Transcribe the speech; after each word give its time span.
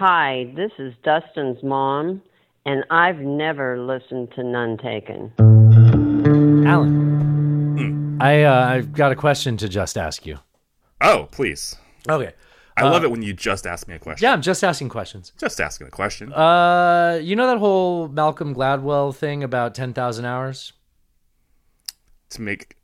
Hi, 0.00 0.52
this 0.54 0.70
is 0.78 0.94
Dustin's 1.02 1.60
mom, 1.64 2.22
and 2.64 2.84
I've 2.88 3.18
never 3.18 3.80
listened 3.80 4.30
to 4.36 4.44
None 4.44 4.78
Taken. 4.78 5.32
Alan, 6.68 8.16
I 8.20 8.42
uh, 8.44 8.66
I've 8.68 8.92
got 8.92 9.10
a 9.10 9.16
question 9.16 9.56
to 9.56 9.68
just 9.68 9.98
ask 9.98 10.24
you. 10.24 10.38
Oh, 11.00 11.26
please. 11.32 11.74
Okay. 12.08 12.32
I 12.76 12.84
love 12.84 13.02
it 13.02 13.10
when 13.10 13.22
you 13.22 13.32
just 13.32 13.66
ask 13.66 13.88
me 13.88 13.96
a 13.96 13.98
question. 13.98 14.24
Yeah, 14.24 14.32
I'm 14.32 14.40
just 14.40 14.62
asking 14.62 14.88
questions. 14.88 15.32
Just 15.36 15.60
asking 15.60 15.88
a 15.88 15.90
question. 15.90 16.32
Uh, 16.32 17.18
you 17.20 17.34
know 17.34 17.48
that 17.48 17.58
whole 17.58 18.06
Malcolm 18.06 18.54
Gladwell 18.54 19.12
thing 19.12 19.42
about 19.42 19.74
ten 19.74 19.92
thousand 19.92 20.26
hours? 20.26 20.74
to 22.30 22.42
make, 22.42 22.76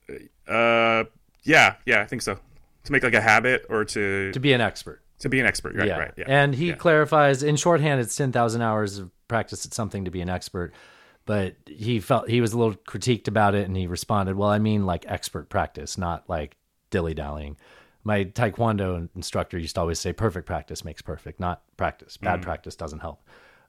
uh, 0.49 1.05
yeah, 1.45 1.75
yeah, 1.87 2.01
I 2.01 2.07
think 2.07 2.23
so. 2.23 2.41
To 2.85 2.93
make 2.93 3.05
like 3.05 3.15
a 3.15 3.21
habit 3.21 3.67
or 3.69 3.85
to 3.85 4.33
To 4.33 4.41
be 4.41 4.53
an 4.53 4.61
expert. 4.61 5.01
To 5.25 5.29
be 5.29 5.41
an 5.41 5.46
expert. 5.46 5.75
Right, 5.75 5.88
yeah. 5.88 5.98
right. 5.98 6.12
Yeah. 6.16 6.25
And 6.29 6.54
he 6.54 6.68
Yeah. 6.68 6.75
clarifies 6.77 7.43
in 7.43 7.57
shorthand, 7.57 8.00
it's 8.00 8.14
10,000 8.16 8.62
hours 8.62 8.98
of 8.98 9.11
practice 9.29 9.66
at 9.66 9.75
something 9.75 10.04
to 10.04 10.11
be 10.11 10.21
an 10.21 10.29
expert. 10.30 10.72
But 11.26 11.57
he 11.66 12.00
felt 12.00 12.29
he 12.29 12.40
was 12.40 12.53
a 12.53 12.58
little 12.58 12.75
critiqued 12.75 13.29
about 13.29 13.54
it 13.54 13.66
and 13.66 13.76
he 13.76 13.86
responded, 13.86 14.36
Well, 14.36 14.50
I 14.50 14.58
mean 14.58 14.86
like 14.86 15.04
expert 15.08 15.49
practice, 15.49 15.96
not 15.99 16.29
like 16.29 16.57
dilly 16.90 17.14
dallying. 17.14 17.57
My 18.04 18.25
Taekwondo 18.25 19.08
instructor 19.16 19.58
used 19.58 19.75
to 19.76 19.80
always 19.80 19.99
say, 19.99 20.13
Perfect 20.13 20.46
practice 20.46 20.85
makes 20.85 21.00
perfect, 21.02 21.41
not 21.41 21.63
practice. 21.79 22.18
Bad 22.18 22.41
Mm. 22.41 22.44
practice 22.44 22.77
doesn't 22.77 22.99
help. 23.00 23.22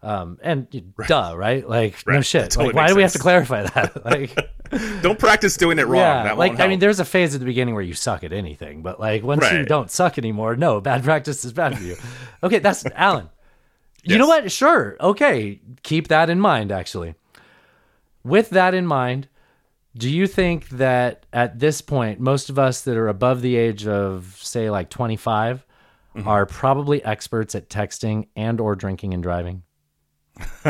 Um, 0.05 0.37
and 0.43 0.67
you- 0.71 0.93
duh, 1.07 1.33
right? 1.35 1.67
Like, 1.67 1.95
no 2.07 2.21
shit. 2.21 2.51
Totally 2.51 2.67
like, 2.67 2.75
why 2.75 2.81
makes 2.83 2.91
do 2.91 2.95
we 2.97 3.01
have 3.01 3.11
to 3.13 3.19
clarify 3.19 3.63
that? 3.63 4.05
Like, 4.05 5.01
Don't 5.01 5.17
practice 5.19 5.57
doing 5.57 5.79
it 5.79 5.87
wrong. 5.87 5.99
yeah, 5.99 6.33
like 6.33 6.59
I 6.59 6.67
mean, 6.67 6.79
there's 6.79 6.99
a 6.99 7.05
phase 7.05 7.33
at 7.33 7.39
the 7.39 7.45
beginning 7.45 7.73
where 7.75 7.83
you 7.83 7.93
suck 7.93 8.23
at 8.23 8.33
anything, 8.33 8.81
but 8.81 8.99
like 8.99 9.23
once 9.23 9.49
you 9.51 9.63
don't 9.65 9.89
suck 9.91 10.17
anymore, 10.17 10.55
no, 10.55 10.81
bad 10.89 11.03
practice 11.03 11.43
is 11.45 11.53
bad 11.53 11.77
for 11.77 11.83
you. 11.83 11.95
Okay, 12.43 12.59
that's 12.59 12.85
Alan. 12.95 13.29
You 14.03 14.17
know 14.19 14.27
what? 14.27 14.51
Sure. 14.51 14.95
Okay, 15.01 15.59
keep 15.83 16.07
that 16.09 16.29
in 16.29 16.39
mind. 16.39 16.71
Actually, 16.71 17.15
with 18.23 18.49
that 18.51 18.73
in 18.73 18.85
mind, 18.85 19.27
do 19.97 20.09
you 20.09 20.27
think 20.27 20.69
that 20.69 21.25
at 21.33 21.59
this 21.59 21.81
point, 21.81 22.19
most 22.19 22.49
of 22.49 22.59
us 22.59 22.81
that 22.81 22.97
are 22.97 23.07
above 23.07 23.41
the 23.41 23.55
age 23.55 23.87
of 23.87 24.37
say 24.41 24.69
like 24.69 24.89
25 24.89 25.65
Mm-hmm. 26.15 26.29
are 26.29 26.45
probably 26.45 27.03
experts 27.03 27.55
at 27.55 27.67
texting 27.69 28.27
and 28.37 28.61
or 28.61 28.73
drinking 28.77 29.13
and 29.13 29.21
driving? 29.21 29.63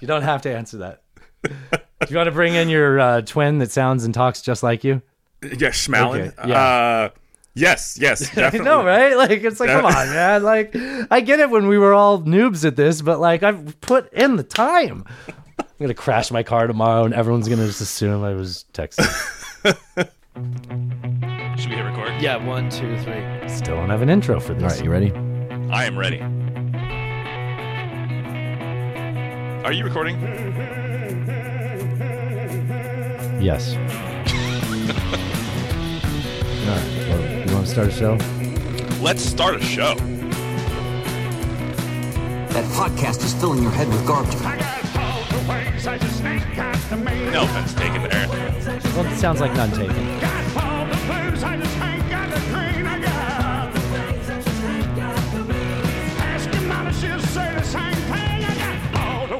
you 0.00 0.06
don't 0.06 0.22
have 0.22 0.42
to 0.42 0.54
answer 0.54 0.78
that. 0.78 1.02
Do 1.42 2.06
you 2.08 2.16
want 2.16 2.26
to 2.26 2.32
bring 2.32 2.54
in 2.54 2.68
your 2.68 3.00
uh, 3.00 3.20
twin 3.22 3.58
that 3.58 3.70
sounds 3.70 4.04
and 4.04 4.12
talks 4.14 4.42
just 4.42 4.62
like 4.62 4.84
you? 4.84 5.02
yeah, 5.42 5.70
Schmalin. 5.70 6.32
Okay, 6.38 6.48
yeah. 6.48 6.62
Uh, 6.62 7.08
yes, 7.54 7.98
yes, 8.00 8.22
I 8.32 8.34
definitely. 8.40 8.64
know, 8.64 8.84
right? 8.84 9.16
Like 9.16 9.42
it's 9.42 9.60
like, 9.60 9.70
come 9.70 9.84
on, 9.86 9.92
man. 9.92 10.42
Like 10.42 10.74
I 11.10 11.20
get 11.20 11.40
it 11.40 11.50
when 11.50 11.66
we 11.68 11.78
were 11.78 11.94
all 11.94 12.20
noobs 12.22 12.64
at 12.64 12.76
this, 12.76 13.02
but 13.02 13.18
like 13.20 13.42
I've 13.42 13.80
put 13.80 14.12
in 14.12 14.36
the 14.36 14.42
time. 14.44 15.04
I'm 15.58 15.66
gonna 15.80 15.94
crash 15.94 16.30
my 16.30 16.42
car 16.42 16.66
tomorrow, 16.66 17.04
and 17.04 17.14
everyone's 17.14 17.48
gonna 17.48 17.66
just 17.66 17.80
assume 17.80 18.22
I 18.22 18.34
was 18.34 18.64
texting. 18.72 19.08
Should 21.58 21.70
we 21.70 21.76
hit 21.76 21.82
record? 21.82 22.20
Yeah, 22.20 22.36
one, 22.36 22.70
two, 22.70 22.96
three. 22.98 23.48
Still 23.48 23.76
don't 23.76 23.90
have 23.90 24.02
an 24.02 24.10
intro 24.10 24.40
for 24.40 24.54
this. 24.54 24.62
All 24.62 24.68
right, 24.70 24.84
you 24.84 24.90
ready? 24.90 25.12
I 25.70 25.84
am 25.84 25.98
ready. 25.98 26.22
Are 29.64 29.72
you 29.72 29.84
recording? 29.84 30.20
Yes. 33.40 33.74
all 36.58 36.66
right. 36.66 36.84
Well, 37.08 37.48
you 37.48 37.54
want 37.54 37.66
to 37.66 37.72
start 37.72 37.86
a 37.86 37.92
show? 37.92 38.18
Let's 39.00 39.22
start 39.22 39.54
a 39.54 39.60
show. 39.62 39.94
That 42.50 42.64
podcast 42.72 43.24
is 43.24 43.34
filling 43.34 43.62
your 43.62 43.70
head 43.70 43.86
with 43.86 44.04
garbage. 44.04 44.34
No 47.32 47.44
offense 47.44 47.74
taken 47.74 48.02
there. 48.02 48.28
Well, 48.96 49.06
it 49.06 49.16
sounds 49.16 49.40
like 49.40 49.54
none 49.54 49.70
taken. 49.70 50.22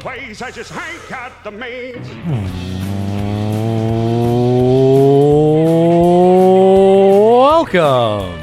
I 0.05 0.51
just 0.51 0.73
ain't 0.73 1.09
got 1.09 1.45
the 1.45 1.53
means. 1.53 2.09
Welcome 7.39 8.37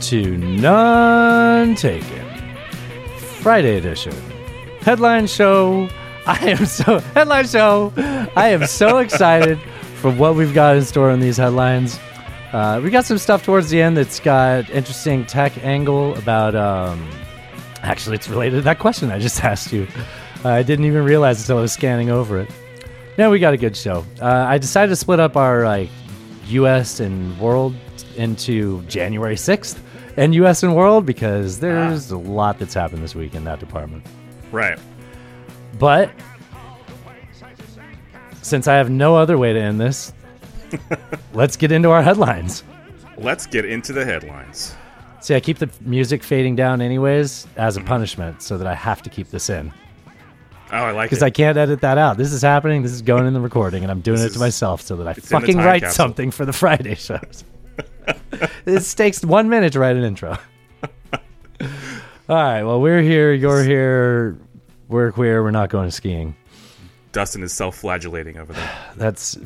to 0.00 0.36
None 0.36 1.74
Taken, 1.74 2.24
Friday 3.40 3.78
edition. 3.78 4.12
Headline 4.82 5.26
show. 5.26 5.88
I 6.24 6.38
am 6.50 6.66
so 6.66 7.00
headline 7.00 7.48
show. 7.48 7.92
I 7.96 8.50
am 8.50 8.66
so 8.66 8.98
excited 9.04 9.58
for 9.96 10.12
what 10.12 10.36
we've 10.36 10.54
got 10.54 10.76
in 10.76 10.84
store 10.84 11.10
in 11.10 11.18
these 11.18 11.36
headlines. 11.36 11.98
Uh, 12.52 12.80
we 12.82 12.90
got 12.90 13.06
some 13.06 13.18
stuff 13.18 13.44
towards 13.44 13.70
the 13.70 13.82
end 13.82 13.96
that's 13.96 14.20
got 14.20 14.70
interesting 14.70 15.26
tech 15.26 15.58
angle 15.64 16.14
about. 16.14 16.54
Um, 16.54 17.10
actually, 17.82 18.16
it's 18.16 18.28
related 18.28 18.56
to 18.56 18.62
that 18.62 18.78
question 18.78 19.10
I 19.10 19.18
just 19.18 19.42
asked 19.44 19.72
you. 19.72 19.86
Uh, 20.44 20.50
I 20.50 20.62
didn't 20.62 20.84
even 20.84 21.04
realize 21.04 21.40
until 21.40 21.58
I 21.58 21.62
was 21.62 21.72
scanning 21.72 22.10
over 22.10 22.38
it. 22.40 22.50
No, 23.18 23.30
we 23.30 23.38
got 23.38 23.52
a 23.52 23.58
good 23.58 23.76
show. 23.76 24.04
Uh, 24.20 24.26
I 24.26 24.58
decided 24.58 24.88
to 24.90 24.96
split 24.96 25.20
up 25.20 25.36
our 25.36 25.64
like 25.64 25.90
U.S. 26.46 27.00
and 27.00 27.38
world 27.38 27.74
into 28.16 28.82
January 28.82 29.36
sixth 29.36 29.82
and 30.16 30.34
U.S. 30.36 30.62
and 30.62 30.74
world 30.74 31.04
because 31.06 31.60
there's 31.60 32.10
a 32.10 32.16
lot 32.16 32.58
that's 32.58 32.74
happened 32.74 33.02
this 33.02 33.14
week 33.14 33.34
in 33.34 33.44
that 33.44 33.60
department. 33.60 34.04
Right. 34.50 34.78
But 35.78 36.10
since 38.42 38.66
I 38.66 38.74
have 38.74 38.90
no 38.90 39.16
other 39.16 39.38
way 39.38 39.52
to 39.52 39.60
end 39.60 39.80
this, 39.80 40.12
let's 41.34 41.56
get 41.56 41.72
into 41.72 41.90
our 41.90 42.02
headlines. 42.02 42.64
Let's 43.16 43.46
get 43.46 43.64
into 43.64 43.92
the 43.92 44.04
headlines. 44.04 44.74
See, 45.20 45.34
I 45.34 45.40
keep 45.40 45.58
the 45.58 45.68
music 45.82 46.22
fading 46.22 46.56
down 46.56 46.80
anyways 46.80 47.46
as 47.56 47.76
a 47.76 47.80
punishment 47.82 48.42
so 48.42 48.56
that 48.58 48.66
I 48.66 48.74
have 48.74 49.02
to 49.02 49.10
keep 49.10 49.28
this 49.30 49.50
in 49.50 49.72
Oh, 50.72 50.76
I 50.76 50.90
like 50.92 51.06
it. 51.06 51.10
because. 51.10 51.22
I 51.22 51.30
can't 51.30 51.58
edit 51.58 51.80
that 51.80 51.98
out. 51.98 52.16
This 52.16 52.32
is 52.32 52.42
happening. 52.42 52.82
This 52.82 52.92
is 52.92 53.02
going 53.02 53.26
in 53.26 53.34
the 53.34 53.40
recording, 53.40 53.82
and 53.82 53.90
I'm 53.90 54.00
doing 54.00 54.18
This 54.20 54.30
it 54.30 54.34
to 54.34 54.38
myself 54.38 54.80
so 54.82 54.96
that 54.96 55.08
I 55.08 55.12
it's 55.12 55.30
in 55.30 55.34
the 55.34 55.40
fucking 55.40 55.56
write 55.58 55.82
capsule. 55.82 55.96
something 55.96 56.30
for 56.30 56.46
the 56.46 56.52
Friday 56.52 56.94
shows. 56.94 57.44
this 58.64 58.94
takes 58.94 59.24
one 59.24 59.48
minute 59.48 59.72
to 59.72 59.80
write 59.80 59.96
an 59.96 60.04
intro. 60.04 60.38
All 61.60 61.68
right. 62.28 62.62
Well, 62.62 62.80
we're 62.80 63.02
here. 63.02 63.32
You're 63.32 63.64
here. 63.64 64.38
We're 64.88 65.10
queer. 65.12 65.42
We're 65.42 65.50
not 65.50 65.70
going 65.70 65.90
skiing. 65.90 66.36
Dustin 67.12 67.42
is 67.42 67.52
self-flagellating 67.52 68.38
over 68.38 68.52
there. 68.52 68.70
That's 68.96 69.36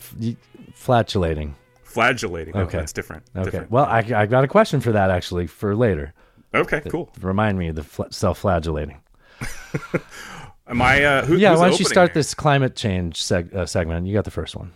flatulating. 0.74 1.54
Flagellating. 1.94 2.56
Okay. 2.56 2.76
Oh, 2.76 2.80
that's 2.80 2.92
different. 2.92 3.22
Okay. 3.36 3.44
Different. 3.44 3.70
Well, 3.70 3.84
I, 3.84 3.98
I 4.14 4.26
got 4.26 4.44
a 4.44 4.48
question 4.48 4.80
for 4.80 4.92
that 4.92 5.10
actually 5.10 5.46
for 5.46 5.74
later. 5.76 6.12
Okay. 6.54 6.82
Cool. 6.88 7.10
Remind 7.20 7.58
me 7.58 7.68
of 7.68 7.76
the 7.76 7.82
fl- 7.84 8.02
self-flagellating. 8.10 9.00
Am 10.66 10.80
I? 10.80 11.04
Uh, 11.04 11.24
who, 11.24 11.36
Yeah. 11.36 11.50
who's 11.50 11.60
Why 11.60 11.68
don't 11.68 11.78
you 11.78 11.84
start 11.84 12.10
here? 12.10 12.14
this 12.14 12.34
climate 12.34 12.74
change 12.76 13.20
seg- 13.22 13.54
uh, 13.54 13.66
segment? 13.66 14.06
You 14.06 14.14
got 14.14 14.24
the 14.24 14.30
first 14.30 14.56
one. 14.56 14.72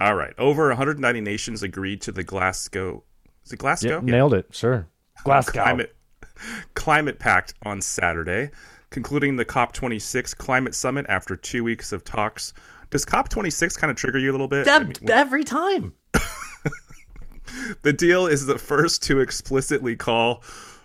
All 0.00 0.14
right. 0.14 0.32
Over 0.38 0.68
190 0.68 1.20
nations 1.20 1.62
agreed 1.62 2.00
to 2.02 2.12
the 2.12 2.22
Glasgow. 2.24 3.02
Is 3.44 3.52
it 3.52 3.58
Glasgow? 3.58 3.88
Yeah, 3.88 4.00
nailed 4.02 4.34
it. 4.34 4.46
Sure. 4.50 4.86
Glasgow. 5.24 5.62
Climate 5.62 5.94
Climate 6.74 7.18
Pact 7.18 7.54
on 7.64 7.80
Saturday, 7.80 8.50
concluding 8.90 9.36
the 9.36 9.44
COP26 9.44 10.36
climate 10.36 10.74
summit 10.74 11.04
after 11.08 11.34
two 11.34 11.64
weeks 11.64 11.92
of 11.92 12.04
talks. 12.04 12.52
Does 12.90 13.04
COP26 13.04 13.76
kind 13.76 13.90
of 13.90 13.96
trigger 13.96 14.18
you 14.18 14.30
a 14.30 14.32
little 14.32 14.46
bit? 14.48 14.68
I 14.68 14.78
mean, 14.80 14.94
every 15.10 15.44
time. 15.44 15.94
the 17.82 17.92
deal 17.92 18.26
is 18.26 18.46
the 18.46 18.58
first 18.58 19.02
to 19.04 19.20
explicitly 19.20 19.96
call 19.96 20.42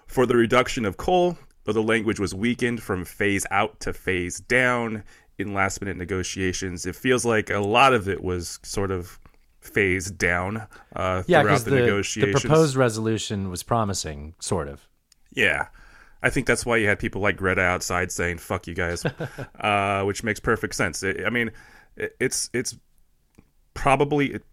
for 0.07 0.25
the 0.25 0.35
reduction 0.35 0.85
of 0.85 0.97
coal, 0.97 1.37
though 1.63 1.73
the 1.73 1.81
language 1.83 2.19
was 2.19 2.33
weakened 2.35 2.81
from 2.83 3.05
phase 3.05 3.45
out 3.51 3.79
to 3.81 3.93
phase 3.93 4.39
down 4.39 5.03
in 5.37 5.53
last 5.53 5.81
minute 5.81 5.97
negotiations. 5.97 6.85
It 6.85 6.95
feels 6.95 7.25
like 7.25 7.49
a 7.49 7.59
lot 7.59 7.93
of 7.93 8.07
it 8.07 8.23
was 8.23 8.59
sort 8.63 8.91
of 8.91 9.19
phased 9.61 10.17
down 10.17 10.67
uh, 10.95 11.23
Yeah, 11.25 11.41
throughout 11.41 11.59
the, 11.59 11.69
the, 11.69 11.75
the 11.77 11.81
negotiations. 11.81 12.41
proposed 12.41 12.75
resolution 12.75 13.49
was 13.49 13.63
promising, 13.63 14.35
sort 14.39 14.67
of. 14.67 14.87
Yeah. 15.31 15.67
I 16.21 16.29
think 16.29 16.47
that's 16.47 16.65
why 16.65 16.77
you 16.77 16.87
had 16.87 16.99
people 16.99 17.21
like 17.21 17.35
Greta 17.35 17.61
outside 17.61 18.09
saying 18.11 18.37
"fuck 18.37 18.65
you 18.65 18.73
guys," 18.73 19.05
uh, 19.59 20.03
which 20.03 20.23
makes 20.23 20.39
perfect 20.39 20.73
sense. 20.75 21.03
I 21.03 21.15
I 21.25 21.29
mean, 21.29 21.51
it, 21.97 22.15
it's 22.17 22.49
it's 22.53 22.77
probably 23.73 24.35
it 24.35 24.43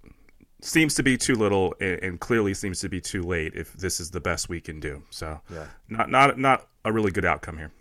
seems 0.63 0.95
to 0.95 1.03
be 1.03 1.17
too 1.17 1.35
little 1.35 1.75
and, 1.81 2.03
and 2.03 2.21
clearly 2.21 2.55
seems 2.55 2.81
to 2.81 2.89
be 2.89 3.01
too 3.01 3.23
late 3.23 3.55
if 3.55 3.73
this 3.75 4.01
is 4.01 4.11
the 4.11 4.21
best 4.21 4.49
we 4.49 4.61
can 4.61 4.81
do. 4.81 5.03
So, 5.11 5.41
not 5.89 6.11
not 6.11 6.39
not 6.39 6.67
a 6.85 6.93
really 6.93 7.11
good 7.11 7.25
outcome 7.25 7.59
here. 7.59 7.73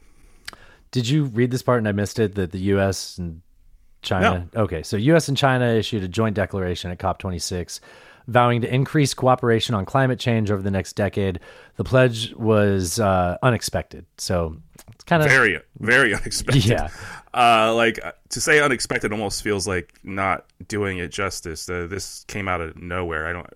Did 0.92 1.08
you 1.08 1.26
read 1.26 1.52
this 1.52 1.62
part 1.62 1.80
and 1.80 1.88
I 1.88 1.92
missed 1.92 2.20
it? 2.20 2.36
That 2.36 2.52
the 2.52 2.60
U.S. 2.60 3.18
and 3.18 3.42
China. 4.02 4.48
Okay, 4.56 4.84
so 4.84 4.98
U.S. 4.98 5.28
and 5.28 5.38
China 5.38 5.68
issued 5.68 6.04
a 6.04 6.08
joint 6.08 6.36
declaration 6.36 6.90
at 6.92 7.00
COP26, 7.00 7.80
vowing 8.28 8.62
to 8.62 8.74
increase 8.74 9.14
cooperation 9.14 9.76
on 9.76 9.86
climate 9.86 10.20
change 10.20 10.52
over 10.52 10.62
the 10.62 10.72
next 10.72 10.94
decade. 10.94 11.40
The 11.76 11.84
pledge 11.84 12.34
was 12.36 13.00
uh, 13.00 13.38
unexpected, 13.44 14.06
so 14.18 14.58
it's 14.94 15.04
kind 15.04 15.22
of 15.22 15.30
very 15.30 15.60
very 15.80 16.14
unexpected. 16.16 16.66
Yeah. 16.66 16.90
Uh, 17.34 17.74
like 17.76 18.04
uh, 18.04 18.12
to 18.30 18.42
say 18.42 18.60
unexpected 18.60 19.12
almost 19.12 19.44
feels 19.44 19.68
like 19.68 19.94
not 20.04 20.46
doing 20.68 20.98
it 20.98 21.12
justice. 21.12 21.70
Uh, 21.70 21.88
this 21.88 22.24
came 22.28 22.48
out 22.48 22.62
of 22.62 22.78
nowhere. 22.78 23.28
I 23.28 23.34
don't 23.34 23.48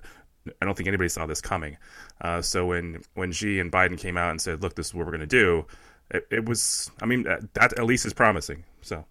I 0.61 0.65
don't 0.65 0.75
think 0.75 0.87
anybody 0.87 1.09
saw 1.09 1.25
this 1.25 1.41
coming. 1.41 1.77
Uh, 2.21 2.41
so 2.41 2.67
when 2.67 3.01
when 3.15 3.31
Xi 3.31 3.59
and 3.59 3.71
Biden 3.71 3.97
came 3.97 4.17
out 4.17 4.31
and 4.31 4.41
said, 4.41 4.61
"Look, 4.61 4.75
this 4.75 4.87
is 4.87 4.93
what 4.93 5.05
we're 5.05 5.11
going 5.11 5.21
to 5.21 5.27
do," 5.27 5.65
it, 6.11 6.27
it 6.29 6.47
was. 6.47 6.91
I 7.01 7.05
mean, 7.05 7.23
that, 7.23 7.53
that 7.55 7.79
at 7.79 7.85
least 7.85 8.05
is 8.05 8.13
promising. 8.13 8.63
So 8.81 9.05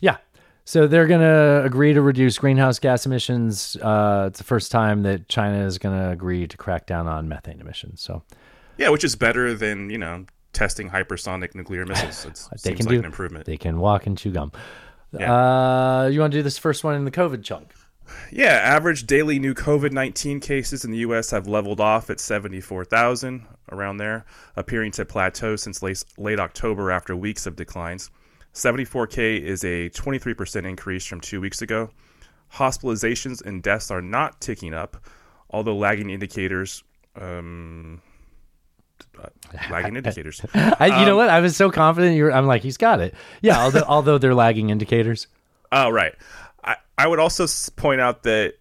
Yeah. 0.00 0.16
So 0.64 0.86
they're 0.86 1.06
going 1.06 1.20
to 1.20 1.64
agree 1.64 1.94
to 1.94 2.00
reduce 2.00 2.38
greenhouse 2.38 2.78
gas 2.78 3.04
emissions. 3.04 3.76
Uh, 3.76 4.26
it's 4.28 4.38
the 4.38 4.44
first 4.44 4.70
time 4.70 5.02
that 5.02 5.28
China 5.28 5.64
is 5.64 5.78
going 5.78 5.98
to 5.98 6.10
agree 6.10 6.46
to 6.46 6.56
crack 6.56 6.86
down 6.86 7.08
on 7.08 7.28
methane 7.28 7.60
emissions. 7.60 8.00
So 8.00 8.22
yeah, 8.78 8.88
which 8.90 9.04
is 9.04 9.16
better 9.16 9.54
than 9.54 9.90
you 9.90 9.98
know 9.98 10.26
testing 10.52 10.90
hypersonic 10.90 11.54
nuclear 11.54 11.86
missiles. 11.86 12.26
It 12.52 12.62
they 12.62 12.70
seems 12.70 12.76
can 12.78 12.86
like 12.86 12.94
do 12.94 12.98
an 13.00 13.04
improvement. 13.04 13.46
They 13.46 13.56
can 13.56 13.78
walk 13.78 14.06
and 14.06 14.16
chew 14.16 14.30
gum. 14.30 14.52
Yeah. 15.12 15.32
Uh, 15.32 16.06
you 16.06 16.20
want 16.20 16.32
to 16.32 16.38
do 16.38 16.42
this 16.42 16.58
first 16.58 16.84
one 16.84 16.94
in 16.94 17.04
the 17.04 17.10
COVID 17.10 17.42
chunk? 17.42 17.72
Yeah, 18.32 18.52
average 18.52 19.06
daily 19.06 19.38
new 19.38 19.54
COVID 19.54 19.92
19 19.92 20.40
cases 20.40 20.84
in 20.84 20.90
the 20.90 20.98
U.S. 20.98 21.30
have 21.30 21.46
leveled 21.46 21.80
off 21.80 22.10
at 22.10 22.20
74,000, 22.20 23.46
around 23.70 23.98
there, 23.98 24.24
appearing 24.56 24.92
to 24.92 25.04
plateau 25.04 25.56
since 25.56 25.82
late, 25.82 26.02
late 26.18 26.40
October 26.40 26.90
after 26.90 27.16
weeks 27.16 27.46
of 27.46 27.56
declines. 27.56 28.10
74K 28.54 29.40
is 29.40 29.62
a 29.64 29.90
23% 29.90 30.68
increase 30.68 31.06
from 31.06 31.20
two 31.20 31.40
weeks 31.40 31.62
ago. 31.62 31.90
Hospitalizations 32.54 33.44
and 33.44 33.62
deaths 33.62 33.90
are 33.90 34.02
not 34.02 34.40
ticking 34.40 34.74
up, 34.74 34.96
although 35.50 35.76
lagging 35.76 36.10
indicators. 36.10 36.82
Um, 37.14 38.00
lagging 39.70 39.96
indicators. 39.96 40.40
I, 40.54 40.86
you 40.86 40.92
Um, 40.94 41.06
know 41.06 41.16
what? 41.16 41.28
I 41.28 41.40
was 41.40 41.56
so 41.56 41.70
confident. 41.70 42.18
Were, 42.20 42.32
I'm 42.32 42.46
like, 42.46 42.62
he's 42.62 42.76
got 42.76 43.00
it. 43.00 43.14
Yeah. 43.42 43.62
Although, 43.62 43.84
although 43.88 44.18
they're 44.18 44.34
lagging 44.34 44.70
indicators. 44.70 45.26
Oh, 45.72 45.90
right. 45.90 46.14
I, 46.64 46.76
I 46.98 47.06
would 47.06 47.18
also 47.20 47.46
point 47.76 48.00
out 48.00 48.22
that 48.24 48.54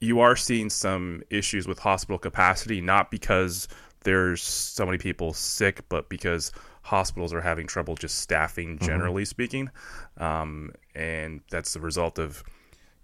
you 0.00 0.20
are 0.20 0.36
seeing 0.36 0.70
some 0.70 1.22
issues 1.30 1.66
with 1.68 1.78
hospital 1.78 2.18
capacity, 2.18 2.80
not 2.80 3.10
because 3.10 3.68
there's 4.04 4.42
so 4.42 4.84
many 4.84 4.98
people 4.98 5.32
sick, 5.32 5.80
but 5.88 6.08
because 6.08 6.50
hospitals 6.82 7.32
are 7.32 7.40
having 7.40 7.66
trouble 7.68 7.94
just 7.94 8.18
staffing, 8.18 8.78
generally 8.80 9.24
speaking. 9.24 9.70
Um, 10.16 10.72
and 10.96 11.40
that's 11.50 11.72
the 11.74 11.80
result 11.80 12.18
of, 12.18 12.42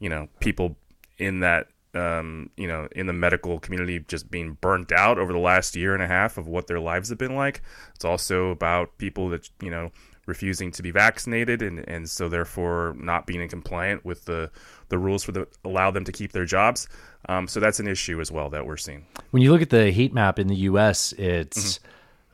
you 0.00 0.08
know, 0.08 0.28
people 0.40 0.76
in 1.18 1.40
that, 1.40 1.68
um, 1.98 2.50
you 2.56 2.68
know, 2.68 2.86
in 2.92 3.06
the 3.06 3.12
medical 3.12 3.58
community 3.58 3.98
just 4.08 4.30
being 4.30 4.56
burnt 4.60 4.92
out 4.92 5.18
over 5.18 5.32
the 5.32 5.38
last 5.38 5.74
year 5.76 5.92
and 5.94 6.02
a 6.02 6.06
half 6.06 6.38
of 6.38 6.46
what 6.46 6.66
their 6.66 6.80
lives 6.80 7.08
have 7.08 7.18
been 7.18 7.34
like. 7.34 7.62
It's 7.94 8.04
also 8.04 8.50
about 8.50 8.96
people 8.98 9.28
that, 9.30 9.48
you 9.62 9.70
know, 9.70 9.90
refusing 10.26 10.70
to 10.72 10.82
be 10.82 10.90
vaccinated 10.90 11.62
and, 11.62 11.78
and 11.88 12.08
so 12.08 12.28
therefore 12.28 12.94
not 12.98 13.26
being 13.26 13.40
in 13.40 13.48
compliant 13.48 14.04
with 14.04 14.26
the, 14.26 14.50
the 14.90 14.98
rules 14.98 15.24
for 15.24 15.32
the 15.32 15.46
allow 15.64 15.90
them 15.90 16.04
to 16.04 16.12
keep 16.12 16.32
their 16.32 16.44
jobs. 16.44 16.86
Um, 17.30 17.48
so 17.48 17.60
that's 17.60 17.80
an 17.80 17.88
issue 17.88 18.20
as 18.20 18.30
well 18.30 18.50
that 18.50 18.66
we're 18.66 18.76
seeing. 18.76 19.06
When 19.30 19.42
you 19.42 19.50
look 19.52 19.62
at 19.62 19.70
the 19.70 19.90
heat 19.90 20.12
map 20.12 20.38
in 20.38 20.46
the 20.48 20.56
U.S., 20.70 21.12
it's 21.18 21.80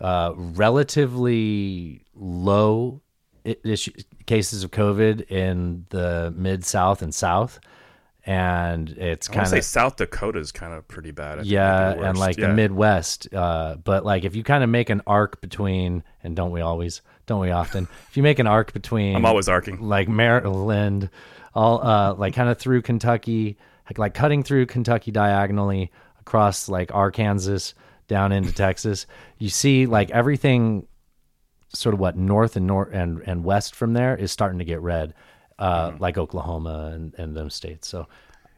Mm-hmm. 0.00 0.04
uh, 0.04 0.32
relatively 0.98 2.04
low 2.14 3.00
i- 3.46 3.56
issue, 3.64 3.92
cases 4.26 4.64
of 4.64 4.70
COVID 4.70 5.30
in 5.30 5.86
the 5.90 6.32
mid 6.36 6.64
South 6.64 7.02
and 7.02 7.14
South, 7.14 7.60
and 8.26 8.88
it's 8.90 9.28
kind 9.28 9.38
want 9.38 9.46
to 9.46 9.50
say 9.50 9.58
of 9.58 9.64
South 9.64 9.96
Dakota 9.96 10.38
is 10.38 10.50
kind 10.52 10.72
of 10.72 10.88
pretty 10.88 11.10
bad. 11.10 11.40
I 11.40 11.42
yeah, 11.42 11.92
and 11.92 12.18
like 12.18 12.36
Yeah. 12.38 12.48
the 12.48 12.54
Midwest. 12.54 13.32
Uh, 13.34 13.76
but 13.76 14.04
like 14.04 14.24
if 14.24 14.34
you 14.34 14.42
kind 14.42 14.64
of 14.64 14.70
make 14.70 14.90
an 14.90 15.02
arc 15.06 15.40
between, 15.40 16.02
and 16.22 16.34
don't 16.34 16.50
we 16.50 16.60
always, 16.60 17.02
don't 17.26 17.40
we 17.40 17.50
often? 17.50 17.86
if 18.08 18.16
you 18.16 18.22
make 18.22 18.38
an 18.38 18.46
arc 18.46 18.72
between, 18.72 19.14
I'm 19.14 19.26
always 19.26 19.48
arcing. 19.48 19.80
like 19.80 20.08
Maryland, 20.08 21.10
all 21.54 21.86
uh, 21.86 22.14
like 22.14 22.34
kind 22.34 22.48
of 22.48 22.58
through 22.58 22.82
Kentucky, 22.82 23.58
like, 23.90 23.98
like 23.98 24.14
cutting 24.14 24.42
through 24.42 24.66
Kentucky 24.66 25.10
diagonally 25.10 25.90
across 26.20 26.68
like 26.68 26.94
Arkansas 26.94 27.74
down 28.08 28.32
into 28.32 28.52
Texas. 28.52 29.06
You 29.38 29.50
see 29.50 29.86
like 29.86 30.10
everything 30.10 30.86
sort 31.74 31.92
of 31.92 32.00
what 32.00 32.16
north 32.16 32.56
and 32.56 32.66
north 32.66 32.90
and, 32.92 33.20
and 33.26 33.44
west 33.44 33.74
from 33.74 33.92
there 33.94 34.16
is 34.16 34.30
starting 34.32 34.60
to 34.60 34.64
get 34.64 34.80
red, 34.80 35.12
uh, 35.58 35.90
Mm-hmm. 35.90 36.02
like 36.02 36.18
Oklahoma 36.18 36.90
and, 36.94 37.14
and 37.18 37.36
those 37.36 37.54
states. 37.54 37.88
So 37.88 38.08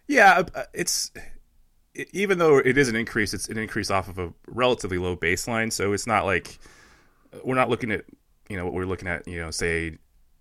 Yeah, 0.09 0.43
uh, 0.55 0.63
it's 0.73 1.11
it, 1.95 2.09
even 2.13 2.39
though 2.39 2.59
it 2.59 2.77
is 2.79 2.89
an 2.89 2.97
increase, 2.97 3.35
it's 3.35 3.49
an 3.49 3.59
increase 3.59 3.91
off 3.91 4.09
of 4.09 4.19
a 4.19 4.33
relatively 4.47 4.99
low 4.99 5.17
baseline. 5.17 5.73
So 5.73 5.93
it's 5.93 6.07
not 6.07 6.25
like 6.25 6.59
we're 7.45 7.55
not 7.55 7.69
looking 7.69 7.91
at 7.91 8.05
you 8.49 8.57
know 8.57 8.65
what 8.65 8.75
we're 8.75 8.85
looking 8.87 9.09
at 9.09 9.27
you 9.27 9.41
know 9.41 9.51
say 9.51 9.99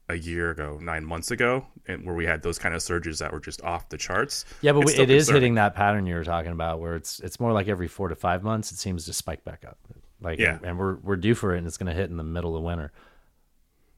a 0.07 0.16
year 0.16 0.52
ago, 0.52 0.78
nine 0.81 1.04
months 1.04 1.31
ago, 1.31 1.66
and 1.88 2.06
where 2.06 2.13
we 2.13 2.25
had 2.28 2.44
those 2.44 2.60
kind 2.60 2.75
of 2.75 2.81
surges 2.84 3.18
that 3.19 3.34
were 3.34 3.40
just 3.40 3.63
off 3.63 3.90
the 3.90 3.98
charts. 3.98 4.46
yeah, 4.62 4.72
but 4.72 4.86
we- 4.86 4.94
it 4.94 5.10
is 5.10 5.28
hitting 5.28 5.56
that 5.56 5.74
pattern 5.74 6.06
you 6.06 6.13
were 6.13 6.24
talking 6.24 6.52
about 6.52 6.80
where 6.80 6.96
it's 6.96 7.19
it's 7.22 7.40
more 7.40 7.52
like 7.54 7.68
every 7.68 7.88
four 7.88 8.07
to 8.10 8.16
five 8.16 8.44
months 8.44 8.72
it 8.72 8.78
seems 8.78 9.06
to 9.06 9.13
spike 9.13 9.44
back 9.44 9.66
up. 9.68 9.80
Like 10.22 10.38
Yeah. 10.40 10.60
and, 10.63 10.78
we're 10.78 10.96
we're 10.98 11.16
due 11.16 11.34
for 11.36 11.56
it 11.56 11.57
and 11.57 11.66
it's 11.68 11.78
going 11.78 11.88
to 11.88 11.94
hit 12.00 12.10
in 12.12 12.18
the 12.18 12.24
middle 12.24 12.56
of 12.56 12.62
winter. 12.63 12.92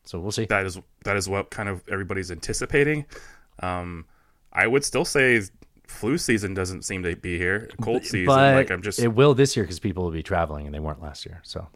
So 0.08 0.20
we'll 0.20 0.32
see. 0.32 0.46
That 0.46 0.66
is 0.66 0.80
that 1.04 1.18
is 1.18 1.28
what 1.28 1.50
kind 1.50 1.70
of 1.70 1.84
everybody's 1.90 2.32
anticipating. 2.32 3.06
Um, 3.60 4.06
I 4.54 4.68
would 4.68 4.84
still 4.84 5.06
say 5.06 5.42
flu 5.88 6.18
season 6.18 6.54
doesn't 6.54 6.84
seem 6.84 7.04
to 7.04 7.16
be 7.16 7.38
here. 7.38 7.70
Cold 7.82 8.04
season, 8.04 8.26
but 8.26 8.56
like 8.56 8.72
I'm 8.72 8.82
just. 8.82 9.00
it 9.00 9.10
will 9.10 9.34
this 9.34 9.56
year 9.56 9.64
because 9.64 9.80
people 9.80 10.04
will 10.04 10.12
be 10.12 10.24
traveling 10.24 10.66
and 10.66 10.74
they 10.74 10.80
weren't 10.80 11.02
last 11.02 11.26
year. 11.26 11.42
So 11.44 11.68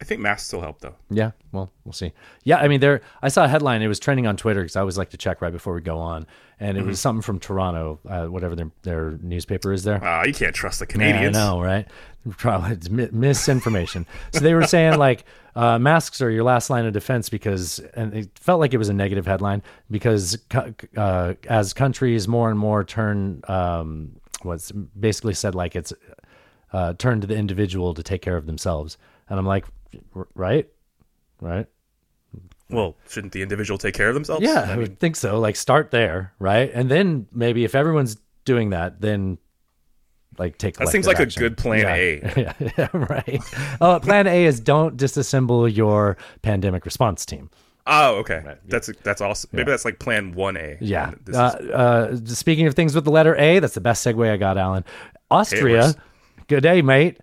I 0.00 0.04
think 0.04 0.20
masks 0.20 0.46
still 0.46 0.60
help 0.60 0.80
though. 0.80 0.94
yeah, 1.10 1.32
well, 1.50 1.72
we'll 1.84 1.92
see. 1.92 2.12
Yeah, 2.44 2.58
I 2.58 2.68
mean, 2.68 2.78
there. 2.80 3.00
I 3.20 3.28
saw 3.28 3.44
a 3.44 3.48
headline. 3.48 3.82
It 3.82 3.88
was 3.88 3.98
trending 3.98 4.26
on 4.28 4.36
Twitter 4.36 4.60
because 4.62 4.76
I 4.76 4.80
always 4.80 4.96
like 4.96 5.10
to 5.10 5.16
check 5.16 5.42
right 5.42 5.52
before 5.52 5.74
we 5.74 5.80
go 5.80 5.98
on, 5.98 6.24
and 6.60 6.76
it 6.76 6.80
Mm-hmm. 6.80 6.88
was 6.90 7.00
something 7.00 7.22
from 7.22 7.40
Toronto, 7.40 7.98
uh, 8.08 8.26
whatever 8.26 8.54
their 8.54 8.70
their 8.82 9.10
newspaper 9.22 9.72
is 9.72 9.82
there. 9.82 10.02
Uh, 10.04 10.24
you 10.24 10.32
can't 10.32 10.54
trust 10.54 10.78
the 10.78 10.86
Yeah, 10.86 10.92
Canadians. 10.92 11.36
I 11.36 11.40
know, 11.40 11.60
right? 11.60 11.86
Probably 12.36 12.72
it's 12.72 12.88
mi- 12.90 13.08
misinformation. 13.10 14.06
so 14.32 14.38
they 14.40 14.54
were 14.54 14.66
saying 14.66 14.98
like 14.98 15.24
uh, 15.56 15.80
masks 15.80 16.20
are 16.22 16.30
your 16.30 16.44
last 16.44 16.70
line 16.70 16.86
of 16.86 16.92
defense 16.92 17.28
because, 17.28 17.80
and 17.94 18.14
it 18.14 18.30
felt 18.38 18.60
like 18.60 18.72
it 18.74 18.78
was 18.78 18.88
a 18.88 18.94
negative 18.94 19.26
headline 19.26 19.62
because 19.90 20.38
uh, 20.96 21.34
as 21.48 21.72
countries 21.72 22.28
more 22.28 22.50
and 22.50 22.58
more 22.58 22.84
turn, 22.84 23.40
um, 23.48 24.12
what's 24.42 24.70
basically 24.70 25.34
said 25.34 25.56
like 25.56 25.74
it's 25.74 25.92
uh, 26.72 26.92
turn 26.94 27.20
to 27.20 27.26
the 27.26 27.34
individual 27.34 27.94
to 27.94 28.02
take 28.04 28.22
care 28.22 28.36
of 28.36 28.46
themselves, 28.46 28.96
and 29.28 29.38
I'm 29.40 29.46
like, 29.46 29.64
right, 30.34 30.68
right. 31.40 31.66
Well, 32.70 32.96
shouldn't 33.08 33.32
the 33.32 33.42
individual 33.42 33.78
take 33.78 33.94
care 33.94 34.08
of 34.08 34.14
themselves? 34.14 34.42
Yeah, 34.42 34.66
I 34.68 34.74
I 34.74 34.76
would 34.76 35.00
think 35.00 35.16
so. 35.16 35.38
Like 35.40 35.56
start 35.56 35.90
there, 35.90 36.34
right? 36.38 36.70
And 36.72 36.90
then 36.90 37.26
maybe 37.32 37.64
if 37.64 37.74
everyone's 37.74 38.16
doing 38.44 38.70
that, 38.70 39.00
then 39.00 39.38
like 40.38 40.58
take 40.58 40.76
That 40.76 40.88
seems 40.88 41.06
like 41.06 41.16
collective 41.16 41.40
a 41.40 41.48
good 41.48 41.56
plan 41.56 41.80
Yeah. 41.80 42.52
A. 42.58 42.72
yeah, 42.78 42.88
right. 42.92 43.40
Oh, 43.80 43.98
plan 44.00 44.26
A 44.26 44.44
is 44.44 44.60
don't 44.60 44.96
disassemble 44.96 45.74
your 45.74 46.16
pandemic 46.42 46.84
response 46.84 47.24
team. 47.24 47.50
Oh, 47.86 48.16
okay. 48.16 48.42
That's 48.66 48.90
that's 49.02 49.22
awesome. 49.22 49.48
Maybe 49.52 49.70
that's 49.70 49.86
like 49.86 49.98
Plan 49.98 50.34
One 50.34 50.58
A. 50.58 50.76
Yeah. 50.80 51.12
Uh, 51.32 51.38
uh, 51.38 52.16
speaking 52.26 52.66
of 52.66 52.74
things 52.74 52.94
with 52.94 53.04
the 53.04 53.10
letter 53.10 53.34
A, 53.36 53.60
that's 53.60 53.74
the 53.74 53.80
best 53.80 54.06
segue 54.06 54.30
I 54.30 54.36
got, 54.36 54.58
Alan. 54.58 54.84
Austria, 55.30 55.80
works. 55.80 55.94
good 56.48 56.62
day, 56.62 56.82
mate. 56.82 57.18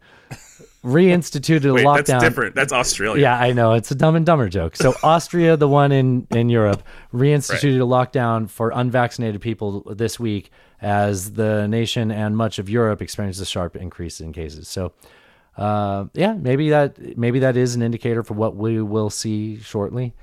Reinstituted 0.86 1.72
a 1.72 1.74
Wait, 1.74 1.86
lockdown. 1.86 2.06
that's 2.06 2.24
different. 2.24 2.54
That's 2.54 2.72
Australia. 2.72 3.24
Yeah, 3.24 3.40
I 3.40 3.54
know. 3.54 3.74
It's 3.74 3.90
a 3.90 3.96
dumb 3.96 4.16
and 4.16 4.26
dumber 4.26 4.50
joke. 4.50 4.76
So 4.76 4.94
Austria, 5.04 5.58
the 5.58 5.68
one 5.68 5.92
in, 5.92 6.28
in 6.30 6.50
Europe, 6.50 6.84
reinstituted 7.12 7.78
a 7.78 7.86
lockdown 7.86 8.48
for 8.48 8.72
unvaccinated 8.72 9.42
people 9.42 9.82
this 9.96 10.20
week 10.20 10.52
as 10.82 11.34
the 11.34 11.68
nation 11.68 12.12
and 12.12 12.38
much 12.38 12.60
of 12.60 12.70
Europe 12.70 13.02
experienced 13.02 13.42
a 13.42 13.46
sharp 13.46 13.76
increase 13.76 14.22
in 14.22 14.32
cases. 14.32 14.68
So 14.68 14.94
uh, 15.58 16.06
yeah, 16.14 16.34
maybe 16.34 16.70
that 16.70 17.18
maybe 17.18 17.40
that 17.40 17.58
is 17.58 17.76
an 17.76 17.82
indicator 17.82 18.24
for 18.24 18.36
what 18.36 18.56
we 18.56 18.82
will 18.82 19.10
see 19.10 19.60
shortly. 19.60 20.14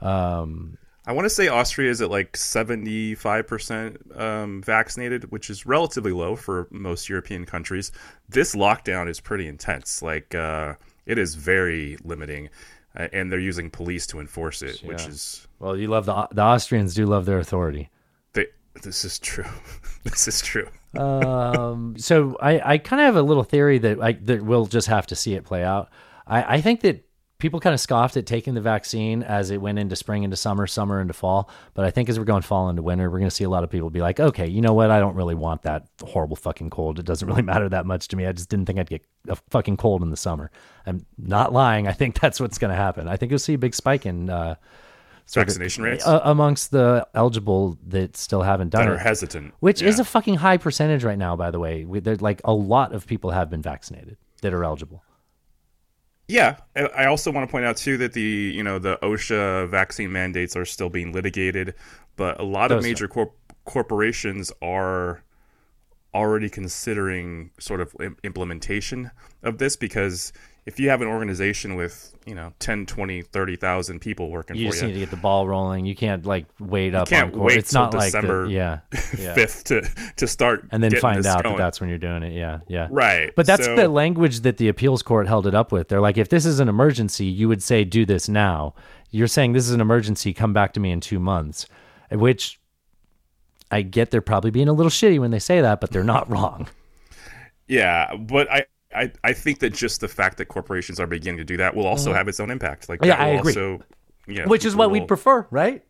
Um, 0.00 0.76
I 1.10 1.12
want 1.12 1.24
to 1.24 1.30
say 1.30 1.48
Austria 1.48 1.90
is 1.90 2.00
at 2.00 2.08
like 2.08 2.36
seventy 2.36 3.16
five 3.16 3.48
percent 3.48 4.00
um, 4.14 4.62
vaccinated, 4.62 5.32
which 5.32 5.50
is 5.50 5.66
relatively 5.66 6.12
low 6.12 6.36
for 6.36 6.68
most 6.70 7.08
European 7.08 7.46
countries. 7.46 7.90
This 8.28 8.54
lockdown 8.54 9.08
is 9.08 9.18
pretty 9.18 9.48
intense. 9.48 10.02
Like 10.02 10.36
uh, 10.36 10.74
it 11.06 11.18
is 11.18 11.34
very 11.34 11.98
limiting, 12.04 12.48
uh, 12.96 13.08
and 13.12 13.32
they're 13.32 13.40
using 13.40 13.70
police 13.70 14.06
to 14.06 14.20
enforce 14.20 14.62
it, 14.62 14.82
which 14.84 15.04
is 15.08 15.48
well, 15.58 15.76
you 15.76 15.88
love 15.88 16.06
the 16.06 16.28
the 16.30 16.42
Austrians 16.42 16.94
do 16.94 17.06
love 17.06 17.26
their 17.26 17.40
authority. 17.40 17.90
they, 18.34 18.46
this 18.80 19.04
is 19.04 19.18
true. 19.18 19.50
this 20.04 20.28
is 20.28 20.40
true. 20.40 20.68
um, 20.96 21.96
so 21.98 22.36
I, 22.40 22.74
I 22.74 22.78
kind 22.78 23.02
of 23.02 23.06
have 23.06 23.16
a 23.16 23.22
little 23.22 23.42
theory 23.42 23.78
that 23.78 24.00
I 24.00 24.12
that 24.12 24.44
we'll 24.44 24.66
just 24.66 24.86
have 24.86 25.08
to 25.08 25.16
see 25.16 25.34
it 25.34 25.42
play 25.42 25.64
out. 25.64 25.90
I, 26.24 26.54
I 26.54 26.60
think 26.60 26.82
that 26.82 27.04
people 27.40 27.58
kind 27.58 27.74
of 27.74 27.80
scoffed 27.80 28.16
at 28.16 28.26
taking 28.26 28.54
the 28.54 28.60
vaccine 28.60 29.22
as 29.22 29.50
it 29.50 29.60
went 29.60 29.78
into 29.78 29.96
spring 29.96 30.22
into 30.22 30.36
summer, 30.36 30.66
summer 30.66 31.00
into 31.00 31.12
fall. 31.14 31.50
But 31.74 31.84
I 31.84 31.90
think 31.90 32.08
as 32.08 32.18
we're 32.18 32.24
going 32.24 32.42
fall 32.42 32.68
into 32.68 32.82
winter, 32.82 33.10
we're 33.10 33.18
going 33.18 33.28
to 33.30 33.34
see 33.34 33.44
a 33.44 33.48
lot 33.50 33.64
of 33.64 33.70
people 33.70 33.90
be 33.90 34.00
like, 34.00 34.20
okay, 34.20 34.46
you 34.46 34.60
know 34.60 34.74
what? 34.74 34.90
I 34.90 35.00
don't 35.00 35.16
really 35.16 35.34
want 35.34 35.62
that 35.62 35.88
horrible 36.04 36.36
fucking 36.36 36.70
cold. 36.70 36.98
It 36.98 37.06
doesn't 37.06 37.26
really 37.26 37.42
matter 37.52 37.68
that 37.68 37.86
much 37.86 38.06
to 38.08 38.16
me. 38.16 38.26
I 38.26 38.32
just 38.32 38.48
didn't 38.48 38.66
think 38.66 38.78
I'd 38.78 38.88
get 38.90 39.04
a 39.26 39.36
fucking 39.50 39.78
cold 39.78 40.02
in 40.02 40.10
the 40.10 40.16
summer. 40.16 40.50
I'm 40.86 41.04
not 41.18 41.52
lying. 41.52 41.88
I 41.88 41.92
think 41.92 42.20
that's 42.20 42.38
what's 42.38 42.58
going 42.58 42.70
to 42.70 42.76
happen. 42.76 43.08
I 43.08 43.16
think 43.16 43.30
you'll 43.30 43.38
see 43.40 43.54
a 43.54 43.58
big 43.58 43.74
spike 43.74 44.06
in 44.06 44.30
uh, 44.30 44.54
of- 44.54 44.58
Vaccination 45.34 45.84
rates 45.84 46.06
uh, 46.06 46.20
amongst 46.24 46.70
the 46.72 47.06
eligible 47.14 47.78
that 47.86 48.16
still 48.16 48.42
haven't 48.42 48.70
done 48.70 48.84
that 48.86 48.90
are 48.92 48.96
it. 48.96 49.00
hesitant. 49.00 49.54
Which 49.60 49.80
is 49.80 49.98
a 49.98 50.04
fucking 50.04 50.34
high 50.36 50.56
percentage 50.56 51.04
right 51.04 51.18
now, 51.18 51.36
by 51.36 51.50
the 51.50 51.58
way. 51.58 51.84
We- 51.84 52.00
like 52.00 52.40
a 52.44 52.52
lot 52.52 52.92
of 52.92 53.06
people 53.06 53.30
have 53.30 53.48
been 53.48 53.62
vaccinated 53.62 54.16
that 54.42 54.52
are 54.52 54.64
eligible. 54.64 55.04
Yeah, 56.30 56.58
I 56.76 57.06
also 57.06 57.32
want 57.32 57.48
to 57.48 57.50
point 57.50 57.64
out 57.64 57.76
too 57.76 57.96
that 57.98 58.12
the 58.12 58.20
you 58.54 58.62
know 58.62 58.78
the 58.78 58.98
OSHA 59.02 59.68
vaccine 59.68 60.12
mandates 60.12 60.54
are 60.54 60.64
still 60.64 60.88
being 60.88 61.12
litigated, 61.12 61.74
but 62.14 62.38
a 62.38 62.44
lot 62.44 62.70
of 62.70 62.78
Those 62.78 62.84
major 62.84 63.08
corp- 63.08 63.34
corporations 63.64 64.52
are 64.62 65.24
already 66.14 66.48
considering 66.48 67.50
sort 67.58 67.80
of 67.80 67.94
im- 68.00 68.16
implementation 68.22 69.10
of 69.42 69.58
this 69.58 69.74
because 69.74 70.32
if 70.70 70.78
you 70.80 70.88
have 70.90 71.02
an 71.02 71.08
organization 71.08 71.74
with 71.74 72.12
you 72.26 72.34
know 72.34 72.52
10 72.60 72.86
20 72.86 73.22
30,000 73.22 73.98
people 74.00 74.30
working 74.30 74.54
You 74.56 74.66
for 74.66 74.70
just 74.72 74.82
you 74.82 74.88
need 74.88 74.94
to 74.94 75.00
get 75.00 75.10
the 75.10 75.16
ball 75.16 75.48
rolling. 75.48 75.84
You 75.86 75.96
can't 75.96 76.24
like 76.24 76.46
wait 76.60 76.94
up. 76.94 77.08
can't 77.08 77.34
on 77.34 77.40
wait 77.40 77.58
It's 77.58 77.72
not 77.72 77.92
like 77.94 78.12
the- 78.12 78.20
December 78.20 78.46
yeah, 78.48 78.80
yeah. 79.18 79.34
5th 79.34 79.64
to 79.64 80.12
to 80.16 80.26
start 80.26 80.68
and 80.70 80.82
then 80.82 80.94
find 80.96 81.24
out 81.26 81.42
going. 81.42 81.56
that 81.56 81.62
that's 81.62 81.80
when 81.80 81.88
you're 81.88 81.98
doing 81.98 82.22
it. 82.22 82.32
Yeah, 82.34 82.58
yeah. 82.68 82.88
right 82.90 83.32
But 83.34 83.46
that's 83.46 83.64
So- 83.64 83.74
the 83.74 83.88
language 83.88 84.40
that 84.40 84.58
the 84.58 84.68
appeals 84.68 85.02
court 85.02 85.26
held 85.28 85.46
it 85.46 85.54
up 85.54 85.72
with. 85.72 85.88
They're 85.88 86.00
like, 86.00 86.18
if 86.18 86.28
this 86.28 86.44
is 86.46 86.60
an 86.60 86.68
emergency, 86.68 87.24
you 87.26 87.48
would 87.48 87.62
say, 87.62 87.84
do 87.84 88.04
this 88.06 88.28
now. 88.28 88.74
You're 89.10 89.26
saying 89.26 89.52
this 89.54 89.64
is 89.64 89.72
an 89.72 89.80
emergency, 89.80 90.32
come 90.32 90.52
back 90.52 90.72
to 90.74 90.80
me 90.80 90.90
in 90.92 91.00
two 91.00 91.18
months. 91.18 91.66
Which 92.12 92.60
I 93.72 93.82
get 93.82 94.10
they're 94.10 94.20
probably 94.20 94.50
being 94.50 94.68
a 94.68 94.72
little 94.72 94.90
shitty 94.90 95.18
when 95.18 95.30
they 95.30 95.38
say 95.38 95.60
that, 95.60 95.80
but 95.80 95.90
they're 95.90 96.04
not 96.04 96.30
wrong. 96.34 96.68
Yeah, 97.66 98.14
but 98.16 98.50
I, 98.50 98.64
I 98.94 99.12
I 99.22 99.32
think 99.32 99.60
that 99.60 99.74
just 99.74 100.00
the 100.00 100.08
fact 100.08 100.38
that 100.38 100.46
corporations 100.46 100.98
are 101.00 101.06
beginning 101.06 101.38
to 101.38 101.44
do 101.44 101.56
that 101.58 101.74
will 101.74 101.86
also 101.86 102.12
have 102.12 102.28
its 102.28 102.40
own 102.40 102.50
impact. 102.50 102.88
Like 102.88 103.00
Mm-hmm. 103.00 103.08
Yeah, 103.08 103.22
I 103.24 103.28
agree. 103.28 103.52
also 103.52 103.80
yeah, 104.26 104.46
Which 104.46 104.64
is 104.64 104.76
what 104.76 104.90
we'd 104.90 105.08
prefer, 105.08 105.46
right? 105.50 105.84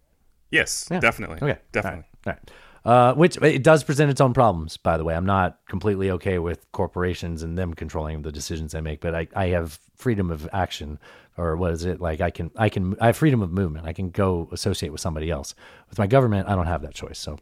Yes, 0.50 0.86
definitely. 0.86 1.36
Okay. 1.42 1.60
Definitely. 1.72 2.04
All 2.26 2.32
right. 2.32 2.32
All 2.32 2.32
right. 2.32 2.50
Uh, 2.82 3.12
which 3.14 3.36
it 3.42 3.62
does 3.62 3.84
present 3.84 4.10
its 4.10 4.22
own 4.22 4.32
problems, 4.32 4.78
by 4.78 4.96
the 4.96 5.04
way. 5.04 5.14
I'm 5.14 5.26
not 5.26 5.58
completely 5.68 6.10
okay 6.12 6.38
with 6.38 6.64
corporations 6.72 7.42
and 7.42 7.58
them 7.58 7.74
controlling 7.74 8.22
the 8.22 8.32
decisions 8.32 8.72
they 8.72 8.80
make, 8.80 9.00
but 9.02 9.14
I, 9.14 9.28
I 9.36 9.48
have 9.48 9.78
freedom 9.96 10.30
of 10.30 10.48
action, 10.54 10.98
or 11.36 11.56
what 11.58 11.72
is 11.72 11.84
it 11.84 12.00
like? 12.00 12.22
I 12.22 12.30
can 12.30 12.50
I 12.56 12.70
can 12.70 12.96
I 12.98 13.06
have 13.06 13.18
freedom 13.18 13.42
of 13.42 13.52
movement. 13.52 13.86
I 13.86 13.92
can 13.92 14.08
go 14.08 14.48
associate 14.50 14.92
with 14.92 15.02
somebody 15.02 15.30
else. 15.30 15.54
With 15.90 15.98
my 15.98 16.06
government, 16.06 16.48
I 16.48 16.54
don't 16.54 16.66
have 16.66 16.80
that 16.80 16.94
choice. 16.94 17.18
So, 17.18 17.38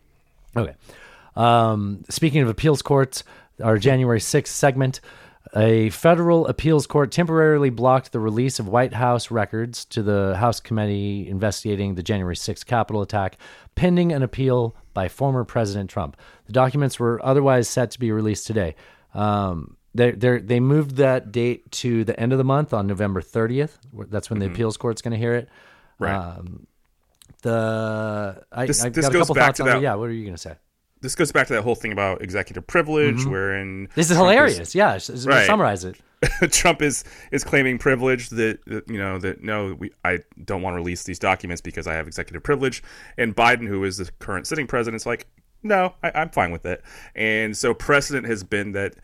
okay. 0.57 0.75
Um, 1.37 2.05
speaking 2.09 2.43
of 2.43 2.49
appeals 2.49 2.83
courts, 2.83 3.23
our 3.63 3.79
January 3.79 4.19
6th 4.19 4.49
segment, 4.49 5.01
a 5.57 5.91
federal 5.91 6.47
appeals 6.47 6.87
court 6.87 7.11
temporarily 7.13 7.71
blocked 7.71 8.13
the 8.13 8.21
release 8.21 8.59
of 8.59 8.69
White 8.69 8.93
House 8.93 9.31
records 9.31 9.85
to 9.87 10.03
the 10.03 10.37
House 10.37 10.61
committee 10.61 11.29
investigating 11.29 11.95
the 11.95 12.03
January 12.03 12.35
6th 12.37 12.67
Capitol 12.67 13.03
attack, 13.03 13.39
pending 13.75 14.13
an 14.13 14.23
appeal 14.23 14.77
by 14.95 15.09
former 15.09 15.45
President 15.45 15.89
Trump. 15.91 16.17
The 16.47 16.53
documents 16.53 16.99
were 17.01 17.25
otherwise 17.25 17.69
set 17.69 17.91
to 17.93 17.99
be 17.99 18.13
released 18.13 18.47
today. 18.47 18.75
Um, 19.15 19.77
they 19.95 20.11
they 20.13 20.39
they 20.39 20.61
moved 20.61 20.97
that 20.97 21.33
date 21.33 21.71
to 21.73 22.05
the 22.05 22.19
end 22.21 22.33
of 22.33 22.39
the 22.39 22.45
month 22.45 22.75
on 22.75 22.87
November 22.87 23.23
30th. 23.23 23.79
That's 24.11 24.29
when 24.31 24.39
the 24.39 24.47
appeals 24.47 24.77
court's 24.77 25.01
going 25.03 25.13
to 25.13 25.19
hear 25.19 25.35
it. 25.35 25.49
Right. 25.99 26.15
Um, 26.15 26.67
the 27.43 28.43
I, 28.53 28.67
This- 28.67 28.83
this 28.83 29.07
got 29.07 29.15
a 29.15 29.19
goes 29.19 29.29
back 29.29 29.37
thoughts 29.37 29.57
to 29.59 29.63
on 29.65 29.69
it. 29.69 29.73
that- 29.75 29.83
Yeah, 29.83 29.95
what 29.95 30.09
are 30.09 30.13
you 30.13 30.25
going 30.25 30.35
to 30.35 30.41
say? 30.41 30.55
This 31.01 31.15
goes 31.15 31.31
back 31.33 31.47
to 31.49 31.53
that 31.55 31.63
whole 31.63 31.75
thing 31.75 31.93
about 31.93 32.23
executive 32.23 32.67
privilege, 32.67 33.25
wherein 33.25 33.87
Mm-hmm. 33.87 33.93
This 33.95 34.11
is 34.11 34.17
Trump 34.17 34.31
hilarious. 34.31 34.75
yeah, 34.75 34.95
s- 34.95 35.11
s- 35.11 35.27
Right. 35.27 35.47
summarize 35.47 35.85
it. 35.85 35.97
Trump 36.51 36.83
is 36.83 37.05
is 37.31 37.45
claiming 37.45 37.79
privilege 37.79 38.31
that, 38.31 38.59
that 38.67 38.89
you 38.89 38.99
know 38.99 39.19
that 39.19 39.43
no, 39.43 39.75
we, 39.79 39.93
I 40.05 40.19
don't 40.45 40.63
want 40.63 40.75
to 40.75 40.79
release 40.79 41.05
these 41.05 41.19
documents 41.21 41.61
because 41.61 41.87
I 41.87 41.95
have 41.95 42.07
executive 42.09 42.43
privilege, 42.43 42.83
and 43.17 43.37
Biden, 43.37 43.69
who 43.69 43.85
is 43.85 43.99
the 43.99 44.11
current 44.19 44.47
sitting 44.47 44.67
president, 44.67 45.01
is 45.01 45.07
like, 45.07 45.29
no, 45.63 45.95
I, 46.03 46.11
I'm 46.15 46.31
fine 46.31 46.51
with 46.51 46.67
it. 46.67 46.83
And 47.15 47.57
so 47.57 47.73
precedent 47.75 48.27
has 48.27 48.43
been 48.43 48.73
that 48.73 48.95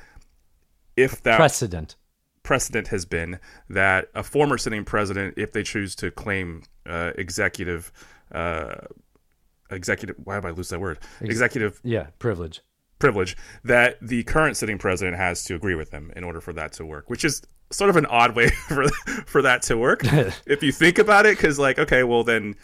if 0.97 1.23
that 1.23 1.37
Precedent. 1.37 1.97
precedent 2.43 2.89
has 2.89 3.05
been 3.05 3.39
that 3.69 4.09
a 4.17 4.23
former 4.25 4.59
sitting 4.59 4.85
president, 4.85 5.35
if 5.37 5.53
they 5.53 5.63
choose 5.63 5.95
to 5.97 6.11
claim 6.11 6.63
uh, 6.87 7.13
executive, 7.17 7.93
uh, 8.33 8.75
executive, 9.71 10.17
why 10.25 10.37
did 10.37 10.47
I 10.47 10.51
lose 10.51 10.69
that 10.71 10.81
word? 10.81 10.99
Executive 11.21 11.81
Yeah, 11.85 12.09
privilege. 12.19 12.61
privilege, 12.99 13.37
that 13.65 13.97
the 14.01 14.23
current 14.25 14.57
sitting 14.57 14.79
president 14.79 15.17
has 15.17 15.45
to 15.45 15.55
agree 15.55 15.75
with 15.75 15.91
them 15.91 16.13
in 16.17 16.25
order 16.25 16.41
for 16.41 16.53
that 16.55 16.73
to 16.75 16.87
work, 16.87 17.11
which 17.11 17.25
is 17.25 17.43
sort 17.71 17.91
of 17.91 17.97
an 17.97 18.07
odd 18.07 18.37
way 18.37 18.49
for 18.69 18.89
for 19.27 19.43
that 19.43 19.63
to 19.63 19.77
work 19.77 20.01
if 20.47 20.63
you 20.63 20.73
think 20.73 20.99
about 20.99 21.27
it. 21.27 21.37
Because 21.37 21.59
like, 21.59 21.79
okay, 21.79 22.03
well 22.05 22.25
then, 22.25 22.55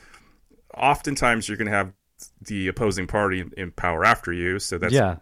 oftentimes 0.76 1.49
you're 1.49 1.57
going 1.57 1.71
to 1.71 1.76
have 1.76 1.92
the 2.47 2.69
opposing 2.69 3.07
party 3.07 3.45
in, 3.57 3.71
power 3.73 4.04
after 4.04 4.33
you, 4.33 4.59
so 4.59 4.78
that's 4.78 4.92
yeah. 4.92 5.16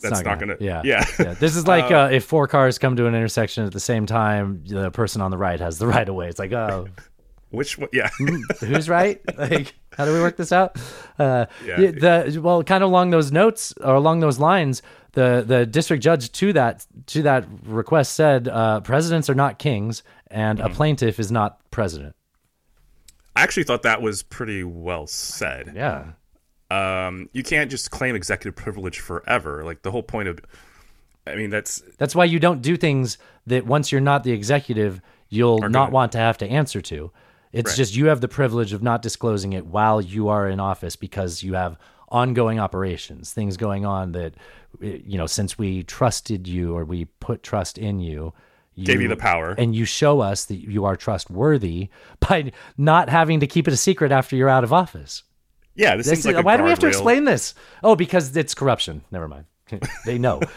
That's 0.00 0.22
not 0.24 0.40
gonna- 0.40 0.56
yeah. 0.58 0.82
yeah. 0.84 1.04
This 1.38 1.54
is 1.54 1.68
like 1.68 1.90
uh, 1.92 2.08
if 2.10 2.24
four 2.24 2.48
cars 2.48 2.76
come 2.76 2.96
to 2.96 3.06
an 3.06 3.14
intersection 3.14 3.64
at 3.64 3.72
the 3.72 3.78
same 3.78 4.04
time, 4.04 4.64
the 4.66 4.90
person 4.90 5.22
on 5.22 5.30
the 5.30 5.38
right 5.38 5.60
has 5.60 5.78
the 5.78 5.86
right 5.86 6.08
of 6.08 6.14
way. 6.16 6.26
It's 6.28 6.40
like, 6.40 6.52
oh, 6.52 6.88
which 7.52 7.78
one- 7.78 7.88
yeah. 7.92 8.08
who's 8.60 8.88
right? 8.88 9.20
Like, 9.38 9.74
how 9.96 10.04
do 10.04 10.12
we 10.12 10.20
work 10.20 10.36
this 10.36 10.50
out? 10.52 10.76
Uh, 11.18 11.46
Yeah. 11.64 11.76
The 11.92 12.40
well, 12.42 12.62
kind 12.64 12.82
of 12.82 12.90
along 12.90 13.10
those 13.10 13.30
notes 13.30 13.72
or 13.80 13.94
along 13.94 14.20
those 14.20 14.38
lines, 14.38 14.82
the 15.12 15.44
the 15.46 15.64
district 15.66 16.02
judge 16.02 16.32
to 16.32 16.52
that 16.54 16.84
to 17.08 17.22
that 17.22 17.46
request 17.64 18.14
said, 18.14 18.48
uh, 18.48 18.80
presidents 18.80 19.28
are 19.30 19.34
not 19.34 19.58
kings, 19.58 20.02
and 20.28 20.58
Mm-hmm. 20.58 20.72
a 20.72 20.74
plaintiff 20.74 21.20
is 21.20 21.30
not 21.30 21.58
president. 21.70 22.16
I 23.36 23.42
actually 23.42 23.64
thought 23.64 23.82
that 23.82 24.02
was 24.02 24.22
pretty 24.22 24.64
well 24.64 25.06
said. 25.06 25.72
Yeah. 25.74 26.12
Um, 26.70 27.28
you 27.32 27.42
can't 27.42 27.70
just 27.70 27.90
claim 27.90 28.14
executive 28.14 28.56
privilege 28.56 29.00
forever. 29.00 29.62
Like 29.64 29.82
the 29.82 29.90
whole 29.90 30.02
point 30.02 30.28
of, 30.28 30.38
I 31.26 31.34
mean, 31.34 31.50
that's 31.50 31.82
That's 31.98 32.14
why 32.14 32.24
you 32.24 32.38
don't 32.38 32.62
do 32.62 32.76
things 32.76 33.18
that 33.46 33.66
once 33.66 33.92
you're 33.92 34.00
not 34.00 34.24
the 34.24 34.32
executive, 34.32 35.00
you'll 35.28 35.58
not 35.60 35.72
gonna- 35.72 35.90
want 35.92 36.12
to 36.12 36.18
have 36.18 36.38
to 36.38 36.46
answer 36.46 36.80
to. 36.82 37.10
It's 37.52 37.70
Right. 37.72 37.76
just 37.76 37.94
you 37.96 38.06
have 38.06 38.20
the 38.20 38.28
privilege 38.28 38.72
of 38.72 38.82
not 38.82 39.02
disclosing 39.02 39.52
it 39.52 39.66
while 39.66 40.00
you 40.00 40.28
are 40.28 40.48
in 40.48 40.58
office 40.60 40.96
because 40.96 41.42
you 41.42 41.54
have 41.54 41.76
ongoing 42.08 42.58
operations, 42.58 43.32
things 43.32 43.56
going 43.56 43.84
on 43.86 44.12
that, 44.12 44.34
eh, 44.82 44.98
you 45.04 45.18
know, 45.18 45.26
since 45.26 45.58
we 45.58 45.82
trusted 45.82 46.46
you 46.48 46.74
or 46.76 46.84
we 46.84 47.06
put 47.20 47.42
trust 47.42 47.78
in 47.78 48.00
you, 48.00 48.32
you 48.74 48.86
Gave 48.86 49.02
you 49.02 49.08
the 49.08 49.16
power. 49.16 49.54
And 49.58 49.74
you 49.76 49.84
show 49.84 50.20
us 50.20 50.46
that 50.46 50.56
you 50.56 50.86
are 50.86 50.96
trustworthy 50.96 51.88
by 52.20 52.52
not 52.78 53.08
having 53.10 53.40
to 53.40 53.46
keep 53.46 53.68
it 53.68 53.74
a 53.74 53.76
secret 53.76 54.12
after 54.12 54.34
you're 54.34 54.48
out 54.48 54.64
of 54.64 54.72
office. 54.72 55.22
yeah. 55.74 55.94
This 55.96 56.08
seems 56.08 56.24
like 56.26 56.42
why 56.44 56.56
do 56.56 56.62
we 56.64 56.70
have 56.70 56.78
to 56.80 56.86
explain 56.86 57.24
this? 57.24 57.54
Oh, 57.82 57.96
because 57.96 58.34
it's 58.36 58.54
corruption. 58.54 59.02
Never 59.10 59.28
mind. 59.28 59.44
they 60.06 60.18
know. 60.18 60.40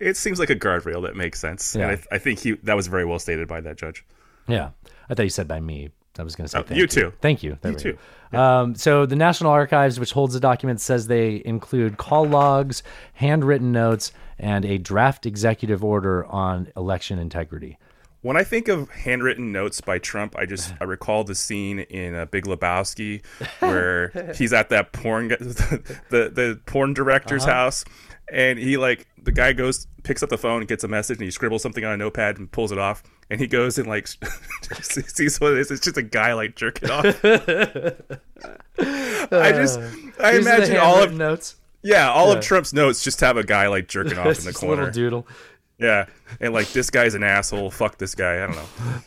It 0.00 0.16
seems 0.16 0.38
like 0.38 0.48
a 0.48 0.54
guardrail 0.54 1.02
that 1.02 1.16
makes 1.16 1.40
sense, 1.40 1.74
Yeah. 1.74 1.88
and 1.88 1.98
I, 2.12 2.14
I 2.14 2.18
think 2.18 2.38
he 2.38 2.52
that 2.62 2.76
was 2.76 2.86
very 2.86 3.04
well 3.04 3.18
stated 3.18 3.48
by 3.48 3.60
that 3.62 3.76
judge. 3.76 4.06
Yeah, 4.46 4.70
I 5.10 5.14
thought 5.14 5.24
you 5.24 5.28
said 5.28 5.48
by 5.48 5.58
me. 5.58 5.90
I 6.18 6.22
was 6.22 6.34
going 6.36 6.46
to 6.46 6.50
say 6.50 6.58
Oh, 6.58 6.62
thank 6.62 6.78
you 6.78 6.86
too. 6.86 7.12
Thank 7.20 7.42
you. 7.42 7.58
There 7.62 7.72
You 7.72 7.78
too. 7.78 7.98
Um, 8.32 8.74
so 8.74 9.06
the 9.06 9.16
National 9.16 9.50
Archives, 9.52 9.98
which 9.98 10.12
holds 10.12 10.34
the 10.34 10.40
documents, 10.40 10.82
says 10.84 11.06
they 11.06 11.40
include 11.44 11.96
call 11.96 12.26
logs, 12.26 12.82
handwritten 13.14 13.72
notes, 13.72 14.12
and 14.38 14.64
a 14.64 14.78
draft 14.78 15.24
executive 15.26 15.82
order 15.82 16.26
on 16.26 16.68
election 16.76 17.18
integrity. 17.18 17.78
When 18.20 18.36
I 18.36 18.42
think 18.42 18.66
of 18.68 18.90
handwritten 18.90 19.52
notes 19.52 19.80
by 19.80 19.98
Trump, 19.98 20.34
I 20.36 20.44
just 20.44 20.74
I 20.80 20.84
recall 20.84 21.22
the 21.24 21.36
scene 21.36 21.78
in 21.78 22.14
uh, 22.16 22.24
Big 22.26 22.44
Lebowski 22.46 23.22
where 23.60 24.08
he's 24.36 24.52
at 24.52 24.68
that 24.70 24.92
porn 24.92 25.28
the 25.28 25.96
the, 26.10 26.28
the 26.28 26.60
porn 26.66 26.94
director's 26.94 27.44
Uh-huh. 27.44 27.52
house, 27.52 27.84
and 28.32 28.58
he 28.58 28.76
like 28.76 29.06
the 29.22 29.32
guy 29.32 29.52
goes 29.52 29.86
picks 30.04 30.22
up 30.22 30.28
the 30.30 30.38
phone 30.38 30.60
and 30.60 30.68
gets 30.68 30.84
a 30.84 30.88
message 30.88 31.16
and 31.18 31.24
he 31.24 31.30
scribbles 31.30 31.62
something 31.62 31.84
on 31.84 31.92
a 31.92 31.96
notepad 31.96 32.38
and 32.38 32.50
pulls 32.50 32.72
it 32.72 32.78
off 32.78 33.02
and 33.30 33.40
he 33.40 33.46
goes 33.46 33.78
and 33.78 33.86
like 33.88 34.06
sees 34.80 35.40
what 35.40 35.52
it 35.52 35.58
is. 35.58 35.70
It's 35.70 35.80
just 35.82 35.96
a 35.96 36.02
guy 36.02 36.32
like 36.34 36.56
jerking 36.56 36.90
off. 36.90 37.04
I 37.24 37.94
just 39.52 39.78
I 39.78 39.82
These 39.82 40.18
are 40.18 40.18
the 40.18 40.38
imagine 40.40 40.76
all 40.76 41.02
of 41.02 41.14
notes. 41.14 41.56
yeah 41.82 42.10
all 42.10 42.30
Yeah. 42.32 42.38
of 42.38 42.44
Trump's 42.44 42.72
notes 42.72 43.02
just 43.02 43.20
have 43.20 43.36
a 43.36 43.44
guy 43.44 43.68
like 43.68 43.88
jerking 43.88 44.18
off 44.18 44.26
in 44.38 44.44
the 44.44 44.50
a 44.50 44.52
little 44.52 44.60
corner. 44.76 44.90
doodle. 44.90 45.26
Yeah, 45.80 46.06
and 46.40 46.52
like 46.52 46.72
this 46.72 46.90
guy's 46.90 47.14
an 47.14 47.22
asshole. 47.22 47.70
Fuck 47.70 47.98
this 47.98 48.16
guy. 48.16 48.42
I 48.42 48.46
don't 48.48 48.56
know. 48.56 48.64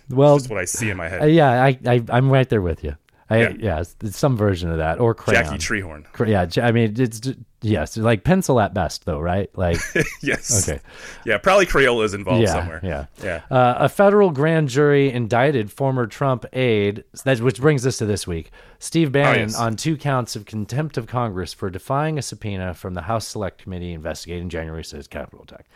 Well, 0.09 0.37
That's 0.37 0.49
what 0.49 0.57
I 0.57 0.63
see 0.63 0.89
in 0.89 0.95
my 0.95 1.09
head. 1.09 1.21
uh, 1.21 1.25
yeah, 1.25 1.61
I, 1.61 1.77
I 1.85 2.01
I'm 2.09 2.29
right 2.31 2.47
there 2.47 2.61
with 2.61 2.81
you. 2.81 2.95
I, 3.31 3.37
Yeah. 3.39 3.53
yeah, 3.59 3.83
some 4.11 4.35
version 4.35 4.69
of 4.71 4.77
that 4.79 4.99
or 4.99 5.13
crayon. 5.15 5.45
Jackie 5.45 5.57
Treehorn. 5.57 6.05
Yeah, 6.27 6.47
I 6.65 6.71
mean 6.71 6.93
it's 6.99 7.21
yes, 7.61 7.95
like 7.95 8.23
pencil 8.23 8.59
at 8.59 8.73
best 8.73 9.05
though, 9.05 9.19
right? 9.19 9.49
Like 9.57 9.77
yes. 10.21 10.67
Okay. 10.67 10.81
Yeah, 11.25 11.37
probably 11.37 11.65
Crayola 11.65 12.03
is 12.05 12.13
involved 12.13 12.41
yeah, 12.43 12.53
somewhere. 12.53 12.79
yeah. 12.83 13.05
Yeah. 13.23 13.41
Uh, 13.49 13.75
a 13.79 13.89
federal 13.89 14.31
grand 14.31 14.67
jury 14.69 15.11
indicted 15.11 15.71
former 15.71 16.07
Trump 16.07 16.45
aide, 16.53 17.03
that, 17.23 17.39
which 17.39 17.61
brings 17.61 17.85
us 17.87 17.97
to 17.99 18.05
this 18.05 18.27
week, 18.27 18.51
Steve 18.79 19.11
Bannon, 19.11 19.39
Oh, 19.39 19.41
yes. 19.43 19.55
on 19.59 19.75
two 19.75 19.95
counts 19.95 20.35
of 20.35 20.45
contempt 20.45 20.97
of 20.97 21.07
Congress 21.07 21.53
for 21.53 21.69
defying 21.69 22.17
a 22.17 22.21
subpoena 22.21 22.73
from 22.73 22.95
the 22.95 23.01
House 23.03 23.27
Select 23.27 23.61
Committee 23.61 23.93
investigating 23.93 24.49
January 24.49 24.83
6th 24.83 25.09
Capitol 25.09 25.43
attack. 25.43 25.67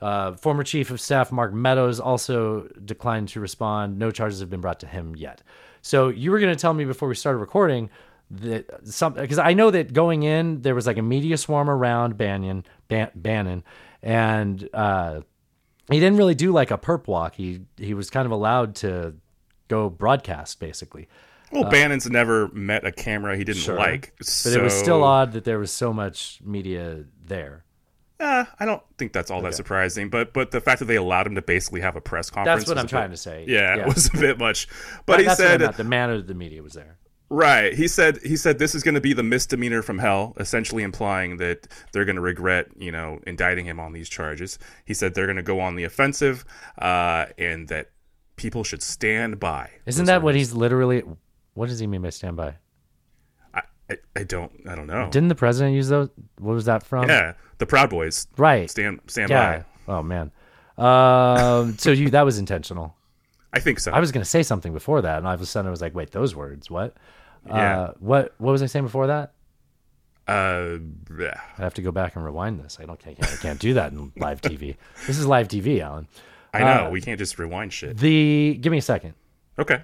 Uh, 0.00 0.32
former 0.34 0.64
Chief 0.64 0.90
of 0.90 1.00
Staff 1.00 1.30
Mark 1.30 1.52
Meadows 1.52 2.00
also 2.00 2.68
declined 2.84 3.28
to 3.28 3.38
respond. 3.40 3.98
No 3.98 4.10
charges 4.10 4.40
have 4.40 4.50
been 4.50 4.60
brought 4.60 4.80
to 4.80 4.86
him 4.86 5.14
yet. 5.16 5.42
So 5.82 6.08
you 6.08 6.30
were 6.30 6.38
going 6.38 6.54
to 6.54 6.58
tell 6.58 6.72
me 6.72 6.84
before 6.84 7.08
we 7.08 7.14
started 7.14 7.38
recording 7.38 7.90
that 8.30 8.86
some 8.86 9.12
because 9.12 9.38
I 9.38 9.52
know 9.52 9.70
that 9.70 9.92
going 9.92 10.22
in 10.22 10.62
there 10.62 10.74
was 10.74 10.86
like 10.86 10.96
a 10.96 11.02
media 11.02 11.36
swarm 11.36 11.68
around 11.68 12.16
Bannon, 12.16 12.64
Ban- 12.88 13.10
Bannon, 13.14 13.62
and 14.02 14.66
uh, 14.72 15.20
he 15.90 16.00
didn't 16.00 16.16
really 16.16 16.34
do 16.34 16.52
like 16.52 16.70
a 16.70 16.78
perp 16.78 17.06
walk. 17.08 17.34
He 17.34 17.60
he 17.76 17.94
was 17.94 18.08
kind 18.08 18.24
of 18.24 18.32
allowed 18.32 18.76
to 18.76 19.14
go 19.68 19.90
broadcast 19.90 20.60
basically. 20.60 21.08
Well, 21.50 21.64
Bannon's 21.70 22.08
never 22.08 22.48
met 22.48 22.86
a 22.86 22.92
camera 22.92 23.36
he 23.36 23.44
didn't 23.44 23.76
like. 23.76 24.14
But 24.18 24.54
it 24.54 24.62
was 24.62 24.72
still 24.72 25.04
odd 25.04 25.32
that 25.32 25.44
there 25.44 25.58
was 25.58 25.70
so 25.70 25.92
much 25.92 26.40
media 26.42 27.04
there. 27.22 27.64
Uh, 28.22 28.44
I 28.60 28.64
don't 28.64 28.82
think 28.98 29.12
that's 29.12 29.30
all 29.30 29.42
that 29.42 29.54
surprising, 29.54 30.08
but 30.08 30.32
but 30.32 30.52
the 30.52 30.60
fact 30.60 30.78
that 30.78 30.84
they 30.86 30.96
allowed 30.96 31.26
him 31.26 31.34
to 31.34 31.42
basically 31.42 31.80
have 31.80 31.96
a 31.96 32.00
press 32.00 32.30
conference. 32.30 32.60
That's 32.60 32.68
what 32.68 32.78
I'm 32.78 32.86
trying 32.86 33.10
bit- 33.10 33.16
to 33.16 33.22
say. 33.22 33.44
Yeah, 33.48 33.76
Yeah. 33.76 33.82
it 33.82 33.94
was 33.94 34.06
a 34.14 34.16
bit 34.16 34.38
much. 34.38 34.68
But 35.06 35.18
he 35.20 35.26
That's 35.26 35.40
what 35.40 35.48
I 35.48 35.58
said 35.58 35.74
the 35.76 35.84
manner 35.84 36.14
of 36.14 36.26
the 36.28 36.34
media 36.34 36.62
was 36.62 36.74
there. 36.74 36.98
right. 37.28 37.74
He 37.74 37.88
said 37.88 38.18
he 38.22 38.36
said 38.36 38.58
this 38.60 38.74
is 38.76 38.82
going 38.84 38.94
to 38.94 39.00
be 39.00 39.12
the 39.12 39.22
misdemeanor 39.24 39.82
from 39.82 39.98
hell, 39.98 40.34
essentially 40.38 40.82
implying 40.84 41.38
that 41.38 41.66
they're 41.92 42.04
going 42.04 42.16
to 42.16 42.22
regret 42.22 42.68
you 42.76 42.92
know 42.92 43.18
indicting 43.26 43.64
him 43.66 43.80
on 43.80 43.92
these 43.92 44.08
charges. 44.08 44.58
He 44.84 44.94
said 44.94 45.14
they're 45.14 45.26
going 45.26 45.36
to 45.36 45.42
go 45.42 45.58
on 45.58 45.74
the 45.74 45.84
offensive, 45.84 46.44
uh, 46.78 47.26
and 47.38 47.66
that 47.68 47.90
people 48.36 48.62
should 48.62 48.82
stand 48.82 49.40
by. 49.40 49.70
Isn't 49.86 50.06
that 50.06 50.22
what 50.22 50.34
he's 50.36 50.52
literally? 50.54 51.02
What 51.54 51.68
does 51.68 51.80
he 51.80 51.86
mean 51.88 52.02
by 52.02 52.10
stand 52.10 52.36
by? 52.36 52.54
I, 53.92 54.20
I, 54.20 54.24
don't 54.24 54.52
I 54.68 54.74
don't 54.74 54.86
know. 54.86 55.08
Didn't 55.10 55.28
the 55.28 55.34
president 55.34 55.74
use 55.74 55.88
those? 55.88 56.08
What 56.38 56.54
was 56.54 56.64
that 56.66 56.82
from? 56.82 57.08
yeah, 57.08 57.34
the 57.58 57.66
Proud 57.66 57.90
Boys. 57.90 58.26
Right. 58.36 58.70
Stand 58.70 59.00
stand 59.06 59.30
Yeah. 59.30 59.64
by. 59.86 59.92
Oh 59.94 60.02
man. 60.02 60.30
Um. 60.78 61.76
so 61.78 61.90
you 61.90 62.10
that 62.10 62.22
was 62.22 62.38
intentional. 62.38 62.96
I 63.52 63.60
think 63.60 63.78
so. 63.80 63.92
I 63.92 64.00
was 64.00 64.10
going 64.12 64.22
to 64.24 64.28
say 64.28 64.42
something 64.42 64.72
before 64.72 65.02
that, 65.02 65.18
and 65.18 65.26
all 65.26 65.34
of 65.34 65.40
a 65.42 65.46
sudden 65.46 65.66
I 65.68 65.70
was 65.70 65.82
like, 65.82 65.94
"Wait, 65.94 66.10
those 66.12 66.34
words? 66.34 66.70
What? 66.70 66.96
Yeah. 67.46 67.80
Uh, 67.80 67.92
what? 68.00 68.34
What 68.38 68.52
was 68.52 68.62
I 68.62 68.66
saying 68.66 68.84
before 68.86 69.08
that? 69.08 69.32
uh, 70.28 70.78
yeah. 71.18 71.40
I 71.58 71.62
have 71.62 71.74
to 71.74 71.82
go 71.82 71.90
back 71.92 72.16
and 72.16 72.24
rewind 72.24 72.60
this. 72.60 72.78
I 72.80 72.86
don't. 72.86 72.98
I 73.06 73.12
can't, 73.14 73.32
I 73.32 73.36
can't 73.36 73.58
do 73.60 73.74
that 73.74 73.92
in 73.92 74.12
live 74.16 74.40
TV. 74.40 74.76
This 75.06 75.18
is 75.18 75.26
live 75.26 75.48
TV, 75.48 75.80
Alan. 75.80 76.08
I 76.54 76.60
know 76.60 76.86
Uh, 76.86 76.90
we 76.90 77.00
can't 77.00 77.18
just 77.18 77.38
rewind 77.38 77.72
shit. 77.72 77.96
The 77.98 78.56
give 78.60 78.70
me 78.70 78.78
a 78.78 78.82
second. 78.82 79.14
Okay. 79.58 79.82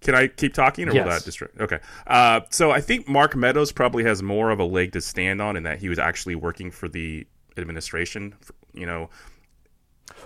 Can 0.00 0.14
I 0.14 0.28
keep 0.28 0.54
talking 0.54 0.88
or 0.88 0.92
Yes. 0.92 1.04
will 1.04 1.10
that 1.12 1.24
distract? 1.24 1.60
Okay. 1.60 1.78
Uh, 2.06 2.40
so 2.50 2.70
I 2.70 2.80
think 2.80 3.08
Mark 3.08 3.34
Meadows 3.34 3.72
probably 3.72 4.04
has 4.04 4.22
more 4.22 4.50
of 4.50 4.60
a 4.60 4.64
leg 4.64 4.92
to 4.92 5.00
stand 5.00 5.42
on 5.42 5.56
in 5.56 5.64
that 5.64 5.78
he 5.80 5.88
was 5.88 5.98
actually 5.98 6.34
working 6.36 6.70
for 6.70 6.88
the 6.88 7.26
administration. 7.56 8.34
for- 8.40 8.54
You 8.74 8.86
know, 8.86 9.10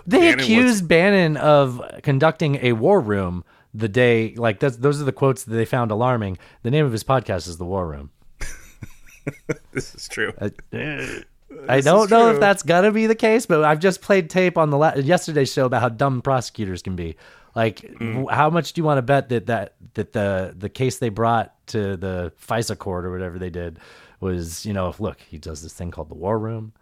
They 0.05 0.19
Bannon 0.19 0.35
was- 0.37 0.43
accused 0.45 0.87
Bannon 0.87 1.37
of 1.37 1.81
conducting 2.03 2.59
a 2.61 2.73
war 2.73 2.99
room 2.99 3.43
the 3.73 3.87
day. 3.89 4.35
Like 4.37 4.59
that's, 4.59 4.77
those 4.77 5.01
are 5.01 5.05
the 5.05 5.11
quotes 5.11 5.43
that 5.45 5.55
they 5.55 5.65
found 5.65 5.89
alarming. 5.89 6.37
The 6.61 6.69
name 6.71 6.85
of 6.85 6.91
his 6.91 7.03
podcast 7.03 7.47
is 7.47 7.57
The 7.57 7.65
War 7.65 7.87
Room. 7.87 8.11
this 9.71 9.95
is 9.95 10.07
true. 10.07 10.33
I 10.41 11.79
don't 11.81 12.05
is 12.05 12.11
know 12.11 12.29
if 12.31 12.39
that's 12.39 12.63
gonna 12.63 12.91
be 12.91 13.07
the 13.07 13.15
case, 13.15 13.45
but 13.45 13.63
I've 13.63 13.79
just 13.79 14.01
played 14.01 14.29
tape 14.29 14.57
on 14.57 14.69
the 14.69 14.77
la- 14.77 14.95
yesterday's 14.95 15.51
show 15.51 15.65
about 15.65 15.81
how 15.81 15.89
dumb 15.89 16.21
prosecutors 16.21 16.81
can 16.81 16.95
be. 16.95 17.15
Like, 17.55 17.81
Mm. 17.81 18.31
how 18.31 18.49
much 18.49 18.73
do 18.73 18.81
you 18.81 18.85
want 18.85 18.97
to 18.97 19.01
bet 19.03 19.29
that 19.29 19.45
that 19.47 19.75
that 19.93 20.13
the 20.13 20.55
the 20.57 20.69
case 20.69 20.97
they 20.97 21.09
brought 21.09 21.53
to 21.67 21.95
the 21.97 22.33
FISA 22.41 22.77
court 22.77 23.05
or 23.05 23.11
whatever 23.11 23.37
they 23.37 23.49
did 23.51 23.77
was, 24.19 24.65
you 24.65 24.73
know, 24.73 24.89
if 24.89 24.99
look, 24.99 25.19
he 25.19 25.37
does 25.37 25.61
this 25.61 25.73
thing 25.73 25.91
called 25.91 26.09
the 26.09 26.15
War 26.15 26.39
Room. 26.39 26.73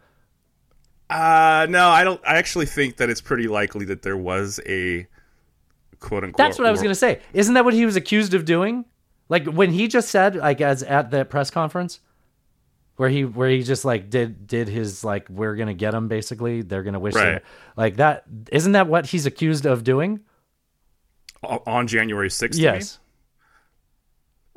Uh, 1.10 1.66
no, 1.68 1.88
I 1.90 2.04
don't. 2.04 2.20
I 2.26 2.36
actually 2.36 2.66
think 2.66 2.96
that 2.96 3.10
it's 3.10 3.20
pretty 3.20 3.48
likely 3.48 3.84
that 3.86 4.02
there 4.02 4.16
was 4.16 4.60
a 4.66 5.06
quote 6.00 6.24
unquote. 6.24 6.38
That's 6.38 6.58
what 6.58 6.66
I 6.66 6.70
was 6.70 6.80
gonna 6.82 6.94
say. 6.94 7.20
Isn't 7.34 7.54
that 7.54 7.64
what 7.64 7.74
he 7.74 7.84
was 7.84 7.96
accused 7.96 8.32
of 8.32 8.44
doing? 8.46 8.86
Like 9.28 9.44
when 9.46 9.72
he 9.72 9.88
just 9.88 10.08
said, 10.08 10.36
like 10.36 10.60
as 10.62 10.82
at 10.82 11.10
that 11.10 11.28
press 11.28 11.50
conference, 11.50 12.00
where 12.96 13.10
he 13.10 13.26
where 13.26 13.50
he 13.50 13.62
just 13.62 13.84
like 13.84 14.08
did 14.08 14.46
did 14.46 14.68
his 14.68 15.04
like 15.04 15.28
we're 15.28 15.54
gonna 15.56 15.74
get 15.74 15.92
him 15.92 16.08
basically. 16.08 16.62
They're 16.62 16.82
gonna 16.82 16.98
wish 17.00 17.14
Right. 17.14 17.34
they- 17.34 17.40
like 17.76 17.96
that. 17.96 18.24
Isn't 18.50 18.72
that 18.72 18.86
what 18.86 19.06
he's 19.06 19.26
accused 19.26 19.66
of 19.66 19.84
doing? 19.84 20.20
On 21.42 21.86
January 21.86 22.30
sixth. 22.30 22.58
Yes. 22.60 22.98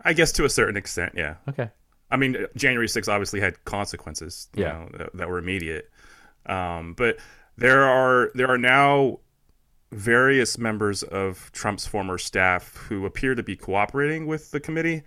I 0.04 0.14
guess 0.14 0.32
to 0.34 0.46
a 0.46 0.50
certain 0.50 0.78
extent, 0.78 1.14
yeah. 1.16 1.36
Okay. 1.50 1.70
I 2.12 2.18
mean, 2.18 2.46
January 2.56 2.88
6th 2.88 3.08
obviously 3.12 3.40
had 3.40 3.64
consequences, 3.66 4.48
you 4.56 4.64
Yeah. 4.64 4.72
know, 4.74 4.90
that, 4.98 5.10
that 5.16 5.28
were 5.30 5.40
immediate. 5.40 5.90
Um, 6.46 6.94
but 6.94 7.18
there 7.58 7.84
are 7.84 8.30
there 8.36 8.48
are 8.48 8.58
now 8.60 9.20
various 9.92 10.58
members 10.60 11.02
of 11.02 11.52
Trump's 11.54 11.88
former 11.88 12.20
staff 12.20 12.76
who 12.90 13.06
appear 13.08 13.34
to 13.34 13.42
be 13.42 13.56
cooperating 13.56 14.28
with 14.28 14.52
the 14.52 14.60
committee, 14.60 15.02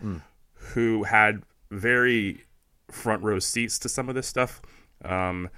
who 0.55 1.05
had 1.05 1.43
very 1.71 2.45
front 2.91 3.23
row 3.23 3.39
seats 3.39 3.79
to 3.81 3.89
some 3.89 4.09
of 4.09 4.17
this 4.17 4.27
stuff, 4.27 4.61
um, 5.05 5.49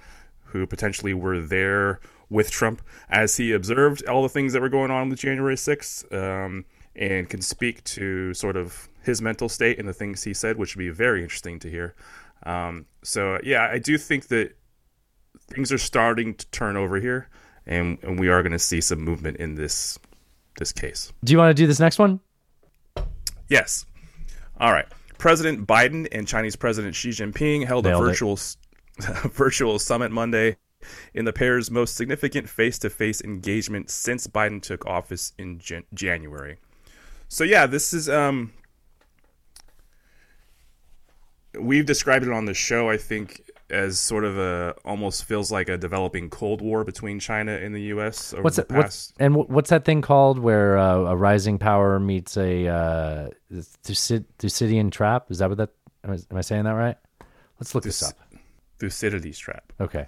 who 0.45 0.67
potentially 0.67 1.13
were 1.15 1.39
there 1.41 1.99
with 2.31 2.49
Trump 2.49 2.81
as 3.09 3.37
he 3.37 3.51
observed 3.51 4.03
all 4.07 4.23
the 4.23 4.29
things 4.29 4.53
that 4.53 4.61
were 4.61 4.69
going 4.69 4.89
on 4.89 5.09
with 5.09 5.19
January 5.19 5.55
6th, 5.55 6.11
um, 6.13 6.65
and 6.95 7.29
can 7.29 7.41
speak 7.41 7.83
to 7.83 8.33
sort 8.33 8.55
of 8.55 8.89
his 9.03 9.21
mental 9.21 9.49
state 9.49 9.77
and 9.77 9.87
the 9.87 9.93
things 9.93 10.23
he 10.23 10.33
said, 10.33 10.57
which 10.57 10.75
would 10.75 10.79
be 10.79 10.89
very 10.89 11.21
interesting 11.21 11.59
to 11.59 11.69
hear. 11.69 11.93
Um, 12.43 12.85
so, 13.03 13.37
yeah, 13.43 13.69
I 13.71 13.77
do 13.77 13.97
think 13.97 14.29
that 14.29 14.55
things 15.47 15.71
are 15.71 15.77
starting 15.77 16.33
to 16.35 16.47
turn 16.47 16.77
over 16.77 16.99
here, 16.99 17.29
and, 17.67 17.99
and 18.01 18.19
we 18.19 18.29
are 18.29 18.41
going 18.41 18.53
to 18.53 18.59
see 18.59 18.81
some 18.81 18.99
movement 18.99 19.37
in 19.37 19.55
this 19.55 19.99
this 20.57 20.71
case. 20.71 21.13
Do 21.23 21.31
you 21.31 21.37
want 21.37 21.49
to 21.49 21.53
do 21.53 21.65
this 21.65 21.79
next 21.79 21.97
one? 21.97 22.19
Yes. 23.47 23.85
All 24.59 24.71
right. 24.71 24.85
President 25.17 25.65
Biden 25.65 26.07
and 26.11 26.27
Chinese 26.27 26.55
President 26.55 26.93
Xi 26.93 27.09
Jinping 27.09 27.65
held 27.65 27.85
Nailed 27.85 28.03
a 28.03 28.05
virtual 28.05 28.39
virtual 29.31 29.79
summit 29.79 30.11
Monday 30.11 30.57
in 31.13 31.25
the 31.25 31.33
pair's 31.33 31.69
most 31.71 31.95
significant 31.95 32.49
face-to-face 32.49 33.21
engagement 33.21 33.89
since 33.89 34.27
Biden 34.27 34.61
took 34.61 34.85
office 34.85 35.33
in 35.37 35.59
Jan- 35.59 35.85
January. 35.93 36.57
So 37.27 37.43
yeah, 37.43 37.65
this 37.65 37.93
is 37.93 38.09
um 38.09 38.53
we've 41.59 41.85
described 41.85 42.25
it 42.25 42.31
on 42.31 42.45
the 42.45 42.53
show 42.53 42.89
I 42.89 42.97
think 42.97 43.41
as 43.71 43.97
sort 43.97 44.25
of 44.25 44.37
a 44.37 44.75
almost 44.83 45.23
feels 45.23 45.51
like 45.51 45.69
a 45.69 45.77
developing 45.77 46.29
cold 46.29 46.61
war 46.61 46.83
between 46.83 47.19
China 47.19 47.53
and 47.53 47.73
the 47.73 47.83
US 47.93 48.33
over 48.33 48.43
What's 48.43 48.57
the 48.57 48.63
it? 48.63 48.71
What's 48.71 49.13
and 49.19 49.35
what's 49.35 49.69
that 49.69 49.85
thing 49.85 50.01
called 50.01 50.39
where 50.39 50.77
uh, 50.77 50.97
a 50.97 51.15
rising 51.15 51.57
power 51.57 51.99
meets 51.99 52.37
a 52.37 52.67
uh, 52.67 53.29
Thucyd- 53.51 54.25
Thucydian 54.37 54.91
trap? 54.91 55.31
Is 55.31 55.39
that 55.39 55.49
what 55.49 55.57
that? 55.57 55.69
Am 56.03 56.11
I, 56.11 56.15
am 56.29 56.37
I 56.37 56.41
saying 56.41 56.65
that 56.65 56.71
right? 56.71 56.97
Let's 57.59 57.73
look 57.73 57.83
this 57.83 58.03
up. 58.03 58.15
Thucydides 58.79 59.37
trap. 59.37 59.71
Okay. 59.79 60.07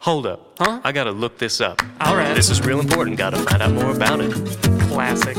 Hold 0.00 0.26
up. 0.26 0.56
Huh? 0.58 0.80
I 0.84 0.92
gotta 0.92 1.10
look 1.10 1.38
this 1.38 1.60
up. 1.60 1.82
All 2.00 2.16
right. 2.16 2.34
This 2.34 2.48
is 2.48 2.60
real 2.64 2.80
important. 2.80 3.16
Gotta 3.18 3.38
find 3.38 3.62
out 3.62 3.72
more 3.72 3.90
about 3.90 4.20
it. 4.20 4.32
Classic. 4.88 5.36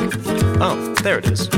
Oh, 0.60 0.93
there 1.03 1.19
it 1.19 1.25
is. 1.27 1.49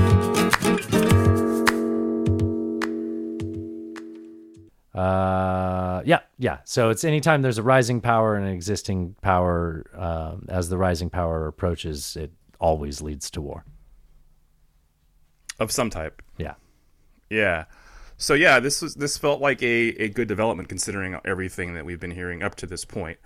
Uh, 4.93 6.03
yeah, 6.05 6.19
yeah. 6.37 6.57
So 6.65 6.89
it's 6.89 7.03
anytime 7.03 7.41
there's 7.41 7.57
a 7.57 7.63
rising 7.63 8.01
power 8.01 8.35
and 8.35 8.45
an 8.45 8.53
existing 8.53 9.15
power, 9.21 9.85
um, 9.95 10.45
as 10.49 10.69
the 10.69 10.77
rising 10.77 11.09
power 11.09 11.47
approaches, 11.47 12.15
it 12.15 12.31
always 12.59 13.01
leads 13.01 13.31
to 13.31 13.41
war. 13.41 13.65
Of 15.59 15.71
some 15.71 15.89
type. 15.89 16.21
Yeah. 16.37 16.55
Yeah. 17.29 17.65
So 18.19 18.33
yeah, 18.33 18.59
this 18.59 18.81
was 18.81 18.95
this 18.95 19.17
felt 19.17 19.41
like 19.41 19.63
a, 19.63 19.89
a 20.03 20.09
good 20.09 20.27
development 20.27 20.67
considering 20.67 21.17
everything 21.23 21.73
that 21.73 21.85
we've 21.85 21.99
been 21.99 22.11
hearing 22.11 22.43
up 22.43 22.53
to 22.55 22.67
this 22.67 22.83
point. 22.83 23.17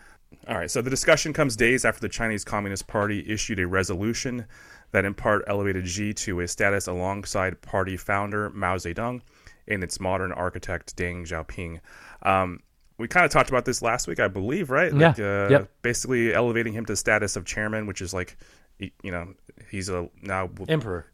All 0.47 0.55
right, 0.55 0.69
so 0.69 0.81
the 0.81 0.89
discussion 0.89 1.33
comes 1.33 1.55
days 1.55 1.83
after 1.83 1.99
the 1.99 2.09
Chinese 2.09 2.43
Communist 2.43 2.87
Party 2.87 3.23
issued 3.27 3.59
a 3.59 3.67
resolution 3.67 4.45
that 4.91 5.03
in 5.03 5.13
part 5.15 5.43
elevated 5.47 5.87
Xi 5.87 6.13
to 6.13 6.39
a 6.41 6.47
status 6.47 6.87
alongside 6.87 7.59
party 7.61 7.97
founder 7.97 8.51
Mao 8.51 8.77
Zedong 8.77 9.21
and 9.67 9.83
its 9.83 9.99
modern 9.99 10.31
architect 10.31 10.95
Deng 10.95 11.27
Xiaoping. 11.27 11.79
Um, 12.21 12.59
we 12.99 13.07
kind 13.07 13.25
of 13.25 13.31
talked 13.31 13.49
about 13.49 13.65
this 13.65 13.81
last 13.81 14.07
week, 14.07 14.19
I 14.19 14.27
believe, 14.27 14.69
right? 14.69 14.93
Yeah. 14.93 15.07
Like, 15.07 15.19
uh, 15.19 15.47
Yep. 15.49 15.69
Basically 15.81 16.33
elevating 16.33 16.73
him 16.73 16.85
to 16.85 16.93
the 16.93 16.97
status 16.97 17.35
of 17.35 17.45
chairman, 17.45 17.87
which 17.87 18.01
is 18.01 18.13
like, 18.13 18.37
you 18.79 19.11
know, 19.11 19.33
he's 19.69 19.89
a 19.89 20.09
now 20.21 20.49
Emperor. 20.67 21.05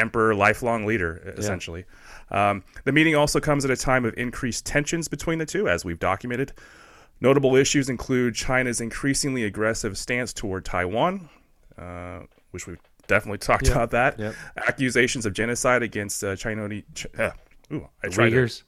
Emperor, 0.00 0.34
lifelong 0.34 0.84
leader, 0.86 1.34
essentially. 1.36 1.84
Um, 2.30 2.64
the 2.84 2.92
meeting 2.92 3.14
also 3.14 3.40
comes 3.40 3.64
at 3.64 3.70
a 3.70 3.76
time 3.76 4.04
of 4.04 4.14
increased 4.16 4.64
tensions 4.66 5.08
between 5.08 5.38
the 5.38 5.46
two, 5.46 5.68
as 5.68 5.84
we've 5.84 5.98
documented. 5.98 6.52
Notable 7.20 7.54
issues 7.56 7.88
include 7.90 8.34
China's 8.34 8.80
increasingly 8.80 9.44
aggressive 9.44 9.98
stance 9.98 10.32
toward 10.32 10.64
Taiwan, 10.64 11.28
uh, 11.76 12.20
which 12.52 12.66
we've 12.66 12.78
definitely 13.08 13.38
talked 13.48 13.66
Yep, 13.66 13.72
about 13.76 13.90
that. 13.90 14.18
yep. 14.18 14.34
Accusations 14.56 15.26
of 15.26 15.32
genocide 15.34 15.82
against 15.82 16.24
uh, 16.24 16.34
Chinese. 16.36 16.82
Ch- 16.94 17.06
uh, 17.18 17.30
ooh, 17.72 17.88
I 18.02 18.08
tried 18.08 18.32
Uyghurs. 18.32 18.62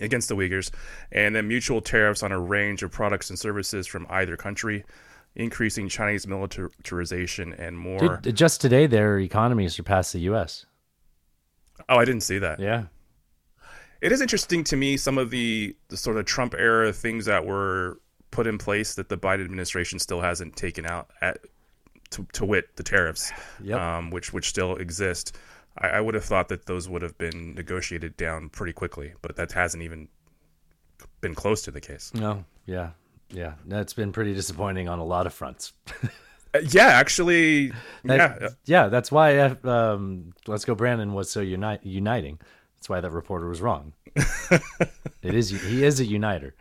against 0.00 0.28
the 0.30 0.36
Uyghurs, 0.36 0.70
and 1.10 1.34
then 1.36 1.46
mutual 1.46 1.80
tariffs 1.82 2.22
on 2.22 2.32
a 2.32 2.38
range 2.40 2.82
of 2.82 2.90
products 2.90 3.28
and 3.28 3.38
services 3.38 3.86
from 3.86 4.06
either 4.08 4.36
country, 4.36 4.84
increasing 5.34 5.88
Chinese 5.88 6.26
militarization 6.26 7.52
and 7.54 7.78
more. 7.78 8.18
Dude, 8.18 8.36
just 8.36 8.60
today, 8.60 8.86
their 8.86 9.18
economy 9.18 9.68
surpassed 9.68 10.12
the 10.12 10.20
U.S. 10.20 10.66
oh, 11.88 11.96
I 11.96 12.04
didn't 12.04 12.22
see 12.22 12.38
that. 12.38 12.60
Yeah. 12.60 12.84
It 14.00 14.10
is 14.12 14.20
interesting 14.20 14.64
to 14.64 14.76
me 14.76 14.96
some 14.96 15.16
of 15.16 15.30
the, 15.30 15.76
the 15.88 15.96
sort 15.96 16.16
of 16.16 16.24
Trump 16.24 16.54
era 16.54 16.92
things 16.92 17.24
that 17.26 17.46
were 17.46 18.00
put 18.32 18.46
in 18.46 18.58
place 18.58 18.94
that 18.96 19.08
the 19.08 19.16
Biden 19.16 19.44
administration 19.44 19.98
still 19.98 20.20
hasn't 20.20 20.56
taken 20.56 20.84
out 20.86 21.10
at 21.20 21.38
to, 22.10 22.26
to 22.32 22.44
wit 22.44 22.76
the 22.76 22.82
tariffs, 22.82 23.32
Yep. 23.62 23.78
um, 23.80 24.10
which 24.10 24.32
which 24.32 24.48
still 24.48 24.76
exist. 24.76 25.36
I, 25.78 25.88
I 25.88 26.00
would 26.00 26.14
have 26.14 26.24
thought 26.24 26.48
that 26.48 26.66
those 26.66 26.88
would 26.88 27.00
have 27.02 27.16
been 27.16 27.54
negotiated 27.54 28.16
down 28.16 28.48
pretty 28.50 28.72
quickly, 28.74 29.12
but 29.22 29.36
that 29.36 29.52
hasn't 29.52 29.82
even 29.82 30.08
been 31.20 31.34
close 31.34 31.62
to 31.62 31.70
the 31.70 31.80
case. 31.80 32.12
No. 32.12 32.44
Yeah. 32.66 32.90
Yeah. 33.32 33.54
That's 33.66 33.92
been 33.94 34.12
pretty 34.12 34.34
disappointing 34.34 34.88
on 34.88 34.98
a 34.98 35.04
lot 35.04 35.26
of 35.26 35.32
fronts. 35.34 35.72
Uh, 36.54 36.58
yeah, 36.70 36.86
actually, 36.88 37.72
That- 38.04 38.40
yeah, 38.40 38.48
yeah, 38.64 38.88
that's 38.88 39.10
why 39.10 39.38
um, 39.38 40.32
Let's 40.46 40.64
Go 40.64 40.74
Brandon 40.74 41.14
was 41.14 41.30
so 41.30 41.40
uni- 41.40 41.78
uniting. 41.82 42.38
That's 42.78 42.88
why 42.88 43.00
that 43.00 43.10
reporter 43.10 43.48
was 43.48 43.60
wrong. 43.60 43.94
it 44.14 45.34
is 45.34 45.48
he 45.50 45.84
is 45.84 45.98
a 46.00 46.04
uniter. 46.04 46.54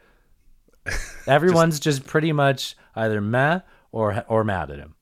Everyone's 1.28 1.80
just, 1.80 2.08
pretty 2.08 2.32
much 2.32 2.76
either 2.96 3.20
meh 3.22 3.60
or 3.92 4.24
or 4.28 4.44
mad 4.44 4.72
at 4.72 4.80
him. 4.80 4.96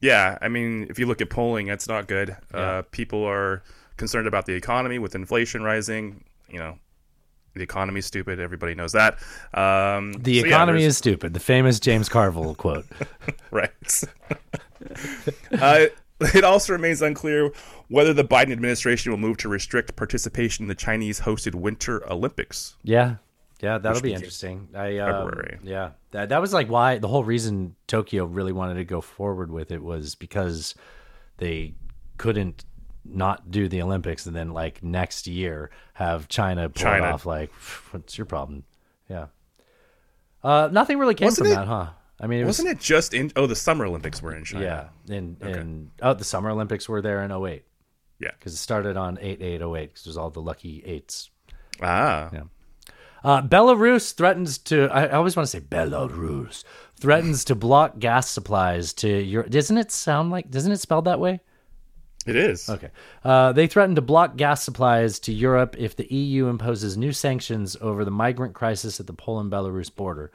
Yeah, 0.00 0.38
I 0.40 0.48
mean, 0.48 0.86
if 0.90 0.98
you 0.98 1.06
look 1.06 1.20
at 1.20 1.30
polling, 1.30 1.68
it's 1.68 1.88
not 1.88 2.08
good. 2.08 2.36
Uh, 2.52 2.82
people 2.90 3.24
are 3.24 3.62
concerned 3.96 4.26
about 4.26 4.46
the 4.46 4.52
economy 4.54 4.98
with 4.98 5.14
inflation 5.14 5.62
rising. 5.62 6.24
You 6.48 6.58
know, 6.58 6.78
the 7.54 7.62
economy 7.62 7.98
is 7.98 8.06
stupid. 8.06 8.40
Everybody 8.40 8.74
knows 8.74 8.92
that. 8.92 9.14
Um, 9.54 10.12
The 10.14 10.40
so 10.40 10.46
economy 10.46 10.80
there's- 10.80 10.92
is 10.92 10.98
stupid. 10.98 11.34
The 11.34 11.40
famous 11.40 11.78
James 11.80 12.08
Carville 12.08 12.54
quote. 12.64 12.86
right. 13.50 13.70
uh, 15.60 15.86
it 16.20 16.44
also 16.44 16.72
remains 16.72 17.02
unclear 17.02 17.50
whether 17.88 18.12
the 18.14 18.24
Biden 18.24 18.52
administration 18.52 19.10
will 19.12 19.18
move 19.18 19.36
to 19.38 19.48
restrict 19.48 19.96
participation 19.96 20.64
in 20.64 20.68
the 20.68 20.74
Chinese-hosted 20.74 21.54
Winter 21.54 22.08
Olympics. 22.10 22.76
Yeah, 22.82 23.16
yeah, 23.60 23.78
that'll 23.78 23.96
Which 23.96 24.02
be 24.04 24.14
interesting. 24.14 24.68
I 24.74 24.98
um, 24.98 25.26
February. 25.28 25.58
yeah, 25.62 25.90
that 26.12 26.28
that 26.30 26.40
was 26.40 26.52
like 26.52 26.68
why 26.68 26.98
the 26.98 27.08
whole 27.08 27.24
reason 27.24 27.74
Tokyo 27.86 28.24
really 28.24 28.52
wanted 28.52 28.74
to 28.74 28.84
go 28.84 29.00
forward 29.00 29.50
with 29.50 29.70
it 29.72 29.82
was 29.82 30.14
because 30.14 30.74
they 31.38 31.74
couldn't 32.18 32.64
not 33.04 33.50
do 33.50 33.68
the 33.68 33.82
Olympics 33.82 34.26
and 34.26 34.34
then 34.36 34.52
like 34.52 34.82
next 34.82 35.26
year 35.26 35.70
have 35.94 36.28
China 36.28 36.68
pull 36.68 36.82
China. 36.82 37.06
it 37.06 37.12
off. 37.12 37.26
Like, 37.26 37.50
what's 37.90 38.16
your 38.16 38.26
problem? 38.26 38.64
Yeah, 39.08 39.26
uh, 40.42 40.68
nothing 40.72 40.98
really 40.98 41.14
came 41.14 41.26
Wasn't 41.26 41.46
from 41.46 41.52
it- 41.52 41.56
that, 41.56 41.66
huh? 41.68 41.86
I 42.20 42.28
mean, 42.28 42.38
it 42.40 42.44
was 42.44 42.58
Wasn't 42.60 42.68
it 42.68 42.80
just 42.80 43.14
in? 43.14 43.32
Oh, 43.34 43.46
the 43.46 43.56
Summer 43.56 43.84
Olympics 43.84 44.22
were 44.22 44.32
in 44.34 44.44
China. 44.44 44.64
yeah, 45.08 45.14
and 45.16 45.40
and 45.42 45.90
oh, 46.02 46.14
the 46.14 46.22
Summer 46.24 46.50
Olympics 46.50 46.88
were 46.88 47.02
there 47.02 47.24
in 47.24 47.32
08 47.32 47.64
Yeah. 48.20 48.30
because 48.38 48.52
it 48.52 48.58
started 48.58 48.96
on 48.96 49.18
8 49.20 49.42
8 49.42 49.60
08 49.60 49.72
because 49.88 50.04
there's 50.04 50.16
all 50.16 50.30
the 50.30 50.40
lucky 50.40 50.84
eights. 50.86 51.30
Ah. 51.82 52.30
Yeah. 52.32 52.42
Uh, 53.24 53.42
Belarus 53.42 54.14
threatens 54.14 54.58
to. 54.58 54.88
I, 54.92 55.06
I 55.06 55.10
always 55.12 55.34
want 55.34 55.48
to 55.48 55.50
say 55.50 55.60
Belarus 55.60 56.62
threatens 57.00 57.44
to 57.46 57.56
block 57.56 57.98
gas 57.98 58.30
supplies 58.30 58.92
to 58.94 59.08
Europe. 59.08 59.50
Doesn't 59.50 59.78
it 59.78 59.90
sound 59.90 60.30
like? 60.30 60.48
Doesn't 60.50 60.70
it 60.70 60.78
spell 60.80 61.02
that 61.02 61.18
way? 61.18 61.40
It 62.26 62.36
is. 62.36 62.68
Okay. 62.68 62.90
Uh, 63.24 63.52
they 63.52 63.66
threaten 63.66 63.94
to 63.96 64.02
block 64.02 64.36
gas 64.36 64.62
supplies 64.62 65.18
to 65.20 65.32
Europe 65.32 65.74
if 65.78 65.96
the 65.96 66.12
EU 66.12 66.46
imposes 66.46 66.96
new 66.96 67.12
sanctions 67.12 67.76
over 67.80 68.04
the 68.04 68.10
migrant 68.10 68.54
crisis 68.54 69.00
at 69.00 69.06
the 69.06 69.12
Poland 69.12 69.50
Belarus 69.50 69.94
border. 69.94 70.30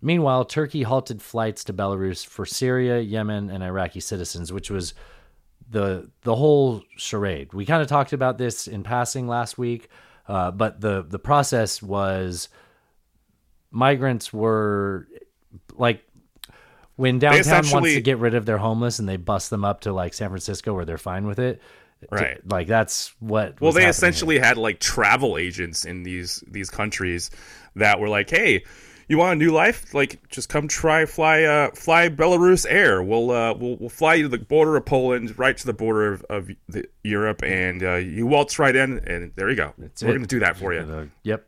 Meanwhile, 0.00 0.46
Turkey 0.46 0.82
halted 0.82 1.20
flights 1.20 1.64
to 1.64 1.72
Belarus 1.72 2.24
for 2.24 2.46
Syria, 2.46 3.00
Yemen, 3.00 3.50
and 3.50 3.62
Iraqi 3.62 4.00
citizens, 4.00 4.52
which 4.52 4.70
was 4.70 4.94
the 5.68 6.10
the 6.22 6.36
whole 6.36 6.82
charade. 6.96 7.52
We 7.52 7.66
kind 7.66 7.82
of 7.82 7.88
talked 7.88 8.12
about 8.12 8.38
this 8.38 8.68
in 8.68 8.82
passing 8.82 9.26
last 9.26 9.58
week, 9.58 9.88
uh, 10.28 10.50
but 10.52 10.80
the 10.80 11.02
the 11.02 11.18
process 11.18 11.82
was 11.82 12.48
migrants 13.70 14.32
were 14.32 15.08
like 15.74 16.05
when 16.96 17.18
downtown 17.18 17.64
wants 17.70 17.94
to 17.94 18.00
get 18.00 18.18
rid 18.18 18.34
of 18.34 18.46
their 18.46 18.58
homeless 18.58 18.98
and 18.98 19.08
they 19.08 19.16
bust 19.16 19.50
them 19.50 19.64
up 19.64 19.82
to 19.82 19.92
like 19.92 20.14
San 20.14 20.28
Francisco 20.28 20.74
where 20.74 20.84
they're 20.84 20.98
fine 20.98 21.26
with 21.26 21.38
it. 21.38 21.60
Right. 22.10 22.38
Like 22.46 22.66
that's 22.66 23.14
what. 23.20 23.60
Well, 23.60 23.72
they 23.72 23.86
essentially 23.86 24.38
had 24.38 24.58
like 24.58 24.80
travel 24.80 25.38
agents 25.38 25.84
in 25.84 26.02
these 26.02 26.42
these 26.46 26.68
countries 26.68 27.30
that 27.74 28.00
were 28.00 28.08
like, 28.08 28.28
"Hey, 28.28 28.64
you 29.08 29.18
want 29.18 29.32
a 29.32 29.36
new 29.36 29.52
life? 29.52 29.94
Like, 29.94 30.28
just 30.28 30.48
come 30.48 30.68
try 30.68 31.06
fly 31.06 31.44
uh, 31.44 31.70
fly 31.70 32.08
Belarus 32.08 32.66
Air. 32.68 33.02
We'll 33.02 33.30
uh, 33.30 33.54
we'll 33.54 33.76
we'll 33.76 33.88
fly 33.88 34.14
you 34.14 34.24
to 34.24 34.28
the 34.28 34.38
border 34.38 34.76
of 34.76 34.84
Poland, 34.84 35.38
right 35.38 35.56
to 35.56 35.66
the 35.66 35.72
border 35.72 36.12
of, 36.12 36.22
of 36.28 36.50
the, 36.68 36.86
Europe, 37.04 37.42
and 37.42 37.82
uh, 37.82 37.94
you 37.94 38.26
waltz 38.26 38.58
right 38.58 38.74
in, 38.74 38.98
and 39.00 39.32
there 39.36 39.48
you 39.48 39.56
go. 39.56 39.72
We're 39.78 39.86
it. 39.86 40.00
going 40.00 40.20
to 40.20 40.26
do 40.26 40.40
that 40.40 40.56
for 40.56 40.74
you. 40.74 41.10
Yep. 41.22 41.46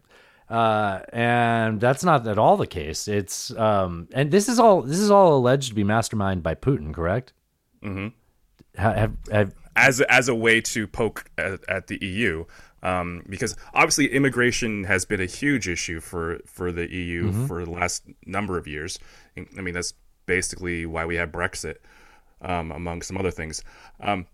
Uh, 0.49 1.01
and 1.13 1.81
that's 1.81 2.03
not 2.03 2.27
at 2.27 2.39
all 2.39 2.57
the 2.57 2.67
case. 2.67 3.07
It's 3.07 3.51
um, 3.57 4.09
and 4.13 4.31
this 4.31 4.49
is 4.49 4.59
all 4.59 4.83
this 4.83 4.99
is 4.99 5.11
all 5.11 5.37
alleged 5.37 5.69
to 5.69 5.75
be 5.75 5.85
masterminded 5.85 6.43
by 6.43 6.55
Putin, 6.55 6.95
correct? 6.95 7.35
Mm-hmm. 7.83 8.09
Have, 8.81 9.17
have, 9.31 9.55
as 9.77 10.01
as 10.03 10.29
a 10.29 10.35
way 10.35 10.61
to 10.63 10.87
poke 10.87 11.31
at, 11.37 11.61
at 11.69 11.87
the 11.89 11.99
EU, 12.05 12.45
um, 12.83 13.25
because 13.29 13.57
obviously 13.75 14.11
immigration 14.11 14.85
has 14.85 15.05
been 15.05 15.21
a 15.21 15.27
huge 15.27 15.69
issue 15.69 16.01
for 16.01 16.39
for 16.47 16.73
the 16.73 16.91
EU 16.91 17.47
for 17.47 17.65
the 17.65 17.71
last 17.71 18.05
number 18.25 18.57
of 18.57 18.67
years. 18.67 18.99
I 19.37 19.61
mean, 19.61 19.75
that's 19.75 19.93
basically 20.27 20.87
why 20.87 21.05
we 21.05 21.17
have 21.17 21.31
Brexit, 21.31 21.77
um, 22.41 22.73
among 22.73 23.03
some 23.03 23.17
other 23.19 23.31
things. 23.31 23.63
Um, 24.01 24.27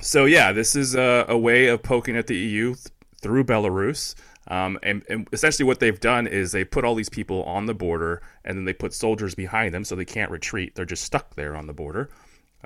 so 0.00 0.24
yeah, 0.24 0.52
this 0.52 0.74
is 0.74 0.94
a, 0.94 1.26
a 1.28 1.36
way 1.36 1.66
of 1.66 1.82
poking 1.82 2.16
at 2.16 2.26
the 2.26 2.36
EU 2.36 2.74
through 3.20 3.44
Belarus. 3.44 4.14
Um, 4.48 4.78
and, 4.82 5.02
and 5.08 5.28
essentially, 5.32 5.66
what 5.66 5.80
they've 5.80 6.00
done 6.00 6.26
is 6.26 6.52
they 6.52 6.64
put 6.64 6.84
all 6.84 6.94
these 6.94 7.08
people 7.08 7.42
on 7.44 7.66
the 7.66 7.74
border, 7.74 8.22
and 8.44 8.56
then 8.56 8.64
they 8.64 8.72
put 8.72 8.92
soldiers 8.94 9.34
behind 9.34 9.72
them, 9.74 9.84
so 9.84 9.94
they 9.94 10.04
can't 10.04 10.30
retreat. 10.30 10.74
They're 10.74 10.84
just 10.84 11.04
stuck 11.04 11.34
there 11.36 11.54
on 11.56 11.66
the 11.66 11.72
border. 11.72 12.10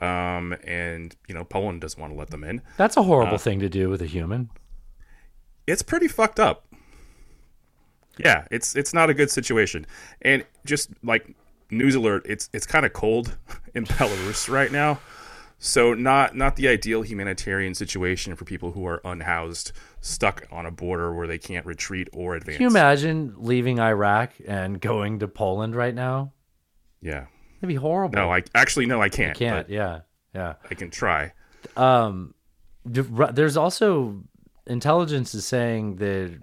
Um, 0.00 0.54
and 0.66 1.14
you 1.28 1.34
know, 1.34 1.44
Poland 1.44 1.80
doesn't 1.80 2.00
want 2.00 2.12
to 2.12 2.18
let 2.18 2.30
them 2.30 2.42
in. 2.44 2.62
that's 2.76 2.96
a 2.96 3.00
Uh, 3.00 3.04
horrible 3.04 3.38
thing 3.38 3.60
to 3.60 3.68
do 3.68 3.88
with 3.90 4.02
a 4.02 4.06
human. 4.06 4.50
It's 5.66 5.82
pretty 5.82 6.08
fucked 6.08 6.40
up. 6.40 6.66
Yeah, 8.18 8.46
it's 8.50 8.76
it's 8.76 8.94
not 8.94 9.10
a 9.10 9.14
good 9.14 9.30
situation. 9.30 9.86
And 10.22 10.44
just 10.64 10.90
like 11.02 11.34
news 11.70 11.94
alert, 11.94 12.24
it's 12.28 12.48
it's 12.52 12.66
kind 12.66 12.86
of 12.86 12.92
cold 12.92 13.36
in 13.74 13.84
Belarus 13.86 14.48
right 14.48 14.70
now. 14.70 14.98
So 15.58 15.94
not 15.94 16.36
not 16.36 16.56
the 16.56 16.68
ideal 16.68 17.02
humanitarian 17.02 17.74
situation 17.74 18.36
for 18.36 18.44
people 18.44 18.72
who 18.72 18.86
are 18.86 19.00
unhoused, 19.04 19.72
stuck 20.00 20.46
on 20.50 20.66
a 20.66 20.70
border 20.70 21.14
where 21.14 21.26
they 21.26 21.38
can't 21.38 21.64
retreat 21.64 22.08
or 22.12 22.34
advance. 22.34 22.58
Can 22.58 22.64
you 22.64 22.68
imagine 22.68 23.34
leaving 23.38 23.80
Iraq 23.80 24.32
and 24.46 24.80
going 24.80 25.20
to 25.20 25.28
Poland 25.28 25.74
right 25.74 25.94
now? 25.94 26.32
Yeah. 27.00 27.26
That'd 27.56 27.68
be 27.68 27.74
horrible. 27.76 28.16
No, 28.16 28.30
I 28.30 28.42
actually 28.54 28.86
no, 28.86 29.00
I 29.00 29.08
can't. 29.08 29.36
can't. 29.36 29.70
Yeah, 29.70 30.00
yeah. 30.34 30.54
I 30.70 30.74
can 30.74 30.90
try. 30.90 31.32
Um, 31.76 32.34
there's 32.84 33.56
also 33.56 34.22
intelligence 34.66 35.34
is 35.34 35.46
saying 35.46 35.96
that 35.96 36.38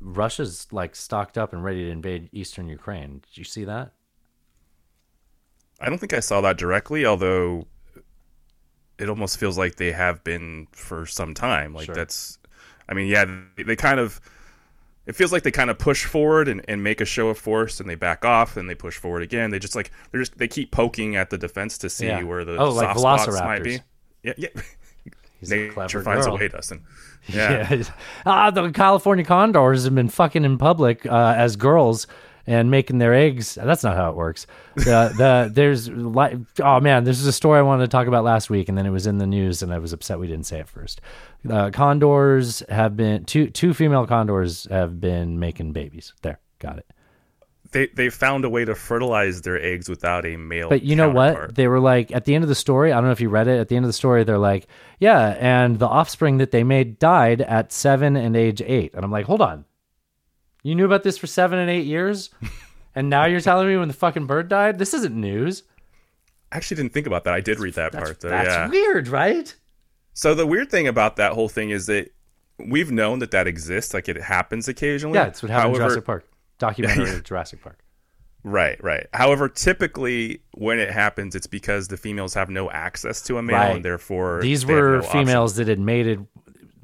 Russia's 0.00 0.66
like 0.70 0.94
stocked 0.94 1.38
up 1.38 1.52
and 1.52 1.64
ready 1.64 1.84
to 1.84 1.90
invade 1.90 2.28
eastern 2.32 2.68
Ukraine. 2.68 3.22
Did 3.26 3.38
you 3.38 3.44
see 3.44 3.64
that? 3.64 3.92
I 5.80 5.88
don't 5.88 5.98
think 5.98 6.12
I 6.12 6.20
saw 6.20 6.40
that 6.42 6.56
directly, 6.56 7.04
although 7.04 7.66
it 8.98 9.08
almost 9.08 9.38
feels 9.38 9.58
like 9.58 9.76
they 9.76 9.92
have 9.92 10.22
been 10.24 10.66
for 10.72 11.06
some 11.06 11.34
time. 11.34 11.74
Like 11.74 11.86
Sure. 11.86 11.94
that's, 11.94 12.38
I 12.88 12.94
mean, 12.94 13.08
yeah, 13.08 13.24
they, 13.56 13.62
they 13.62 13.76
kind 13.76 14.00
of. 14.00 14.20
It 15.06 15.14
feels 15.14 15.30
like 15.32 15.44
they 15.44 15.52
kind 15.52 15.70
of 15.70 15.78
push 15.78 16.04
forward 16.04 16.48
and, 16.48 16.64
and 16.66 16.82
make 16.82 17.00
a 17.00 17.04
show 17.04 17.28
of 17.28 17.38
force, 17.38 17.78
and 17.78 17.88
they 17.88 17.94
back 17.94 18.24
off, 18.24 18.56
and 18.56 18.68
they 18.68 18.74
push 18.74 18.96
forward 18.96 19.22
again. 19.22 19.50
They 19.50 19.60
just 19.60 19.76
like 19.76 19.92
they're 20.10 20.20
just 20.20 20.36
they 20.36 20.48
keep 20.48 20.72
poking 20.72 21.14
at 21.14 21.30
the 21.30 21.38
defense 21.38 21.78
to 21.78 21.88
see 21.88 22.06
Yeah. 22.06 22.22
where 22.24 22.44
the 22.44 22.56
Oh, 22.56 22.70
like 22.70 22.96
soft 22.98 23.22
spots 23.22 23.40
might 23.40 23.62
be. 23.62 23.80
Yeah, 24.24 24.32
yeah. 24.36 24.48
He's 25.38 25.52
a 25.52 25.56
Nature 25.56 25.72
clever 25.74 26.02
finds 26.02 26.26
girl. 26.26 26.34
a 26.34 26.38
way, 26.38 26.48
Dustin. 26.48 26.82
Yeah. 27.28 27.72
Yeah. 27.74 27.82
ah, 28.24 28.50
the 28.52 28.70
California 28.70 29.24
condors 29.24 29.82
have 29.84 29.94
been 29.96 30.08
fucking 30.08 30.44
in 30.44 30.58
public 30.58 31.04
uh, 31.06 31.34
as 31.36 31.56
girls 31.56 32.06
and 32.46 32.70
making 32.70 32.98
their 32.98 33.14
eggs. 33.14 33.56
That's 33.56 33.82
not 33.82 33.96
how 33.96 34.10
it 34.10 34.16
works. 34.16 34.46
The 34.74 35.12
the 35.16 35.50
there's 35.54 35.88
like 35.88 36.36
oh 36.60 36.80
man, 36.80 37.04
this 37.04 37.20
is 37.20 37.26
a 37.26 37.32
story 37.32 37.58
I 37.58 37.62
wanted 37.62 37.84
to 37.84 37.88
talk 37.88 38.06
about 38.06 38.24
last 38.24 38.50
week, 38.50 38.68
and 38.68 38.76
then 38.76 38.86
it 38.86 38.90
was 38.90 39.06
in 39.06 39.18
the 39.18 39.26
news, 39.26 39.62
and 39.62 39.72
I 39.72 39.78
was 39.78 39.92
upset 39.92 40.18
we 40.18 40.26
didn't 40.26 40.46
say 40.46 40.60
it 40.60 40.68
first. 40.68 41.00
Uh, 41.48 41.70
condors 41.70 42.62
have 42.68 42.96
been 42.96 43.24
two 43.24 43.50
two 43.50 43.74
female 43.74 44.06
condors 44.06 44.66
have 44.70 45.00
been 45.00 45.38
making 45.38 45.72
babies. 45.72 46.12
There, 46.22 46.40
got 46.58 46.78
it. 46.78 46.86
They 47.72 47.88
they 47.88 48.10
found 48.10 48.44
a 48.44 48.50
way 48.50 48.64
to 48.64 48.74
fertilize 48.74 49.42
their 49.42 49.60
eggs 49.60 49.88
without 49.88 50.24
a 50.24 50.36
male. 50.36 50.68
But 50.68 50.82
you 50.82 50.96
know 50.96 51.10
what? 51.10 51.54
They 51.54 51.68
were 51.68 51.80
like 51.80 52.12
at 52.12 52.24
the 52.24 52.34
end 52.34 52.44
of 52.44 52.48
the 52.48 52.54
story. 52.54 52.92
I 52.92 52.96
don't 52.96 53.06
know 53.06 53.10
if 53.10 53.20
you 53.20 53.28
read 53.28 53.48
it. 53.48 53.58
At 53.58 53.68
the 53.68 53.76
end 53.76 53.84
of 53.84 53.88
the 53.88 53.94
story, 53.94 54.24
they're 54.24 54.38
like, 54.38 54.66
yeah, 55.00 55.36
and 55.40 55.78
the 55.78 55.88
offspring 55.88 56.38
that 56.38 56.52
they 56.52 56.64
made 56.64 56.98
died 56.98 57.40
at 57.40 57.72
seven 57.72 58.16
and 58.16 58.36
age 58.36 58.62
eight. 58.62 58.94
And 58.94 59.04
I'm 59.04 59.10
like, 59.10 59.26
hold 59.26 59.42
on, 59.42 59.64
you 60.66 60.74
knew 60.74 60.84
about 60.84 61.02
this 61.02 61.16
for 61.18 61.26
seven 61.26 61.58
and 61.58 61.70
eight 61.70 61.86
years, 61.86 62.30
and 62.94 63.08
now 63.10 63.26
you're 63.26 63.40
telling 63.40 63.68
me 63.68 63.76
when 63.76 63.88
the 63.88 63.94
fucking 63.94 64.26
bird 64.26 64.48
died? 64.48 64.78
This 64.78 64.94
isn't 64.94 65.14
news. 65.14 65.62
I 66.52 66.56
actually 66.56 66.76
didn't 66.78 66.92
think 66.92 67.06
about 67.06 67.24
that. 67.24 67.34
I 67.34 67.40
did 67.40 67.58
read 67.58 67.74
that 67.74 67.92
That's, 67.92 68.04
part 68.04 68.20
though. 68.20 68.28
that's 68.30 68.48
yeah. 68.48 68.68
weird, 68.68 69.08
right? 69.08 69.54
So 70.14 70.34
the 70.34 70.46
weird 70.46 70.70
thing 70.70 70.86
about 70.88 71.16
that 71.16 71.32
whole 71.32 71.48
thing 71.48 71.70
is 71.70 71.86
that 71.86 72.12
we've 72.58 72.90
known 72.90 73.18
that 73.18 73.32
that 73.32 73.46
exists. 73.46 73.92
Like 73.92 74.08
it 74.08 74.16
happens 74.16 74.66
occasionally. 74.68 75.16
Yeah, 75.18 75.26
it's 75.26 75.42
what 75.42 75.50
happened 75.50 75.74
in 75.74 75.80
Jurassic 75.80 76.04
Park 76.04 76.26
documentary 76.58 77.10
of 77.16 77.24
Jurassic 77.24 77.62
Park. 77.62 77.80
Right, 78.44 78.82
right. 78.82 79.08
However, 79.12 79.48
typically 79.48 80.40
when 80.54 80.78
it 80.78 80.90
happens, 80.90 81.34
it's 81.34 81.48
because 81.48 81.88
the 81.88 81.96
females 81.96 82.32
have 82.34 82.48
no 82.48 82.70
access 82.70 83.20
to 83.22 83.38
a 83.38 83.42
male, 83.42 83.56
Right. 83.56 83.74
and 83.76 83.84
therefore 83.84 84.40
These 84.40 84.64
were 84.64 84.98
no 85.00 85.04
option. 85.06 85.26
females 85.26 85.56
that 85.56 85.66
had 85.66 85.80
mated 85.80 86.26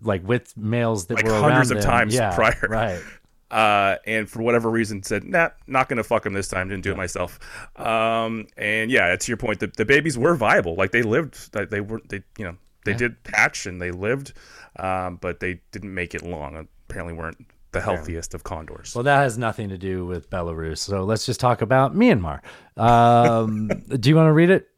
like 0.02 0.26
with 0.26 0.54
males 0.56 1.06
that 1.06 1.14
Like 1.14 1.24
were 1.24 1.38
hundreds 1.38 1.70
around 1.70 1.78
of 1.78 1.84
them. 1.84 1.90
times 1.92 2.14
yeah, 2.16 2.34
prior. 2.34 2.66
Right. 2.68 3.00
uh, 3.52 3.96
and 4.06 4.28
for 4.28 4.42
whatever 4.42 4.70
reason 4.70 5.02
said, 5.02 5.24
nah, 5.24 5.50
not 5.66 5.88
gonna 5.88 6.02
fuck 6.02 6.24
him 6.24 6.32
this 6.32 6.48
time. 6.48 6.68
Didn't 6.68 6.82
do 6.82 6.90
it 6.90 6.96
myself. 6.96 7.38
Um, 7.76 8.46
and 8.56 8.90
yeah, 8.90 9.14
to 9.14 9.30
your 9.30 9.36
point, 9.36 9.60
the, 9.60 9.66
the 9.68 9.84
babies 9.84 10.16
were 10.16 10.34
viable. 10.34 10.74
Like 10.74 10.90
they 10.90 11.02
lived. 11.02 11.52
They, 11.52 11.66
they 11.66 11.80
were. 11.80 12.00
They 12.08 12.22
you 12.38 12.46
know 12.46 12.56
they 12.84 12.94
did 12.94 13.16
hatch 13.32 13.66
and 13.66 13.80
they 13.80 13.92
lived, 13.92 14.32
um, 14.76 15.16
but 15.16 15.38
they 15.38 15.60
didn't 15.70 15.94
make 15.94 16.14
it 16.14 16.22
long. 16.22 16.66
Apparently, 16.88 17.14
weren't 17.14 17.46
the 17.72 17.80
healthiest 17.80 18.34
of 18.34 18.42
condors. 18.42 18.94
Well, 18.94 19.04
that 19.04 19.18
has 19.18 19.36
nothing 19.38 19.68
to 19.68 19.78
do 19.78 20.06
with 20.06 20.30
Belarus. 20.30 20.78
So 20.78 21.04
let's 21.04 21.26
just 21.26 21.38
talk 21.38 21.62
about 21.62 21.94
Myanmar. 21.94 22.40
Um, 22.76 23.68
do 24.00 24.08
you 24.08 24.16
want 24.16 24.28
to 24.28 24.32
read 24.32 24.50
it? 24.50 24.68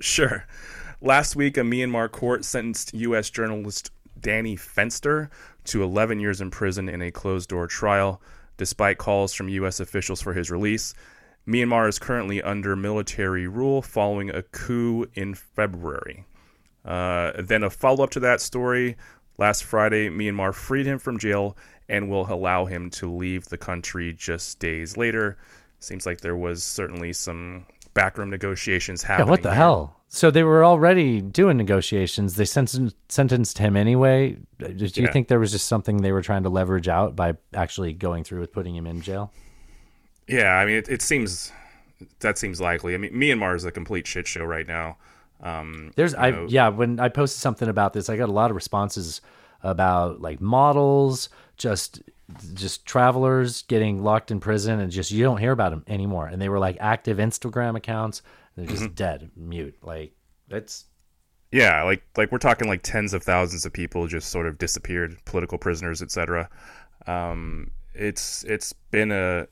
Sure. 0.00 0.44
Last 1.00 1.36
week, 1.36 1.56
a 1.56 1.60
Myanmar 1.60 2.10
court 2.10 2.44
sentenced 2.44 2.92
U.S. 2.94 3.30
journalist 3.30 3.90
Danny 4.18 4.56
Fenster 4.56 5.28
to 5.64 5.82
11 5.82 6.20
years 6.20 6.40
in 6.40 6.50
prison 6.50 6.88
in 6.88 7.02
a 7.02 7.10
closed 7.10 7.48
door 7.48 7.66
trial, 7.66 8.20
despite 8.56 8.98
calls 8.98 9.32
from 9.32 9.48
U.S. 9.48 9.80
officials 9.80 10.20
for 10.20 10.32
his 10.32 10.50
release. 10.50 10.94
Myanmar 11.46 11.88
is 11.88 11.98
currently 11.98 12.42
under 12.42 12.74
military 12.74 13.46
rule 13.46 13.82
following 13.82 14.30
a 14.30 14.42
coup 14.42 15.06
in 15.14 15.34
February. 15.34 16.24
Uh, 16.84 17.32
then, 17.38 17.62
a 17.62 17.70
follow 17.70 18.04
up 18.04 18.10
to 18.10 18.20
that 18.20 18.40
story 18.40 18.96
last 19.38 19.64
Friday, 19.64 20.08
Myanmar 20.08 20.54
freed 20.54 20.86
him 20.86 20.98
from 20.98 21.18
jail 21.18 21.56
and 21.88 22.08
will 22.08 22.30
allow 22.32 22.64
him 22.64 22.90
to 22.90 23.10
leave 23.12 23.46
the 23.46 23.58
country 23.58 24.12
just 24.12 24.58
days 24.58 24.96
later. 24.96 25.36
Seems 25.80 26.06
like 26.06 26.20
there 26.20 26.36
was 26.36 26.62
certainly 26.62 27.12
some 27.12 27.66
backroom 27.94 28.30
negotiations 28.30 29.02
happening. 29.02 29.26
Yeah, 29.26 29.30
what 29.30 29.42
the 29.42 29.50
here. 29.50 29.56
hell? 29.56 29.96
So 30.08 30.30
they 30.30 30.44
were 30.44 30.64
already 30.64 31.20
doing 31.20 31.56
negotiations. 31.56 32.36
They 32.36 32.44
sentenced, 32.44 32.94
sentenced 33.08 33.58
him 33.58 33.76
anyway. 33.76 34.36
Do 34.58 34.66
you 34.76 34.88
Yeah. 34.94 35.10
think 35.10 35.26
there 35.28 35.40
was 35.40 35.50
just 35.50 35.66
something 35.66 35.98
they 36.02 36.12
were 36.12 36.22
trying 36.22 36.44
to 36.44 36.48
leverage 36.48 36.86
out 36.88 37.16
by 37.16 37.34
actually 37.52 37.92
going 37.94 38.22
through 38.22 38.40
with 38.40 38.52
putting 38.52 38.76
him 38.76 38.86
in 38.86 39.00
jail? 39.00 39.32
Yeah, 40.28 40.52
I 40.54 40.66
mean, 40.66 40.76
it, 40.76 40.88
it 40.88 41.02
seems 41.02 41.50
that 42.20 42.38
seems 42.38 42.60
likely. 42.60 42.94
I 42.94 42.98
mean, 42.98 43.12
Myanmar 43.12 43.56
is 43.56 43.64
a 43.64 43.72
complete 43.72 44.06
shit 44.06 44.26
show 44.26 44.44
right 44.44 44.66
now. 44.66 44.98
Um, 45.42 45.90
There's, 45.96 46.14
I 46.14 46.30
know, 46.30 46.46
yeah, 46.48 46.68
when 46.68 47.00
I 47.00 47.08
posted 47.08 47.40
something 47.40 47.68
about 47.68 47.92
this, 47.92 48.08
I 48.08 48.16
got 48.16 48.28
a 48.28 48.32
lot 48.32 48.50
of 48.50 48.54
responses 48.56 49.20
about 49.62 50.20
like 50.20 50.40
models, 50.40 51.28
just 51.56 52.02
just 52.54 52.86
travelers 52.86 53.62
getting 53.62 54.02
locked 54.02 54.30
in 54.30 54.40
prison, 54.40 54.80
and 54.80 54.90
just 54.90 55.10
you 55.10 55.22
don't 55.24 55.38
hear 55.38 55.52
about 55.52 55.70
them 55.70 55.84
anymore. 55.88 56.26
And 56.26 56.40
they 56.40 56.48
were 56.48 56.58
like 56.58 56.76
active 56.80 57.18
Instagram 57.18 57.76
accounts. 57.76 58.22
They're 58.56 58.66
just 58.66 58.86
Mm-hmm. 58.86 58.94
dead, 58.94 59.30
mute. 59.36 59.76
Like 59.82 60.14
it's 60.48 60.86
yeah, 61.52 61.82
like 61.84 62.02
like 62.16 62.32
we're 62.32 62.38
talking 62.38 62.68
like 62.68 62.82
tens 62.82 63.14
of 63.14 63.22
thousands 63.22 63.64
of 63.64 63.72
people 63.72 64.06
just 64.06 64.30
sort 64.30 64.46
of 64.46 64.58
disappeared, 64.58 65.16
political 65.24 65.58
prisoners, 65.58 66.02
etc. 66.02 66.48
Um, 67.06 67.70
it's 67.94 68.44
it's 68.44 68.72
been 68.72 69.12
a 69.12 69.46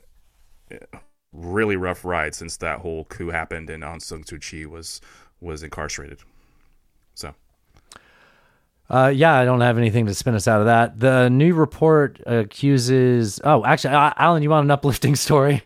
really 1.33 1.77
rough 1.77 2.05
ride 2.05 2.35
since 2.35 2.57
that 2.59 2.81
whole 2.81 3.05
coup 3.07 3.29
happened 3.31 3.71
and 3.71 3.83
Aung 3.83 4.03
San 4.03 4.23
Suu 4.25 4.41
Kyi 4.41 4.67
was 4.67 5.01
was 5.41 5.63
incarcerated. 5.63 6.21
Uh, 8.93 9.09
yeah, 9.09 9.35
I 9.35 9.45
don't 9.47 9.63
have 9.63 9.79
anything 9.79 10.05
to 10.07 10.15
spin 10.15 10.35
us 10.35 10.47
out 10.47 10.61
of 10.61 10.67
that. 10.67 11.01
The 11.01 11.31
new 11.31 11.55
report 11.55 12.21
accuses. 12.27 13.41
Oh, 13.43 13.65
actually, 13.65 13.95
uh, 13.95 14.13
Alan, 14.17 14.43
you 14.43 14.51
want 14.51 14.65
an 14.65 14.71
uplifting 14.71 15.17
story? 15.27 15.63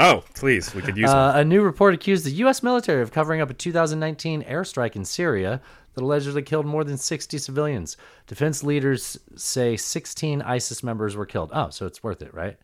oh, 0.00 0.22
please, 0.36 0.72
we 0.76 0.80
could 0.80 0.96
use 0.96 1.10
Uh, 1.10 1.32
a 1.34 1.44
new 1.44 1.60
report 1.60 1.92
accused 1.92 2.24
the 2.24 2.30
U.S. 2.44 2.62
military 2.62 3.02
of 3.02 3.10
covering 3.10 3.40
up 3.40 3.50
a 3.50 3.54
2019 3.54 4.44
airstrike 4.44 4.94
in 4.94 5.04
Syria 5.04 5.60
that 5.94 6.04
allegedly 6.04 6.42
killed 6.42 6.66
more 6.66 6.84
than 6.84 6.96
60 6.96 7.36
civilians. 7.36 7.96
Defense 8.28 8.62
leaders 8.62 9.18
say 9.34 9.76
16 9.76 10.40
ISIS 10.42 10.84
members 10.84 11.16
were 11.16 11.26
killed. 11.26 11.50
Oh, 11.52 11.70
so 11.70 11.84
it's 11.84 12.00
worth 12.04 12.22
it, 12.22 12.32
right? 12.32 12.56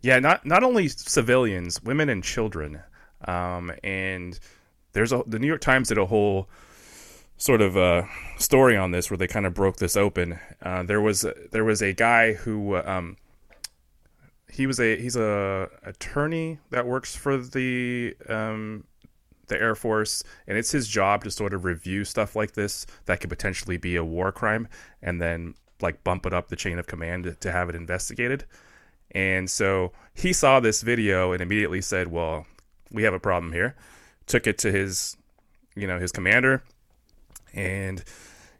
Yeah, 0.00 0.18
not 0.18 0.44
not 0.44 0.64
only 0.64 0.88
civilians, 0.88 1.80
women 1.80 2.08
and 2.08 2.24
children. 2.24 2.80
Um, 3.28 3.70
and 3.84 4.36
there's 4.94 5.12
a 5.12 5.22
the 5.28 5.38
New 5.38 5.46
York 5.46 5.60
Times 5.60 5.90
did 5.90 5.98
a 5.98 6.06
whole 6.06 6.50
sort 7.42 7.60
of 7.60 7.76
uh, 7.76 8.04
story 8.38 8.76
on 8.76 8.92
this 8.92 9.10
where 9.10 9.18
they 9.18 9.26
kind 9.26 9.46
of 9.46 9.52
broke 9.52 9.78
this 9.78 9.96
open. 9.96 10.38
Uh, 10.62 10.84
there 10.84 11.00
was 11.00 11.26
there 11.50 11.64
was 11.64 11.82
a 11.82 11.92
guy 11.92 12.34
who 12.34 12.76
um, 12.76 13.16
he 14.48 14.64
was 14.64 14.78
a 14.78 14.96
he's 14.96 15.16
a 15.16 15.68
attorney 15.82 16.60
that 16.70 16.86
works 16.86 17.16
for 17.16 17.36
the 17.36 18.14
um, 18.28 18.84
the 19.48 19.60
Air 19.60 19.74
Force, 19.74 20.22
and 20.46 20.56
it's 20.56 20.70
his 20.70 20.86
job 20.86 21.24
to 21.24 21.32
sort 21.32 21.52
of 21.52 21.64
review 21.64 22.04
stuff 22.04 22.36
like 22.36 22.52
this 22.52 22.86
that 23.06 23.20
could 23.20 23.30
potentially 23.30 23.76
be 23.76 23.96
a 23.96 24.04
war 24.04 24.30
crime, 24.30 24.68
and 25.02 25.20
then 25.20 25.54
like 25.80 26.04
bump 26.04 26.26
it 26.26 26.32
up 26.32 26.46
the 26.46 26.54
chain 26.54 26.78
of 26.78 26.86
command 26.86 27.36
to 27.40 27.50
have 27.50 27.68
it 27.68 27.74
investigated. 27.74 28.44
And 29.16 29.50
so 29.50 29.90
he 30.14 30.32
saw 30.32 30.60
this 30.60 30.82
video 30.82 31.32
and 31.32 31.42
immediately 31.42 31.80
said, 31.80 32.06
"Well, 32.06 32.46
we 32.92 33.02
have 33.02 33.14
a 33.14 33.20
problem 33.20 33.52
here." 33.52 33.74
Took 34.26 34.46
it 34.46 34.58
to 34.58 34.70
his, 34.70 35.16
you 35.74 35.88
know, 35.88 35.98
his 35.98 36.12
commander, 36.12 36.62
and 37.54 38.02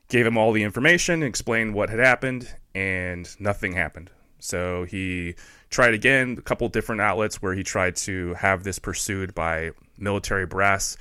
gave 0.08 0.26
him 0.26 0.36
all 0.36 0.52
the 0.52 0.62
information, 0.62 1.22
explained 1.22 1.74
what 1.74 1.88
had 1.88 1.98
happened, 1.98 2.54
and 2.74 3.28
nothing 3.40 3.72
happened. 3.72 4.10
So 4.38 4.84
he 4.84 5.36
tried 5.70 5.94
again, 5.94 6.36
a 6.38 6.42
couple 6.42 6.68
different 6.68 7.00
outlets 7.00 7.40
where 7.40 7.54
he 7.54 7.62
tried 7.62 7.96
to 7.96 8.34
have 8.34 8.64
this 8.64 8.78
pursued 8.78 9.34
by 9.34 9.70
military 9.98 10.46
brass, 10.46 10.96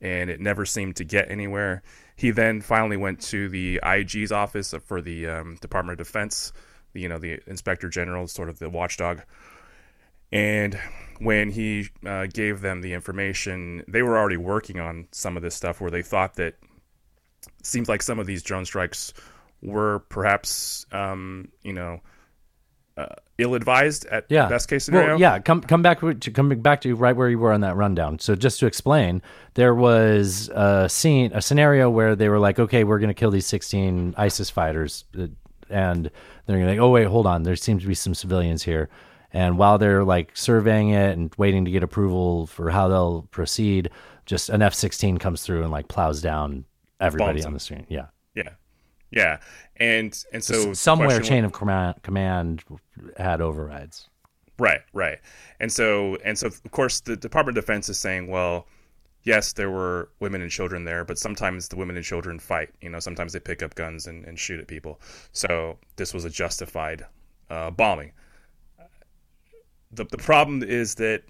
and 0.00 0.30
it 0.30 0.40
never 0.40 0.64
seemed 0.64 0.96
to 0.96 1.04
get 1.04 1.30
anywhere. 1.30 1.82
He 2.16 2.30
then 2.30 2.60
finally 2.60 2.96
went 2.96 3.20
to 3.22 3.48
the 3.48 3.80
IG's 3.82 4.30
office 4.30 4.74
for 4.84 5.02
the 5.02 5.26
um, 5.26 5.56
Department 5.60 6.00
of 6.00 6.06
Defense, 6.06 6.52
you 6.92 7.08
know, 7.08 7.18
the 7.18 7.40
Inspector 7.46 7.88
General, 7.88 8.28
sort 8.28 8.48
of 8.48 8.58
the 8.58 8.70
watchdog. 8.70 9.22
And 10.30 10.78
when 11.18 11.50
he 11.50 11.88
uh, 12.04 12.26
gave 12.32 12.60
them 12.60 12.82
the 12.82 12.92
information, 12.92 13.84
they 13.88 14.02
were 14.02 14.18
already 14.18 14.36
working 14.36 14.78
on 14.78 15.08
some 15.10 15.36
of 15.36 15.42
this 15.42 15.54
stuff 15.54 15.80
where 15.80 15.90
they 15.90 16.02
thought 16.02 16.34
that 16.34 16.54
seems 17.66 17.88
like 17.88 18.02
some 18.02 18.18
of 18.18 18.26
these 18.26 18.42
drone 18.42 18.64
strikes 18.64 19.12
were 19.62 20.00
perhaps, 20.10 20.86
um, 20.92 21.48
you 21.62 21.72
know, 21.72 22.00
uh, 22.96 23.06
ill-advised 23.38 24.06
at 24.06 24.24
Yeah. 24.28 24.46
best 24.48 24.68
case 24.68 24.84
scenario. 24.84 25.08
Well, 25.12 25.20
yeah, 25.20 25.40
come 25.40 25.60
come 25.60 25.82
back 25.82 25.98
to 26.00 26.30
come 26.30 26.48
back 26.60 26.80
to 26.82 26.94
right 26.94 27.16
where 27.16 27.28
you 27.28 27.38
were 27.40 27.52
on 27.52 27.62
that 27.62 27.74
rundown. 27.74 28.20
So 28.20 28.36
just 28.36 28.60
to 28.60 28.66
explain, 28.66 29.20
there 29.54 29.74
was 29.74 30.48
a 30.54 30.88
scene, 30.88 31.32
a 31.34 31.42
scenario 31.42 31.90
where 31.90 32.14
they 32.14 32.28
were 32.28 32.38
like, 32.38 32.60
okay, 32.60 32.84
we're 32.84 33.00
going 33.00 33.08
to 33.08 33.14
kill 33.14 33.32
these 33.32 33.46
16 33.46 34.14
ISIS 34.16 34.48
fighters, 34.50 35.04
uh, 35.18 35.26
and 35.68 36.08
they're 36.46 36.56
going 36.58 36.66
to 36.66 36.72
like, 36.72 36.78
oh 36.80 36.90
wait, 36.90 37.08
hold 37.08 37.26
on, 37.26 37.42
there 37.42 37.56
seems 37.56 37.82
to 37.82 37.88
be 37.88 37.94
some 37.94 38.14
civilians 38.14 38.62
here. 38.62 38.88
And 39.32 39.58
while 39.58 39.78
they're 39.78 40.04
like 40.04 40.30
surveying 40.34 40.90
it 40.90 41.16
and 41.18 41.34
waiting 41.36 41.64
to 41.64 41.72
get 41.72 41.82
approval 41.82 42.46
for 42.46 42.70
how 42.70 42.86
they'll 42.86 43.22
proceed, 43.32 43.90
just 44.26 44.48
an 44.50 44.62
F 44.62 44.72
16 44.74 45.18
comes 45.18 45.42
through 45.42 45.62
and 45.62 45.72
like 45.72 45.88
plows 45.88 46.22
down 46.22 46.64
everybody 47.04 47.44
on 47.44 47.52
the 47.52 47.60
screen. 47.60 47.86
Yeah. 47.88 48.06
yeah, 48.34 48.50
yeah, 49.10 49.38
and 49.76 50.24
and 50.32 50.42
so 50.42 50.72
Somewhere 50.72 51.20
chain 51.20 51.44
of 51.44 51.52
command, 51.52 52.02
command 52.02 52.64
had 53.16 53.40
overrides. 53.40 54.08
Right, 54.58 54.80
right. 54.92 55.18
And 55.60 55.72
so 55.72 56.16
and 56.24 56.38
so 56.38 56.46
of 56.48 56.70
course 56.70 57.00
the 57.00 57.16
Department 57.16 57.58
of 57.58 57.64
Defense 57.64 57.88
is 57.88 57.98
saying, 57.98 58.28
well, 58.28 58.66
yes, 59.24 59.52
there 59.52 59.70
were 59.70 60.10
women 60.20 60.42
and 60.42 60.50
children 60.50 60.84
there, 60.84 61.04
but 61.04 61.18
sometimes 61.18 61.68
the 61.68 61.76
women 61.76 61.96
and 61.96 62.04
children 62.04 62.38
fight. 62.38 62.70
You 62.80 62.90
know, 62.90 63.00
sometimes 63.00 63.32
they 63.32 63.40
pick 63.40 63.62
up 63.62 63.74
guns 63.74 64.06
and, 64.06 64.24
and 64.24 64.38
shoot 64.38 64.60
at 64.60 64.68
people. 64.68 65.00
So 65.32 65.78
this 65.96 66.14
was 66.14 66.24
a 66.24 66.30
justified 66.30 67.04
uh, 67.50 67.70
bombing. 67.70 68.12
the 69.92 70.04
the 70.04 70.18
problem 70.18 70.62
is 70.62 70.94
that 70.96 71.22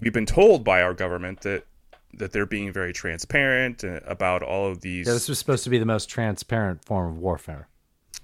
we've 0.00 0.12
been 0.12 0.26
told 0.26 0.64
by 0.64 0.82
our 0.82 0.94
government 0.94 1.40
that 1.40 1.64
that 2.14 2.32
they're 2.32 2.46
being 2.46 2.72
very 2.72 2.92
transparent 2.92 3.84
uh, 3.84 4.00
about 4.06 4.42
all 4.42 4.70
of 4.70 4.80
these. 4.80 5.06
Yeah, 5.06 5.12
this 5.14 5.28
was 5.28 5.38
supposed 5.38 5.64
to 5.64 5.70
be 5.70 5.78
the 5.78 5.86
most 5.86 6.08
transparent 6.08 6.84
form 6.84 7.12
of 7.12 7.18
warfare. 7.18 7.68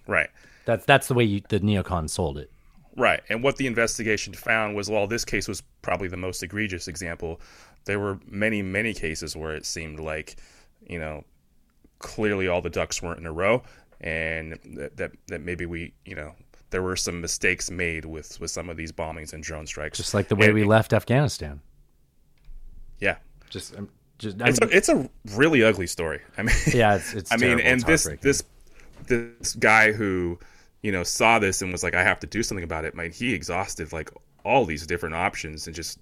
right. 0.06 0.30
That's 0.64 0.84
that's 0.84 1.06
the 1.06 1.14
way 1.14 1.22
you, 1.22 1.42
the 1.48 1.60
neocons 1.60 2.10
sold 2.10 2.38
it. 2.38 2.50
Right. 2.96 3.20
And 3.28 3.42
what 3.44 3.56
the 3.56 3.68
investigation 3.68 4.32
found 4.34 4.74
was 4.74 4.90
while 4.90 5.06
this 5.06 5.24
case 5.24 5.46
was 5.46 5.62
probably 5.82 6.08
the 6.08 6.16
most 6.16 6.42
egregious 6.42 6.88
example, 6.88 7.40
there 7.84 8.00
were 8.00 8.18
many, 8.26 8.62
many 8.62 8.92
cases 8.92 9.36
where 9.36 9.54
it 9.54 9.64
seemed 9.64 10.00
like, 10.00 10.36
you 10.88 10.98
know, 10.98 11.22
clearly 12.00 12.48
all 12.48 12.60
the 12.62 12.70
ducks 12.70 13.00
weren't 13.00 13.20
in 13.20 13.26
a 13.26 13.32
row 13.32 13.62
and 14.00 14.58
that, 14.74 14.96
that, 14.96 15.12
that 15.28 15.40
maybe 15.42 15.66
we, 15.66 15.92
you 16.04 16.16
know, 16.16 16.32
there 16.70 16.82
were 16.82 16.96
some 16.96 17.20
mistakes 17.20 17.70
made 17.70 18.04
with, 18.04 18.40
with 18.40 18.50
some 18.50 18.68
of 18.68 18.76
these 18.76 18.90
bombings 18.90 19.32
and 19.34 19.44
drone 19.44 19.66
strikes. 19.68 19.98
Just 19.98 20.14
like 20.14 20.26
the 20.26 20.34
way 20.34 20.46
And- 20.46 20.54
we 20.54 20.64
left 20.64 20.92
Afghanistan. 20.92 21.60
Yeah. 22.98 23.16
Just, 23.50 23.76
um, 23.76 23.88
just 24.18 24.40
I 24.40 24.48
It's 24.48 24.60
a, 24.60 24.68
it's 24.68 24.88
a 24.88 25.08
really 25.34 25.62
ugly 25.62 25.86
story. 25.86 26.20
I 26.38 26.42
mean, 26.42 26.56
yeah, 26.72 26.96
it's, 26.96 27.14
it's 27.14 27.32
I 27.32 27.36
mean, 27.36 27.58
terrible. 27.58 27.66
and 27.66 27.88
It's 27.88 28.04
this 28.04 28.20
this 28.20 28.42
this 29.06 29.54
guy 29.54 29.92
who 29.92 30.38
you 30.82 30.92
know 30.92 31.02
saw 31.02 31.38
this 31.38 31.62
and 31.62 31.72
was 31.72 31.82
like, 31.82 31.94
I 31.94 32.02
have 32.02 32.20
to 32.20 32.26
do 32.26 32.42
something 32.42 32.64
about 32.64 32.84
it. 32.84 32.94
Man, 32.94 33.10
he 33.10 33.34
exhausted 33.34 33.92
like 33.92 34.10
all 34.44 34.64
these 34.64 34.86
different 34.86 35.14
options 35.14 35.66
and 35.66 35.74
just 35.74 35.98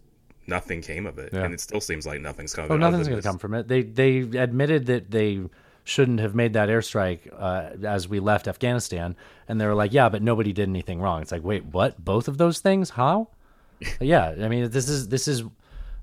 nothing 0.47 0.83
came 0.83 1.07
of 1.07 1.19
it. 1.19 1.31
Yeah. 1.33 1.45
And 1.45 1.55
it 1.55 1.61
still 1.61 1.81
seems 1.81 2.07
like 2.07 2.21
nothing's 2.21 2.55
coming. 2.55 2.71
Oh, 2.71 2.77
nothing's 2.77 3.09
going 3.09 3.21
to 3.21 3.27
come 3.27 3.39
from 3.39 3.55
it. 3.55 3.69
They 3.69 3.83
they 3.83 4.19
admitted 4.19 4.87
that 4.87 5.11
they 5.11 5.43
shouldn't 5.85 6.21
have 6.21 6.35
made 6.35 6.55
that 6.55 6.69
airstrike 6.69 7.21
uh, 7.39 7.87
as 7.87 8.09
we 8.09 8.21
left 8.21 8.49
Afghanistan, 8.49 9.17
and 9.49 9.61
they 9.61 9.67
were 9.67 9.75
like, 9.75 9.93
"Yeah, 9.93 10.09
but 10.09 10.23
nobody 10.23 10.53
did 10.53 10.69
anything 10.69 11.01
wrong." 11.01 11.23
It's 11.23 11.33
like, 11.33 11.45
wait, 11.45 11.65
what? 11.67 12.03
Both 12.03 12.29
of 12.29 12.39
those 12.39 12.61
things? 12.61 12.91
How? 12.91 13.29
yeah, 14.01 14.35
I 14.41 14.49
mean, 14.49 14.71
this 14.71 14.89
is 14.89 15.09
this 15.09 15.29
is 15.29 15.45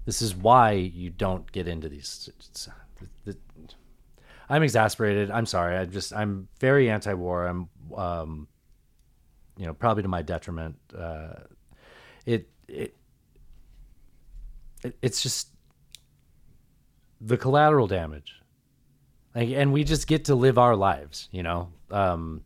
this 0.06 0.22
is 0.22 0.36
why 0.36 0.72
you 0.74 1.10
don't 1.10 1.50
get 1.52 1.68
into 1.68 1.90
these. 1.90 2.30
it's- 2.30 2.70
I'm 4.50 4.64
exasperated. 4.64 5.32
I'm 5.32 5.46
sorry. 5.46 5.78
I 5.78 5.86
just 5.86 6.12
I'm 6.14 6.50
very 6.60 6.90
anti-war. 6.90 7.48
I'm 7.48 7.70
um, 7.96 8.48
you 9.58 9.66
know, 9.66 9.74
probably 9.74 10.04
to 10.04 10.10
my 10.10 10.22
detriment. 10.22 10.76
Uh, 10.98 11.36
it 12.26 12.50
it 12.68 12.96
it- 14.84 14.98
it's 15.02 15.22
just 15.24 15.50
the 17.22 17.38
collateral 17.38 17.88
damage 17.88 18.34
like, 19.36 19.50
and 19.50 19.72
we 19.72 19.84
just 19.84 20.08
get 20.08 20.26
to 20.26 20.34
live 20.34 20.58
our 20.58 20.76
lives 20.76 21.30
you 21.32 21.44
know 21.44 21.72
um 21.92 22.44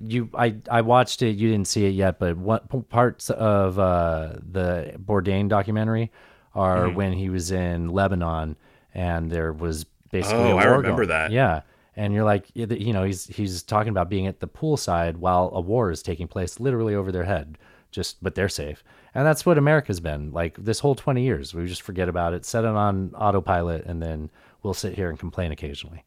you 0.00 0.30
i 0.34 0.54
i 0.70 0.80
watched 0.80 1.22
it 1.22 1.30
you 1.36 1.50
didn't 1.50 1.66
see 1.66 1.84
it 1.84 1.90
yet 1.90 2.20
but 2.20 2.36
what 2.36 2.88
parts 2.88 3.30
of 3.30 3.78
uh 3.80 4.32
the 4.52 4.94
bourdain 5.04 5.48
documentary 5.48 6.12
are 6.58 6.86
Mm-hmm. 6.86 6.96
when 6.96 7.12
he 7.12 7.30
was 7.30 7.50
in 7.50 7.88
lebanon 7.88 8.56
and 8.94 9.30
there 9.30 9.52
was 9.52 9.84
basically 10.10 10.38
Oh, 10.52 10.58
a 10.58 10.62
I 10.62 10.66
war 10.66 10.76
remember 10.78 11.06
going- 11.06 11.08
that. 11.08 11.30
yeah 11.30 11.60
and 11.96 12.12
you're 12.14 12.24
like 12.24 12.46
you 12.54 12.92
know 12.92 13.04
he's 13.04 13.26
he's 13.26 13.62
talking 13.62 13.90
about 13.90 14.08
being 14.08 14.26
at 14.26 14.40
the 14.40 14.48
poolside 14.48 15.16
while 15.16 15.50
a 15.54 15.60
war 15.60 15.90
is 15.90 16.02
taking 16.02 16.28
place 16.28 16.58
literally 16.60 16.94
over 16.94 17.10
their 17.12 17.24
head 17.24 17.58
just 17.90 18.22
but 18.22 18.34
they're 18.34 18.48
safe 18.48 18.82
and 19.14 19.26
that's 19.26 19.44
what 19.46 19.56
america's 19.58 20.00
been 20.00 20.30
like 20.32 20.54
this 20.62 20.78
whole 20.80 20.94
20 20.94 21.22
years 21.22 21.54
we 21.54 21.66
just 21.66 21.82
forget 21.82 22.08
about 22.08 22.34
it 22.34 22.44
set 22.44 22.64
it 22.64 22.68
on 22.70 23.12
autopilot 23.16 23.84
and 23.86 24.02
then 24.02 24.30
we'll 24.62 24.74
sit 24.74 24.94
here 24.94 25.08
and 25.10 25.18
complain 25.18 25.52
occasionally 25.52 26.04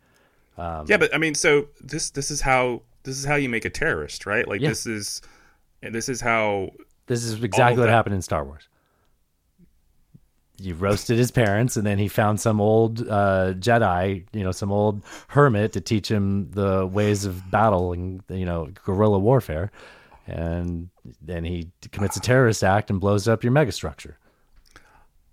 yeah, 0.87 0.97
but 0.97 1.13
I 1.15 1.17
mean, 1.17 1.33
so 1.33 1.69
this 1.81 2.11
this 2.11 2.29
is 2.29 2.41
how 2.41 2.83
this 3.01 3.17
is 3.17 3.25
how 3.25 3.33
you 3.35 3.49
make 3.49 3.65
a 3.65 3.69
terrorist, 3.71 4.27
right? 4.27 4.47
Like 4.47 4.61
Yeah. 4.61 4.69
this 4.69 4.85
is 4.85 5.19
this 5.81 6.07
is 6.07 6.21
how 6.21 6.69
this 7.07 7.23
is 7.23 7.43
exactly 7.43 7.79
what 7.79 7.89
happened 7.89 8.13
in 8.13 8.21
star 8.21 8.43
wars 8.45 8.69
you 10.61 10.75
roasted 10.75 11.17
his 11.17 11.31
parents 11.31 11.77
and 11.77 11.85
then 11.85 11.97
he 11.97 12.07
found 12.07 12.39
some 12.39 12.61
old 12.61 13.07
uh, 13.07 13.53
jedi 13.57 14.23
you 14.33 14.43
know 14.43 14.51
some 14.51 14.71
old 14.71 15.01
hermit 15.27 15.73
to 15.73 15.81
teach 15.81 16.09
him 16.09 16.49
the 16.51 16.85
ways 16.85 17.25
of 17.25 17.49
battle 17.51 17.93
and 17.93 18.23
you 18.29 18.45
know 18.45 18.69
guerrilla 18.85 19.19
warfare 19.19 19.71
and 20.27 20.89
then 21.21 21.43
he 21.43 21.69
commits 21.91 22.15
a 22.15 22.21
terrorist 22.21 22.63
act 22.63 22.89
and 22.89 22.99
blows 22.99 23.27
up 23.27 23.43
your 23.43 23.53
megastructure 23.53 24.13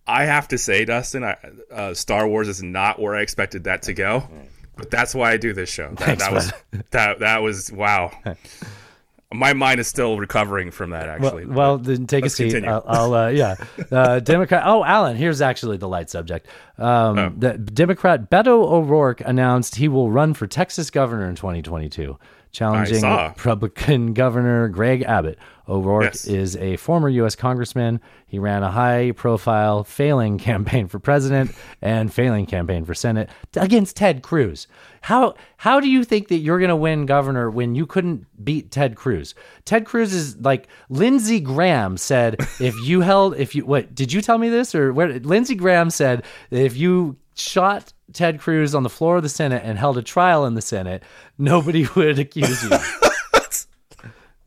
I 0.08 0.24
have 0.24 0.48
to 0.48 0.58
say, 0.58 0.86
Dustin, 0.86 1.22
I, 1.22 1.36
uh, 1.70 1.92
Star 1.92 2.26
Wars 2.26 2.48
is 2.48 2.62
not 2.62 2.98
where 2.98 3.14
I 3.14 3.20
expected 3.20 3.64
that 3.64 3.82
to 3.82 3.92
go, 3.92 4.26
but 4.74 4.90
that's 4.90 5.14
why 5.14 5.32
I 5.32 5.36
do 5.36 5.52
this 5.52 5.68
show. 5.68 5.90
That, 5.90 5.98
Thanks, 5.98 6.24
that 6.24 6.32
was 6.32 6.52
that 6.92 7.18
that 7.18 7.42
was 7.42 7.70
wow. 7.70 8.10
My 9.32 9.52
mind 9.52 9.78
is 9.78 9.86
still 9.86 10.16
recovering 10.18 10.70
from 10.70 10.90
that. 10.90 11.06
Actually, 11.06 11.44
Well, 11.44 11.56
well 11.56 11.78
then 11.78 12.06
take 12.06 12.22
let's 12.22 12.32
a 12.34 12.36
seat. 12.38 12.44
continue. 12.52 12.70
I'll, 12.70 12.84
I'll 12.86 13.14
uh, 13.14 13.28
yeah. 13.28 13.56
Uh, 13.92 14.20
Democrat. 14.20 14.62
Oh, 14.64 14.82
Alan, 14.84 15.16
here's 15.16 15.40
actually 15.42 15.76
the 15.76 15.88
light 15.88 16.08
subject. 16.10 16.46
Um, 16.78 17.18
Oh. 17.18 17.32
The 17.36 17.58
Democrat 17.58 18.30
Beto 18.30 18.64
O'Rourke 18.70 19.20
announced 19.20 19.76
he 19.76 19.86
will 19.88 20.10
run 20.10 20.32
for 20.34 20.46
Texas 20.46 20.90
governor 20.90 21.28
in 21.28 21.34
2022, 21.36 22.18
challenging. 22.52 23.02
Republican 23.02 24.12
Governor 24.14 24.68
Greg 24.68 25.02
Abbott. 25.02 25.38
O'Rourke 25.68 26.04
Yes. 26.04 26.26
is 26.26 26.56
a 26.56 26.76
former 26.76 27.10
U.S. 27.10 27.36
congressman. 27.36 28.00
He 28.26 28.38
ran 28.38 28.62
a 28.62 28.70
high-profile 28.70 29.84
failing 29.84 30.38
campaign 30.48 30.88
for 30.88 30.98
president 30.98 31.54
and 31.82 32.10
failing 32.12 32.46
campaign 32.46 32.86
for 32.86 32.94
senate 32.94 33.28
against 33.54 33.94
Ted 33.96 34.22
Cruz. 34.22 34.66
How 35.02 35.34
how 35.58 35.78
do 35.78 35.88
you 35.88 36.04
think 36.04 36.28
that 36.28 36.38
you're 36.38 36.58
going 36.58 36.70
to 36.70 36.76
win 36.76 37.04
governor 37.06 37.50
when 37.50 37.74
you 37.74 37.84
couldn't 37.86 38.26
beat 38.42 38.70
Ted 38.70 38.96
Cruz? 38.96 39.34
Ted 39.66 39.84
Cruz 39.84 40.12
is 40.14 40.36
like 40.38 40.68
Lindsey 40.88 41.38
Graham 41.38 41.96
said 41.98 42.36
if 42.60 42.74
you 42.82 43.02
held 43.02 43.36
if 43.36 43.54
you 43.54 43.66
what 43.66 43.94
did 43.94 44.10
you 44.12 44.20
tell 44.22 44.38
me 44.38 44.48
this 44.48 44.74
or 44.74 44.92
where 44.94 45.18
Lindsey 45.20 45.54
Graham 45.54 45.90
said 45.90 46.24
that 46.50 46.62
if 46.64 46.76
you 46.76 47.16
shot 47.38 47.92
Ted 48.12 48.40
Cruz 48.40 48.74
on 48.74 48.82
the 48.82 48.88
floor 48.90 49.16
of 49.18 49.22
the 49.22 49.28
Senate 49.28 49.62
and 49.64 49.78
held 49.78 49.96
a 49.98 50.02
trial 50.02 50.44
in 50.46 50.54
the 50.54 50.62
Senate, 50.62 51.02
nobody 51.38 51.86
would 51.96 52.18
accuse 52.18 52.62
you. 52.64 52.70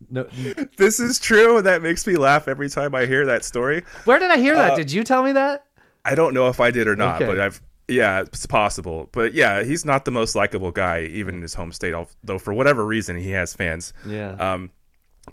No, 0.10 0.23
this 0.77 0.99
is 0.99 1.19
true, 1.19 1.62
that 1.62 1.82
makes 1.82 2.06
me 2.06 2.17
laugh 2.17 2.47
every 2.49 2.69
time 2.69 2.93
I 2.93 3.06
hear 3.06 3.25
that 3.27 3.45
story. 3.45 3.84
where 4.04 4.19
did 4.19 4.30
I 4.30 4.38
hear 4.38 4.56
that? 4.56 4.75
did 4.75 4.91
you 4.91 5.04
tell 5.06 5.23
me 5.23 5.32
that? 5.34 5.65
I 6.04 6.15
don't 6.15 6.34
know 6.34 6.49
if 6.49 6.60
I 6.60 6.69
did 6.71 6.88
or 6.88 6.95
not, 6.97 7.15
Okay. 7.21 7.27
but 7.27 7.39
I've 7.39 7.62
yeah, 7.88 8.21
it's 8.21 8.45
possible. 8.45 9.10
But 9.12 9.34
yeah, 9.34 9.63
he's 9.63 9.84
not 9.86 10.06
the 10.06 10.12
most 10.12 10.34
likable 10.36 10.71
guy, 10.71 11.01
even 11.04 11.36
in 11.36 11.41
his 11.41 11.54
home 11.54 11.71
state. 11.73 11.93
al- 11.93 12.10
Though 12.23 12.39
for 12.39 12.54
whatever 12.54 12.86
reason, 12.86 13.17
he 13.17 13.32
has 13.32 13.54
fans. 13.54 13.91
Yeah. 14.08 14.32
Um, 14.32 14.71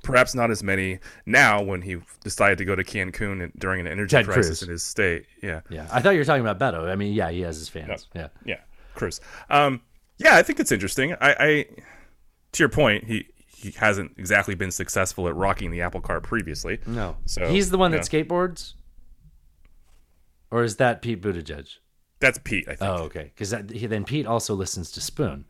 perhaps 0.03 0.35
not 0.35 0.51
as 0.51 0.63
many 0.63 0.99
now 1.27 1.63
when 1.63 1.83
he 1.83 1.97
decided 2.23 2.59
to 2.59 2.65
go 2.65 2.77
to 2.77 2.85
Cancun 2.85 3.51
during 3.59 3.81
an 3.81 3.87
energy 3.87 4.17
Ted 4.17 4.27
crisis 4.27 4.59
Cruz. 4.59 4.63
in 4.63 4.69
his 4.71 4.83
state. 4.83 5.27
Yeah. 5.43 5.61
Yeah, 5.69 5.89
I 5.91 6.01
thought 6.01 6.11
you 6.11 6.19
were 6.19 6.25
talking 6.25 6.47
about 6.47 6.59
Beto. 6.59 6.91
I 6.91 6.95
mean, 6.95 7.13
yeah, 7.13 7.31
he 7.31 7.41
has 7.43 7.59
his 7.59 7.69
fans. 7.69 8.09
Yeah. 8.15 8.29
Yeah, 8.45 8.61
Cruz. 8.95 9.21
Um, 9.51 9.81
yeah, 10.19 10.37
I 10.37 10.43
think 10.43 10.61
it's 10.61 10.73
interesting. 10.73 11.15
I, 11.15 11.37
I, 11.39 11.67
to 12.53 12.63
your 12.63 12.69
point, 12.69 13.05
he 13.05 13.27
he 13.47 13.73
hasn't 13.73 14.13
exactly 14.17 14.55
been 14.55 14.71
successful 14.71 15.27
at 15.27 15.35
rocking 15.35 15.71
the 15.71 15.81
apple 15.81 16.01
cart 16.01 16.23
previously. 16.23 16.79
No, 16.87 17.17
So 17.25 17.49
he's 17.49 17.71
the 17.71 17.79
one 17.79 17.91
that 17.91 17.97
know, 17.99 18.03
skateboards, 18.03 18.75
or 20.51 20.63
is 20.63 20.77
that 20.77 21.03
Pete 21.03 21.21
Buttigieg? 21.21 21.69
That's 22.21 22.39
Pete, 22.39 22.67
I 22.69 22.75
think. 22.75 22.91
Oh, 22.91 23.05
okay. 23.05 23.33
Because 23.35 23.51
then 23.51 24.05
Pete 24.05 24.27
also 24.27 24.55
listens 24.55 24.91
to 24.93 25.01
Spoon. 25.01 25.45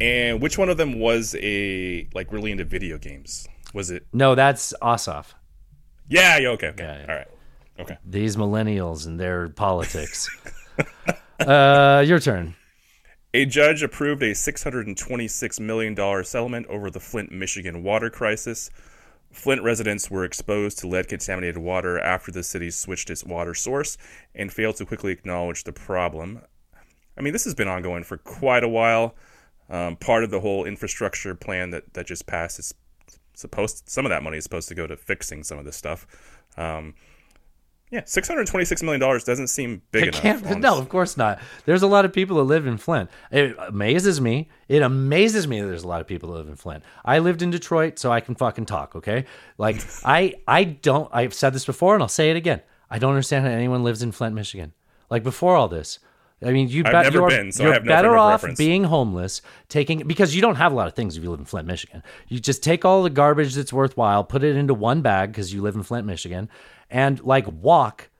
And 0.00 0.40
which 0.40 0.58
one 0.58 0.68
of 0.68 0.76
them 0.76 0.98
was 0.98 1.34
a 1.40 2.08
like 2.14 2.32
really 2.32 2.52
into 2.52 2.64
video 2.64 2.98
games? 2.98 3.48
Was 3.74 3.90
it? 3.90 4.06
No, 4.12 4.34
that's 4.34 4.72
Ossoff. 4.80 5.34
Yeah. 6.08 6.38
yeah 6.38 6.48
okay. 6.50 6.68
Okay. 6.68 6.84
Yeah, 6.84 6.98
yeah. 6.98 7.06
All 7.08 7.16
right. 7.16 7.28
Okay. 7.80 7.98
These 8.04 8.36
millennials 8.36 9.06
and 9.06 9.18
their 9.18 9.48
politics. 9.48 10.28
uh, 11.40 12.04
your 12.06 12.18
turn. 12.18 12.54
A 13.34 13.44
judge 13.44 13.82
approved 13.82 14.22
a 14.22 14.32
$626 14.32 15.60
million 15.60 16.24
settlement 16.24 16.66
over 16.68 16.90
the 16.90 16.98
Flint, 16.98 17.30
Michigan 17.30 17.82
water 17.82 18.08
crisis. 18.08 18.70
Flint 19.30 19.62
residents 19.62 20.10
were 20.10 20.24
exposed 20.24 20.78
to 20.78 20.88
lead 20.88 21.08
contaminated 21.08 21.58
water 21.58 21.98
after 22.00 22.32
the 22.32 22.42
city 22.42 22.70
switched 22.70 23.10
its 23.10 23.24
water 23.24 23.54
source 23.54 23.98
and 24.34 24.52
failed 24.52 24.76
to 24.76 24.86
quickly 24.86 25.12
acknowledge 25.12 25.64
the 25.64 25.72
problem. 25.72 26.40
I 27.18 27.20
mean, 27.20 27.34
this 27.34 27.44
has 27.44 27.54
been 27.54 27.68
ongoing 27.68 28.02
for 28.02 28.16
quite 28.16 28.64
a 28.64 28.68
while. 28.68 29.14
Um, 29.70 29.96
part 29.96 30.24
of 30.24 30.30
the 30.30 30.40
whole 30.40 30.64
infrastructure 30.64 31.34
plan 31.34 31.70
that, 31.70 31.92
that 31.94 32.06
just 32.06 32.26
passed 32.26 32.58
is 32.58 32.72
supposed 33.34 33.88
some 33.88 34.06
of 34.06 34.10
that 34.10 34.22
money 34.22 34.38
is 34.38 34.44
supposed 34.44 34.68
to 34.68 34.74
go 34.74 34.86
to 34.86 34.96
fixing 34.96 35.44
some 35.44 35.58
of 35.58 35.64
this 35.64 35.76
stuff. 35.76 36.06
Um, 36.56 36.94
yeah, 37.90 38.02
six 38.04 38.28
hundred 38.28 38.46
twenty-six 38.46 38.82
million 38.82 39.00
dollars 39.00 39.24
doesn't 39.24 39.46
seem 39.46 39.80
big 39.92 40.04
I 40.04 40.06
enough. 40.08 40.20
can't. 40.42 40.60
No, 40.60 40.78
of 40.78 40.90
course 40.90 41.16
not. 41.16 41.40
There's 41.64 41.82
a 41.82 41.86
lot 41.86 42.04
of 42.04 42.12
people 42.12 42.36
that 42.36 42.42
live 42.42 42.66
in 42.66 42.76
Flint. 42.76 43.08
It 43.30 43.56
amazes 43.58 44.20
me. 44.20 44.50
It 44.68 44.82
amazes 44.82 45.48
me 45.48 45.60
that 45.60 45.66
there's 45.68 45.84
a 45.84 45.88
lot 45.88 46.02
of 46.02 46.06
people 46.06 46.30
that 46.32 46.38
live 46.38 46.48
in 46.48 46.56
Flint. 46.56 46.84
I 47.04 47.18
lived 47.20 47.40
in 47.40 47.50
Detroit, 47.50 47.98
so 47.98 48.12
I 48.12 48.20
can 48.20 48.34
fucking 48.34 48.66
talk. 48.66 48.94
Okay, 48.94 49.24
like 49.56 49.82
I, 50.04 50.34
I 50.46 50.64
don't. 50.64 51.08
I've 51.14 51.32
said 51.32 51.54
this 51.54 51.64
before, 51.64 51.94
and 51.94 52.02
I'll 52.02 52.08
say 52.08 52.30
it 52.30 52.36
again. 52.36 52.60
I 52.90 52.98
don't 52.98 53.10
understand 53.12 53.46
how 53.46 53.50
anyone 53.52 53.82
lives 53.84 54.02
in 54.02 54.12
Flint, 54.12 54.34
Michigan. 54.34 54.72
Like 55.08 55.22
before 55.22 55.56
all 55.56 55.68
this, 55.68 55.98
I 56.42 56.52
mean, 56.52 56.68
you 56.68 56.84
bet 56.84 57.04
never 57.04 57.18
you're, 57.18 57.28
been, 57.28 57.50
so 57.50 57.64
you're 57.64 57.72
have 57.72 57.84
no 57.84 57.88
better 57.88 58.12
of 58.12 58.18
off 58.18 58.42
reference. 58.42 58.58
being 58.58 58.84
homeless, 58.84 59.42
taking 59.68 60.06
because 60.06 60.36
you 60.36 60.40
don't 60.40 60.54
have 60.54 60.70
a 60.72 60.74
lot 60.74 60.86
of 60.86 60.94
things 60.94 61.16
if 61.16 61.22
you 61.22 61.30
live 61.30 61.40
in 61.40 61.44
Flint, 61.44 61.66
Michigan. 61.66 62.02
You 62.28 62.38
just 62.38 62.62
take 62.62 62.84
all 62.84 63.02
the 63.02 63.10
garbage 63.10 63.54
that's 63.54 63.72
worthwhile, 63.72 64.22
put 64.22 64.44
it 64.44 64.54
into 64.54 64.72
one 64.74 65.02
bag 65.02 65.32
because 65.32 65.52
you 65.52 65.62
live 65.62 65.74
in 65.74 65.82
Flint, 65.82 66.06
Michigan, 66.06 66.48
and 66.90 67.20
like 67.24 67.46
walk, 67.50 68.10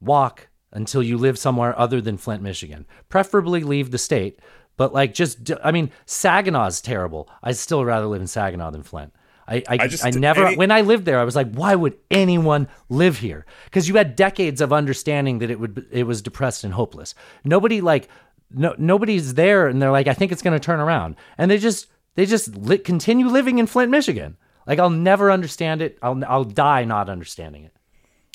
walk 0.00 0.48
until 0.72 1.02
you 1.02 1.16
live 1.16 1.38
somewhere 1.38 1.78
other 1.78 2.02
than 2.02 2.18
Flint, 2.18 2.42
Michigan. 2.42 2.84
Preferably 3.08 3.62
leave 3.62 3.90
the 3.92 3.98
state, 3.98 4.38
but 4.76 4.92
like 4.92 5.14
just 5.14 5.50
I 5.64 5.72
mean, 5.72 5.90
Saginaw's 6.04 6.82
terrible. 6.82 7.30
I'd 7.42 7.56
still 7.56 7.82
rather 7.82 8.06
live 8.06 8.20
in 8.20 8.26
Saginaw 8.26 8.72
than 8.72 8.82
Flint. 8.82 9.14
I, 9.48 9.56
I, 9.68 9.76
I 9.80 9.88
I, 10.02 10.10
never 10.10 10.46
any- 10.46 10.56
when 10.56 10.70
I 10.70 10.80
lived 10.80 11.04
there, 11.04 11.18
I 11.20 11.24
was 11.24 11.36
like, 11.36 11.52
why 11.52 11.74
would 11.74 11.96
anyone 12.10 12.68
live 12.88 13.18
here? 13.18 13.46
Because 13.66 13.88
you 13.88 13.94
had 13.96 14.16
decades 14.16 14.60
of 14.60 14.72
understanding 14.72 15.38
that 15.38 15.50
it 15.50 15.60
would 15.60 15.86
it 15.90 16.04
was 16.04 16.22
depressed 16.22 16.64
and 16.64 16.74
hopeless. 16.74 17.14
Nobody 17.44 17.80
like 17.80 18.08
no 18.50 18.74
nobody's 18.78 19.34
there, 19.34 19.66
and 19.68 19.80
they're 19.80 19.90
like, 19.92 20.06
I 20.08 20.14
think 20.14 20.32
it's 20.32 20.42
going 20.42 20.58
to 20.58 20.64
turn 20.64 20.80
around, 20.80 21.16
and 21.38 21.50
they 21.50 21.58
just 21.58 21.86
they 22.14 22.26
just 22.26 22.56
li- 22.56 22.78
continue 22.78 23.28
living 23.28 23.58
in 23.58 23.66
Flint, 23.66 23.90
Michigan. 23.90 24.36
Like 24.66 24.78
I'll 24.78 24.90
never 24.90 25.30
understand 25.30 25.80
it. 25.82 25.98
I'll 26.02 26.20
I'll 26.26 26.44
die 26.44 26.84
not 26.84 27.08
understanding 27.08 27.64
it. 27.64 27.72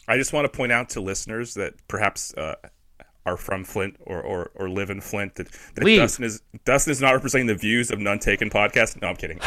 I 0.07 0.17
just 0.17 0.33
want 0.33 0.45
to 0.51 0.57
point 0.57 0.71
out 0.71 0.89
to 0.89 1.01
listeners 1.01 1.53
that 1.55 1.73
perhaps 1.87 2.33
uh, 2.35 2.55
are 3.25 3.37
from 3.37 3.63
Flint 3.63 3.95
or, 4.01 4.19
or, 4.21 4.49
or 4.55 4.67
live 4.67 4.89
in 4.89 4.99
Flint 4.99 5.35
that, 5.35 5.47
that. 5.75 5.85
Dustin 5.85 6.25
is 6.25 6.41
Dustin 6.65 6.89
is 6.91 7.01
not 7.01 7.11
representing 7.11 7.45
the 7.47 7.53
views 7.55 7.91
of 7.91 7.99
None 7.99 8.17
Taken 8.17 8.49
podcast. 8.49 8.99
No, 8.99 9.09
I'm 9.09 9.15
kidding. 9.15 9.39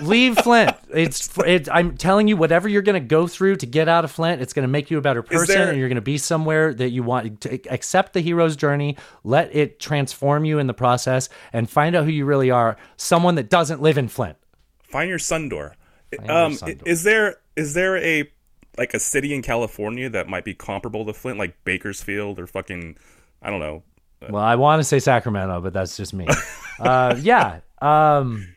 Leave 0.06 0.38
Flint. 0.38 0.74
It's, 0.94 1.28
it's 1.46 1.68
I'm 1.68 1.96
telling 1.98 2.26
you, 2.28 2.36
whatever 2.38 2.68
you're 2.68 2.80
going 2.82 3.00
to 3.00 3.06
go 3.06 3.26
through 3.26 3.56
to 3.56 3.66
get 3.66 3.86
out 3.88 4.04
of 4.04 4.10
Flint, 4.10 4.40
it's 4.40 4.52
going 4.54 4.62
to 4.62 4.68
make 4.68 4.90
you 4.90 4.96
a 4.96 5.02
better 5.02 5.22
person, 5.22 5.54
there- 5.56 5.68
and 5.68 5.78
you're 5.78 5.88
going 5.88 5.96
to 5.96 6.00
be 6.00 6.16
somewhere 6.16 6.72
that 6.72 6.88
you 6.90 7.02
want 7.02 7.42
to 7.42 7.60
accept 7.70 8.14
the 8.14 8.20
hero's 8.20 8.56
journey. 8.56 8.96
Let 9.24 9.54
it 9.54 9.78
transform 9.78 10.44
you 10.46 10.58
in 10.58 10.66
the 10.66 10.74
process, 10.74 11.28
and 11.52 11.68
find 11.68 11.94
out 11.94 12.04
who 12.04 12.10
you 12.10 12.24
really 12.24 12.50
are. 12.50 12.76
Someone 12.96 13.34
that 13.34 13.50
doesn't 13.50 13.82
live 13.82 13.98
in 13.98 14.08
Flint. 14.08 14.36
Find 14.84 15.08
your 15.10 15.18
sun 15.18 15.48
door. 15.50 15.76
Find 16.16 16.26
your 16.28 16.36
Um, 16.36 16.54
sun 16.54 16.68
door. 16.76 16.82
is 16.86 17.02
there 17.02 17.36
is 17.56 17.74
there 17.74 17.96
a 17.98 18.30
like 18.78 18.94
a 18.94 18.98
city 18.98 19.34
in 19.34 19.42
California 19.42 20.08
that 20.10 20.28
might 20.28 20.44
be 20.44 20.54
comparable 20.54 21.04
to 21.06 21.12
Flint, 21.12 21.38
like 21.38 21.62
Bakersfield 21.64 22.38
or 22.38 22.46
fucking 22.46 22.96
I 23.42 23.50
don't 23.50 23.60
know. 23.60 23.82
Well, 24.30 24.42
I 24.42 24.54
want 24.54 24.78
to 24.80 24.84
say 24.84 25.00
Sacramento, 25.00 25.60
but 25.60 25.72
that's 25.72 25.96
just 25.96 26.14
me. 26.14 26.28
uh, 26.78 27.16
yeah, 27.20 27.58
um, 27.80 28.54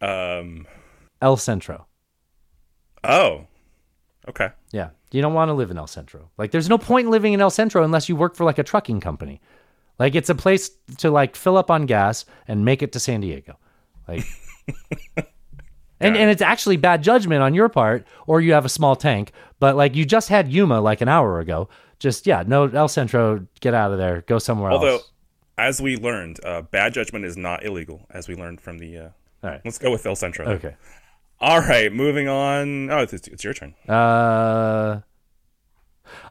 Um, 0.00 0.66
El 1.20 1.36
Centro. 1.36 1.86
oh, 3.02 3.46
okay. 4.28 4.50
Yeah, 4.70 4.90
you 5.10 5.20
don't 5.20 5.34
want 5.34 5.48
to 5.48 5.54
live 5.54 5.72
in 5.72 5.76
El 5.78 5.88
Centro. 5.88 6.30
Like, 6.38 6.52
there's 6.52 6.68
no 6.68 6.78
point 6.78 7.06
in 7.06 7.10
living 7.10 7.32
in 7.32 7.40
El 7.40 7.50
Centro 7.50 7.82
unless 7.82 8.08
you 8.08 8.14
work 8.14 8.36
for 8.36 8.44
like 8.44 8.58
a 8.58 8.62
trucking 8.62 9.00
company. 9.00 9.40
Like, 9.98 10.14
it's 10.14 10.30
a 10.30 10.36
place 10.36 10.70
to 10.98 11.10
like 11.10 11.34
fill 11.34 11.56
up 11.56 11.68
on 11.68 11.86
gas 11.86 12.24
and 12.46 12.64
make 12.64 12.80
it 12.80 12.92
to 12.92 13.00
San 13.00 13.22
Diego. 13.22 13.58
Like, 14.06 14.24
and 16.02 16.16
and 16.16 16.30
it's 16.30 16.42
actually 16.42 16.76
bad 16.76 17.02
judgment 17.02 17.42
on 17.42 17.54
your 17.54 17.68
part, 17.68 18.06
or 18.26 18.40
you 18.40 18.52
have 18.52 18.64
a 18.64 18.68
small 18.68 18.96
tank. 18.96 19.32
But 19.60 19.76
like, 19.76 19.94
you 19.94 20.04
just 20.04 20.28
had 20.28 20.52
Yuma 20.52 20.80
like 20.80 21.00
an 21.00 21.08
hour 21.08 21.40
ago. 21.40 21.68
Just 21.98 22.26
yeah, 22.26 22.42
no 22.46 22.66
El 22.66 22.88
Centro, 22.88 23.46
get 23.60 23.74
out 23.74 23.92
of 23.92 23.98
there, 23.98 24.22
go 24.22 24.38
somewhere 24.38 24.70
else. 24.70 24.80
Although, 24.80 24.94
else. 24.94 25.10
as 25.58 25.80
we 25.80 25.96
learned, 25.96 26.40
uh, 26.44 26.62
bad 26.62 26.94
judgment 26.94 27.24
is 27.24 27.36
not 27.36 27.64
illegal. 27.64 28.06
As 28.10 28.28
we 28.28 28.34
learned 28.34 28.60
from 28.60 28.78
the. 28.78 28.98
Uh, 28.98 29.08
All 29.44 29.50
right. 29.50 29.60
let's 29.64 29.78
go 29.78 29.90
with 29.90 30.04
El 30.04 30.16
Centro. 30.16 30.46
Okay. 30.46 30.74
All 31.40 31.60
right, 31.60 31.92
moving 31.92 32.28
on. 32.28 32.90
Oh, 32.90 32.98
it's, 32.98 33.12
it's 33.12 33.42
your 33.42 33.52
turn. 33.52 33.74
Uh, 33.88 35.00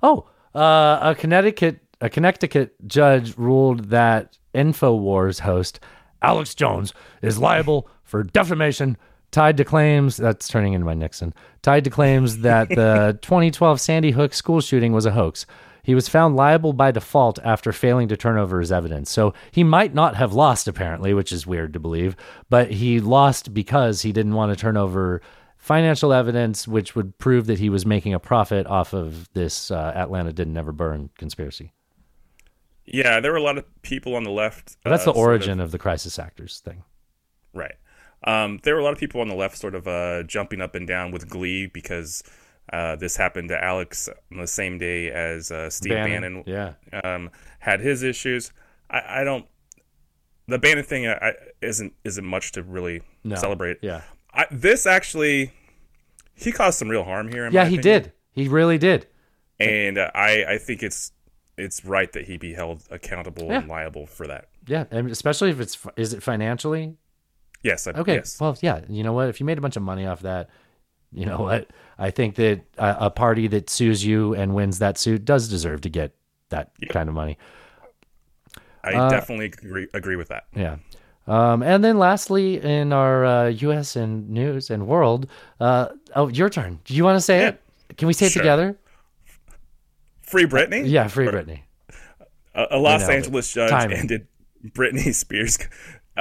oh, 0.02 0.28
uh, 0.56 1.00
a 1.02 1.16
Connecticut 1.18 1.80
a 2.02 2.10
Connecticut 2.10 2.76
judge 2.88 3.38
ruled 3.38 3.90
that 3.92 4.38
Infowars 4.54 5.42
host 5.42 5.80
Alex 6.22 6.56
Jones 6.56 6.94
is 7.22 7.38
liable 7.38 7.88
for 8.04 8.24
defamation 8.24 8.98
tied 9.32 9.58
to 9.58 9.66
claims 9.66 10.18
that's 10.18 10.48
turning 10.48 10.74
into 10.74 10.86
my 10.86 10.94
Nixon 10.94 11.34
tied 11.62 11.84
to 11.86 11.90
claims 11.90 12.40
that 12.40 12.70
the 12.70 13.18
2012 13.22 13.80
Sandy 13.80 14.12
Hook 14.12 14.34
school 14.34 14.62
shooting 14.62 14.94
was 14.94 15.06
a 15.06 15.12
hoax. 15.12 15.46
He 15.84 15.96
was 15.96 16.08
found 16.08 16.36
liable 16.36 16.74
by 16.74 16.92
default 16.92 17.40
after 17.44 17.72
failing 17.72 18.08
to 18.10 18.18
turn 18.18 18.38
over 18.38 18.60
his 18.60 18.72
evidence. 18.72 19.10
So 19.10 19.34
he 19.52 19.64
might 19.64 19.96
not 19.96 20.16
have 20.16 20.32
lost, 20.34 20.68
apparently, 20.68 21.14
which 21.14 21.32
is 21.32 21.48
weird 21.48 21.74
to 21.74 21.80
believe, 21.80 22.16
but 22.50 22.70
he 22.72 23.00
lost 23.00 23.54
because 23.54 24.04
he 24.04 24.12
didn't 24.12 24.36
want 24.36 24.52
to 24.52 24.56
turn 24.56 24.78
over 24.78 25.22
financial 25.58 26.12
evidence 26.12 26.68
which 26.68 26.96
would 26.96 27.16
prove 27.20 27.46
that 27.46 27.60
he 27.60 27.70
was 27.70 27.86
making 27.86 28.16
a 28.16 28.20
profit 28.20 28.66
off 28.66 28.94
of 28.94 29.32
this 29.34 29.70
uh, 29.70 29.94
Atlanta 29.96 30.34
didn't 30.34 30.58
ever 30.58 30.72
burn 30.72 31.10
conspiracy. 31.20 31.72
Yeah, 32.86 33.20
there 33.20 33.32
were 33.32 33.38
a 33.38 33.44
lot 33.44 33.60
of 33.60 33.66
people 33.84 34.16
on 34.16 34.24
the 34.24 34.32
left. 34.32 34.76
That's 34.84 35.04
uh, 35.04 35.12
the 35.12 35.14
sort 35.14 35.18
of- 35.18 35.18
origin 35.18 35.60
of, 35.60 35.72
the 35.72 35.78
crisis 35.78 36.18
actors 36.18 36.60
thing. 36.66 36.84
Right. 37.54 37.76
Um, 38.26 38.60
there 38.64 38.76
were 38.76 38.82
a 38.82 38.84
lot 38.84 38.94
of 38.94 39.00
people 39.00 39.22
on 39.22 39.28
the 39.30 39.36
left 39.36 39.58
sort 39.58 39.74
of 39.76 39.88
uh, 39.88 40.24
jumping 40.24 40.62
up 40.62 40.76
and 40.76 40.88
down 40.88 41.12
with 41.12 41.28
glee 41.28 41.66
because 41.68 42.24
uh, 42.72 42.96
this 42.96 43.18
happened 43.18 43.50
to 43.50 43.64
Alex 43.64 44.08
on 44.32 44.38
the 44.38 44.48
same 44.48 44.78
day 44.78 45.10
as 45.10 45.52
uh, 45.52 45.70
Steve 45.70 45.94
Bannon, 45.94 46.44
Bannon, 46.44 46.76
yeah. 46.94 47.02
um, 47.04 47.30
had 47.60 47.80
his 47.80 48.04
issues. 48.04 48.52
I, 48.90 49.22
I 49.22 49.24
don't. 49.24 49.46
The 50.48 50.60
Bannon 50.60 50.84
thing 50.84 51.08
I, 51.08 51.34
isn't 51.62 51.94
isn't 52.04 52.26
much 52.26 52.52
to 52.54 52.64
really 52.64 53.02
No. 53.24 53.36
celebrate. 53.38 53.78
Yeah. 53.82 54.02
I, 54.34 54.46
this 54.52 54.86
actually, 54.86 55.52
he 56.34 56.52
caused 56.52 56.78
some 56.80 56.90
real 56.90 57.04
harm 57.04 57.30
here. 57.32 57.46
in 57.46 57.54
Yeah, 57.54 57.66
he 57.66 57.78
opinion. 57.78 58.04
did. 58.04 58.12
He 58.34 58.48
really 58.48 58.78
did. 58.78 59.08
and 59.60 59.98
uh, 59.98 60.12
I 60.14 60.46
I 60.48 60.58
think 60.58 60.84
it's 60.84 61.12
it's 61.58 61.84
right 61.86 62.12
that 62.14 62.26
he 62.26 62.38
be 62.38 62.54
held 62.54 62.84
accountable 62.92 63.48
Yeah. 63.48 63.60
and 63.60 63.68
liable 63.68 64.06
for 64.06 64.28
that. 64.28 64.50
Yeah, 64.68 64.86
and 64.92 65.10
especially 65.10 65.50
if 65.50 65.60
it's 65.60 65.78
is 65.98 66.14
it 66.14 66.22
financially 66.24 66.96
Yes. 67.64 67.88
I, 67.88 67.92
Okay. 67.92 68.16
Yes. 68.16 68.40
Well, 68.40 68.58
yeah. 68.62 68.82
You 68.90 69.04
know 69.04 69.14
what? 69.14 69.30
If 69.30 69.40
you 69.40 69.46
made 69.46 69.58
a 69.58 69.62
bunch 69.62 69.76
of 69.76 69.84
money 69.84 70.06
off 70.06 70.22
that, 70.22 70.50
you 71.12 71.26
know 71.26 71.40
what? 71.40 71.70
I 72.00 72.10
think 72.12 72.36
that 72.36 72.62
a, 72.78 73.06
a 73.06 73.10
party 73.10 73.48
that 73.48 73.70
sues 73.70 74.04
you 74.06 74.34
and 74.34 74.56
wins 74.56 74.80
that 74.80 74.98
suit 74.98 75.26
does 75.26 75.48
deserve 75.50 75.82
to 75.82 75.90
get 75.90 76.16
that 76.50 76.72
kind 76.90 77.08
of 77.10 77.16
money. 77.16 77.38
I 78.84 78.94
uh, 78.94 79.10
definitely 79.10 79.46
agree, 79.46 79.88
agree 79.94 80.16
with 80.16 80.30
that. 80.30 80.46
Yeah. 80.56 80.78
Um, 81.28 81.62
and 81.62 81.84
then 81.84 82.00
lastly, 82.00 82.60
in 82.62 82.92
our 82.92 83.24
uh, 83.26 83.48
U.S. 83.50 83.96
and 83.96 84.30
news 84.30 84.70
and 84.72 84.88
world, 84.88 85.28
uh, 85.60 85.90
oh, 86.16 86.30
your 86.30 86.50
turn. 86.50 86.80
Do 86.86 86.96
you 86.96 87.04
want 87.04 87.16
to 87.18 87.22
say 87.22 87.42
Yeah. 87.42 87.48
it? 87.50 87.62
Can 87.98 88.08
we 88.08 88.14
say 88.14 88.26
it 88.28 88.34
together? 88.34 88.78
Free 90.24 90.46
Britney. 90.46 90.90
Yeah, 90.90 91.08
free 91.08 91.28
Britney. 91.28 91.60
A, 92.56 92.68
a 92.72 92.78
Los. 92.78 93.08
Angeles 93.08 93.52
judge 93.54 93.70
Timing. 93.70 93.98
ended 93.98 94.28
Britney 94.70 95.14
Spears. 95.14 95.60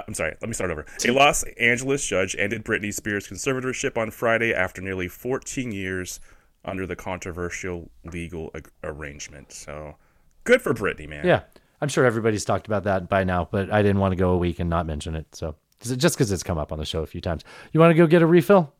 Uh, 0.00 0.04
I'm 0.08 0.14
sorry, 0.14 0.34
let 0.40 0.48
me 0.48 0.54
start 0.54 0.70
over. 0.70 0.86
A 1.06 1.10
Los 1.10 1.42
Angeles 1.58 2.06
judge 2.06 2.34
ended 2.38 2.64
Britney 2.64 2.92
Spears' 2.92 3.28
conservatorship 3.28 3.96
on 3.96 4.10
Friday 4.10 4.52
after 4.54 4.80
nearly 4.80 5.08
14 5.08 5.72
years 5.72 6.20
under 6.64 6.86
the 6.86 6.96
controversial 6.96 7.90
legal 8.04 8.50
ag- 8.54 8.70
arrangement. 8.84 9.52
So 9.52 9.96
good 10.44 10.60
for 10.62 10.74
Britney, 10.74 11.08
man. 11.08 11.26
Yeah, 11.26 11.42
I'm 11.80 11.88
sure 11.88 12.04
everybody's 12.04 12.44
talked 12.44 12.66
about 12.66 12.84
that 12.84 13.08
by 13.08 13.24
now, 13.24 13.48
but 13.50 13.72
I 13.72 13.82
didn't 13.82 13.98
want 13.98 14.12
to 14.12 14.16
go 14.16 14.30
a 14.32 14.38
week 14.38 14.58
and 14.58 14.68
not 14.68 14.86
mention 14.86 15.14
it. 15.14 15.34
So 15.34 15.54
just 15.82 16.16
because 16.16 16.30
it's 16.30 16.42
come 16.42 16.58
up 16.58 16.72
on 16.72 16.78
the 16.78 16.84
show 16.84 17.02
a 17.02 17.06
few 17.06 17.20
times, 17.20 17.44
you 17.72 17.80
want 17.80 17.90
to 17.90 17.94
go 17.94 18.06
get 18.06 18.22
a 18.22 18.26
refill? 18.26 18.72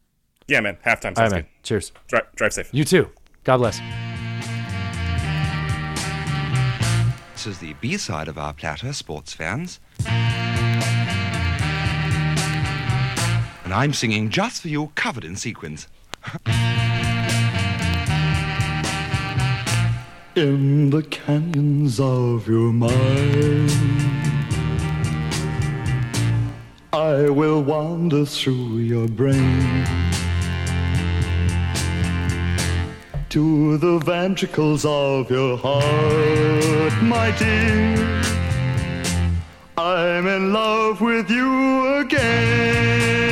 Yeah, 0.46 0.60
man. 0.60 0.76
Halftime 0.84 0.86
All 0.86 0.90
right, 0.90 1.16
sounds 1.16 1.32
man. 1.32 1.40
good. 1.42 1.48
Cheers. 1.62 1.92
Drive, 2.08 2.24
drive 2.34 2.52
safe. 2.52 2.68
You 2.72 2.84
too. 2.84 3.08
God 3.44 3.58
bless. 3.58 3.78
This 7.32 7.46
is 7.46 7.58
the 7.58 7.72
B 7.80 7.96
side 7.96 8.28
of 8.28 8.36
our 8.36 8.52
platter, 8.52 8.92
sports 8.92 9.32
fans. 9.32 9.80
And 13.70 13.78
I'm 13.78 13.92
singing 13.92 14.30
just 14.30 14.62
for 14.62 14.66
you, 14.66 14.90
covered 14.96 15.24
in 15.24 15.36
sequins. 15.36 15.86
In 20.34 20.90
the 20.90 21.04
canyons 21.04 22.00
of 22.00 22.48
your 22.48 22.72
mind, 22.72 23.70
I 26.92 27.30
will 27.30 27.62
wander 27.62 28.24
through 28.24 28.78
your 28.78 29.06
brain 29.06 29.86
to 33.28 33.78
the 33.78 33.98
ventricles 33.98 34.84
of 34.84 35.30
your 35.30 35.56
heart, 35.56 37.02
my 37.04 37.30
dear. 37.38 38.20
I'm 39.78 40.26
in 40.26 40.52
love 40.52 41.00
with 41.00 41.30
you 41.30 41.98
again. 41.98 43.30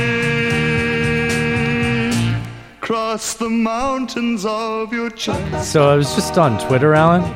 Cross 3.09 3.35
the 3.37 3.49
mountains 3.49 4.45
of 4.45 4.93
your 4.93 5.09
chest. 5.09 5.73
So 5.73 5.89
I 5.89 5.95
was 5.95 6.15
just 6.15 6.37
on 6.37 6.59
Twitter, 6.69 6.95
Alan. 6.95 7.23
I 7.23 7.27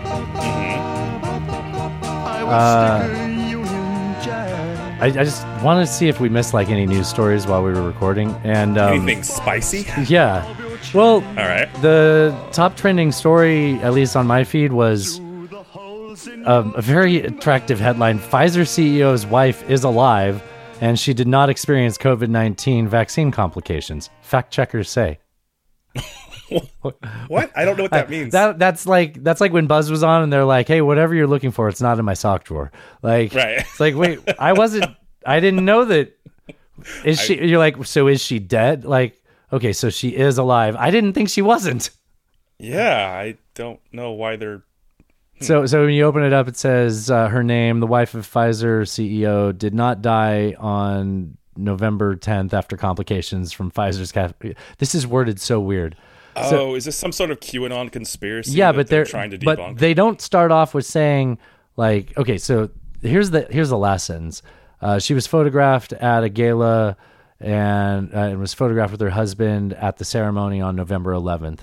Uh, 2.42 3.06
stick 3.06 3.16
a 3.16 3.48
Union 3.48 4.14
Jack. 4.22 5.02
I, 5.02 5.06
I 5.06 5.24
just 5.24 5.46
wanted 5.64 5.86
to 5.86 5.90
see 5.90 6.08
if 6.08 6.20
we 6.20 6.28
missed 6.28 6.52
like 6.52 6.68
any 6.68 6.84
news 6.84 7.08
stories 7.08 7.46
while 7.46 7.64
we 7.64 7.72
were 7.72 7.80
recording, 7.80 8.32
and 8.44 8.76
um, 8.76 8.92
Anything 8.92 9.22
spicy? 9.22 9.86
yeah. 10.08 10.44
Well, 10.92 11.24
All 11.38 11.48
right. 11.48 11.72
the 11.80 12.36
top 12.52 12.76
trending 12.76 13.10
story, 13.10 13.76
at 13.76 13.94
least 13.94 14.14
on 14.14 14.26
my 14.26 14.44
feed, 14.44 14.74
was 14.74 15.20
um, 16.44 16.74
a 16.76 16.82
very 16.82 17.22
attractive 17.22 17.80
headline 17.80 18.18
Pfizer 18.18 18.66
CEO's 18.66 19.24
wife 19.24 19.66
is 19.70 19.84
alive 19.84 20.42
and 20.82 21.00
she 21.00 21.14
did 21.14 21.28
not 21.28 21.48
experience 21.48 21.96
COVID 21.96 22.28
19 22.28 22.88
vaccine 22.88 23.30
complications. 23.30 24.10
Fact 24.20 24.52
checkers 24.52 24.90
say. 24.90 25.18
What? 27.28 27.50
I 27.56 27.64
don't 27.64 27.76
know 27.78 27.84
what 27.84 27.92
that 27.92 28.10
means. 28.10 28.32
That 28.32 28.58
that's 28.58 28.86
like 28.86 29.22
that's 29.22 29.40
like 29.40 29.52
when 29.52 29.66
Buzz 29.66 29.90
was 29.90 30.02
on 30.02 30.22
and 30.22 30.30
they're 30.32 30.44
like, 30.44 30.68
"Hey, 30.68 30.82
whatever 30.82 31.14
you're 31.14 31.26
looking 31.26 31.50
for, 31.50 31.68
it's 31.68 31.80
not 31.80 31.98
in 31.98 32.04
my 32.04 32.12
sock 32.14 32.44
drawer." 32.44 32.70
Like, 33.00 33.32
Right. 33.34 33.60
it's 33.60 33.80
like, 33.80 33.94
wait, 33.94 34.20
I 34.38 34.52
wasn't, 34.52 34.84
I 35.24 35.40
didn't 35.40 35.64
know 35.64 35.86
that. 35.86 36.12
Is 37.04 37.18
she? 37.20 37.42
You're 37.42 37.58
like, 37.58 37.82
so 37.86 38.06
is 38.08 38.20
she 38.22 38.38
dead? 38.38 38.84
Like, 38.84 39.22
okay, 39.52 39.72
so 39.72 39.88
she 39.88 40.10
is 40.10 40.36
alive. 40.36 40.76
I 40.76 40.90
didn't 40.90 41.14
think 41.14 41.30
she 41.30 41.40
wasn't. 41.40 41.88
yeah, 42.58 43.06
I 43.16 43.38
don't 43.54 43.80
know 43.92 44.12
why 44.12 44.36
they're. 44.36 44.62
So, 45.40 45.64
so 45.66 45.86
when 45.86 45.94
you 45.94 46.04
open 46.04 46.22
it 46.22 46.32
up, 46.34 46.48
it 46.48 46.56
says 46.56 47.10
uh, 47.10 47.28
her 47.28 47.42
name, 47.42 47.80
the 47.80 47.86
wife 47.86 48.14
of 48.14 48.26
Pfizer 48.30 48.82
CEO, 48.82 49.56
did 49.56 49.72
not 49.74 50.02
die 50.02 50.54
on 50.58 51.36
November 51.56 52.16
10th 52.16 52.52
after 52.52 52.76
complications 52.76 53.52
from 53.52 53.70
Pfizer's. 53.70 54.12
Ca- 54.12 54.32
this 54.78 54.94
is 54.94 55.06
worded 55.06 55.40
so 55.40 55.60
weird. 55.60 55.96
Oh, 56.34 56.74
is 56.74 56.84
this 56.84 56.96
some 56.96 57.12
sort 57.12 57.30
of 57.30 57.40
QAnon 57.40 57.92
conspiracy? 57.92 58.52
yeah 58.52 58.72
that 58.72 58.76
but 58.76 58.88
they're, 58.88 59.04
they're 59.04 59.10
trying 59.10 59.30
to 59.32 59.38
but 59.38 59.76
they 59.76 59.94
don't 59.94 60.20
start 60.20 60.50
off 60.50 60.72
with 60.72 60.86
saying 60.86 61.38
like 61.76 62.16
okay 62.16 62.38
so 62.38 62.70
here's 63.02 63.30
the 63.30 63.46
here's 63.50 63.68
the 63.68 63.76
last 63.76 64.06
sentence 64.06 64.42
uh, 64.80 64.98
she 64.98 65.14
was 65.14 65.26
photographed 65.26 65.92
at 65.92 66.24
a 66.24 66.28
gala 66.28 66.96
and, 67.38 68.14
uh, 68.14 68.18
and 68.18 68.40
was 68.40 68.54
photographed 68.54 68.92
with 68.92 69.00
her 69.00 69.10
husband 69.10 69.74
at 69.74 69.98
the 69.98 70.04
ceremony 70.04 70.60
on 70.60 70.74
november 70.74 71.12
11th 71.12 71.60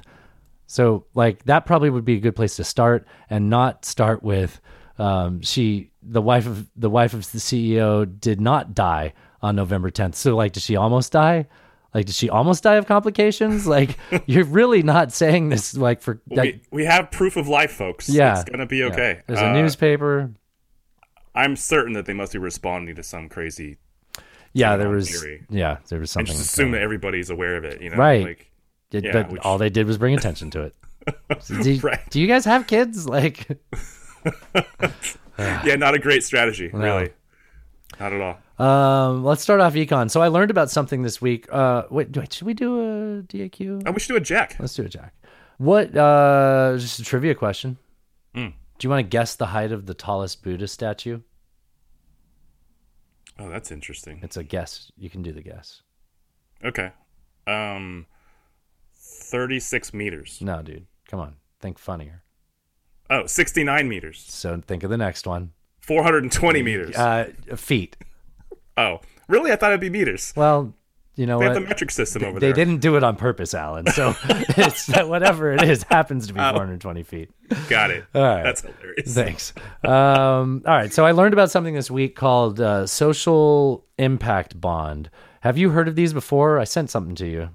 so 0.67 1.05
like 1.15 1.43
that 1.45 1.65
probably 1.65 1.89
would 1.89 2.05
be 2.05 2.17
a 2.17 2.19
good 2.19 2.35
place 2.35 2.55
to 2.55 2.63
start 2.63 3.07
and 3.29 3.49
not 3.49 3.85
start 3.85 4.21
with 4.21 4.61
um, 4.99 5.41
she 5.41 5.89
the 6.03 6.21
wife 6.21 6.45
of 6.45 6.69
the 6.75 6.89
wife 6.89 7.13
of 7.15 7.31
the 7.31 7.39
ceo 7.39 8.05
did 8.19 8.39
not 8.39 8.75
die 8.75 9.13
on 9.41 9.55
november 9.55 9.89
10th 9.91 10.15
so 10.15 10.35
like 10.35 10.51
did 10.53 10.61
she 10.63 10.75
almost 10.75 11.11
die 11.11 11.47
like 11.93 12.05
did 12.05 12.13
she 12.15 12.29
almost 12.29 12.63
die 12.63 12.75
of 12.75 12.85
complications 12.85 13.65
like 13.75 13.97
you're 14.27 14.45
really 14.45 14.83
not 14.83 15.11
saying 15.11 15.49
this 15.49 15.75
like 15.75 16.01
for 16.01 16.21
like, 16.29 16.61
we, 16.71 16.81
we 16.81 16.85
have 16.85 17.09
proof 17.11 17.35
of 17.37 17.47
life, 17.47 17.71
folks. 17.71 18.07
yeah, 18.09 18.39
it's 18.39 18.49
gonna 18.49 18.65
be 18.67 18.77
yeah. 18.77 18.85
okay. 18.85 19.21
There's 19.27 19.39
a 19.39 19.47
Uh, 19.49 19.53
newspaper. 19.53 20.31
I'm 21.33 21.55
certain 21.55 21.93
that 21.93 22.05
they 22.05 22.13
must 22.13 22.33
be 22.33 22.37
responding 22.39 22.95
to 22.95 23.03
some 23.03 23.27
crazy. 23.29 23.77
Yeah, 24.53 24.77
there 24.77 24.89
was. 24.89 25.09
theory. 25.09 25.45
Yeah, 25.49 25.77
there 25.87 25.99
was 25.99 26.15
And 26.15 26.27
something. 26.27 26.35
just 26.35 26.51
assume 26.53 26.71
that 26.71 26.81
everybody's 26.81 27.29
aware 27.29 27.55
of 27.55 27.63
it. 27.63 27.81
You 27.81 27.91
know, 27.91 27.97
Right. 27.97 28.23
Like, 28.25 28.51
Did- 28.91 29.05
yeah, 29.05 29.11
but 29.13 29.31
which- 29.31 29.41
all 29.41 29.57
they 29.57 29.69
did 29.69 29.87
was 29.87 29.97
bring 29.97 30.15
attention 30.15 30.49
to 30.51 30.63
it. 30.63 30.75
So 31.41 31.61
do, 31.63 31.79
Right. 31.79 31.99
do 32.11 32.19
you 32.21 32.27
guys 32.27 32.45
have 32.45 32.67
kids? 32.67 33.07
Like, 33.07 33.47
yeah, 35.39 35.75
not 35.75 35.93
a 35.95 35.99
great 35.99 36.23
strategy, 36.23 36.69
No. 36.73 36.79
really. 36.79 37.09
Not 37.99 38.13
at 38.13 38.21
all. 38.21 38.37
Um, 38.59 39.23
let's 39.23 39.41
start 39.41 39.61
off 39.61 39.73
econ. 39.73 40.11
So 40.11 40.21
I 40.21 40.27
learned 40.27 40.51
about 40.51 40.69
something 40.69 41.01
this 41.01 41.21
week. 41.21 41.47
Uh, 41.51 41.83
wait, 41.89 42.15
wait, 42.15 42.33
should 42.33 42.45
we 42.47 42.53
do 42.53 42.79
a 42.79 43.23
DAQ? 43.23 43.83
Oh, 43.85 43.91
we 43.91 43.99
should 43.99 44.13
do 44.13 44.17
a 44.17 44.21
jack. 44.21 44.55
Let's 44.59 44.75
do 44.75 44.83
a 44.83 44.89
jack. 44.89 45.13
What? 45.57 45.95
Uh, 45.95 46.75
just 46.77 46.99
a 46.99 47.03
trivia 47.03 47.35
question. 47.35 47.77
Mm. 48.35 48.53
Do 48.77 48.85
you 48.85 48.89
want 48.89 49.05
to 49.05 49.09
guess 49.09 49.35
the 49.35 49.47
height 49.47 49.71
of 49.71 49.85
the 49.85 49.93
tallest 49.93 50.43
Buddha 50.43 50.67
statue? 50.67 51.19
Oh, 53.37 53.49
that's 53.49 53.71
interesting. 53.71 54.19
It's 54.21 54.37
a 54.37 54.43
guess. 54.43 54.91
You 54.97 55.09
can 55.09 55.21
do 55.21 55.31
the 55.31 55.41
guess. 55.41 55.81
Okay. 56.63 56.91
Um, 57.47 58.05
36 58.95 59.93
meters. 59.93 60.39
No, 60.41 60.61
dude. 60.61 60.85
Come 61.07 61.19
on. 61.19 61.35
Think 61.59 61.79
funnier. 61.79 62.23
Oh, 63.09 63.25
69 63.25 63.87
meters. 63.87 64.23
So 64.27 64.61
think 64.65 64.83
of 64.83 64.89
the 64.89 64.97
next 64.97 65.25
one. 65.25 65.51
420 65.81 66.61
meters. 66.61 66.95
Uh, 66.95 67.31
feet. 67.55 67.97
Oh, 68.79 69.01
really? 69.27 69.51
I 69.51 69.55
thought 69.55 69.71
it'd 69.71 69.79
be 69.81 69.89
meters. 69.89 70.33
Well, 70.35 70.73
you 71.15 71.25
know 71.25 71.37
They 71.39 71.47
what? 71.47 71.55
have 71.55 71.63
the 71.63 71.67
metric 71.69 71.91
system 71.91 72.23
over 72.23 72.39
there. 72.39 72.49
they 72.49 72.55
didn't 72.55 72.77
do 72.79 72.95
it 72.95 73.03
on 73.03 73.17
purpose, 73.17 73.53
Alan. 73.53 73.87
So 73.87 74.15
it's 74.29 74.87
whatever 75.03 75.51
it 75.51 75.61
is 75.63 75.83
happens 75.83 76.27
to 76.27 76.33
be 76.33 76.39
Oh. 76.39 76.51
420 76.51 77.03
feet. 77.03 77.29
Got 77.67 77.91
it. 77.91 78.05
All 78.15 78.21
right. 78.21 78.43
That's 78.43 78.61
hilarious. 78.61 79.13
Thanks. 79.13 79.53
Um, 79.83 80.63
all 80.65 80.73
right. 80.75 80.93
So 80.93 81.05
I 81.05 81.11
learned 81.11 81.33
about 81.33 81.51
something 81.51 81.73
this 81.75 81.91
week 81.91 82.15
called 82.15 82.61
uh, 82.61 82.87
social 82.87 83.85
impact 83.97 84.59
bond. 84.61 85.09
Have 85.41 85.57
you 85.57 85.71
heard 85.71 85.87
of 85.89 85.95
these 85.95 86.13
before? 86.13 86.57
I 86.59 86.63
sent 86.63 86.89
something 86.89 87.15
to 87.15 87.27
you. 87.27 87.49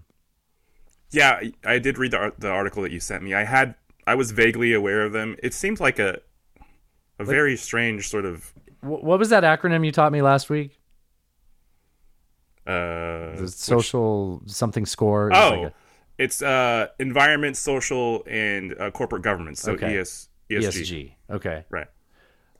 Yeah, 1.10 1.40
I 1.64 1.78
did 1.78 1.96
read 1.96 2.10
the 2.10 2.32
the 2.38 2.48
article 2.50 2.82
that 2.82 2.90
you 2.92 3.00
sent 3.00 3.22
me. 3.22 3.34
I 3.34 3.44
had 3.44 3.76
I 4.06 4.14
was 4.14 4.32
vaguely 4.32 4.72
aware 4.74 5.02
of 5.02 5.12
them. 5.12 5.36
It 5.42 5.54
seemed 5.54 5.80
like 5.80 5.98
a 5.98 6.18
a 7.18 7.24
very 7.24 7.56
strange 7.56 8.08
sort 8.08 8.24
of 8.24 8.52
What 8.82 9.18
was 9.18 9.28
that 9.30 9.44
acronym 9.44 9.86
you 9.86 9.92
taught 9.92 10.12
me 10.12 10.22
last 10.22 10.50
week? 10.50 10.78
Uh 12.66 13.36
The 13.36 13.42
which- 13.42 13.50
social 13.50 14.42
something 14.46 14.86
score. 14.86 15.30
Oh, 15.34 15.62
like 15.62 15.72
it's 16.18 16.42
uh 16.42 16.88
environment, 16.98 17.56
social, 17.56 18.22
and 18.26 18.74
uh, 18.78 18.90
corporate 18.90 19.22
governance. 19.22 19.60
So 19.60 19.72
Okay. 19.72 19.98
ES, 19.98 20.28
a 20.50 20.54
ESG. 20.54 20.68
ESG. 20.68 21.12
Okay. 21.36 21.64
Right. 21.70 21.86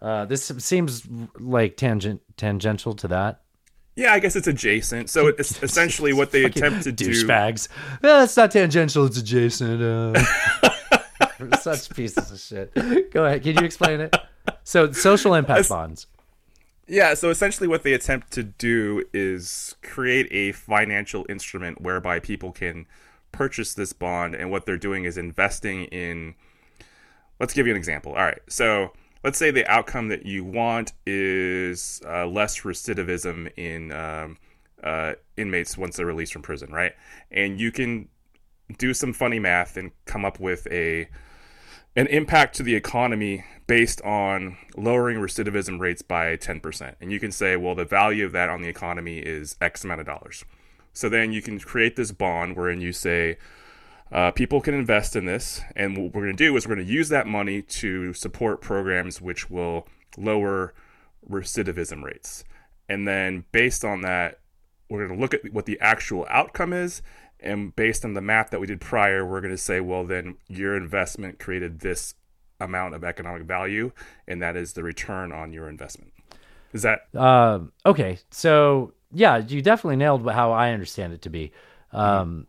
Uh, 0.03 0.25
this 0.27 0.45
seems 0.59 1.07
like 1.39 1.77
tangent 1.77 2.21
tangential 2.37 2.95
to 2.95 3.09
that. 3.09 3.41
Yeah, 3.97 4.13
I 4.13 4.19
guess 4.19 4.35
it's 4.37 4.49
adjacent. 4.49 5.09
So 5.09 5.29
it's 5.29 5.63
essentially 5.63 6.13
what 6.13 6.31
they 6.33 6.45
attempt 6.45 6.83
to 6.85 6.93
do. 6.93 7.11
douchebags. 7.11 7.69
Well, 8.03 8.25
it's 8.25 8.37
not 8.37 8.51
tangential; 8.51 9.07
it's 9.07 9.19
adjacent. 9.19 9.81
Uh, 9.81 10.21
such 11.61 11.89
pieces 11.95 12.31
of 12.33 12.39
shit. 12.41 13.11
Go 13.13 13.25
ahead. 13.25 13.43
Can 13.43 13.57
you 13.57 13.65
explain 13.65 14.01
it? 14.01 14.15
So, 14.65 14.91
social 14.93 15.35
impact 15.35 15.69
bonds. 15.69 16.07
Yeah, 16.87 17.15
so 17.15 17.31
essentially 17.31 17.67
what 17.67 17.83
they 17.83 17.95
attempt 17.95 18.31
to 18.33 18.43
do 18.43 19.05
is 19.13 19.75
create 19.83 20.29
a 20.31 20.53
financial 20.53 21.25
instrument 21.29 21.81
whereby 21.81 22.19
people 22.21 22.53
can 22.53 22.87
purchase 23.33 23.75
this 23.75 23.93
bond 23.93 24.35
and 24.35 24.51
what 24.51 24.67
they're 24.67 24.79
doing 24.79 25.05
is 25.05 25.17
investing 25.17 25.85
in 25.87 26.35
let's 27.41 27.55
give 27.55 27.67
you 27.67 27.73
an 27.73 27.77
example. 27.77 28.13
All 28.13 28.23
right. 28.23 28.41
So, 28.49 28.93
let's 29.23 29.39
say 29.39 29.51
the 29.51 29.67
outcome 29.71 30.09
that 30.09 30.27
you 30.27 30.45
want 30.45 30.93
is 31.07 32.01
uh, 32.07 32.27
less 32.27 32.61
recidivism 32.61 33.51
in 33.57 33.93
um, 33.93 34.39
uh, 34.83 35.15
inmates 35.37 35.79
once 35.79 35.97
they're 35.97 36.07
released 36.07 36.33
from 36.33 36.43
prison, 36.43 36.71
right? 36.73 36.93
And 37.31 37.61
you 37.61 37.73
can 37.73 38.09
do 38.79 38.95
some 38.95 39.13
funny 39.13 39.39
math 39.39 39.77
and 39.77 39.91
come 40.05 40.25
up 40.25 40.41
with 40.41 40.67
a 40.71 41.09
an 41.97 42.07
impact 42.09 42.57
to 42.57 42.63
the 42.63 42.75
economy 42.75 43.45
based 43.67 44.03
on 44.03 44.57
lowering 44.77 45.19
recidivism 45.19 45.79
rates 45.79 46.03
by 46.03 46.37
10%. 46.37 46.95
And 47.01 47.13
you 47.13 47.21
can 47.21 47.33
say, 47.33 47.57
well, 47.57 47.75
the 47.75 47.85
value 47.85 48.25
of 48.25 48.33
that 48.33 48.51
on 48.51 48.63
the 48.63 48.69
economy 48.69 49.19
is 49.19 49.57
X 49.61 49.85
amount 49.85 50.01
of 50.01 50.07
dollars. 50.07 50.45
So 50.93 51.09
then 51.09 51.33
you 51.33 51.41
can 51.41 51.59
create 51.59 51.97
this 51.97 52.13
bond 52.13 52.57
wherein 52.57 52.81
you 52.81 52.93
say, 52.93 53.39
uh, 54.13 54.31
people 54.31 54.61
can 54.61 54.75
invest 54.75 55.17
in 55.17 55.25
this. 55.25 55.61
And 55.75 55.97
what 55.97 56.15
we're 56.15 56.23
going 56.23 56.37
to 56.37 56.45
do 56.45 56.57
is 56.57 56.67
we're 56.67 56.75
going 56.75 56.87
to 56.87 56.93
use 56.93 57.09
that 57.09 57.27
money 57.27 57.63
to 57.63 58.13
support 58.13 58.61
programs 58.61 59.21
which 59.21 59.51
will 59.51 59.89
lower 60.17 60.75
recidivism 61.29 62.03
rates. 62.03 62.45
And 62.89 63.09
then 63.09 63.45
based 63.51 63.85
on 63.85 64.03
that, 64.03 64.41
we're 64.89 65.07
going 65.07 65.19
to 65.19 65.21
look 65.21 65.35
at 65.35 65.53
what 65.53 65.67
the 65.67 65.81
actual 65.81 66.27
outcome 66.29 66.73
is. 66.73 67.03
And 67.45 67.77
based 67.77 68.05
on 68.07 68.15
the 68.15 68.23
math 68.23 68.51
that 68.51 68.61
we 68.61 68.67
did 68.67 68.81
prior, 68.81 69.25
we're 69.25 69.43
going 69.43 69.53
to 69.53 69.59
say, 69.59 69.79
well, 69.79 70.05
then 70.05 70.37
your 70.49 70.77
investment 70.77 71.39
created 71.39 71.81
this 71.81 72.15
amount 72.59 72.95
of 72.95 73.05
economic 73.05 73.43
value, 73.43 73.93
and 74.27 74.41
that 74.41 74.57
is 74.57 74.73
the 74.73 74.83
return 74.83 75.31
on 75.31 75.53
your 75.53 75.69
investment. 75.69 76.13
Is 76.73 76.83
that 76.83 77.07
Uh, 77.15 77.61
okay, 77.85 78.19
so 78.31 78.95
yeah, 79.13 79.37
you 79.37 79.61
definitely 79.61 79.97
nailed 79.97 80.29
how 80.31 80.53
I 80.53 80.71
understand 80.71 81.13
it 81.13 81.23
to 81.23 81.31
be. 81.31 81.53
Um, 81.93 82.47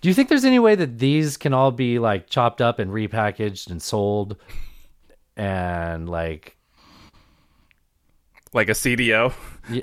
do 0.00 0.08
you 0.08 0.14
think 0.14 0.28
there's 0.28 0.44
any 0.44 0.58
way 0.58 0.74
that 0.74 0.98
these 0.98 1.36
can 1.36 1.52
all 1.52 1.70
be 1.70 1.98
like 1.98 2.30
chopped 2.30 2.62
up 2.62 2.78
and 2.78 2.90
repackaged 2.90 3.70
and 3.70 3.82
sold, 3.82 4.36
and 5.36 6.08
like 6.08 6.56
like 8.54 8.70
a 8.70 8.72
CDO, 8.72 9.34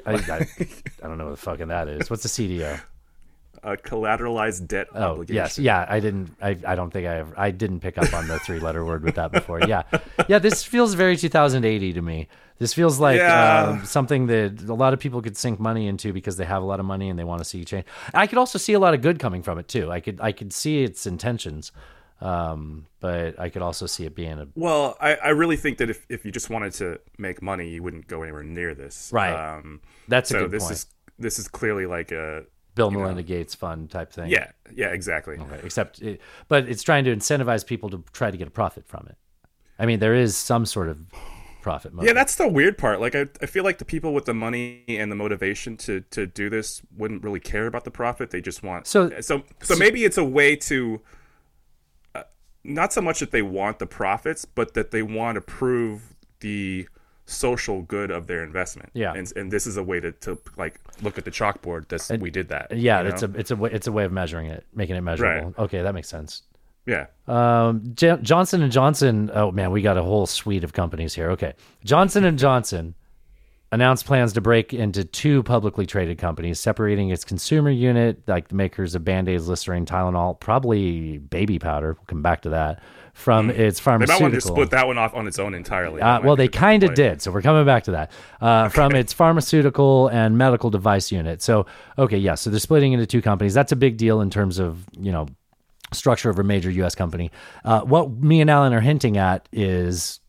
I 0.06 1.08
don't 1.08 1.18
know 1.20 1.26
what 1.26 1.32
the 1.32 1.38
fucking 1.38 1.68
that 1.68 1.88
is. 1.88 2.10
What's 2.10 2.26
a 2.26 2.28
CDO? 2.28 2.82
A 3.66 3.76
collateralized 3.76 4.68
debt 4.68 4.88
Oh 4.94 5.14
obligation? 5.14 5.36
yes, 5.36 5.60
yeah. 5.60 5.86
I 5.90 6.00
didn't. 6.00 6.36
I, 6.42 6.58
I 6.66 6.76
don't 6.76 6.92
think 6.92 7.08
I 7.08 7.18
ever. 7.18 7.34
I 7.38 7.52
didn't 7.52 7.80
pick 7.82 7.98
up 7.98 8.14
on 8.14 8.28
the 8.28 8.40
three 8.40 8.60
letter 8.60 8.86
word 8.86 9.04
with 9.04 9.16
that 9.16 9.32
before. 9.32 9.60
Yeah, 9.68 9.84
yeah. 10.30 10.40
This 10.40 10.64
feels 10.64 10.94
very 10.94 11.18
2080 11.18 11.94
to 11.94 12.02
me. 12.02 12.28
This 12.58 12.74
feels 12.74 13.00
like 13.00 13.18
Yeah. 13.18 13.64
um, 13.80 13.86
something 13.86 14.28
that 14.28 14.62
a 14.70 14.74
lot 14.74 14.94
of 14.94 15.00
people 15.00 15.22
could 15.22 15.36
sink 15.36 15.60
money 15.60 15.88
into 15.88 16.14
because 16.14 16.38
they 16.38 16.46
have 16.46 16.64
a 16.64 16.66
lot 16.66 16.80
of 16.80 16.86
money 16.86 17.10
and 17.10 17.20
they 17.20 17.26
want 17.26 17.40
to 17.40 17.46
see 17.46 17.66
change. 17.66 17.86
I 18.14 18.28
could 18.28 18.38
also 18.38 18.58
see 18.58 18.72
a 18.74 18.80
lot 18.80 18.94
of 18.94 19.02
good 19.02 19.20
coming 19.20 19.44
from 19.44 19.58
it 19.60 19.68
too. 19.68 19.92
I 19.92 20.00
could. 20.00 20.22
I 20.22 20.32
could 20.32 20.54
see 20.54 20.84
its 20.84 21.06
intentions, 21.06 21.72
um, 22.22 22.86
but 23.02 23.38
I 23.40 23.50
could 23.50 23.62
also 23.62 23.88
see 23.88 24.06
it 24.06 24.16
being 24.16 24.40
a 24.40 24.48
Well, 24.56 24.96
I, 25.02 25.16
I 25.16 25.30
really 25.30 25.58
think 25.58 25.80
that 25.80 25.90
if, 25.90 26.06
if 26.10 26.24
you 26.26 26.32
just 26.32 26.50
wanted 26.50 26.72
to 26.74 27.00
make 27.18 27.42
money, 27.42 27.70
you 27.70 27.84
wouldn't 27.84 28.08
go 28.08 28.22
anywhere 28.24 28.44
near 28.44 28.74
this. 28.74 29.10
Right. 29.12 29.34
Um, 29.34 29.82
That's 30.08 30.32
a 30.32 30.40
so 30.40 30.48
this 30.48 30.64
point. 30.64 30.72
is 30.74 30.86
this 31.20 31.40
is 31.40 31.48
clearly 31.48 31.86
like 31.86 32.12
a 32.12 32.44
Bill 32.76 32.92
you 32.92 32.98
know, 32.98 33.04
Melinda 33.04 33.24
Gates 33.24 33.56
fund 33.56 33.90
type 33.90 34.12
thing. 34.12 34.30
Yeah, 34.30 34.52
yeah, 34.74 34.88
exactly. 34.90 35.38
Okay, 35.38 35.60
except, 35.64 36.02
it, 36.02 36.22
but 36.48 36.68
it's 36.70 36.84
trying 36.84 37.06
to 37.06 37.16
incentivize 37.16 37.66
people 37.66 37.90
to 37.90 38.04
try 38.14 38.30
to 38.30 38.38
get 38.38 38.48
a 38.48 38.52
profit 38.52 38.86
from 38.88 39.08
it. 39.10 39.18
I 39.80 39.86
mean, 39.86 40.00
there 40.00 40.14
is 40.16 40.36
some 40.38 40.66
sort 40.66 40.90
of 40.90 41.00
profit 41.62 41.94
motive. 41.94 42.08
Yeah, 42.08 42.14
that's 42.14 42.36
the 42.36 42.48
weird 42.48 42.78
part. 42.78 43.00
Like, 43.02 43.16
I, 43.16 43.26
I 43.42 43.46
feel 43.46 43.64
like 43.64 43.78
the 43.80 43.86
people 43.86 44.14
with 44.14 44.26
the 44.26 44.34
money 44.34 44.84
and 44.88 45.12
the 45.12 45.16
motivation 45.16 45.78
to, 45.78 46.02
to 46.12 46.28
do 46.28 46.50
this 46.50 46.82
wouldn't 46.96 47.24
really 47.24 47.40
care 47.40 47.66
about 47.66 47.86
the 47.86 47.92
profit. 47.92 48.30
They 48.32 48.42
just 48.42 48.62
want 48.62 48.88
So- 48.88 49.10
so 49.22 49.44
so 49.64 49.76
maybe 49.76 50.04
it's 50.06 50.18
a 50.18 50.24
way 50.24 50.56
to 50.58 51.02
uh, 52.14 52.24
not 52.64 52.94
so 52.94 53.02
much 53.02 53.20
that 53.20 53.32
they 53.32 53.42
want 53.42 53.80
the 53.80 53.88
profits, 53.88 54.46
but 54.46 54.74
that 54.76 54.92
they 54.92 55.02
want 55.02 55.36
to 55.36 55.42
prove 55.42 56.16
the 56.42 56.88
social 57.26 57.82
good 57.82 58.12
of 58.12 58.28
their 58.28 58.44
investment. 58.44 58.90
Yeah. 58.94 59.14
and 59.14 59.32
and 59.36 59.52
this 59.52 59.66
is 59.66 59.78
a 59.78 59.84
way 59.84 60.00
to, 60.00 60.12
to 60.12 60.38
like 60.58 60.80
look 61.02 61.18
at 61.18 61.26
the 61.26 61.32
chalkboard. 61.32 61.88
This 61.88 62.10
we 62.12 62.30
did 62.30 62.50
that. 62.50 62.76
yeah, 62.76 63.02
it's 63.02 63.22
know? 63.22 63.30
a 63.34 63.40
it's 63.40 63.52
a 63.52 63.56
way, 63.56 63.70
it's 63.72 63.88
a 63.88 63.92
way 63.92 64.06
of 64.06 64.12
measuring 64.12 64.48
it, 64.48 64.66
making 64.74 64.96
it 64.96 65.02
measurable. 65.02 65.54
Okay, 65.58 65.82
that 65.82 65.94
makes 65.94 66.08
sense. 66.10 66.44
yeah. 66.86 67.08
Um, 67.28 67.82
J- 67.96 68.20
Johnson 68.22 68.62
and 68.62 68.72
Johnson. 68.72 69.32
Oh 69.34 69.52
man, 69.52 69.72
we 69.72 69.82
got 69.82 69.98
a 69.98 70.04
whole 70.04 70.28
suite 70.28 70.64
of 70.64 70.74
companies 70.74 71.16
here. 71.16 71.32
Okay, 71.32 71.54
Johnson 71.84 72.26
and 72.26 72.38
Johnson 72.38 72.94
announced 73.72 74.06
plans 74.06 74.32
to 74.34 74.40
break 74.42 74.74
into 74.74 75.04
two 75.04 75.44
publicly 75.44 75.86
traded 75.86 76.18
companies, 76.18 76.60
separating 76.60 77.10
its 77.10 77.26
consumer 77.26 77.70
unit, 77.72 78.22
like 78.28 78.48
the 78.48 78.56
makers 78.56 78.96
of 78.96 79.04
Band-Aids, 79.04 79.50
Listerine, 79.50 79.86
Tylenol, 79.86 80.40
probably 80.40 81.18
baby 81.18 81.60
powder. 81.60 81.94
We'll 81.94 82.06
come 82.06 82.22
back 82.22 82.42
to 82.44 82.50
that 82.50 82.82
from 83.16 83.50
its 83.50 83.56
Hmm. 83.56 83.62
They 83.62 83.68
might 83.70 84.08
pharmaceutical. 84.08 84.22
want 84.24 84.34
to 84.36 84.42
split 84.42 84.70
that 84.72 84.88
one 84.88 84.98
off 84.98 85.16
on 85.16 85.26
its 85.26 85.40
own 85.40 85.54
entirely. 85.54 86.02
Uh, 86.02 86.20
well, 86.22 86.36
they 86.36 86.50
kind 86.50 86.84
of 86.84 86.94
did. 86.94 87.22
So 87.22 87.32
we're 87.32 87.42
coming 87.42 87.66
back 87.66 87.86
to 87.86 87.92
that 87.92 88.12
uh, 88.42 88.68
from 88.68 88.94
its 88.94 89.14
pharmaceutical 89.14 90.10
and 90.10 90.38
medical 90.38 90.70
device 90.70 91.14
unit. 91.14 91.42
So, 91.42 91.66
okay, 91.98 92.18
yeah. 92.18 92.36
So 92.36 92.50
they're 92.50 92.60
splitting 92.60 92.92
into 92.92 93.06
two 93.06 93.22
companies. 93.22 93.54
That's 93.54 93.72
a 93.72 93.76
big 93.78 93.96
deal 93.96 94.20
in 94.20 94.30
terms 94.30 94.60
of, 94.60 94.86
you 95.00 95.14
know, 95.14 95.28
structure 95.94 96.30
of 96.30 96.38
a 96.40 96.44
major 96.44 96.70
U.S. 96.70 96.94
company. 96.94 97.32
Uh, 97.64 97.82
what 97.82 98.12
me 98.12 98.42
and 98.42 98.50
Alan 98.50 98.74
are 98.74 98.82
hinting 98.82 99.16
at 99.18 99.48
is 99.54 100.20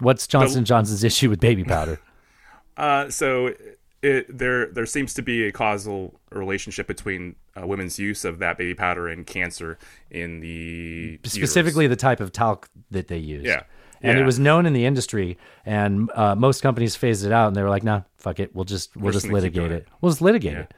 what's 0.00 0.26
Johnson 0.26 0.66
Johnson's 0.66 1.02
issue 1.04 1.30
with 1.30 1.40
baby 1.40 1.64
powder? 1.64 1.98
Uh, 2.74 3.10
so 3.10 3.52
it, 4.02 4.26
there 4.38 4.66
there 4.72 4.86
seems 4.86 5.12
to 5.12 5.20
be 5.20 5.46
a 5.46 5.52
causal 5.52 6.18
relationship 6.34 6.86
between 6.86 7.36
uh, 7.60 7.66
women's 7.66 7.98
use 7.98 8.24
of 8.24 8.38
that 8.38 8.58
baby 8.58 8.74
powder 8.74 9.08
and 9.08 9.26
cancer 9.26 9.78
in 10.10 10.40
the 10.40 11.18
Specifically, 11.24 11.86
the 11.86 11.96
type 11.96 12.20
of 12.20 12.32
talc 12.32 12.68
that 12.90 13.08
they 13.08 13.18
use. 13.18 13.44
Yeah. 13.44 13.62
And 14.04 14.18
it 14.18 14.24
was 14.24 14.38
known 14.40 14.66
in 14.66 14.72
the 14.72 14.84
industry, 14.84 15.38
and 15.64 16.10
uh, 16.16 16.34
most 16.34 16.60
companies 16.60 16.96
phased 16.96 17.24
it 17.24 17.30
out, 17.30 17.46
and 17.46 17.54
they 17.56 17.62
were 17.62 17.68
like, 17.68 17.84
"Nah, 17.84 18.02
fuck 18.16 18.40
it, 18.40 18.52
we'll 18.52 18.64
just 18.64 18.96
we'll 18.96 19.12
just 19.12 19.26
just 19.26 19.32
litigate 19.32 19.70
it. 19.70 19.86
We'll 20.00 20.10
just 20.10 20.20
litigate 20.20 20.54
Yeah. 20.54 20.60
it." 20.62 20.74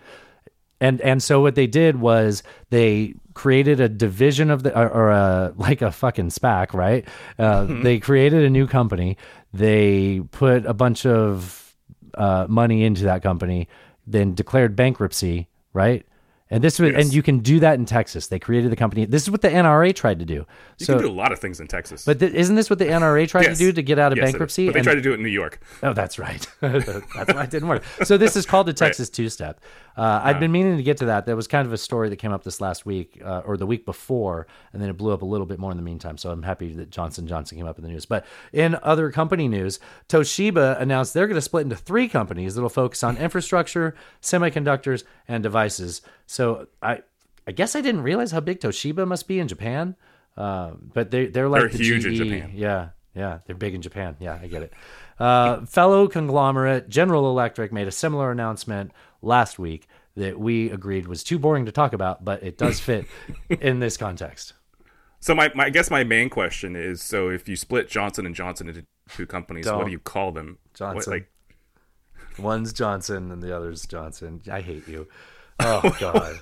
and 0.81 1.01
and 1.01 1.23
so 1.23 1.41
what 1.41 1.55
they 1.55 1.67
did 1.67 1.99
was 2.01 2.43
they 2.69 3.15
created 3.33 3.81
a 3.81 3.89
division 3.89 4.51
of 4.51 4.63
the 4.63 4.79
or, 4.79 4.91
or 4.91 5.11
a 5.11 5.55
like 5.57 5.81
a 5.81 5.91
fucking 5.91 6.29
SPAC, 6.29 6.75
right? 6.75 7.09
Uh. 7.39 7.67
They 7.83 7.99
created 7.99 8.45
a 8.45 8.51
new 8.51 8.67
company. 8.67 9.17
They 9.55 10.21
put 10.31 10.67
a 10.67 10.75
bunch 10.75 11.07
of 11.07 11.75
uh, 12.15 12.47
money 12.49 12.85
into 12.85 13.05
that 13.05 13.23
company, 13.23 13.69
then 14.07 14.35
declared 14.35 14.77
bankruptcy, 14.77 15.49
right? 15.73 16.07
And 16.51 16.63
this 16.63 16.79
was, 16.79 16.93
and 16.95 17.13
you 17.13 17.23
can 17.23 17.39
do 17.39 17.59
that 17.61 17.79
in 17.79 17.87
Texas. 17.87 18.27
They 18.27 18.39
created 18.39 18.71
the 18.71 18.77
company. 18.77 19.07
This 19.07 19.23
is 19.23 19.31
what 19.31 19.41
the 19.41 19.49
NRA 19.49 19.95
tried 19.95 20.19
to 20.19 20.27
do. 20.27 20.45
You 20.79 20.87
so, 20.87 20.95
can 20.95 21.03
do 21.05 21.11
a 21.11 21.13
lot 21.13 21.33
of 21.33 21.39
things 21.39 21.59
in 21.59 21.67
Texas. 21.67 22.05
but 22.05 22.21
th- 22.21 22.35
isn't 22.35 22.55
this 22.55 22.69
what 22.69 22.79
the 22.79 22.85
NRA 22.85 23.27
tried 23.27 23.45
Yes. 23.45 23.59
to 23.59 23.65
do 23.65 23.73
to 23.73 23.83
get 23.83 23.99
out 23.99 24.13
of 24.13 24.19
Yes, 24.19 24.31
bankruptcy? 24.31 24.67
But 24.67 24.75
they 24.75 24.81
And- 24.81 24.85
tried 24.85 24.95
to 24.97 25.01
do 25.01 25.13
it 25.13 25.15
in 25.15 25.23
New 25.23 25.31
York. 25.31 25.59
Oh, 25.83 25.95
that's 25.95 26.19
right. 26.19 26.47
that's 26.61 26.87
why 27.35 27.45
it 27.45 27.51
didn't 27.51 27.69
work. 27.69 27.83
So 28.05 28.19
this 28.19 28.37
is 28.37 28.45
called 28.45 28.67
the 28.67 28.75
Texas 28.75 29.09
Two 29.09 29.31
Step. 29.31 29.59
Uh, 29.97 30.21
I've 30.25 30.41
been 30.41 30.51
meaning 30.53 30.77
to 30.77 30.83
get 30.83 30.97
to 30.99 31.07
that. 31.07 31.25
There 31.25 31.37
was 31.37 31.47
kind 31.47 31.67
of 31.67 31.73
a 31.73 31.79
story 31.79 32.09
that 32.11 32.17
came 32.17 32.33
up 32.33 32.43
this 32.45 32.61
last 32.61 32.85
week 32.85 33.23
uh, 33.25 33.43
or 33.47 33.57
the 33.57 33.65
week 33.67 33.87
before, 33.87 34.47
and 34.73 34.83
then 34.83 34.91
it 34.91 34.97
blew 34.97 35.13
up 35.13 35.23
a 35.23 35.25
little 35.27 35.47
bit 35.47 35.59
more 35.61 35.71
in 35.71 35.77
the 35.77 35.85
meantime. 35.85 36.19
So 36.19 36.31
I'm 36.31 36.43
happy 36.43 36.73
that 36.75 36.91
Johnson 36.91 37.27
Johnson 37.27 37.57
came 37.57 37.67
up 37.67 37.79
in 37.79 37.85
the 37.85 37.91
news. 37.91 38.05
But 38.05 38.27
in 38.53 38.77
other 38.83 39.11
company 39.11 39.49
news, 39.49 39.79
Toshiba 40.09 40.81
announced 40.81 41.15
they're 41.15 41.29
going 41.29 41.37
to 41.37 41.41
split 41.41 41.63
into 41.63 41.77
three 41.77 42.09
companies 42.09 42.55
that'll 42.55 42.69
focus 42.69 43.03
on 43.03 43.17
infrastructure, 43.17 43.95
semiconductors, 44.21 45.05
and 45.29 45.43
devices. 45.43 46.03
So 46.27 46.67
I, 46.83 47.03
I 47.47 47.53
guess 47.53 47.77
I 47.77 47.81
didn't 47.81 48.03
realize 48.03 48.31
how 48.31 48.41
big 48.41 48.61
Toshiba 48.61 49.07
must 49.07 49.29
be 49.29 49.39
in 49.39 49.49
Japan. 49.49 49.97
Uh, 50.37 50.73
but 50.93 51.11
they 51.11 51.27
they're 51.27 51.49
like 51.49 51.63
They're 51.63 51.71
the 51.71 51.85
huge 51.85 52.07
in 52.07 52.15
Japan. 52.15 52.53
Yeah, 52.55 52.89
yeah, 53.15 53.39
they're 53.47 53.57
big 53.57 53.75
in 53.75 53.83
Japan. 53.83 54.17
Yeah, 54.19 54.39
I 54.41 54.47
get 54.49 54.63
it. 54.63 54.73
Uh, 55.19 55.65
fellow 55.67 56.09
conglomerate 56.09 56.89
General 56.89 57.31
Electric 57.31 57.73
made 57.73 57.87
a 57.87 57.93
similar 57.93 58.33
announcement 58.33 58.91
last 59.23 59.59
week 59.59 59.87
that 60.17 60.39
we 60.39 60.71
agreed 60.71 61.07
was 61.07 61.23
too 61.23 61.39
boring 61.39 61.67
to 61.67 61.73
talk 61.73 61.93
about, 61.93 62.25
but 62.25 62.43
it 62.43 62.59
does 62.59 62.81
fit 62.89 63.07
in 63.49 63.79
this 63.79 63.97
context. 63.97 64.55
So 65.21 65.35
my, 65.35 65.51
my 65.55 65.67
I 65.67 65.71
guess 65.71 65.91
my 65.91 66.05
main 66.05 66.29
question 66.29 66.75
is: 66.75 67.01
so 67.01 67.31
if 67.31 67.49
you 67.49 67.57
split 67.57 67.89
Johnson 67.89 68.27
and 68.27 68.35
Johnson 68.35 68.69
into 68.69 68.85
two 69.11 69.27
companies, 69.27 69.67
Don't. 69.67 69.79
what 69.79 69.87
do 69.87 69.93
you 69.93 70.01
call 70.01 70.33
them? 70.33 70.59
What, 70.73 70.95
Johnson. 70.95 71.13
like 71.13 71.31
One's 72.39 72.73
Johnson 72.73 73.31
and 73.31 73.43
the 73.43 73.57
other's 73.57 73.87
Johnson. 73.87 74.43
I 74.51 74.61
hate 74.61 74.89
you. 74.89 75.07
Oh 75.61 75.97
God. 76.01 76.41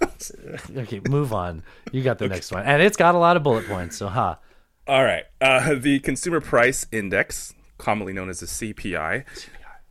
okay, 0.76 1.00
move 1.08 1.32
on. 1.32 1.62
You 1.92 2.02
got 2.02 2.18
the 2.18 2.28
next 2.28 2.52
one, 2.52 2.64
and 2.64 2.82
it's 2.82 2.96
got 2.96 3.14
a 3.14 3.18
lot 3.18 3.36
of 3.36 3.42
bullet 3.42 3.66
points. 3.66 3.96
So, 3.96 4.08
ha. 4.08 4.38
All 4.86 5.04
right. 5.04 5.24
Uh, 5.40 5.74
the 5.74 5.98
Consumer 6.00 6.40
Price 6.40 6.86
Index, 6.90 7.54
commonly 7.76 8.12
known 8.12 8.30
as 8.30 8.40
the 8.40 8.46
CPI. 8.46 9.24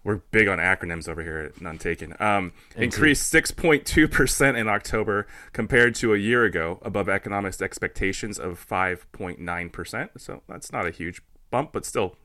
We're 0.03 0.21
big 0.31 0.47
on 0.47 0.57
acronyms 0.57 1.09
over 1.09 1.21
here 1.21 1.39
at 1.39 1.61
None 1.61 1.77
Taken. 1.77 2.15
Um, 2.21 2.53
increased 2.77 3.31
6.2% 3.33 4.57
in 4.57 4.69
October 4.69 5.27
compared 5.51 5.95
to 5.95 6.13
a 6.13 6.17
year 6.17 6.45
ago, 6.45 6.79
above 6.81 7.09
economists' 7.09 7.61
expectations 7.61 8.39
of 8.39 8.65
5.9%. 8.65 10.09
So 10.17 10.43
that's 10.47 10.71
not 10.71 10.87
a 10.87 10.91
huge 10.91 11.21
bump, 11.51 11.73
but 11.73 11.85
still 11.85 12.15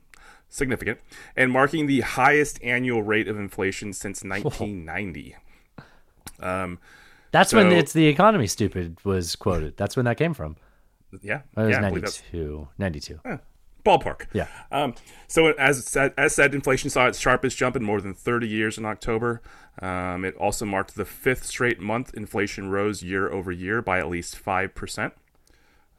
significant. 0.49 1.01
And 1.35 1.51
marking 1.51 1.87
the 1.87 2.03
highest 2.03 2.63
annual 2.63 3.03
rate 3.03 3.27
of 3.27 3.37
inflation 3.37 3.93
since 3.93 4.23
1990. 4.25 5.35
Um, 6.43 6.79
That's 7.31 7.53
when 7.53 7.73
it's 7.73 7.93
the 7.93 8.07
economy 8.07 8.47
stupid 8.47 8.99
was 9.05 9.37
quoted. 9.37 9.77
That's 9.77 9.97
when 9.97 10.05
that 10.05 10.17
came 10.17 10.35
from. 10.35 10.57
yeah. 11.23 11.43
It 11.57 11.61
was 11.61 11.71
yeah, 11.71 11.79
I 11.79 11.89
believe 11.89 12.03
that's- 12.03 12.23
92. 12.33 12.69
92. 12.79 13.21
ballpark. 13.85 14.27
Yeah. 14.33 14.47
Um, 14.71 14.95
so 15.27 15.47
as 15.53 15.85
said, 15.85 16.15
as 16.17 16.35
said, 16.35 16.55
inflation 16.55 16.89
saw 16.91 17.07
its 17.07 17.19
sharpest 17.19 17.57
jump 17.57 17.75
in 17.77 17.83
more 17.83 18.01
than 18.01 18.15
30 18.15 18.47
years 18.47 18.79
in 18.79 18.85
October. 18.85 19.43
Um, 19.81 20.25
it 20.25 20.37
also 20.37 20.65
marked 20.67 20.95
the 20.95 21.05
fifth 21.05 21.47
straight 21.47 21.81
month 21.81 22.13
inflation 22.15 22.71
rose 22.71 23.03
year 23.03 23.31
over 23.31 23.51
year 23.51 23.81
by 23.83 23.99
at 23.99 24.09
least 24.09 24.37
five 24.37 24.75
percent. 24.75 25.15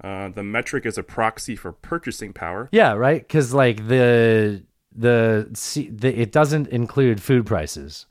Uh, 0.04 0.30
the 0.30 0.44
metric 0.44 0.86
is 0.86 0.98
a 0.98 1.04
proxy 1.04 1.56
for 1.56 1.72
purchasing 1.72 2.34
power. 2.34 2.70
Yeah, 2.72 2.94
right. 2.94 3.22
Because 3.22 3.54
like 3.54 3.88
the 3.88 4.64
the, 4.96 5.50
the 5.92 6.22
it 6.22 6.32
doesn't 6.32 6.68
include 6.68 7.22
food 7.22 7.46
prices. 7.46 8.06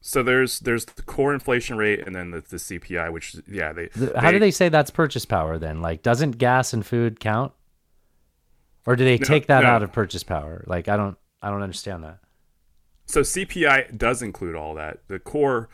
So 0.00 0.22
there's 0.22 0.60
there's 0.60 0.84
the 0.84 1.02
core 1.02 1.34
inflation 1.34 1.76
rate 1.76 2.00
and 2.06 2.14
then 2.14 2.30
the, 2.30 2.40
the 2.40 2.56
CPI, 2.56 3.12
which 3.12 3.36
yeah 3.50 3.72
they, 3.72 3.88
The- 3.88 4.18
How 4.18 4.30
do 4.30 4.38
they 4.38 4.50
say 4.52 4.68
that's 4.68 4.90
purchase 4.90 5.24
power 5.24 5.58
then? 5.58 5.80
Like, 5.82 6.02
doesn't 6.02 6.32
gas 6.38 6.72
and 6.72 6.86
food 6.86 7.18
count, 7.20 7.52
or 8.86 8.96
do 8.96 9.04
they 9.04 9.18
take 9.18 9.46
that 9.48 9.64
no. 9.64 9.68
out 9.70 9.82
of 9.82 9.92
purchase 9.92 10.22
power? 10.22 10.62
Like, 10.66 10.88
I 10.88 10.96
don't 10.96 11.16
I 11.42 11.50
don't 11.50 11.62
understand 11.62 12.04
that. 12.04 12.18
So 13.06 13.22
CPI 13.22 13.96
does 13.98 14.22
include 14.22 14.54
all 14.54 14.74
that. 14.74 14.98
The 15.08 15.18
core 15.18 15.68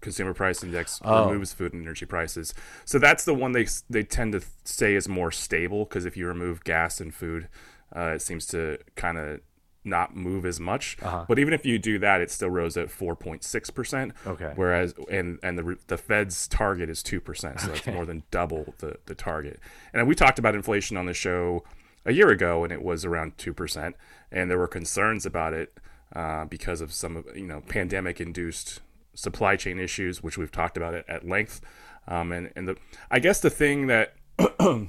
consumer 0.00 0.32
price 0.34 0.62
index 0.62 1.00
Oh. 1.04 1.28
removes 1.28 1.52
food 1.52 1.72
and 1.72 1.82
energy 1.82 2.06
prices. 2.06 2.54
So 2.84 2.98
that's 2.98 3.24
the 3.24 3.34
one 3.34 3.52
they 3.52 3.66
they 3.90 4.04
tend 4.04 4.32
to 4.32 4.42
say 4.64 4.94
is 4.94 5.08
more 5.08 5.30
stable 5.30 5.84
because 5.84 6.06
if 6.06 6.16
you 6.16 6.26
remove 6.26 6.64
gas 6.64 7.00
and 7.00 7.12
food, 7.14 7.48
uh, 7.94 8.12
it 8.14 8.22
seems 8.22 8.46
to 8.48 8.78
kind 8.94 9.18
of 9.18 9.40
not 9.86 10.16
move 10.16 10.44
as 10.44 10.60
much. 10.60 10.96
Uh-huh. 11.00 11.24
But 11.28 11.38
even 11.38 11.54
if 11.54 11.64
you 11.64 11.78
do 11.78 11.98
that, 12.00 12.20
it 12.20 12.30
still 12.30 12.50
rose 12.50 12.76
at 12.76 12.88
4.6 12.88 13.74
percent. 13.74 14.12
Okay. 14.26 14.52
Whereas 14.56 14.94
and 15.10 15.38
and 15.42 15.58
the 15.58 15.78
the 15.86 15.96
Fed's 15.96 16.48
target 16.48 16.90
is 16.90 17.02
two 17.02 17.20
percent, 17.20 17.60
so 17.60 17.68
that's 17.68 17.86
more 17.86 18.04
than 18.04 18.22
double 18.30 18.74
the 18.78 18.98
the 19.06 19.14
target. 19.14 19.60
And 19.94 20.06
we 20.06 20.14
talked 20.14 20.38
about 20.38 20.54
inflation 20.54 20.96
on 20.96 21.06
the 21.06 21.14
show 21.14 21.64
a 22.04 22.12
year 22.12 22.28
ago, 22.30 22.64
and 22.64 22.72
it 22.72 22.82
was 22.82 23.04
around 23.04 23.38
two 23.38 23.54
percent, 23.54 23.96
and 24.30 24.50
there 24.50 24.58
were 24.58 24.68
concerns 24.68 25.24
about 25.26 25.52
it 25.54 25.78
uh, 26.14 26.44
because 26.44 26.80
of 26.80 26.92
some 26.92 27.16
of 27.16 27.24
you 27.36 27.46
know 27.46 27.62
pandemic 27.68 28.20
induced 28.20 28.80
supply 29.14 29.56
chain 29.56 29.78
issues, 29.78 30.22
which 30.22 30.38
we've 30.38 30.52
talked 30.52 30.76
about 30.76 30.94
at, 30.94 31.08
at 31.08 31.26
length. 31.26 31.60
Um, 32.08 32.32
and 32.32 32.52
and 32.54 32.68
the 32.68 32.76
I 33.10 33.18
guess 33.18 33.40
the 33.40 33.50
thing 33.50 33.88
that 33.88 34.14
the 34.38 34.88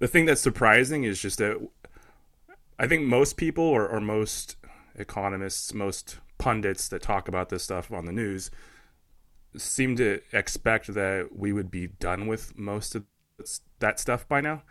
thing 0.00 0.24
that's 0.24 0.40
surprising 0.40 1.04
is 1.04 1.20
just 1.20 1.38
that 1.38 1.60
I 2.82 2.88
think 2.88 3.06
most 3.06 3.36
people 3.36 3.62
or, 3.62 3.86
or 3.86 4.00
most 4.00 4.56
economists, 4.96 5.72
most 5.72 6.18
pundits 6.38 6.88
that 6.88 7.00
talk 7.00 7.28
about 7.28 7.48
this 7.48 7.62
stuff 7.62 7.92
on 7.92 8.06
the 8.06 8.12
news 8.12 8.50
seem 9.56 9.94
to 9.96 10.20
expect 10.32 10.92
that 10.94 11.28
we 11.32 11.52
would 11.52 11.70
be 11.70 11.86
done 11.86 12.26
with 12.26 12.58
most 12.58 12.96
of 12.96 13.04
that 13.78 14.00
stuff 14.00 14.26
by 14.26 14.40
now. 14.40 14.64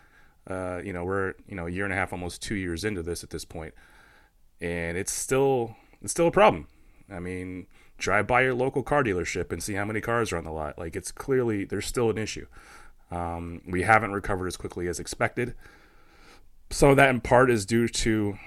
Uh, 0.46 0.82
you 0.84 0.92
know, 0.92 1.06
we're 1.06 1.36
you 1.48 1.56
know 1.56 1.68
a 1.68 1.70
year 1.70 1.86
and 1.86 1.94
a 1.94 1.96
half, 1.96 2.12
almost 2.12 2.42
two 2.42 2.56
years 2.56 2.84
into 2.84 3.02
this 3.02 3.24
at 3.24 3.30
this 3.30 3.46
point, 3.46 3.74
and 4.60 4.98
it's 4.98 5.14
still 5.14 5.78
it's 6.02 6.12
still 6.12 6.28
a 6.28 6.32
problem. 6.32 6.68
I 7.10 7.20
mean, 7.20 7.68
drive 7.98 8.28
by 8.28 8.42
your 8.42 8.56
local 8.56 8.84
car 8.84 9.06
dealership 9.06 9.54
and 9.54 9.64
see 9.64 9.76
how 9.76 9.86
many 9.86 10.02
cars 10.02 10.34
are 10.34 10.38
on 10.38 10.44
the 10.44 10.52
lot. 10.52 10.78
Like 10.78 10.98
it's 10.98 11.14
clearly 11.14 11.64
there's 11.64 11.86
still 11.86 12.10
an 12.10 12.18
issue. 12.18 12.48
Um, 13.10 13.62
we 13.66 13.84
haven't 13.84 14.12
recovered 14.12 14.48
as 14.48 14.58
quickly 14.58 14.90
as 14.90 15.00
expected. 15.00 15.56
Some 16.72 16.90
of 16.90 16.96
that, 16.98 17.10
in 17.10 17.22
part, 17.22 17.52
is 17.52 17.66
due 17.66 17.88
to, 17.88 18.38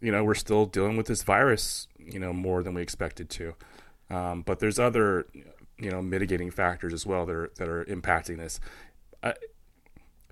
you 0.00 0.12
know, 0.12 0.24
we're 0.24 0.34
still 0.34 0.66
dealing 0.66 0.96
with 0.96 1.06
this 1.06 1.22
virus, 1.22 1.86
you 1.98 2.18
know, 2.18 2.32
more 2.32 2.62
than 2.62 2.74
we 2.74 2.82
expected 2.82 3.30
to. 3.30 3.54
Um, 4.10 4.42
but 4.42 4.58
there's 4.58 4.78
other, 4.78 5.26
you 5.78 5.90
know, 5.90 6.02
mitigating 6.02 6.50
factors 6.50 6.92
as 6.92 7.06
well 7.06 7.24
that 7.26 7.32
are 7.34 7.50
that 7.56 7.68
are 7.68 7.84
impacting 7.84 8.38
this. 8.38 8.60
Uh, 9.22 9.32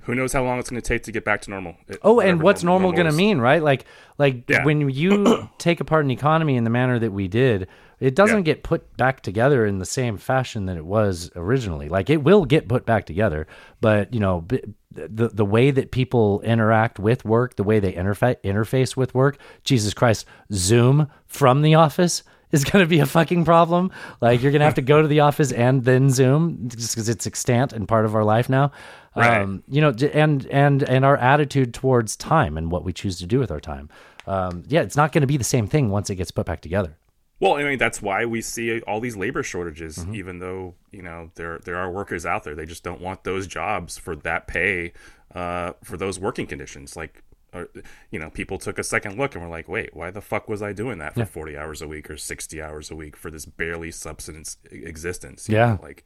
who 0.03 0.17
knows 0.17 0.33
how 0.33 0.43
long 0.43 0.59
it's 0.59 0.69
going 0.69 0.83
to 0.83 0.87
take 0.87 1.05
to 1.05 1.13
get 1.13 1.25
back 1.25 1.43
to 1.43 1.51
normal? 1.51 1.77
It- 1.87 1.99
Oh, 2.03 2.19
and 2.19 2.43
what's 2.43 2.65
normal, 2.65 2.91
going 2.91 3.07
to 3.07 3.13
mean, 3.13 3.39
right? 3.39 3.63
Like, 3.63 3.85
like 4.19 4.49
Yeah. 4.51 4.65
when 4.65 4.91
you 4.91 5.49
take 5.59 5.79
apart 5.81 6.05
an 6.05 6.11
economy 6.11 6.57
in 6.57 6.65
the 6.65 6.71
manner 6.71 6.99
that 6.99 7.13
we 7.13 7.29
did, 7.29 7.69
it 8.01 8.17
doesn't 8.17 8.39
Yeah. 8.39 8.43
get 8.55 8.65
put 8.65 8.97
back 8.97 9.21
together 9.21 9.65
in 9.65 9.79
the 9.79 9.85
same 9.87 10.17
fashion 10.17 10.67
that 10.67 10.77
it 10.77 10.85
was 10.85 11.31
originally. 11.37 11.89
Like, 11.89 12.11
it 12.11 12.25
will 12.25 12.45
get 12.45 12.67
put 12.69 12.85
back 12.85 13.07
together, 13.07 13.47
but 13.81 14.13
you 14.13 14.19
know, 14.19 14.41
b- 14.41 14.61
the 14.95 15.29
the 15.29 15.45
way 15.45 15.71
that 15.71 15.91
people 15.91 16.41
interact 16.43 16.99
with 16.99 17.25
work, 17.25 17.57
the 17.57 17.65
way 17.65 17.81
they 17.81 17.93
interfa- 17.93 18.41
interface 18.43 18.97
with 18.97 19.15
work, 19.15 19.39
Jesus 19.65 19.95
Christ, 19.95 20.27
Zoom 20.53 21.09
from 21.27 21.63
the 21.63 21.75
office 21.75 22.23
is 22.53 22.65
going 22.65 22.85
to 22.85 22.89
be 22.89 23.01
a 23.01 23.07
fucking 23.07 23.45
problem. 23.45 23.91
Like, 24.21 24.43
you're 24.43 24.53
going 24.53 24.61
to 24.61 24.67
have 24.67 24.75
to 24.75 24.83
go 24.83 25.01
to 25.01 25.09
the 25.09 25.21
office 25.21 25.53
and 25.53 25.85
then 25.85 26.11
Zoom 26.11 26.69
just 26.69 26.95
because 26.95 27.09
it's 27.09 27.27
extant 27.27 27.73
and 27.73 27.89
part 27.89 28.05
of 28.05 28.15
our 28.15 28.25
life 28.25 28.49
now. 28.49 28.73
Right. 29.17 29.41
Um, 29.41 29.63
you 29.69 29.81
know, 29.81 29.95
and 30.13 30.47
and 30.47 30.83
and 30.83 31.05
our 31.05 31.17
attitude 31.17 31.75
towards 31.75 32.17
time 32.17 32.57
and 32.57 32.71
what 32.71 32.85
we 32.85 32.93
choose 32.93 33.19
to 33.19 33.27
do 33.27 33.39
with 33.39 33.51
our 33.51 33.61
time. 33.61 33.89
Um, 34.27 34.63
yeah, 34.69 34.83
it's 34.83 34.97
not 34.97 35.13
going 35.13 35.23
to 35.23 35.27
be 35.27 35.37
the 35.37 35.45
same 35.45 35.67
thing 35.67 35.91
once 35.91 36.09
it 36.11 36.15
gets 36.17 36.31
put 36.31 36.47
back 36.47 36.61
together. 36.61 36.97
Well, 37.43 37.55
I 37.55 37.65
mean 37.65 37.77
that's 37.79 38.01
why 38.01 38.25
we 38.25 38.41
see 38.41 38.81
all 38.83 39.01
these 39.01 39.17
labor 39.17 39.43
shortages, 39.43 39.99
Mm-hmm. 39.99 40.15
even 40.15 40.39
though 40.39 40.75
you 40.93 41.03
know 41.03 41.31
there 41.35 41.59
there 41.65 41.77
are 41.77 41.91
workers 41.91 42.25
out 42.25 42.45
there. 42.45 42.55
They 42.55 42.67
just 42.67 42.85
don't 42.85 43.01
want 43.01 43.25
those 43.25 43.49
jobs 43.49 43.99
for 43.99 44.15
that 44.17 44.47
pay, 44.47 44.93
uh, 45.35 45.73
for 45.83 45.97
those 45.97 46.21
working 46.21 46.47
conditions. 46.47 46.95
Like, 46.97 47.25
uh, 47.53 47.65
you 48.13 48.21
know, 48.21 48.31
people 48.31 48.59
took 48.59 48.79
a 48.79 48.85
second 48.85 49.19
look 49.19 49.35
and 49.35 49.43
were 49.43 49.51
like, 49.51 49.69
"Wait, 49.69 49.91
why 49.93 50.13
the 50.13 50.21
fuck 50.21 50.49
was 50.49 50.63
I 50.63 50.73
doing 50.73 50.99
that 50.99 51.15
for 51.15 51.25
forty 51.27 51.57
hours 51.59 51.83
a 51.83 51.89
week 51.89 52.09
or 52.11 52.17
sixty 52.17 52.63
hours 52.63 52.93
a 52.93 52.95
week 52.95 53.17
for 53.17 53.29
this 53.29 53.45
barely 53.45 53.91
subsistence 53.91 54.57
existence?" 54.71 55.49
You 55.49 55.57
Yeah. 55.57 55.67
know, 55.75 55.81
like, 55.83 56.05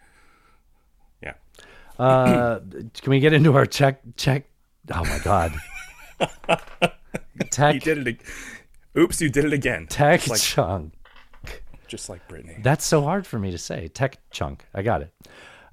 yeah. 1.22 1.34
Uh, 1.98 2.60
can 2.94 3.10
we 3.10 3.20
get 3.20 3.34
into 3.34 3.54
our 3.54 3.66
check 3.66 4.00
check? 4.16 4.46
Oh 4.90 5.04
my 5.04 5.18
god, 5.22 5.52
You 7.74 7.80
did 7.80 8.06
it. 8.08 8.20
Oops, 8.96 9.20
you 9.20 9.28
did 9.28 9.44
it 9.44 9.52
again. 9.52 9.86
tech 9.88 10.26
like, 10.28 10.40
chunk. 10.40 10.94
Just 11.88 12.08
like 12.08 12.26
Britney. 12.28 12.62
That's 12.62 12.84
so 12.84 13.02
hard 13.02 13.26
for 13.26 13.38
me 13.38 13.50
to 13.50 13.58
say. 13.58 13.88
Tech 13.88 14.18
chunk. 14.30 14.64
I 14.74 14.82
got 14.82 15.02
it. 15.02 15.12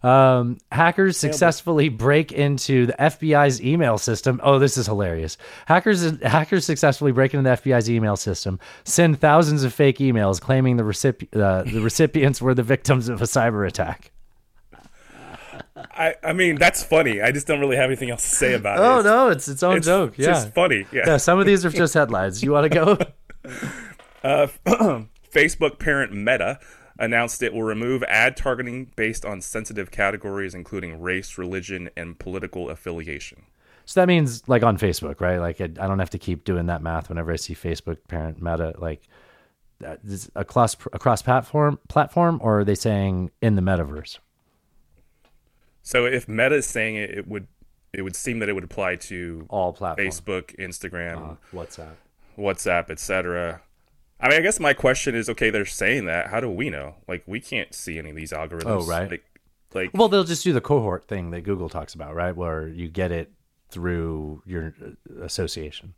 Um, 0.03 0.57
hackers 0.69 1.17
successfully 1.17 1.87
break 1.87 2.33
into 2.33 2.85
the 2.87 2.93
FBI's 2.99 3.61
email 3.61 3.97
system. 3.97 4.41
Oh, 4.43 4.59
this 4.59 4.75
is 4.75 4.85
hilarious. 4.85 5.37
Hackers 5.65 6.21
hackers 6.21 6.65
successfully 6.65 7.13
break 7.13 7.33
into 7.33 7.49
the 7.49 7.55
FBI's 7.55 7.89
email 7.89 8.17
system, 8.17 8.59
send 8.83 9.21
thousands 9.21 9.63
of 9.63 9.73
fake 9.73 9.99
emails 9.99 10.41
claiming 10.41 10.75
the 10.75 10.83
recipient 10.83 11.33
uh, 11.33 11.63
the 11.63 11.79
recipients 11.81 12.41
were 12.41 12.53
the 12.53 12.63
victims 12.63 13.07
of 13.07 13.21
a 13.21 13.25
cyber 13.25 13.65
attack. 13.65 14.11
I, 15.75 16.15
I 16.21 16.33
mean, 16.33 16.55
that's 16.55 16.83
funny. 16.83 17.21
I 17.21 17.31
just 17.31 17.47
don't 17.47 17.59
really 17.61 17.77
have 17.77 17.85
anything 17.85 18.09
else 18.09 18.23
to 18.23 18.35
say 18.35 18.53
about 18.55 18.79
it. 18.79 18.81
Oh 18.81 19.01
no, 19.01 19.29
it's 19.29 19.47
its 19.47 19.63
own 19.63 19.77
it's 19.77 19.85
joke. 19.85 20.17
Yeah, 20.17 20.27
just 20.27 20.53
funny. 20.53 20.85
Yeah. 20.91 21.03
yeah. 21.07 21.17
Some 21.17 21.39
of 21.39 21.45
these 21.45 21.63
are 21.63 21.69
just 21.69 21.93
headlines. 21.93 22.43
You 22.43 22.51
want 22.51 22.71
to 22.71 22.97
go? 24.23 25.05
Facebook 25.33 25.79
parent 25.79 26.13
Meta 26.13 26.59
announced 26.99 27.41
it 27.41 27.53
will 27.53 27.63
remove 27.63 28.03
ad 28.03 28.37
targeting 28.37 28.91
based 28.95 29.25
on 29.25 29.41
sensitive 29.41 29.91
categories, 29.91 30.53
including 30.53 31.01
race, 31.01 31.37
religion, 31.37 31.89
and 31.97 32.19
political 32.19 32.69
affiliation. 32.69 33.43
So 33.85 33.99
that 33.99 34.07
means 34.07 34.47
like 34.47 34.63
on 34.63 34.77
Facebook, 34.77 35.19
right? 35.19 35.39
Like 35.39 35.59
I, 35.59 35.65
I 35.65 35.87
don't 35.87 35.99
have 35.99 36.11
to 36.11 36.19
keep 36.19 36.43
doing 36.43 36.67
that 36.67 36.81
math 36.81 37.09
whenever 37.09 37.31
I 37.31 37.35
see 37.35 37.55
Facebook 37.55 37.97
parent 38.07 38.41
Meta. 38.41 38.75
Like 38.77 39.07
across 40.35 40.75
across 40.93 41.21
platform 41.21 41.79
platform, 41.89 42.39
or 42.41 42.59
are 42.59 42.63
they 42.63 42.75
saying 42.75 43.31
in 43.41 43.55
the 43.55 43.61
metaverse? 43.61 44.19
So 45.81 46.05
if 46.05 46.29
Meta 46.29 46.55
is 46.55 46.65
saying 46.65 46.95
it, 46.95 47.09
it 47.11 47.27
would 47.27 47.47
it 47.91 48.01
would 48.01 48.15
seem 48.15 48.39
that 48.39 48.49
it 48.49 48.53
would 48.53 48.63
apply 48.63 48.95
to 48.95 49.45
All 49.49 49.73
platforms. 49.73 50.21
Facebook, 50.21 50.55
Instagram, 50.57 51.31
uh, 51.31 51.35
WhatsApp. 51.53 51.95
WhatsApp, 52.37 52.89
etc. 52.89 53.61
I 54.23 54.29
mean, 54.29 54.37
I 54.37 54.41
guess 54.41 54.57
my 54.57 54.73
question 54.73 55.15
is, 55.15 55.29
okay, 55.29 55.49
they're 55.49 55.65
saying 55.65 56.05
that. 56.05 56.27
How 56.27 56.39
do 56.39 56.49
we 56.49 56.69
know? 56.69 56.95
Like, 57.09 57.23
we 57.27 57.41
can't 57.41 57.75
see 57.75 57.99
any 57.99 58.11
of 58.11 58.15
these 58.15 58.31
algorithms. 58.31 58.63
Oh, 58.67 58.85
right. 58.85 59.11
Like, 59.11 59.25
like 59.73 59.91
Well, 59.93 60.07
they'll 60.07 60.23
just 60.23 60.45
do 60.45 60.53
the 60.53 60.61
cohort 60.61 61.09
thing 61.09 61.31
that 61.31 61.41
Google 61.41 61.67
talks 61.67 61.93
about, 61.93 62.15
right? 62.15 62.33
Where 62.33 62.69
you 62.69 62.87
get 62.87 63.11
it 63.11 63.33
through 63.67 64.41
your 64.45 64.73
association. 65.21 65.93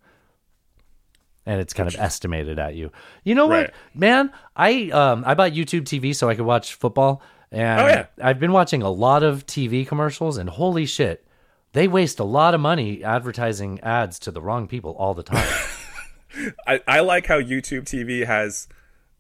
And 1.46 1.62
it's 1.62 1.74
kind 1.74 1.88
of 1.88 1.96
estimated 2.00 2.58
at 2.58 2.74
you. 2.74 2.92
You 3.24 3.36
know 3.36 3.46
what, 3.46 3.74
man? 3.94 4.32
I 4.56 4.90
um 4.90 5.24
I 5.28 5.36
bought 5.36 5.52
YouTube 5.52 5.84
TV 5.84 6.16
so 6.16 6.28
I 6.28 6.34
could 6.34 6.46
watch 6.46 6.74
football, 6.74 7.22
and 7.52 7.82
Oh, 7.82 7.86
yeah. 7.86 8.06
I've 8.20 8.40
been 8.40 8.52
watching 8.52 8.82
a 8.82 8.90
lot 8.90 9.22
of 9.22 9.46
TV 9.46 9.86
commercials, 9.86 10.38
and 10.40 10.50
holy 10.50 10.88
shit, 10.88 11.28
they 11.74 11.88
waste 11.88 12.20
a 12.20 12.24
lot 12.24 12.56
of 12.56 12.62
money 12.62 13.04
advertising 13.04 13.80
ads 13.82 14.18
to 14.20 14.32
the 14.32 14.42
wrong 14.42 14.68
people 14.68 14.96
all 14.98 15.14
the 15.14 15.22
time. 15.22 15.48
I, 16.68 16.82
I 16.88 17.00
like 17.02 17.26
how 17.28 17.40
YouTube 17.42 17.84
TV 17.84 18.26
has 18.26 18.68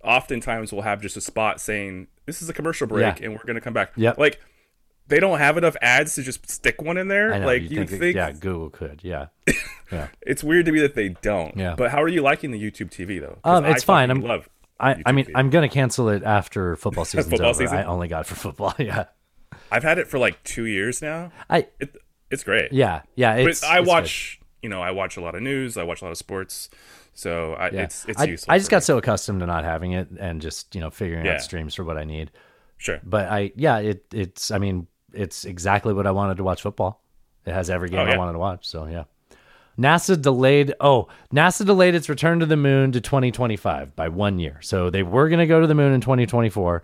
oftentimes 0.03 0.71
will 0.71 0.81
have 0.83 1.01
just 1.01 1.17
a 1.17 1.21
spot 1.21 1.59
saying 1.59 2.07
this 2.25 2.41
is 2.41 2.49
a 2.49 2.53
commercial 2.53 2.87
break 2.87 3.19
Yeah. 3.19 3.25
and 3.25 3.33
we're 3.33 3.43
gonna 3.45 3.61
come 3.61 3.73
back. 3.73 3.91
Yep. 3.95 4.17
Like 4.17 4.39
they 5.07 5.19
don't 5.19 5.37
have 5.39 5.57
enough 5.57 5.75
ads 5.81 6.15
to 6.15 6.23
just 6.23 6.49
stick 6.49 6.81
one 6.81 6.97
in 6.97 7.07
there. 7.07 7.39
Know. 7.39 7.45
like 7.45 7.63
you 7.63 7.85
think, 7.85 7.89
think, 8.01 8.15
yeah, 8.15 8.31
Google 8.31 8.69
could, 8.69 9.01
yeah. 9.03 9.27
Yeah. 9.91 10.07
it's 10.21 10.43
weird 10.43 10.65
to 10.65 10.71
me 10.71 10.79
that 10.79 10.95
they 10.95 11.09
don't. 11.09 11.55
Yeah. 11.55 11.75
But 11.77 11.91
how 11.91 12.01
are 12.01 12.07
you 12.07 12.23
liking 12.23 12.49
the 12.51 12.59
YouTube 12.59 12.89
TV 12.89 13.19
though? 13.21 13.37
Um, 13.43 13.65
it's 13.65 13.83
I 13.83 13.85
fine. 13.85 14.09
I'm 14.11 14.21
love. 14.21 14.49
I, 14.79 15.01
I 15.05 15.11
mean, 15.11 15.25
TV. 15.25 15.31
I'm 15.35 15.49
gonna 15.51 15.69
cancel 15.69 16.09
it 16.09 16.23
after 16.23 16.75
football 16.75 17.05
season's 17.05 17.29
Football 17.29 17.49
over. 17.51 17.59
season? 17.59 17.77
I 17.77 17.83
only 17.83 18.07
got 18.07 18.21
it 18.21 18.27
for 18.27 18.35
football. 18.35 18.73
Yeah, 18.79 19.05
I've 19.71 19.83
had 19.83 19.99
it 19.99 20.07
for 20.07 20.17
like 20.19 20.43
two 20.43 20.65
years 20.65 21.01
now. 21.03 21.31
I 21.49 21.67
It, 21.79 21.95
it's 22.31 22.43
great. 22.43 22.73
yeah 22.73 23.03
yeah. 23.15 23.35
But 23.41 23.49
It's 23.51 23.63
I 23.63 23.79
it's 23.79 23.87
watch. 23.87 24.39
You 24.63 24.69
know, 24.69 24.81
I 24.81 24.89
watch 24.89 25.15
a 25.17 25.21
lot 25.21 25.35
of 25.35 25.43
news. 25.43 25.77
I 25.77 25.83
watch 25.83 26.01
a 26.01 26.05
lot 26.05 26.11
of 26.11 26.17
sports. 26.17 26.69
So 27.15 27.53
I. 27.53 27.71
Yeah. 27.71 27.81
it's 27.83 28.05
it's 28.07 28.21
I, 28.21 28.25
useful. 28.25 28.53
I 28.53 28.57
just 28.59 28.69
got 28.69 28.77
me. 28.77 28.81
so 28.81 28.97
accustomed 28.99 29.39
to 29.39 29.45
not 29.47 29.63
having 29.63 29.93
it 29.93 30.09
and 30.19 30.41
just 30.41 30.75
you 30.75 30.81
know 30.81 30.89
figuring 30.91 31.25
Yeah. 31.25 31.33
out 31.35 31.41
streams 31.41 31.73
for 31.73 31.83
what 31.83 31.97
I 31.97 32.03
need. 32.03 32.29
sure. 32.77 32.99
But 33.03 33.27
I 33.29 33.51
yeah, 33.55 33.79
it 33.79 34.05
it's 34.13 34.51
I 34.51 34.57
mean 34.59 34.87
it's 35.13 35.45
exactly 35.45 35.93
what 35.93 36.05
I 36.05 36.11
wanted 36.11 36.37
to 36.37 36.43
watch 36.43 36.61
football. 36.61 37.01
It 37.45 37.53
has 37.53 37.69
every 37.69 37.89
game 37.89 37.99
Oh, 38.07 38.11
I 38.11 38.17
wanted 38.17 38.33
to 38.33 38.39
watch. 38.39 38.67
So 38.67 38.85
yeah. 38.85 39.05
NASA 39.79 40.21
delayed. 40.21 40.73
Oh, 40.79 41.07
NASA 41.33 41.65
delayed 41.65 41.95
its 41.95 42.07
return 42.09 42.39
to 42.39 42.45
the 42.45 42.55
moon 42.57 42.91
to 42.93 43.01
2025 43.01 43.95
by 43.95 44.07
one 44.07 44.39
year. 44.39 44.59
So 44.61 44.89
they 44.89 45.03
were 45.03 45.27
going 45.29 45.39
to 45.39 45.47
go 45.47 45.59
to 45.59 45.67
the 45.67 45.75
moon 45.75 45.91
in 45.93 45.99
2024. 46.01 46.81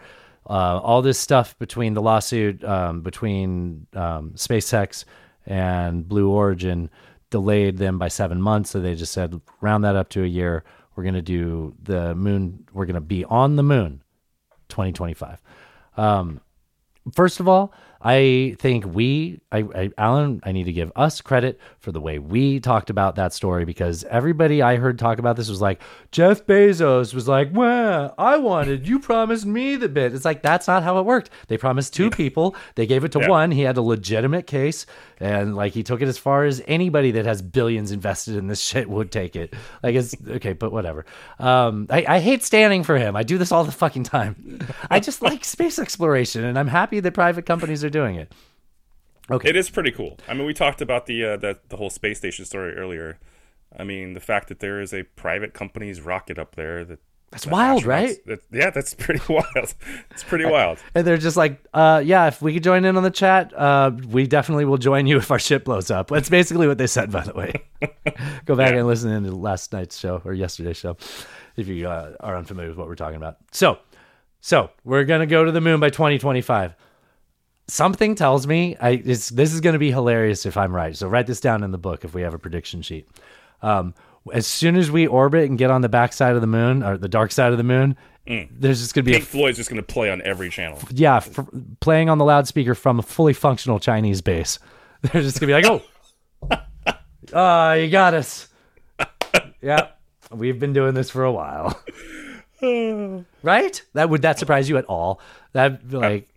Uh, 0.50 0.52
all 0.54 1.02
this 1.02 1.18
stuff 1.20 1.58
between 1.60 1.94
the 1.94 2.02
lawsuit 2.02 2.64
um, 2.64 3.02
between 3.02 3.86
um, 3.94 4.32
SpaceX 4.36 5.06
and 5.46 6.08
Blue 6.08 6.30
Origin 6.30 6.90
delayed 7.32 7.78
them 7.78 7.98
by 7.98 8.08
seven 8.08 8.40
months. 8.40 8.70
So 8.70 8.80
they 8.80 8.94
just 8.94 9.12
said 9.12 9.42
round 9.60 9.84
that 9.84 9.96
up 9.96 10.10
to 10.10 10.24
a 10.24 10.28
year. 10.28 10.64
We're 10.96 11.04
going 11.04 11.16
to 11.16 11.22
do 11.24 11.74
the 11.82 12.14
moon. 12.14 12.68
We're 12.72 12.86
going 12.86 12.94
to 12.96 13.02
be 13.02 13.26
on 13.26 13.56
the 13.56 13.64
moon 13.64 14.04
2025. 14.70 15.42
Um, 15.98 16.42
first 17.16 17.40
of 17.40 17.48
all, 17.48 17.74
I 18.04 18.56
think 18.60 18.86
we, 18.86 19.42
I, 19.52 19.60
I, 19.60 19.92
Alan, 19.98 20.42
I 20.44 20.52
need 20.52 20.64
to 20.64 20.74
give 20.74 20.92
us 20.96 21.22
credit 21.22 21.60
for 21.80 21.92
the 21.92 22.02
way 22.02 22.18
we 22.20 22.60
talked 22.60 22.90
about 22.90 23.16
that 23.16 23.32
story 23.34 23.64
because 23.64 24.04
everybody 24.06 24.62
I 24.62 24.78
heard 24.78 24.98
talk 24.98 25.20
about 25.20 25.36
this 25.36 25.50
was 25.50 25.62
like, 25.62 25.82
Jeff 26.12 26.46
Bezos 26.48 27.14
was 27.14 27.28
like, 27.28 27.50
well, 27.54 28.16
I 28.18 28.38
wanted, 28.38 28.88
you 28.88 29.00
promised 29.00 29.46
me 29.46 29.76
the 29.76 29.88
bit. 29.88 30.14
It's 30.16 30.26
like, 30.26 30.42
that's 30.42 30.68
not 30.68 30.82
how 30.84 30.98
it 30.98 31.04
worked. 31.06 31.30
They 31.48 31.58
promised 31.58 31.94
two 31.94 32.10
people, 32.10 32.56
they 32.76 32.88
gave 32.88 33.04
it 33.04 33.12
to 33.12 33.20
Yeah. 33.20 33.30
one. 33.30 33.52
He 33.52 33.62
had 33.62 33.78
a 33.78 33.82
legitimate 33.84 34.48
case, 34.48 34.88
and 35.20 35.56
like 35.56 35.74
he 35.74 35.84
took 35.84 36.02
it 36.02 36.08
as 36.08 36.18
far 36.18 36.46
as 36.46 36.64
anybody 36.68 37.12
that 37.12 37.26
has 37.26 37.44
billions 37.44 37.92
invested 37.92 38.36
in 38.36 38.48
this 38.48 38.62
shit 38.66 38.90
would 38.90 39.12
take 39.12 39.36
it. 39.36 39.54
Like, 39.84 39.94
it's 39.94 40.16
okay, 40.28 40.54
but 40.54 40.72
whatever. 40.72 41.06
Um, 41.38 41.86
I, 41.92 42.04
I 42.08 42.20
hate 42.20 42.44
standing 42.44 42.84
for 42.84 42.98
him. 42.98 43.16
I 43.16 43.22
do 43.22 43.38
this 43.38 43.52
all 43.52 43.64
the 43.64 43.72
fucking 43.72 44.06
time. 44.06 44.60
I 44.90 45.00
just 45.00 45.22
like 45.22 45.46
space 45.46 45.78
exploration, 45.78 46.44
and 46.44 46.58
I'm 46.58 46.68
happy 46.68 47.00
that 47.00 47.12
private 47.14 47.46
companies 47.46 47.84
are 47.84 47.91
doing 47.92 48.16
it. 48.16 48.34
Okay. 49.30 49.50
It 49.50 49.56
is 49.56 49.70
pretty 49.70 49.92
cool. 49.92 50.18
I 50.28 50.34
mean, 50.34 50.46
we 50.46 50.54
talked 50.54 50.82
about 50.82 51.06
the 51.06 51.24
uh, 51.26 51.38
the 51.38 51.60
the 51.70 51.78
whole 51.78 51.90
space 51.90 52.18
station 52.18 52.46
story 52.46 52.74
earlier. 52.76 53.20
I 53.78 53.84
mean, 53.86 54.14
the 54.14 54.20
fact 54.20 54.50
that 54.50 54.60
there 54.60 54.82
is 54.82 54.94
a 54.94 55.04
private 55.04 55.54
company's 55.54 56.02
rocket 56.02 56.38
up 56.38 56.56
there 56.56 56.84
that 56.84 57.00
That's 57.30 57.46
that 57.46 57.52
wild, 57.54 57.86
right? 57.86 58.18
that- 58.26 58.42
yeah, 58.52 58.70
that's 58.72 58.94
pretty 59.06 59.22
wild. 59.32 59.74
It's 60.10 60.24
pretty 60.24 60.44
wild. 60.44 60.80
And 60.96 61.08
they're 61.08 61.18
just 61.18 61.38
like, 61.38 61.64
uh, 61.74 62.02
yeah, 62.04 62.28
if 62.28 62.42
we 62.42 62.54
could 62.54 62.64
join 62.64 62.84
in 62.84 62.98
on 62.98 63.04
the 63.04 63.10
chat, 63.12 63.54
uh, 63.54 63.92
we 64.10 64.28
definitely 64.28 64.66
will 64.66 64.78
join 64.80 65.08
you 65.08 65.16
if 65.18 65.32
our 65.32 65.40
ship 65.40 65.64
blows 65.64 65.90
up. 65.90 66.10
That's 66.10 66.28
basically 66.30 66.68
what 66.68 66.78
they 66.80 66.88
said, 66.88 67.12
by 67.12 67.24
the 67.24 67.34
way. 67.34 67.64
Go 68.46 68.56
back 68.58 68.74
and 68.74 68.86
listen 68.86 69.24
to 69.24 69.32
last 69.32 69.72
night's 69.72 69.98
show 69.98 70.22
or 70.26 70.34
yesterday's 70.34 70.76
show 70.78 70.98
if 71.56 71.70
you 71.70 71.88
uh, 71.88 72.16
are 72.20 72.36
unfamiliar 72.36 72.68
with 72.70 72.78
what 72.78 72.88
we're 72.88 72.96
talking 72.96 73.16
about. 73.18 73.38
So, 73.54 73.78
so 74.42 74.72
we're 74.84 75.06
gonna 75.06 75.28
go 75.28 75.46
to 75.46 75.52
the 75.54 75.62
moon 75.62 75.80
by 75.80 75.90
2025. 75.92 76.76
Something 77.72 78.16
tells 78.16 78.46
me 78.46 78.76
I 78.82 78.98
this 78.98 79.32
is 79.32 79.62
going 79.62 79.74
to 79.74 79.80
be 79.80 79.92
hilarious 79.92 80.46
if 80.46 80.58
I'm 80.58 80.76
right. 80.76 80.96
So 80.96 81.08
write 81.08 81.28
this 81.28 81.40
down 81.40 81.64
in 81.64 81.72
the 81.72 81.78
book 81.78 82.04
if 82.04 82.14
we 82.14 82.22
have 82.22 82.34
a 82.34 82.40
prediction 82.40 82.82
sheet. 82.82 83.08
Um, 83.62 83.94
as 84.34 84.46
soon 84.46 84.76
as 84.76 84.92
we 84.92 85.08
orbit 85.08 85.50
and 85.50 85.58
get 85.58 85.72
on 85.72 85.82
the 85.82 85.90
back 85.90 86.14
side 86.14 86.36
of 86.36 86.42
the 86.42 86.48
moon 86.48 86.84
or 86.84 86.98
the 86.98 87.08
dark 87.08 87.32
side 87.32 87.52
of 87.52 87.58
the 87.58 87.64
moon, 87.64 87.96
there's 88.28 88.82
just 88.82 88.94
going 88.94 89.06
to 89.06 89.10
be 89.10 89.14
Pink 89.14 89.24
a 89.24 89.28
Floyd's 89.28 89.58
just 89.58 89.70
going 89.70 89.82
to 89.82 89.94
play 89.94 90.12
on 90.12 90.22
every 90.24 90.50
channel. 90.50 90.80
yeah 90.92 91.18
f- 91.18 91.40
playing 91.80 92.10
on 92.10 92.18
the 92.18 92.26
loudspeaker 92.26 92.76
from 92.76 93.00
a 93.00 93.02
fully 93.02 93.34
functional 93.34 93.80
Chinese 93.80 94.22
base. 94.22 94.60
They're 95.02 95.22
just 95.22 95.40
going 95.40 95.52
to 95.52 95.60
be 95.62 95.70
like, 95.70 95.82
oh, 96.52 96.94
ah, 97.34 97.74
you 97.74 97.90
got 97.90 98.14
us. 98.14 98.50
yeah, 99.62 99.88
we've 100.30 100.60
been 100.60 100.74
doing 100.74 100.94
this 100.94 101.10
for 101.10 101.24
a 101.24 101.32
while. 101.32 101.82
right? 103.42 103.82
That 103.94 104.10
would 104.10 104.22
that 104.22 104.38
surprise 104.38 104.70
you 104.70 104.78
at 104.78 104.86
all? 104.86 105.20
That 105.54 105.92
like 105.92 106.31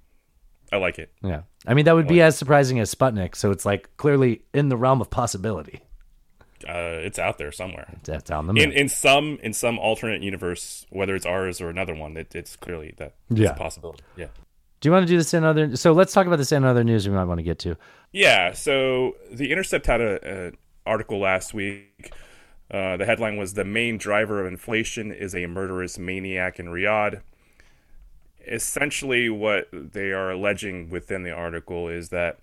I 0.75 0.79
like 0.79 0.99
it. 0.99 1.13
yeah. 1.23 1.43
I 1.67 1.73
mean, 1.75 1.85
that 1.87 1.95
would 1.95 2.09
be 2.09 2.21
as 2.21 2.37
surprising 2.37 2.79
as 2.81 2.95
Sputnik. 2.95 3.35
So 3.37 3.51
it's 3.51 3.65
like 3.65 3.89
clearly 3.97 4.43
in 4.53 4.69
the 4.69 4.77
realm 4.77 5.01
of 5.01 5.09
possibility. 5.09 5.81
Uh, 6.69 6.99
it's 7.07 7.19
out 7.19 7.37
there 7.39 7.53
somewhere. 7.53 7.93
That's 8.05 8.31
on 8.31 8.47
the 8.47 8.53
moon. 8.55 8.63
In 8.65 8.73
in 8.73 8.89
some 8.89 9.39
in 9.43 9.53
some 9.53 9.79
alternate 9.79 10.23
universe, 10.23 10.87
whether 10.91 11.15
it's 11.15 11.27
ours 11.27 11.61
or 11.61 11.69
another 11.69 11.95
one, 11.95 12.17
it, 12.17 12.35
it's 12.35 12.57
clearly 12.57 12.95
that 12.99 13.15
it's 13.31 13.41
Yeah. 13.41 13.51
a 13.51 13.55
possibility. 13.55 14.03
Yeah. 14.17 14.29
Do 14.81 14.89
you 14.89 14.93
want 14.93 15.07
to 15.07 15.13
do 15.13 15.17
this 15.19 15.33
in 15.35 15.45
other? 15.45 15.77
So 15.77 15.93
let's 15.93 16.13
talk 16.13 16.27
about 16.27 16.37
this 16.37 16.53
in 16.53 16.65
other 16.65 16.85
news 16.85 17.09
we 17.09 17.15
might 17.15 17.25
want 17.25 17.39
to 17.39 17.45
get 17.45 17.59
to. 17.61 17.77
Yeah, 18.13 18.53
so 18.53 19.17
the 19.31 19.51
Intercept 19.53 19.87
had 19.87 20.01
a, 20.01 20.49
a 20.49 20.53
article 20.87 21.19
last 21.19 21.55
week. 21.55 22.13
Uh, 22.71 22.97
the 22.97 23.05
headline 23.07 23.37
was 23.37 23.55
"The 23.55 23.65
main 23.65 23.99
driver 23.99 24.41
of 24.41 24.47
inflation 24.47 25.13
is 25.13 25.35
a 25.35 25.47
murderous 25.47 25.99
maniac 25.99 26.59
in 26.59 26.67
Riyadh." 26.67 27.21
Essentially, 28.47 29.29
what 29.31 29.69
they 29.73 30.13
are 30.13 30.31
alleging 30.31 30.91
within 30.91 31.23
the 31.23 31.31
article 31.33 31.89
is 31.89 32.11
that 32.11 32.39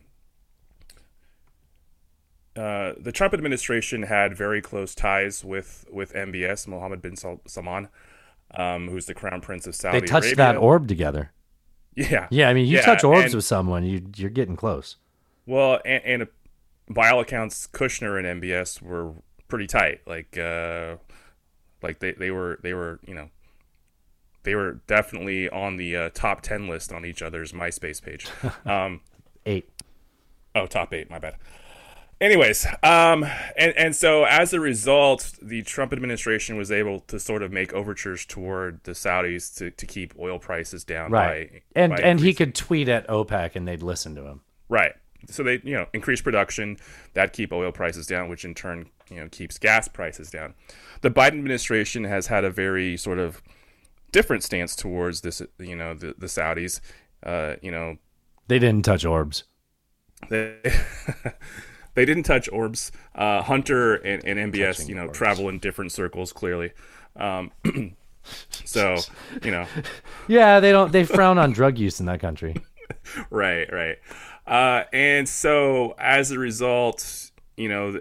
uh, 2.55 2.93
the 2.99 3.11
Trump 3.11 3.33
administration 3.33 4.03
had 4.03 4.35
very 4.35 4.61
close 4.61 4.93
ties 4.93 5.43
with 5.45 5.85
with 5.91 6.13
MBS, 6.13 6.67
Mohammed 6.67 7.01
bin 7.01 7.15
Salman, 7.15 7.87
um, 8.55 8.89
who's 8.89 9.05
the 9.05 9.13
crown 9.13 9.39
prince 9.41 9.65
of 9.67 9.75
Saudi 9.75 10.01
They 10.01 10.05
touched 10.05 10.25
Arabia. 10.27 10.35
that 10.37 10.57
orb 10.57 10.87
together. 10.87 11.31
Yeah, 11.95 12.27
Yeah, 12.29 12.47
I 12.49 12.53
mean, 12.53 12.67
you 12.67 12.77
Yeah, 12.77 12.83
touch 12.85 13.03
orbs 13.03 13.25
and- 13.25 13.35
with 13.35 13.45
someone, 13.45 13.83
you 13.83 14.05
you're 14.15 14.29
getting 14.29 14.55
close. 14.55 14.97
Well, 15.45 15.79
and, 15.85 16.03
and 16.21 16.27
by 16.89 17.09
all 17.09 17.19
accounts, 17.19 17.67
Kushner 17.67 18.17
and 18.17 18.41
MBS 18.41 18.81
were 18.81 19.13
pretty 19.47 19.67
tight. 19.67 20.01
Like, 20.05 20.37
uh, 20.37 20.97
like 21.81 21.99
they, 21.99 22.11
they 22.13 22.31
were 22.31 22.59
they 22.63 22.73
were 22.73 22.99
you 23.07 23.13
know 23.15 23.29
they 24.43 24.55
were 24.55 24.79
definitely 24.87 25.49
on 25.49 25.77
the 25.77 25.95
uh, 25.95 26.09
top 26.13 26.41
ten 26.41 26.67
list 26.67 26.91
on 26.91 27.05
each 27.05 27.21
other's 27.21 27.51
MySpace 27.51 28.01
page. 28.01 28.27
Um, 28.65 29.01
Eight. 29.45 29.69
oh, 30.55 30.67
top 30.67 30.93
eight. 30.93 31.09
My 31.09 31.17
bad. 31.19 31.35
Anyways, 32.19 32.67
um, 32.83 33.25
and 33.57 33.73
and 33.75 33.95
so 33.95 34.25
as 34.25 34.53
a 34.53 34.59
result, 34.59 35.33
the 35.41 35.63
Trump 35.63 35.91
administration 35.91 36.55
was 36.55 36.71
able 36.71 36.99
to 37.01 37.19
sort 37.19 37.41
of 37.41 37.51
make 37.51 37.73
overtures 37.73 38.27
toward 38.27 38.83
the 38.83 38.91
Saudis 38.91 39.55
to, 39.57 39.71
to 39.71 39.85
keep 39.87 40.13
oil 40.19 40.37
prices 40.37 40.83
down. 40.83 41.09
Right. 41.11 41.51
By, 41.51 41.61
and 41.75 41.95
by 41.95 42.01
and 42.03 42.19
he 42.19 42.35
could 42.35 42.53
tweet 42.53 42.87
at 42.87 43.07
OPEC 43.07 43.55
and 43.55 43.67
they'd 43.67 43.81
listen 43.81 44.13
to 44.15 44.25
him. 44.27 44.41
Right. 44.69 44.93
So 45.29 45.41
they, 45.41 45.61
you 45.63 45.73
know, 45.73 45.87
increase 45.93 46.21
production, 46.21 46.77
that 47.13 47.33
keep 47.33 47.51
oil 47.51 47.71
prices 47.71 48.05
down, 48.05 48.29
which 48.29 48.45
in 48.45 48.53
turn, 48.53 48.87
you 49.09 49.17
know, 49.17 49.27
keeps 49.29 49.57
gas 49.57 49.87
prices 49.87 50.29
down. 50.29 50.53
The 51.01 51.09
Biden 51.09 51.39
administration 51.39 52.03
has 52.03 52.27
had 52.27 52.43
a 52.43 52.51
very 52.51 52.97
sort 52.97 53.17
of 53.17 53.41
different 54.11 54.43
stance 54.43 54.75
towards 54.75 55.21
this, 55.21 55.41
you 55.59 55.75
know, 55.75 55.93
the, 55.93 56.15
the 56.17 56.27
Saudis. 56.27 56.79
Uh, 57.23 57.55
you 57.61 57.71
know, 57.71 57.97
They 58.47 58.59
didn't 58.59 58.83
touch 58.83 59.05
orbs. 59.05 59.43
they 60.29 60.55
they 61.95 62.05
didn't 62.05 62.23
touch 62.23 62.49
orbs. 62.51 62.91
Uh, 63.15 63.41
Hunter 63.41 63.95
and, 63.95 64.23
and 64.25 64.53
MBS, 64.53 64.77
Touching 64.77 64.89
you 64.89 64.95
know, 64.95 65.05
orbs. 65.05 65.17
travel 65.17 65.49
in 65.49 65.59
different 65.59 65.91
circles 65.91 66.31
clearly. 66.33 66.71
Um, 67.15 67.51
so, 68.65 68.97
you 69.43 69.51
know, 69.51 69.65
Yeah, 70.27 70.59
they 70.59 70.71
don't. 70.71 70.91
They 70.91 71.03
frown 71.03 71.37
on 71.37 71.51
drug 71.51 71.77
use 71.77 71.99
in 71.99 72.05
that 72.07 72.19
country. 72.19 72.55
right, 73.29 73.71
right. 73.71 73.97
Uh, 74.47 74.83
and 74.91 75.27
so 75.29 75.93
as 75.97 76.31
a 76.31 76.39
result, 76.39 77.31
you 77.57 77.69
know, 77.69 77.99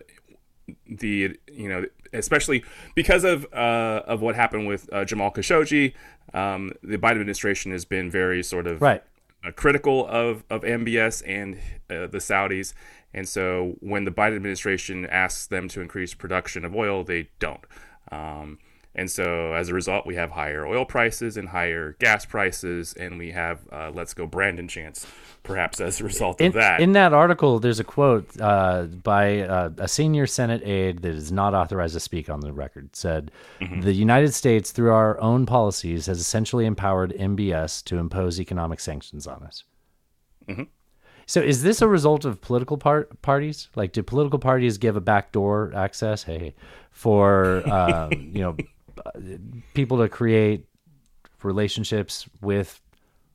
the, 0.88 1.36
you 1.52 1.68
know, 1.68 1.84
especially 2.12 2.64
because 2.94 3.24
of 3.24 3.46
uh, 3.52 4.02
of 4.06 4.20
what 4.20 4.34
happened 4.34 4.66
with 4.66 4.88
uh, 4.92 5.04
Jamal 5.04 5.30
Khashoggi, 5.30 5.92
um, 6.34 6.72
the 6.82 6.98
Biden 6.98 7.12
administration 7.20 7.72
has 7.72 7.84
been 7.84 8.10
very 8.10 8.42
sort 8.42 8.66
of 8.66 8.80
Right. 8.82 9.02
uh, 9.44 9.50
critical 9.52 10.06
of 10.08 10.44
of 10.50 10.62
MBS 10.62 11.22
and 11.26 11.54
uh, 11.88 12.06
the 12.06 12.18
Saudis. 12.18 12.74
And 13.12 13.28
so 13.28 13.76
when 13.80 14.04
the 14.04 14.10
Biden 14.12 14.36
administration 14.36 15.04
asks 15.06 15.46
them 15.46 15.68
to 15.68 15.80
increase 15.80 16.14
production 16.14 16.64
of 16.64 16.74
oil, 16.76 17.02
they 17.04 17.28
don't. 17.40 17.64
Um, 18.12 18.58
and 18.94 19.10
so 19.10 19.52
as 19.52 19.68
a 19.68 19.74
result, 19.74 20.06
we 20.06 20.16
have 20.16 20.30
higher 20.32 20.66
oil 20.66 20.84
prices 20.84 21.36
and 21.36 21.48
higher 21.48 21.96
gas 22.00 22.24
prices, 22.26 22.92
and 22.94 23.18
we 23.18 23.30
have 23.30 23.60
uh, 23.72 23.90
"Let's 23.94 24.14
Go 24.14 24.26
Brandon" 24.26 24.66
Chance, 24.68 25.06
perhaps 25.42 25.80
as 25.80 26.00
a 26.00 26.04
result 26.04 26.40
In, 26.40 26.48
of 26.48 26.52
that. 26.54 26.80
in 26.80 26.92
that 26.92 27.12
article, 27.12 27.60
there's 27.60 27.78
a 27.80 27.84
quote 27.84 28.28
uh, 28.40 28.84
by 28.84 29.40
uh, 29.42 29.70
a 29.78 29.86
senior 29.88 30.26
Senate 30.26 30.62
aide 30.64 31.02
that 31.02 31.14
is 31.14 31.30
not 31.30 31.54
authorized 31.54 31.94
to 31.94 32.00
speak 32.00 32.28
on 32.28 32.40
the 32.40 32.52
record. 32.52 32.94
Said, 32.96 33.30
Mm-hmm. 33.60 33.80
"The 33.82 33.92
United 33.92 34.34
States, 34.34 34.72
through 34.72 34.92
our 34.92 35.20
own 35.20 35.46
policies, 35.46 36.06
has 36.06 36.18
essentially 36.18 36.66
empowered 36.66 37.12
MBS 37.12 37.84
to 37.84 37.96
impose 37.98 38.40
economic 38.40 38.80
sanctions 38.80 39.26
on 39.26 39.42
us." 39.44 39.64
Mm-hmm. 40.48 40.64
So, 41.26 41.40
is 41.40 41.62
this 41.62 41.80
a 41.80 41.86
result 41.86 42.24
of 42.24 42.40
political 42.40 42.76
part- 42.76 43.22
parties? 43.22 43.68
Like, 43.76 43.92
do 43.92 44.02
political 44.02 44.40
parties 44.40 44.78
give 44.78 44.96
a 44.96 45.00
backdoor 45.00 45.72
access? 45.76 46.24
Hey, 46.24 46.54
for 46.90 47.62
um, 47.72 48.10
you 48.34 48.40
know, 48.42 48.56
people 49.74 49.98
to 49.98 50.08
create 50.08 50.66
relationships 51.42 52.28
with 52.40 52.80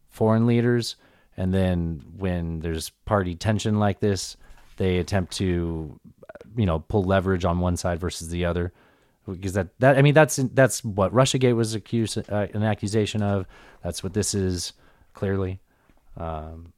foreign 0.09 0.45
leaders, 0.45 0.95
and 1.37 1.53
then 1.53 2.03
when 2.17 2.59
there's 2.59 2.89
party 3.05 3.35
tension 3.35 3.79
like 3.79 3.99
this, 3.99 4.37
they 4.77 4.97
attempt 4.97 5.33
to, 5.33 5.99
you 6.55 6.65
know, 6.65 6.79
pull 6.79 7.03
leverage 7.03 7.45
on 7.45 7.59
one 7.59 7.77
side 7.77 7.99
versus 7.99 8.29
the 8.29 8.45
other. 8.45 8.71
Because 9.27 9.53
that, 9.53 9.67
that 9.79 9.97
I 9.97 10.01
mean, 10.01 10.13
that's 10.13 10.35
that's 10.35 10.83
what 10.83 11.11
RussiaGate 11.11 11.55
was 11.55 11.73
accused 11.73 12.17
uh, 12.29 12.47
an 12.53 12.63
accusation 12.63 13.23
of. 13.23 13.47
That's 13.83 14.03
what 14.03 14.13
this 14.13 14.35
is 14.35 14.73
clearly. 15.13 15.59
Um, 16.15 16.73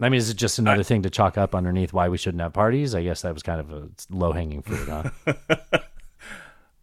I 0.00 0.08
mean, 0.08 0.18
is 0.18 0.30
it 0.30 0.36
just 0.36 0.58
another 0.58 0.82
thing 0.82 1.02
to 1.02 1.10
chalk 1.10 1.38
up 1.38 1.54
underneath 1.54 1.92
why 1.92 2.08
we 2.08 2.18
shouldn't 2.18 2.42
have 2.42 2.52
parties? 2.52 2.94
I 2.94 3.02
guess 3.02 3.22
that 3.22 3.32
was 3.32 3.42
kind 3.42 3.60
of 3.60 3.72
a 3.72 3.88
low 4.10 4.32
hanging 4.32 4.62
fruit, 4.62 4.88
huh? 4.88 5.32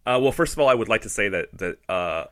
Uh, 0.04 0.18
well, 0.20 0.32
first 0.32 0.52
of 0.52 0.58
all, 0.58 0.68
I 0.68 0.74
would 0.74 0.88
like 0.88 1.02
to 1.02 1.08
say 1.08 1.28
that 1.28 1.56
that 1.58 1.78
uh, 1.88 2.24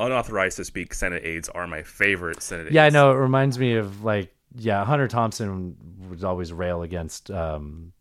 unauthorized 0.00 0.56
to 0.56 0.64
speak 0.64 0.94
Senate 0.94 1.24
aides 1.24 1.48
are 1.48 1.66
my 1.66 1.82
favorite 1.82 2.42
Senate 2.42 2.66
aides. 2.66 2.74
Yeah, 2.74 2.84
I 2.84 2.90
know. 2.90 3.10
It 3.10 3.16
reminds 3.16 3.58
me 3.58 3.74
of 3.74 4.02
like, 4.02 4.34
yeah, 4.54 4.84
Hunter 4.84 5.08
Thompson 5.08 5.76
would 6.08 6.24
always 6.24 6.52
rail 6.52 6.82
against 6.82 7.30
um, 7.30 7.92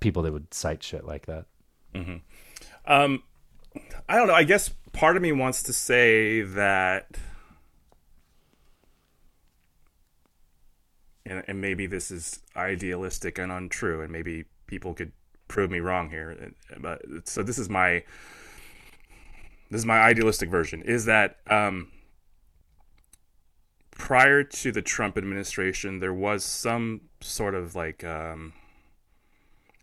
people 0.00 0.22
that 0.22 0.32
would 0.32 0.52
cite 0.54 0.82
shit 0.82 1.04
like 1.04 1.26
that. 1.26 1.44
Um, 2.86 3.22
I 4.08 4.16
don't 4.16 4.26
know. 4.26 4.34
I 4.34 4.44
guess 4.44 4.70
part 4.92 5.16
of 5.16 5.22
me 5.22 5.32
wants 5.32 5.62
to 5.64 5.72
say 5.72 6.42
that, 6.42 7.08
and, 11.24 11.42
and 11.46 11.60
maybe 11.60 11.86
this 11.86 12.10
is 12.10 12.40
idealistic 12.56 13.38
and 13.38 13.50
untrue, 13.52 14.00
and 14.00 14.10
maybe 14.10 14.44
people 14.66 14.94
could 14.94 15.12
prove 15.48 15.70
me 15.70 15.80
wrong 15.80 16.10
here. 16.10 16.52
But 16.78 17.02
so 17.24 17.42
this 17.42 17.58
is 17.58 17.68
my 17.68 18.04
this 19.70 19.80
is 19.80 19.86
my 19.86 19.98
idealistic 20.00 20.48
version. 20.50 20.82
Is 20.82 21.04
that 21.06 21.38
um, 21.48 21.88
prior 23.90 24.42
to 24.44 24.72
the 24.72 24.82
Trump 24.82 25.16
administration, 25.16 26.00
there 26.00 26.14
was 26.14 26.44
some 26.44 27.02
sort 27.20 27.54
of 27.54 27.74
like 27.74 28.04
um, 28.04 28.52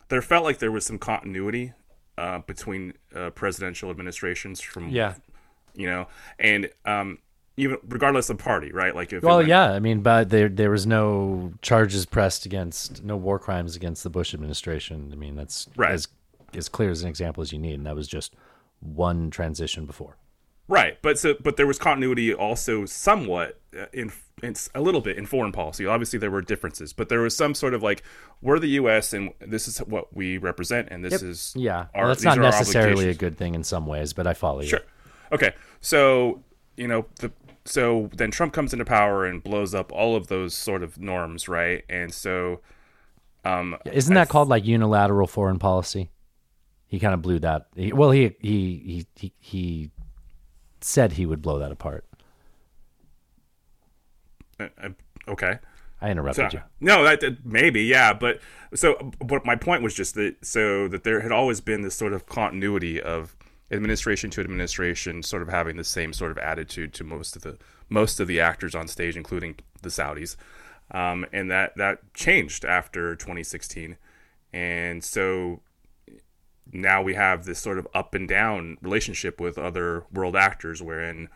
there 0.09 0.21
felt 0.21 0.43
like 0.43 0.59
there 0.59 0.71
was 0.71 0.85
some 0.85 0.97
continuity 0.97 1.73
uh, 2.17 2.39
between 2.39 2.93
uh, 3.15 3.31
presidential 3.31 3.89
administrations 3.89 4.61
from 4.61 4.89
Yeah. 4.89 5.15
you 5.73 5.87
know 5.87 6.07
and 6.37 6.69
um, 6.85 7.17
even 7.57 7.77
regardless 7.87 8.29
of 8.29 8.37
party 8.37 8.71
right 8.71 8.93
like 8.95 9.11
Well, 9.23 9.37
went- 9.37 9.49
yeah. 9.49 9.71
I 9.71 9.79
mean, 9.79 10.01
but 10.01 10.29
there 10.29 10.47
there 10.49 10.69
was 10.69 10.85
no 10.85 11.53
charges 11.61 12.05
pressed 12.05 12.45
against, 12.45 13.03
no 13.03 13.17
war 13.17 13.39
crimes 13.39 13.75
against 13.75 14.03
the 14.03 14.09
Bush 14.09 14.33
administration. 14.33 15.09
I 15.11 15.15
mean, 15.15 15.35
that's 15.35 15.67
Right. 15.75 15.91
as 15.91 16.07
as 16.55 16.69
clear 16.69 16.91
as 16.91 17.01
an 17.01 17.09
example 17.09 17.41
as 17.41 17.51
you 17.51 17.57
need, 17.57 17.73
and 17.73 17.85
that 17.87 17.95
was 17.95 18.07
just 18.07 18.35
one 18.83 19.29
transition 19.31 19.85
before. 19.85 20.17
right 20.67 21.01
but 21.01 21.17
so 21.17 21.35
but 21.41 21.57
there 21.57 21.67
was 21.67 21.77
continuity 21.79 22.33
also 22.33 22.85
somewhat 22.85 23.59
uh, 23.77 23.85
in, 23.93 24.11
in 24.41 24.55
a 24.75 24.81
little 24.81 25.01
bit 25.01 25.17
in 25.17 25.25
foreign 25.25 25.51
policy 25.51 25.85
obviously 25.85 26.19
there 26.19 26.31
were 26.31 26.41
differences 26.41 26.93
but 26.93 27.09
there 27.09 27.21
was 27.21 27.35
some 27.35 27.53
sort 27.53 27.73
of 27.73 27.81
like 27.83 28.03
we're 28.41 28.59
the 28.59 28.69
U.S. 28.69 29.13
and 29.13 29.31
this 29.39 29.67
is 29.67 29.79
what 29.79 30.15
we 30.15 30.37
represent 30.37 30.89
and 30.91 31.03
this 31.03 31.21
is 31.21 31.53
Yeah, 31.55 31.87
our, 31.93 32.03
well, 32.03 32.07
that's 32.09 32.23
not 32.23 32.37
necessarily 32.37 33.09
a 33.09 33.13
good 33.13 33.37
thing 33.37 33.55
in 33.55 33.63
some 33.63 33.87
ways, 33.87 34.11
but 34.13 34.27
I 34.27 34.33
follow 34.33 34.61
you. 34.61 34.67
Sure. 34.67 34.81
Okay. 35.31 35.53
So 35.79 36.43
you 36.75 36.87
know 36.87 37.05
the 37.19 37.31
so 37.65 38.09
then 38.15 38.31
Trump 38.31 38.53
comes 38.53 38.73
into 38.73 38.85
power 38.85 39.25
and 39.25 39.41
blows 39.41 39.73
up 39.73 39.91
all 39.91 40.15
of 40.15 40.27
those 40.27 40.53
sort 40.53 40.83
of 40.83 40.99
norms, 40.99 41.47
right? 41.47 41.83
And 41.89 42.13
so, 42.13 42.59
um, 43.45 43.77
Isn't 43.85 44.15
that 44.15 44.29
called 44.29 44.49
like 44.49 44.65
unilateral 44.65 45.27
foreign 45.27 45.59
policy? 45.59 46.09
He 46.93 46.99
kind 46.99 47.15
of 47.15 47.23
blew 47.23 47.39
that. 47.39 47.69
He, 47.75 47.91
well, 47.91 48.11
he, 48.11 48.35
he 48.39 48.77
he 48.85 49.07
he 49.15 49.33
he 49.39 49.89
said 50.79 51.13
he 51.13 51.25
would 51.25 51.41
blow 51.41 51.57
that 51.57 51.71
apart. 51.71 52.05
uh, 54.59 54.67
uh, 54.79 54.89
okay. 55.27 55.57
I 56.01 56.11
interrupted 56.11 56.51
So- 56.51 56.57
you. 56.59 56.63
No, 56.79 57.03
that, 57.03 57.19
that- 57.21 57.43
maybe, 57.43 57.81
yeah, 57.81 58.13
but 58.13 58.41
so, 58.75 59.11
but 59.25 59.43
my 59.43 59.55
point 59.55 59.81
was 59.81 59.95
just 59.95 60.13
that 60.13 60.45
so 60.45 60.87
that 60.89 61.03
there 61.03 61.21
had 61.21 61.31
always 61.31 61.61
been 61.61 61.81
this 61.81 61.95
sort 61.95 62.13
of 62.13 62.27
continuity 62.27 63.01
of 63.01 63.35
administration 63.71 64.29
to 64.29 64.41
administration, 64.41 65.23
sort 65.23 65.41
of 65.41 65.47
having 65.49 65.77
the 65.77 65.83
same 65.83 66.13
sort 66.13 66.29
of 66.29 66.37
attitude 66.37 66.93
to 66.93 67.03
most 67.03 67.35
of 67.35 67.41
the 67.41 67.57
most 67.89 68.19
of 68.19 68.27
the 68.27 68.39
actors 68.39 68.75
on 68.75 68.87
stage, 68.87 69.17
including 69.17 69.55
the 69.81 69.89
Saudis, 69.89 70.35
um, 70.91 71.25
and 71.33 71.49
that 71.49 71.75
that 71.77 72.13
changed 72.13 72.65
after 72.65 73.15
2016, 73.15 73.97
and 74.53 75.03
so 75.03 75.61
now 76.71 77.01
we 77.01 77.13
have 77.15 77.45
this 77.45 77.59
sort 77.59 77.77
of 77.77 77.87
up 77.93 78.13
and 78.15 78.27
down 78.27 78.77
relationship 78.81 79.39
with 79.39 79.57
other 79.57 80.05
world 80.11 80.35
actors, 80.35 80.81
wherein 80.81 81.29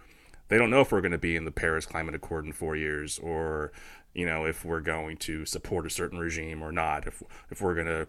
they 0.48 0.58
don't 0.58 0.70
know 0.70 0.82
if 0.82 0.92
we're 0.92 1.02
going 1.02 1.12
to 1.12 1.18
be 1.18 1.36
in 1.36 1.46
the 1.46 1.52
Paris 1.52 1.86
Climate 1.86 2.16
Accord 2.16 2.46
in 2.46 2.54
four 2.54 2.76
years, 2.76 3.20
or 3.20 3.72
you 4.14 4.26
know 4.26 4.46
if 4.46 4.64
we're 4.64 4.80
going 4.80 5.18
to 5.18 5.46
support 5.46 5.86
a 5.86 5.90
certain 5.90 6.20
regime 6.20 6.62
or 6.64 6.72
not, 6.72 7.08
if 7.08 7.22
if 7.50 7.62
we're 7.62 7.76
going 7.76 8.08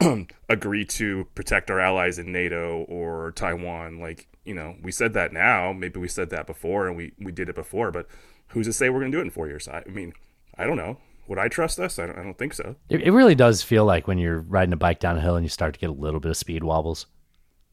to 0.00 0.26
agree 0.48 0.84
to 0.84 1.26
protect 1.34 1.70
our 1.70 1.80
allies 1.80 2.18
in 2.18 2.32
NATO 2.32 2.84
or 2.88 3.32
Taiwan. 3.32 4.00
Like 4.00 4.28
you 4.44 4.54
know, 4.54 4.76
we 4.82 4.92
said 4.92 5.12
that 5.14 5.32
now. 5.32 5.72
Maybe 5.72 6.00
we 6.00 6.08
said 6.08 6.30
that 6.30 6.46
before, 6.46 6.88
and 6.88 6.96
we 6.96 7.12
we 7.18 7.32
did 7.32 7.48
it 7.48 7.54
before, 7.54 7.90
but 7.90 8.08
who's 8.48 8.66
to 8.66 8.72
say 8.72 8.88
we're 8.88 9.00
going 9.00 9.12
to 9.12 9.16
do 9.16 9.20
it 9.20 9.26
in 9.26 9.30
four 9.30 9.46
years? 9.46 9.68
I, 9.68 9.84
I 9.86 9.90
mean, 9.90 10.12
I 10.56 10.66
don't 10.66 10.76
know. 10.76 10.98
Would 11.28 11.38
I 11.38 11.48
trust 11.48 11.78
us? 11.78 11.98
I 11.98 12.06
don't, 12.06 12.18
I 12.18 12.22
don't 12.22 12.36
think 12.38 12.54
so. 12.54 12.74
It, 12.88 13.02
it 13.02 13.10
really 13.12 13.34
does 13.34 13.62
feel 13.62 13.84
like 13.84 14.08
when 14.08 14.18
you're 14.18 14.40
riding 14.40 14.72
a 14.72 14.76
bike 14.76 14.98
down 14.98 15.16
a 15.16 15.20
hill 15.20 15.36
and 15.36 15.44
you 15.44 15.48
start 15.50 15.74
to 15.74 15.80
get 15.80 15.90
a 15.90 15.92
little 15.92 16.20
bit 16.20 16.30
of 16.30 16.36
speed 16.36 16.64
wobbles. 16.64 17.06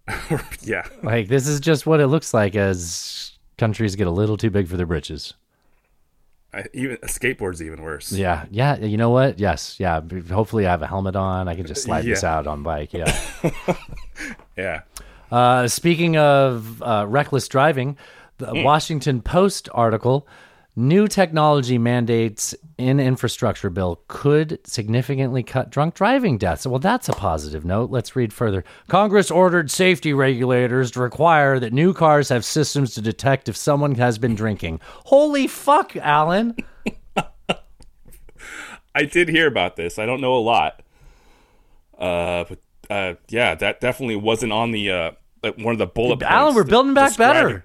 yeah. 0.62 0.86
Like 1.01 1.30
this 1.30 1.47
is 1.47 1.60
just 1.60 1.86
what 1.88 1.99
it 1.99 2.08
looks 2.08 2.34
like 2.34 2.56
as 2.56 3.32
countries 3.58 3.95
get 3.95 4.08
a 4.08 4.12
little 4.12 4.38
too 4.38 4.49
big 4.51 4.68
for 4.68 4.78
their 4.78 4.86
britches. 4.86 5.34
I, 6.53 6.66
even 6.74 6.97
a 7.03 7.08
skateboard's 7.08 7.62
even 7.62 7.82
worse. 7.82 8.12
Yeah, 8.12 8.45
yeah. 8.51 8.78
You 8.78 8.97
know 8.97 9.10
what? 9.10 9.39
Yes, 9.39 9.78
yeah. 9.80 9.99
Hopefully, 10.32 10.66
I 10.68 10.72
have 10.72 10.82
a 10.82 10.88
helmet 10.88 11.16
on. 11.16 11.47
I 11.49 11.56
can 11.56 11.66
just 11.66 11.84
slide 11.84 12.06
this 12.06 12.24
out 12.24 12.47
on 12.47 12.64
bike. 12.64 12.93
Yeah. 12.93 13.20
Yeah. 14.58 14.82
Uh, 15.30 15.68
speaking 15.68 16.16
of 16.16 16.82
uh, 16.82 17.06
reckless 17.10 17.47
driving, 17.49 17.97
the 18.38 18.47
Hmm. 18.47 18.64
Washington 18.64 19.22
Post 19.22 19.68
article: 19.74 20.28
New 20.78 21.07
technology 21.07 21.78
mandates 21.78 22.53
in 22.78 22.99
infrastructure 22.99 23.69
bill 23.69 24.01
could 24.09 24.59
significantly 24.67 25.41
cut 25.41 25.69
drunk 25.69 25.95
driving 25.95 26.38
deaths. 26.38 26.67
Well, 26.67 26.80
that's 26.80 27.07
a 27.07 27.13
positive 27.13 27.63
note. 27.63 27.91
Let's 27.91 28.13
read 28.13 28.34
further. 28.34 28.65
Congress 28.89 29.32
ordered 29.32 29.71
safety 29.71 30.11
regulators 30.11 30.91
to 30.91 30.99
require 30.99 31.61
that 31.61 31.71
new 31.71 31.93
cars 31.93 32.28
have 32.28 32.43
systems 32.43 32.93
to 32.95 33.01
detect 33.01 33.47
if 33.47 33.55
someone 33.55 33.95
has 33.95 34.17
been 34.17 34.36
drinking. 34.36 34.82
Holy 35.05 35.47
fuck, 35.47 35.95
Alan! 35.95 36.57
I 38.93 39.05
did 39.05 39.30
hear 39.30 39.47
about 39.47 39.78
this. 39.78 39.97
I 39.97 40.05
don't 40.05 40.19
know 40.19 40.36
a 40.36 40.43
lot. 40.43 40.82
Uh, 41.97 42.43
but 42.49 42.59
uh, 42.89 43.13
yeah, 43.30 43.55
that 43.55 43.80
definitely 43.80 44.17
wasn't 44.17 44.51
on 44.51 44.71
the 44.71 44.91
uh 44.91 45.11
like 45.41 45.57
one 45.57 45.71
of 45.71 45.80
the 45.80 45.88
bullet. 45.88 46.21
Alan, 46.21 46.28
points 46.28 46.34
Alan, 46.34 46.55
we're 46.55 46.63
building 46.65 46.93
back 46.93 47.15
better. 47.15 47.63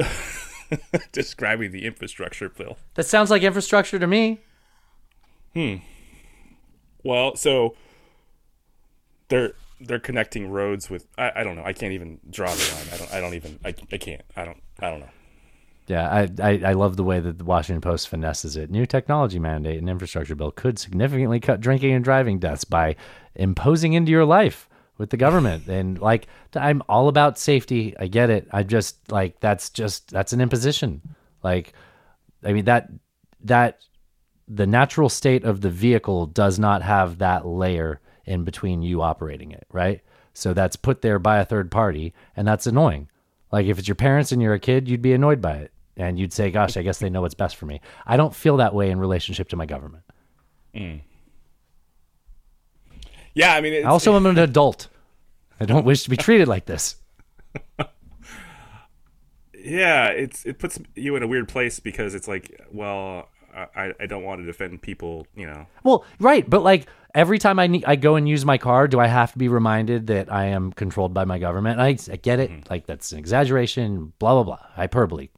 describing- 0.70 1.08
describing 1.12 1.72
the 1.72 1.86
infrastructure 1.86 2.48
bill. 2.48 2.78
That 2.94 3.04
sounds 3.04 3.30
like 3.30 3.42
infrastructure 3.42 3.98
to 3.98 4.06
me. 4.06 4.40
Hmm. 5.54 5.76
Well, 7.02 7.36
so 7.36 7.74
they're 9.28 9.54
they're 9.80 9.98
connecting 9.98 10.50
roads 10.50 10.90
with 10.90 11.06
I, 11.18 11.32
I 11.36 11.44
don't 11.44 11.56
know. 11.56 11.64
I 11.64 11.72
can't 11.72 11.92
even 11.92 12.20
draw 12.28 12.52
the 12.52 12.74
line. 12.74 12.86
I 12.92 12.96
don't 12.96 13.14
I 13.14 13.20
don't 13.20 13.34
even 13.34 13.58
I, 13.64 13.74
I 13.92 13.96
can't. 13.96 14.22
I 14.36 14.44
don't 14.44 14.62
I 14.80 14.90
don't 14.90 15.00
know. 15.00 15.10
Yeah, 15.86 16.08
I, 16.08 16.28
I, 16.40 16.62
I 16.66 16.72
love 16.74 16.96
the 16.96 17.02
way 17.02 17.18
that 17.18 17.38
the 17.38 17.44
Washington 17.44 17.80
Post 17.80 18.08
finesses 18.08 18.56
it. 18.56 18.70
New 18.70 18.86
technology 18.86 19.40
mandate 19.40 19.78
and 19.78 19.90
infrastructure 19.90 20.36
bill 20.36 20.52
could 20.52 20.78
significantly 20.78 21.40
cut 21.40 21.60
drinking 21.60 21.92
and 21.94 22.04
driving 22.04 22.38
deaths 22.38 22.62
by 22.62 22.94
imposing 23.34 23.94
into 23.94 24.12
your 24.12 24.24
life 24.24 24.68
with 25.00 25.08
the 25.08 25.16
government. 25.16 25.66
and 25.66 25.98
like, 25.98 26.26
I'm 26.54 26.82
all 26.86 27.08
about 27.08 27.38
safety. 27.38 27.94
I 27.98 28.06
get 28.06 28.28
it. 28.28 28.46
I 28.52 28.62
just 28.62 29.10
like 29.10 29.40
that's 29.40 29.70
just 29.70 30.10
that's 30.10 30.34
an 30.34 30.42
imposition. 30.42 31.00
Like, 31.42 31.72
I 32.44 32.52
mean 32.52 32.66
that 32.66 32.90
that 33.44 33.80
the 34.46 34.66
natural 34.66 35.08
state 35.08 35.42
of 35.44 35.62
the 35.62 35.70
vehicle 35.70 36.26
does 36.26 36.58
not 36.58 36.82
have 36.82 37.18
that 37.18 37.46
layer 37.46 37.98
in 38.26 38.44
between 38.44 38.82
you 38.82 39.00
operating 39.00 39.52
it, 39.52 39.66
right? 39.72 40.02
So 40.34 40.52
that's 40.52 40.76
put 40.76 41.00
there 41.00 41.18
by 41.18 41.38
a 41.38 41.46
third 41.46 41.70
party, 41.70 42.12
and 42.36 42.46
that's 42.46 42.66
annoying. 42.66 43.08
Like 43.50 43.66
if 43.66 43.78
it's 43.78 43.88
your 43.88 43.94
parents 43.94 44.32
and 44.32 44.42
you're 44.42 44.54
a 44.54 44.60
kid, 44.60 44.86
you'd 44.86 45.02
be 45.02 45.14
annoyed 45.14 45.40
by 45.40 45.54
it. 45.54 45.72
And 45.96 46.18
you'd 46.18 46.32
say, 46.32 46.50
gosh, 46.50 46.76
I 46.76 46.82
guess 46.82 46.98
they 46.98 47.10
know 47.10 47.22
what's 47.22 47.34
best 47.34 47.56
for 47.56 47.66
me. 47.66 47.80
I 48.06 48.16
don't 48.16 48.34
feel 48.34 48.58
that 48.58 48.74
way 48.74 48.90
in 48.90 49.00
relationship 49.00 49.48
to 49.48 49.56
my 49.56 49.66
government. 49.66 50.04
Mm. 50.74 51.00
Yeah, 53.34 53.54
I 53.54 53.60
mean, 53.60 53.74
it's, 53.74 53.86
I 53.86 53.90
also 53.90 54.16
am 54.16 54.26
an 54.26 54.38
adult. 54.38 54.88
I 55.60 55.64
don't 55.66 55.84
wish 55.84 56.04
to 56.04 56.10
be 56.10 56.16
treated 56.16 56.48
like 56.48 56.66
this. 56.66 56.96
yeah, 59.54 60.08
it's 60.08 60.44
it 60.44 60.58
puts 60.58 60.78
you 60.94 61.16
in 61.16 61.22
a 61.22 61.26
weird 61.26 61.48
place 61.48 61.80
because 61.80 62.14
it's 62.14 62.26
like, 62.26 62.60
well, 62.72 63.28
I 63.54 63.92
I 64.00 64.06
don't 64.06 64.24
want 64.24 64.40
to 64.40 64.46
defend 64.46 64.82
people, 64.82 65.26
you 65.36 65.46
know. 65.46 65.66
Well, 65.84 66.04
right, 66.18 66.48
but 66.48 66.62
like 66.62 66.86
every 67.14 67.38
time 67.38 67.58
I 67.58 67.66
need, 67.66 67.84
I 67.84 67.96
go 67.96 68.16
and 68.16 68.28
use 68.28 68.44
my 68.44 68.58
car, 68.58 68.88
do 68.88 69.00
I 69.00 69.06
have 69.06 69.32
to 69.32 69.38
be 69.38 69.48
reminded 69.48 70.06
that 70.08 70.32
I 70.32 70.46
am 70.46 70.72
controlled 70.72 71.12
by 71.12 71.24
my 71.24 71.38
government? 71.38 71.80
I, 71.80 71.98
I 72.10 72.16
get 72.16 72.40
it. 72.40 72.50
Mm-hmm. 72.50 72.70
Like 72.70 72.86
that's 72.86 73.12
an 73.12 73.18
exaggeration, 73.18 74.12
blah 74.18 74.34
blah 74.34 74.44
blah, 74.44 74.66
hyperbole. 74.74 75.28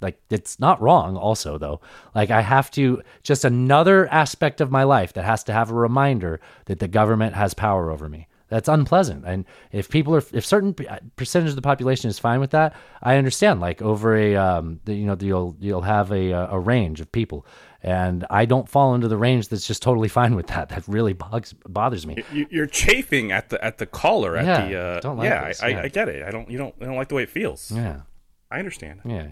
Like 0.00 0.20
it's 0.30 0.60
not 0.60 0.80
wrong. 0.80 1.16
Also, 1.16 1.58
though, 1.58 1.80
like 2.14 2.30
I 2.30 2.42
have 2.42 2.70
to 2.72 3.02
just 3.22 3.44
another 3.44 4.06
aspect 4.08 4.60
of 4.60 4.70
my 4.70 4.82
life 4.84 5.12
that 5.14 5.24
has 5.24 5.44
to 5.44 5.52
have 5.52 5.70
a 5.70 5.74
reminder 5.74 6.40
that 6.66 6.78
the 6.80 6.88
government 6.88 7.34
has 7.34 7.54
power 7.54 7.90
over 7.90 8.08
me. 8.08 8.28
That's 8.48 8.68
unpleasant. 8.68 9.24
And 9.26 9.44
if 9.72 9.88
people 9.88 10.14
are, 10.14 10.22
if 10.32 10.46
certain 10.46 10.72
percentage 11.16 11.48
of 11.50 11.56
the 11.56 11.62
population 11.62 12.08
is 12.08 12.18
fine 12.18 12.38
with 12.38 12.50
that, 12.50 12.76
I 13.02 13.16
understand. 13.16 13.60
Like 13.60 13.82
over 13.82 14.16
a, 14.16 14.36
um, 14.36 14.78
the, 14.84 14.94
you 14.94 15.06
know, 15.06 15.16
you'll 15.18 15.56
you'll 15.58 15.82
have 15.82 16.12
a 16.12 16.32
uh, 16.32 16.54
a 16.54 16.60
range 16.60 17.00
of 17.00 17.10
people, 17.10 17.44
and 17.82 18.24
I 18.30 18.44
don't 18.44 18.68
fall 18.68 18.94
into 18.94 19.08
the 19.08 19.16
range 19.16 19.48
that's 19.48 19.66
just 19.66 19.82
totally 19.82 20.06
fine 20.20 20.36
with 20.36 20.46
that. 20.48 20.68
That 20.68 20.86
really 20.86 21.12
bugs 21.12 21.54
bothers 21.66 22.06
me. 22.06 22.22
You, 22.32 22.46
you're 22.48 22.66
chafing 22.68 23.32
at 23.32 23.48
the 23.48 23.64
at 23.64 23.78
the 23.78 23.86
collar 23.86 24.36
at 24.36 24.44
Yeah, 24.44 24.68
the 24.68 24.78
uh, 24.78 25.00
don't 25.00 25.16
like 25.16 25.28
yeah, 25.28 25.52
I, 25.60 25.68
yeah. 25.68 25.78
I, 25.80 25.82
I 25.84 25.88
get 25.88 26.08
it. 26.08 26.22
I 26.22 26.30
don't 26.30 26.48
you 26.48 26.58
don't 26.58 26.74
I 26.80 26.84
don't 26.84 26.96
like 26.96 27.08
the 27.08 27.16
way 27.16 27.24
it 27.24 27.30
feels. 27.30 27.72
Yeah, 27.72 28.02
I 28.48 28.60
understand. 28.60 29.00
yeah, 29.04 29.26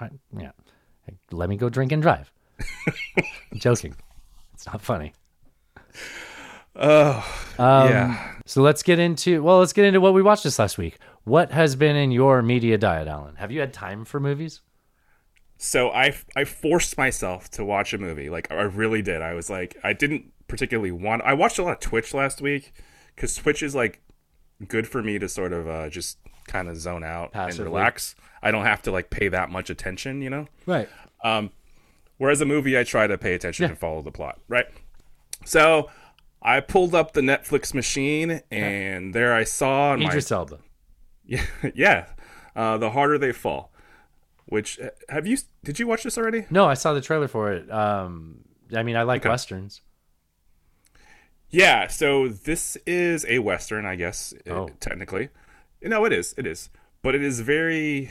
I- 0.00 0.10
yeah. 0.38 0.50
Let 1.30 1.48
me 1.48 1.56
go 1.56 1.68
drink 1.68 1.92
and 1.92 2.02
drive. 2.02 2.32
I'm 3.18 3.24
joking. 3.58 3.94
It's 4.54 4.66
not 4.66 4.80
funny. 4.80 5.12
Oh, 6.76 7.54
um, 7.58 7.88
yeah. 7.88 8.34
So 8.46 8.62
let's 8.62 8.82
get 8.82 8.98
into 8.98 9.42
well, 9.42 9.58
let's 9.58 9.72
get 9.72 9.84
into 9.84 10.00
what 10.00 10.14
we 10.14 10.22
watched 10.22 10.44
this 10.44 10.58
last 10.58 10.76
week. 10.78 10.98
What 11.24 11.52
has 11.52 11.76
been 11.76 11.94
in 11.96 12.10
your 12.10 12.42
media 12.42 12.76
diet, 12.78 13.06
Alan? 13.08 13.36
Have 13.36 13.50
you 13.52 13.60
had 13.60 13.72
time 13.72 14.04
for 14.04 14.18
movies? 14.18 14.60
So 15.56 15.90
I 15.90 16.14
I 16.34 16.44
forced 16.44 16.98
myself 16.98 17.48
to 17.52 17.64
watch 17.64 17.92
a 17.94 17.98
movie. 17.98 18.28
Like 18.28 18.50
I 18.50 18.62
really 18.62 19.02
did. 19.02 19.22
I 19.22 19.34
was 19.34 19.48
like 19.48 19.76
I 19.84 19.92
didn't 19.92 20.32
particularly 20.48 20.90
want. 20.90 21.22
I 21.22 21.34
watched 21.34 21.58
a 21.58 21.62
lot 21.62 21.72
of 21.74 21.80
Twitch 21.80 22.12
last 22.12 22.40
week 22.42 22.72
because 23.14 23.34
Twitch 23.36 23.62
is 23.62 23.74
like 23.74 24.02
good 24.66 24.88
for 24.88 25.02
me 25.02 25.18
to 25.18 25.28
sort 25.28 25.52
of 25.52 25.68
uh, 25.68 25.88
just 25.90 26.18
kind 26.46 26.68
of 26.68 26.76
zone 26.76 27.04
out 27.04 27.32
Passively. 27.32 27.66
and 27.66 27.74
relax. 27.74 28.14
I 28.42 28.50
don't 28.50 28.64
have 28.64 28.82
to 28.82 28.90
like 28.92 29.10
pay 29.10 29.28
that 29.28 29.50
much 29.50 29.70
attention, 29.70 30.22
you 30.22 30.30
know. 30.30 30.46
Right. 30.66 30.88
Um, 31.22 31.50
Whereas 32.16 32.40
a 32.40 32.44
movie, 32.44 32.78
I 32.78 32.84
try 32.84 33.08
to 33.08 33.18
pay 33.18 33.34
attention 33.34 33.64
and 33.64 33.76
follow 33.76 34.00
the 34.00 34.12
plot, 34.12 34.38
right? 34.46 34.66
So 35.44 35.90
I 36.40 36.60
pulled 36.60 36.94
up 36.94 37.12
the 37.12 37.20
Netflix 37.22 37.74
machine, 37.74 38.40
and 38.52 39.12
there 39.12 39.34
I 39.34 39.42
saw 39.42 39.90
on 39.90 39.98
my 40.00 40.06
Idris 40.10 40.30
Elba. 40.30 40.60
yeah, 41.26 41.44
yeah, 41.74 42.06
uh, 42.54 42.78
the 42.78 42.90
harder 42.90 43.18
they 43.18 43.32
fall. 43.32 43.72
Which 44.46 44.78
uh, 44.78 44.90
have 45.08 45.26
you? 45.26 45.38
Did 45.64 45.80
you 45.80 45.88
watch 45.88 46.04
this 46.04 46.16
already? 46.16 46.46
No, 46.50 46.66
I 46.66 46.74
saw 46.74 46.92
the 46.94 47.00
trailer 47.00 47.26
for 47.26 47.50
it. 47.52 47.68
Um, 47.72 48.44
I 48.72 48.84
mean, 48.84 48.94
I 48.96 49.02
like 49.02 49.22
Okay. 49.22 49.30
westerns. 49.30 49.80
Yeah, 51.50 51.86
so 51.88 52.28
this 52.28 52.76
is 52.86 53.24
a 53.28 53.38
western, 53.40 53.86
I 53.86 53.96
guess, 53.96 54.34
uh, 54.48 54.52
Oh. 54.52 54.68
technically. 54.80 55.28
No, 55.84 56.04
it 56.04 56.12
is. 56.12 56.34
It 56.36 56.46
is. 56.46 56.70
But 57.02 57.14
it 57.14 57.22
is 57.22 57.40
very 57.40 58.10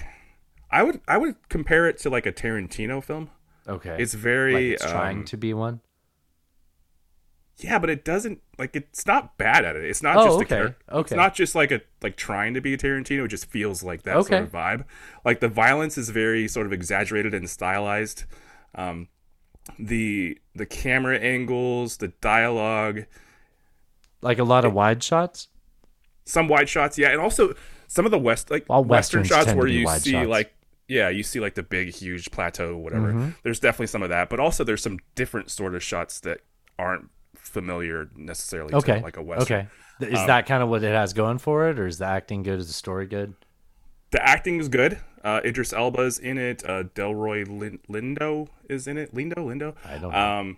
I 0.72 0.84
would 0.84 1.02
I 1.08 1.18
would 1.18 1.36
compare 1.50 1.88
it 1.88 1.98
to 2.00 2.10
like 2.10 2.26
a 2.26 2.32
Tarantino 2.32 3.04
film. 3.04 3.30
Okay. 3.68 3.96
It's 4.00 4.14
very 4.14 4.54
like 4.54 4.64
it's 4.82 4.86
trying 4.86 5.20
um, 5.20 5.26
to 5.26 5.38
be 5.38 5.54
one. 5.54 5.82
Yeah, 7.58 7.78
but 7.80 7.90
it 7.90 8.04
doesn't 8.04 8.42
like 8.58 8.76
it's 8.76 9.06
not 9.06 9.38
bad 9.38 9.64
at 9.64 9.76
it. 9.76 9.84
It's 9.86 10.02
not 10.02 10.18
Oh, 10.18 10.40
just 10.40 10.52
a 10.52 10.56
okay. 10.56 10.76
It's 11.00 11.12
not 11.12 11.36
just 11.36 11.54
like 11.56 11.72
a 11.72 11.82
like 12.02 12.18
trying 12.18 12.56
to 12.56 12.62
be 12.62 12.74
a 12.74 12.78
Tarantino. 12.78 13.26
It 13.26 13.30
just 13.30 13.46
feels 13.46 13.84
like 13.84 14.04
that 14.04 14.18
Okay. 14.18 14.30
sort 14.30 14.44
of 14.44 14.52
vibe. 14.52 14.86
Like 15.24 15.40
the 15.40 15.48
violence 15.48 15.98
is 15.98 16.10
very 16.10 16.48
sort 16.48 16.66
of 16.66 16.74
exaggerated 16.74 17.34
and 17.34 17.50
stylized. 17.50 18.26
Um, 18.76 19.08
the 19.80 20.40
the 20.56 20.66
camera 20.66 21.18
angles, 21.20 21.98
the 21.98 22.10
dialogue, 22.20 23.06
Like 24.22 24.40
a 24.40 24.44
lot 24.44 24.66
of 24.66 24.74
wide 24.74 25.04
shots. 25.04 25.48
Some 26.26 26.48
wide 26.48 26.70
shots, 26.70 26.98
yeah, 26.98 27.10
and 27.10 27.20
also 27.20 27.54
some 27.88 28.06
of 28.06 28.12
the 28.12 28.20
west 28.20 28.50
like 28.52 28.66
All 28.70 28.84
western 28.84 29.24
shots 29.24 29.54
where 29.54 29.68
you 29.68 29.88
see 30.00 30.12
shots. 30.12 30.28
like 30.28 30.54
yeah, 30.88 31.10
you 31.10 31.24
see 31.24 31.40
like 31.40 31.56
the 31.56 31.64
big 31.64 31.94
huge 31.94 32.32
plateau 32.32 32.76
whatever. 32.78 33.10
Mm-hmm. 33.14 33.30
There's 33.44 33.60
definitely 33.60 33.88
some 33.88 34.04
of 34.04 34.10
that, 34.10 34.30
but 34.30 34.40
also 34.40 34.64
there's 34.64 34.82
some 34.84 35.00
different 35.16 35.50
sort 35.52 35.76
of 35.76 35.84
shots 35.84 36.20
that 36.22 36.40
aren't 36.80 37.10
familiar 37.36 38.10
necessarily 38.16 38.74
Okay. 38.74 38.98
to 39.00 39.04
like 39.04 39.18
a 39.18 39.22
western. 39.22 39.68
Okay. 40.00 40.12
Is 40.14 40.20
Um, 40.20 40.28
that 40.28 40.46
kind 40.46 40.64
of 40.64 40.70
what 40.70 40.84
it 40.84 40.94
has 40.94 41.14
going 41.14 41.38
for 41.38 41.70
it, 41.70 41.80
or 41.80 41.88
is 41.88 42.00
the 42.00 42.06
acting 42.06 42.42
good? 42.44 42.60
Is 42.60 42.68
the 42.68 42.74
story 42.74 43.06
good? 43.06 43.34
The 44.12 44.22
acting 44.28 44.60
is 44.60 44.68
good. 44.70 45.00
Uh, 45.24 45.40
Idris 45.46 45.72
Elba's 45.72 46.20
in 46.20 46.38
it. 46.38 46.64
Uh, 46.68 46.84
Delroy 46.84 47.48
Lin- 47.48 47.80
Lindo 47.90 48.48
is 48.70 48.88
in 48.88 48.98
it. 48.98 49.14
Lindo, 49.16 49.36
Lindo. 49.36 49.76
I 49.86 49.98
don't 49.98 50.12
know. 50.12 50.18
Um, 50.18 50.58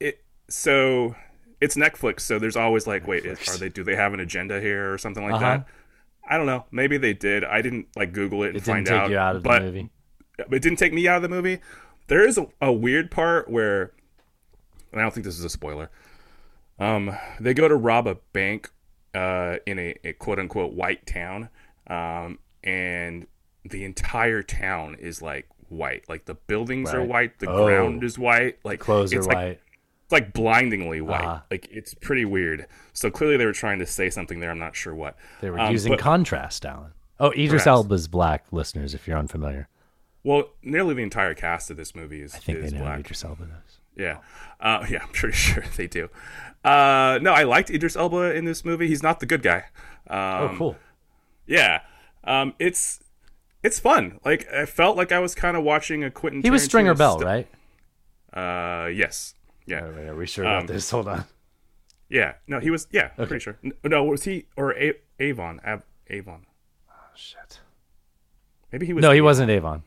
it 0.00 0.22
so 0.48 1.16
it's 1.60 1.76
Netflix. 1.76 2.20
So 2.20 2.38
there's 2.38 2.56
always 2.56 2.86
like, 2.86 3.06
wait, 3.06 3.24
is, 3.24 3.48
are 3.48 3.58
they? 3.58 3.68
Do 3.68 3.82
they 3.84 3.96
have 3.96 4.12
an 4.14 4.20
agenda 4.20 4.60
here 4.60 4.92
or 4.92 4.98
something 4.98 5.24
like 5.24 5.34
Uh-huh. 5.34 5.58
that? 5.58 5.66
I 6.28 6.36
don't 6.36 6.46
know. 6.46 6.64
Maybe 6.72 6.96
they 6.98 7.14
did. 7.14 7.44
I 7.44 7.62
didn't 7.62 7.86
like 7.96 8.12
Google 8.12 8.42
it 8.42 8.48
and 8.48 8.56
It 8.56 8.64
didn't 8.64 8.74
find 8.74 8.86
take 8.86 8.96
out. 8.96 9.10
you 9.10 9.18
out 9.18 9.36
of 9.36 9.42
but 9.42 9.60
the 9.60 9.64
movie. 9.66 9.90
it 10.38 10.62
didn't 10.62 10.78
take 10.78 10.92
me 10.92 11.06
out 11.08 11.16
of 11.16 11.22
the 11.22 11.28
movie. 11.28 11.60
There 12.08 12.26
is 12.26 12.36
a, 12.38 12.46
a 12.60 12.72
weird 12.72 13.10
part 13.10 13.48
where, 13.50 13.92
and 14.92 15.00
I 15.00 15.04
don't 15.04 15.12
think 15.14 15.24
this 15.24 15.38
is 15.38 15.44
a 15.44 15.48
spoiler. 15.48 15.90
Um, 16.78 17.16
they 17.40 17.54
go 17.54 17.68
to 17.68 17.76
rob 17.76 18.06
a 18.06 18.16
bank, 18.32 18.70
uh, 19.14 19.56
in 19.66 19.78
a, 19.78 19.94
a 20.04 20.12
quote 20.12 20.38
unquote 20.38 20.72
white 20.74 21.06
town, 21.06 21.48
um, 21.86 22.38
and 22.62 23.26
the 23.64 23.84
entire 23.84 24.42
town 24.42 24.94
is 24.98 25.22
like 25.22 25.48
white. 25.68 26.08
Like 26.08 26.26
the 26.26 26.34
buildings 26.34 26.92
are 26.92 27.02
white, 27.02 27.38
the 27.38 27.48
Oh. 27.50 27.64
ground 27.66 28.04
is 28.04 28.18
white, 28.18 28.58
like 28.64 28.78
Clothes 28.80 29.12
are 29.14 29.18
it's 29.18 29.26
like 29.26 29.36
white. 29.36 29.60
It's 30.06 30.12
like 30.12 30.32
blindingly 30.32 31.00
white. 31.00 31.24
Uh-huh. 31.24 31.40
Like 31.50 31.68
it's 31.70 31.92
pretty 31.94 32.24
weird. 32.24 32.66
So 32.92 33.10
clearly 33.10 33.36
they 33.36 33.44
were 33.44 33.52
trying 33.52 33.78
to 33.80 33.86
say 33.86 34.08
something 34.08 34.40
there. 34.40 34.50
I'm 34.50 34.58
not 34.58 34.74
sure 34.74 34.94
what. 34.94 35.16
They 35.40 35.50
were 35.50 35.58
Um, 35.58 35.70
using 35.72 35.92
but- 35.92 35.98
contrast, 35.98 36.64
Alan. 36.64 36.92
Oh, 37.18 37.30
Idris 37.32 37.50
Perhaps. 37.62 37.66
Elba's 37.66 38.08
black, 38.08 38.44
listeners, 38.52 38.92
if 38.94 39.08
you're 39.08 39.16
unfamiliar. 39.18 39.68
Well, 40.22 40.50
nearly 40.62 40.94
the 40.94 41.02
entire 41.02 41.34
cast 41.34 41.70
of 41.70 41.76
this 41.76 41.94
movie 41.94 42.20
is, 42.20 42.34
I 42.34 42.38
think 42.38 42.58
is 42.58 42.70
they 42.72 42.78
know 42.78 42.84
black. 42.84 43.00
Idris 43.00 43.24
Elba 43.24 43.44
is. 43.44 43.78
Yeah, 43.96 44.18
uh, 44.60 44.84
yeah, 44.90 45.02
I'm 45.02 45.08
pretty 45.08 45.34
sure 45.36 45.64
they 45.76 45.86
do. 45.86 46.08
Uh, 46.64 47.18
no, 47.22 47.32
I 47.32 47.44
liked 47.44 47.70
Idris 47.70 47.96
Elba 47.96 48.34
in 48.34 48.44
this 48.44 48.64
movie. 48.64 48.86
He's 48.88 49.02
not 49.02 49.20
the 49.20 49.26
good 49.26 49.42
guy. 49.42 49.64
Um, 50.08 50.18
oh, 50.18 50.54
cool. 50.58 50.76
Yeah, 51.46 51.80
um, 52.24 52.54
it's 52.58 53.00
it's 53.62 53.78
fun. 53.78 54.20
Like 54.24 54.46
I 54.52 54.66
felt 54.66 54.96
like 54.96 55.10
I 55.10 55.18
was 55.20 55.34
kind 55.34 55.56
of 55.56 55.62
watching 55.64 56.04
a 56.04 56.10
Quentin. 56.10 56.42
He 56.42 56.50
was 56.50 56.64
Stringer 56.64 56.94
Tarantino 56.94 56.98
Bell, 56.98 57.18
st- 57.20 57.24
right? 57.24 57.48
Uh, 58.84 58.86
yes. 58.88 59.34
Yeah. 59.66 59.84
Wait, 59.86 59.94
wait, 59.96 60.08
are 60.08 60.14
we 60.16 60.26
sure 60.26 60.44
about 60.44 60.62
Um, 60.62 60.66
this? 60.68 60.90
Hold 60.90 61.08
on. 61.08 61.24
Yeah. 62.08 62.34
No, 62.46 62.60
he 62.60 62.70
was. 62.70 62.86
Yeah, 62.92 63.10
Okay. 63.18 63.26
pretty 63.26 63.42
sure. 63.42 63.58
No, 63.84 64.04
was 64.04 64.24
he 64.24 64.46
or 64.56 64.72
A- 64.78 64.94
Avon? 65.18 65.60
Av- 65.66 65.82
Avon. 66.08 66.46
Oh, 66.88 66.94
shit. 67.16 67.60
Maybe 68.72 68.86
he 68.86 68.92
was. 68.92 69.02
No, 69.02 69.10
he 69.10 69.16
Avon. 69.18 69.24
wasn't 69.24 69.50
Avon. 69.50 69.82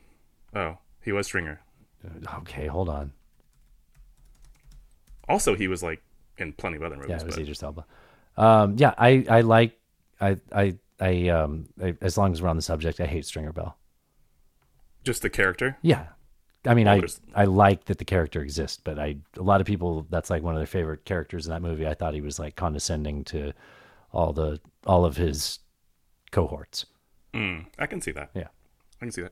Oh, 0.54 0.78
he 1.02 1.12
was 1.12 1.28
Stringer. 1.28 1.62
Okay, 2.40 2.68
hold 2.68 2.90
on. 2.90 3.14
Also, 5.28 5.56
he 5.56 5.68
was 5.68 5.84
like 5.84 6.02
in 6.38 6.54
plenty 6.54 6.78
of 6.78 6.84
other 6.84 6.96
movies. 6.96 7.10
Yeah, 7.10 7.18
it 7.22 7.26
was 7.26 7.36
but- 7.36 7.42
Idris 7.44 7.64
Elba. 7.64 7.86
Um, 8.38 8.76
yeah, 8.78 8.94
I, 8.98 9.26
I 9.30 9.42
like, 9.42 9.78
I, 10.22 10.38
I, 10.54 10.78
I, 11.00 11.28
um, 11.28 11.68
I, 11.82 11.96
as 12.02 12.18
long 12.18 12.32
as 12.32 12.42
we're 12.42 12.48
on 12.50 12.56
the 12.56 12.62
subject, 12.62 13.00
I 13.02 13.06
hate 13.06 13.26
Stringer 13.26 13.52
Bell. 13.52 13.78
just 15.04 15.22
the 15.22 15.30
character. 15.30 15.78
Yeah. 15.82 16.08
I 16.70 16.74
mean, 16.76 16.88
Oh, 16.88 16.92
I, 17.36 17.42
I 17.42 17.46
like 17.46 17.86
that 17.86 17.98
the 17.98 18.06
character 18.06 18.42
exists, 18.42 18.80
but 18.84 19.00
I, 19.00 19.18
a 19.38 19.42
lot 19.42 19.60
of 19.60 19.68
people, 19.68 20.06
that's 20.10 20.30
like 20.30 20.44
one 20.44 20.54
of 20.54 20.60
their 20.60 20.68
favorite 20.68 21.04
characters 21.04 21.48
in 21.48 21.52
that 21.52 21.62
movie. 21.62 21.88
I 21.88 21.96
thought 21.96 22.14
he 22.14 22.22
was 22.22 22.38
like 22.40 22.56
condescending 22.56 23.24
to 23.26 23.54
all 24.14 24.34
the, 24.34 24.60
all 24.86 25.04
of 25.06 25.18
his 25.18 25.60
cohorts. 26.32 26.86
Mm, 27.34 27.66
I 27.80 27.86
can 27.88 28.02
see 28.02 28.12
that. 28.12 28.30
Yeah. 28.36 28.48
I 29.02 29.06
can 29.06 29.12
see 29.12 29.24
that. 29.24 29.32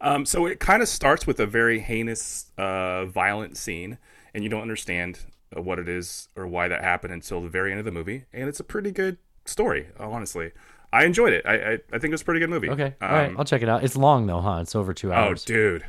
Um, 0.00 0.26
so 0.26 0.46
it 0.46 0.58
kind 0.58 0.82
of 0.82 0.88
starts 0.88 1.26
with 1.26 1.38
a 1.38 1.46
very 1.46 1.78
heinous, 1.78 2.50
uh, 2.58 3.04
violent 3.06 3.56
scene, 3.56 3.98
and 4.34 4.42
you 4.42 4.50
don't 4.50 4.62
understand 4.62 5.20
uh, 5.56 5.62
what 5.62 5.78
it 5.78 5.88
is 5.88 6.28
or 6.34 6.46
why 6.48 6.66
that 6.66 6.82
happened 6.82 7.12
until 7.12 7.40
the 7.40 7.48
very 7.48 7.70
end 7.70 7.78
of 7.78 7.84
the 7.84 7.92
movie. 7.92 8.24
And 8.32 8.48
it's 8.48 8.58
a 8.60 8.64
pretty 8.64 8.90
good 8.90 9.18
story, 9.44 9.86
honestly. 10.00 10.50
I 10.92 11.04
enjoyed 11.04 11.32
it. 11.32 11.46
I 11.46 11.54
I, 11.54 11.72
I 11.92 11.98
think 11.98 12.06
it 12.06 12.10
was 12.10 12.22
a 12.22 12.24
pretty 12.24 12.40
good 12.40 12.50
movie. 12.50 12.70
Okay. 12.70 12.94
all 13.00 13.08
right. 13.08 13.28
Um, 13.28 13.38
I'll 13.38 13.44
check 13.44 13.62
it 13.62 13.68
out. 13.68 13.84
It's 13.84 13.96
long 13.96 14.26
though, 14.26 14.40
huh? 14.40 14.58
It's 14.62 14.74
over 14.74 14.92
two 14.92 15.12
hours. 15.12 15.44
Oh, 15.44 15.46
dude. 15.46 15.84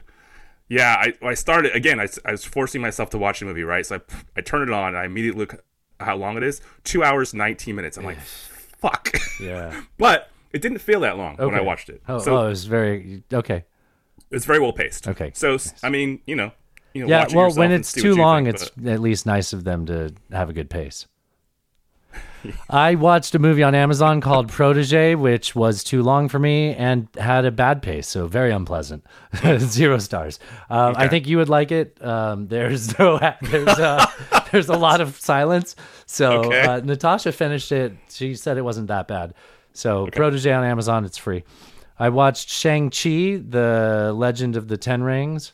Yeah, 0.69 0.95
I, 0.97 1.13
I 1.21 1.33
started 1.33 1.75
again. 1.75 1.99
I, 1.99 2.07
I 2.25 2.31
was 2.31 2.43
forcing 2.43 2.81
myself 2.81 3.09
to 3.11 3.17
watch 3.17 3.39
the 3.39 3.45
movie, 3.45 3.63
right? 3.63 3.85
So 3.85 3.97
I, 3.97 3.99
I 4.37 4.41
turned 4.41 4.69
it 4.69 4.73
on. 4.73 4.89
And 4.89 4.97
I 4.97 5.05
immediately 5.05 5.39
look 5.39 5.63
how 5.99 6.15
long 6.15 6.37
it 6.37 6.43
is. 6.43 6.61
Two 6.83 7.03
hours, 7.03 7.33
nineteen 7.33 7.75
minutes. 7.75 7.97
I'm 7.97 8.05
like, 8.05 8.19
fuck. 8.19 9.09
Yeah. 9.39 9.81
but 9.97 10.29
it 10.51 10.61
didn't 10.61 10.79
feel 10.79 11.01
that 11.01 11.17
long 11.17 11.37
when 11.37 11.55
I 11.55 11.61
watched 11.61 11.89
it. 11.89 12.01
Oh, 12.07 12.19
so 12.19 12.37
oh, 12.37 12.45
it 12.45 12.49
was 12.49 12.65
very, 12.65 13.23
okay. 13.33 13.65
it's 14.31 14.45
very 14.45 14.59
well 14.59 14.73
paced. 14.73 15.07
Okay. 15.07 15.31
So 15.33 15.57
I 15.81 15.89
mean, 15.89 16.21
you 16.25 16.35
know, 16.35 16.51
you 16.93 17.01
know, 17.01 17.09
yeah. 17.09 17.27
Well, 17.33 17.51
when 17.51 17.71
it's 17.71 17.91
too 17.91 18.15
long, 18.15 18.45
think, 18.45 18.55
it's 18.55 18.69
but- 18.69 18.91
at 18.91 18.99
least 18.99 19.25
nice 19.25 19.53
of 19.53 19.63
them 19.63 19.85
to 19.87 20.13
have 20.31 20.49
a 20.49 20.53
good 20.53 20.69
pace. 20.69 21.07
I 22.69 22.95
watched 22.95 23.33
a 23.35 23.39
movie 23.39 23.63
on 23.63 23.73
Amazon 23.73 24.19
called 24.19 24.49
Protege, 24.49 25.15
which 25.15 25.55
was 25.55 25.81
too 25.83 26.03
long 26.03 26.27
for 26.27 26.39
me 26.39 26.75
and 26.75 27.07
had 27.17 27.45
a 27.45 27.51
bad 27.51 27.81
pace, 27.81 28.05
so 28.07 28.27
very 28.27 28.51
unpleasant. 28.51 29.05
Zero 29.59 29.97
stars. 29.99 30.39
Um, 30.69 30.93
I 30.97 31.07
think 31.07 31.25
you 31.27 31.37
would 31.37 31.47
like 31.49 31.71
it. 31.71 32.03
Um, 32.03 32.47
there's 32.47 32.97
no, 32.99 33.17
there's 33.41 33.67
uh, 33.69 34.05
there's 34.51 34.67
a 34.69 34.75
lot 34.77 34.99
of 34.99 35.17
silence. 35.19 35.75
So 36.05 36.43
Okay. 36.45 36.61
uh, 36.61 36.79
Natasha 36.81 37.31
finished 37.31 37.71
it. 37.71 37.93
She 38.09 38.35
said 38.35 38.57
it 38.57 38.61
wasn't 38.63 38.87
that 38.87 39.07
bad. 39.07 39.33
So 39.71 40.07
Protege 40.07 40.51
on 40.51 40.63
Amazon, 40.65 41.05
it's 41.05 41.17
free. 41.17 41.43
I 41.97 42.09
watched 42.09 42.49
Shang 42.49 42.89
Chi, 42.89 43.41
the 43.47 44.11
Legend 44.15 44.55
of 44.57 44.67
the 44.67 44.77
Ten 44.77 45.01
Rings, 45.03 45.53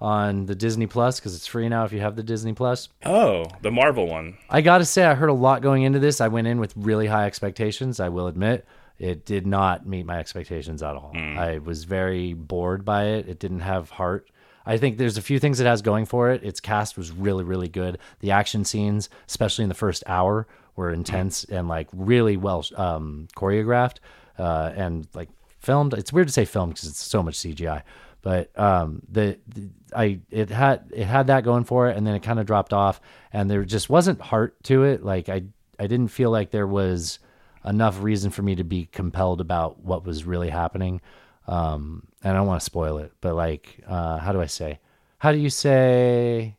on 0.00 0.46
the 0.46 0.54
Disney 0.54 0.86
Plus 0.86 1.20
because 1.20 1.34
it's 1.34 1.46
free 1.46 1.68
now 1.68 1.84
if 1.84 1.92
you 1.92 2.00
have 2.00 2.16
the 2.16 2.22
Disney 2.22 2.52
Plus. 2.52 2.88
oh, 3.04 3.44
the 3.62 3.70
Marvel 3.70 4.06
one. 4.06 4.38
I 4.48 4.60
gotta 4.62 4.84
say, 4.84 5.04
I 5.04 5.14
heard 5.14 5.28
a 5.30 5.34
lot 5.34 5.62
going 5.62 5.82
into 5.82 5.98
this. 5.98 6.20
I 6.20 6.28
went 6.28 6.46
in 6.46 6.58
with 6.58 6.72
really 6.76 7.06
high 7.06 7.26
expectations. 7.26 8.00
I 8.00 8.08
will 8.08 8.26
admit, 8.26 8.66
it 8.98 9.24
did 9.24 9.46
not 9.46 9.86
meet 9.86 10.06
my 10.06 10.18
expectations 10.18 10.82
at 10.82 10.94
all. 10.94 11.12
I 11.14 11.58
was 11.58 11.84
very 11.84 12.34
bored 12.34 12.84
by 12.84 13.04
it. 13.04 13.28
It 13.28 13.38
didn't 13.38 13.60
have 13.60 13.90
heart. 13.90 14.30
I 14.66 14.76
think 14.76 14.98
there's 14.98 15.16
a 15.16 15.22
few 15.22 15.38
things 15.38 15.58
it 15.58 15.66
has 15.66 15.80
going 15.80 16.04
for 16.04 16.30
it. 16.30 16.44
Its 16.44 16.60
cast 16.60 16.98
was 16.98 17.10
really, 17.10 17.44
really 17.44 17.68
good. 17.68 17.98
The 18.20 18.30
action 18.30 18.64
scenes, 18.64 19.08
especially 19.26 19.62
in 19.62 19.70
the 19.70 19.74
first 19.74 20.04
hour, 20.06 20.46
were 20.76 20.92
intense 20.92 21.44
and 21.44 21.66
like 21.66 21.88
really 21.92 22.36
well 22.36 22.64
um, 22.76 23.28
choreographed 23.36 23.96
uh, 24.38 24.72
and 24.76 25.08
like 25.14 25.30
filmed. 25.60 25.94
It's 25.94 26.12
weird 26.12 26.28
to 26.28 26.32
say 26.32 26.44
filmed 26.44 26.74
because 26.74 26.88
it's 26.88 27.02
so 27.02 27.22
much 27.22 27.36
CGI, 27.36 27.82
but 28.22 28.56
um, 28.58 29.02
the, 29.10 29.38
the 29.48 29.70
I 29.94 30.20
it 30.30 30.50
had 30.50 30.90
it 30.92 31.04
had 31.04 31.28
that 31.28 31.44
going 31.44 31.64
for 31.64 31.88
it, 31.88 31.96
and 31.96 32.06
then 32.06 32.14
it 32.14 32.22
kind 32.22 32.38
of 32.38 32.46
dropped 32.46 32.72
off, 32.72 33.00
and 33.32 33.50
there 33.50 33.64
just 33.64 33.90
wasn't 33.90 34.20
heart 34.20 34.62
to 34.64 34.84
it. 34.84 35.04
Like 35.04 35.28
I 35.28 35.42
I 35.78 35.86
didn't 35.86 36.08
feel 36.08 36.30
like 36.30 36.50
there 36.50 36.66
was 36.66 37.18
enough 37.64 38.02
reason 38.02 38.30
for 38.30 38.42
me 38.42 38.54
to 38.56 38.64
be 38.64 38.86
compelled 38.86 39.40
about 39.40 39.82
what 39.82 40.04
was 40.04 40.24
really 40.24 40.50
happening. 40.50 41.00
Um, 41.46 42.06
and 42.22 42.32
I 42.32 42.36
don't 42.36 42.46
want 42.46 42.60
to 42.60 42.64
spoil 42.64 42.98
it, 42.98 43.12
but 43.20 43.34
like, 43.34 43.80
uh, 43.86 44.18
how 44.18 44.32
do 44.32 44.40
I 44.40 44.46
say? 44.46 44.78
How 45.18 45.32
do 45.32 45.38
you 45.38 45.50
say? 45.50 46.56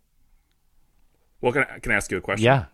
Well, 1.39 1.53
can 1.53 1.63
I, 1.63 1.79
can 1.79 1.91
I 1.91 1.95
ask 1.95 2.11
you 2.11 2.17
a 2.17 2.21
question? 2.21 2.45
Yeah, 2.45 2.65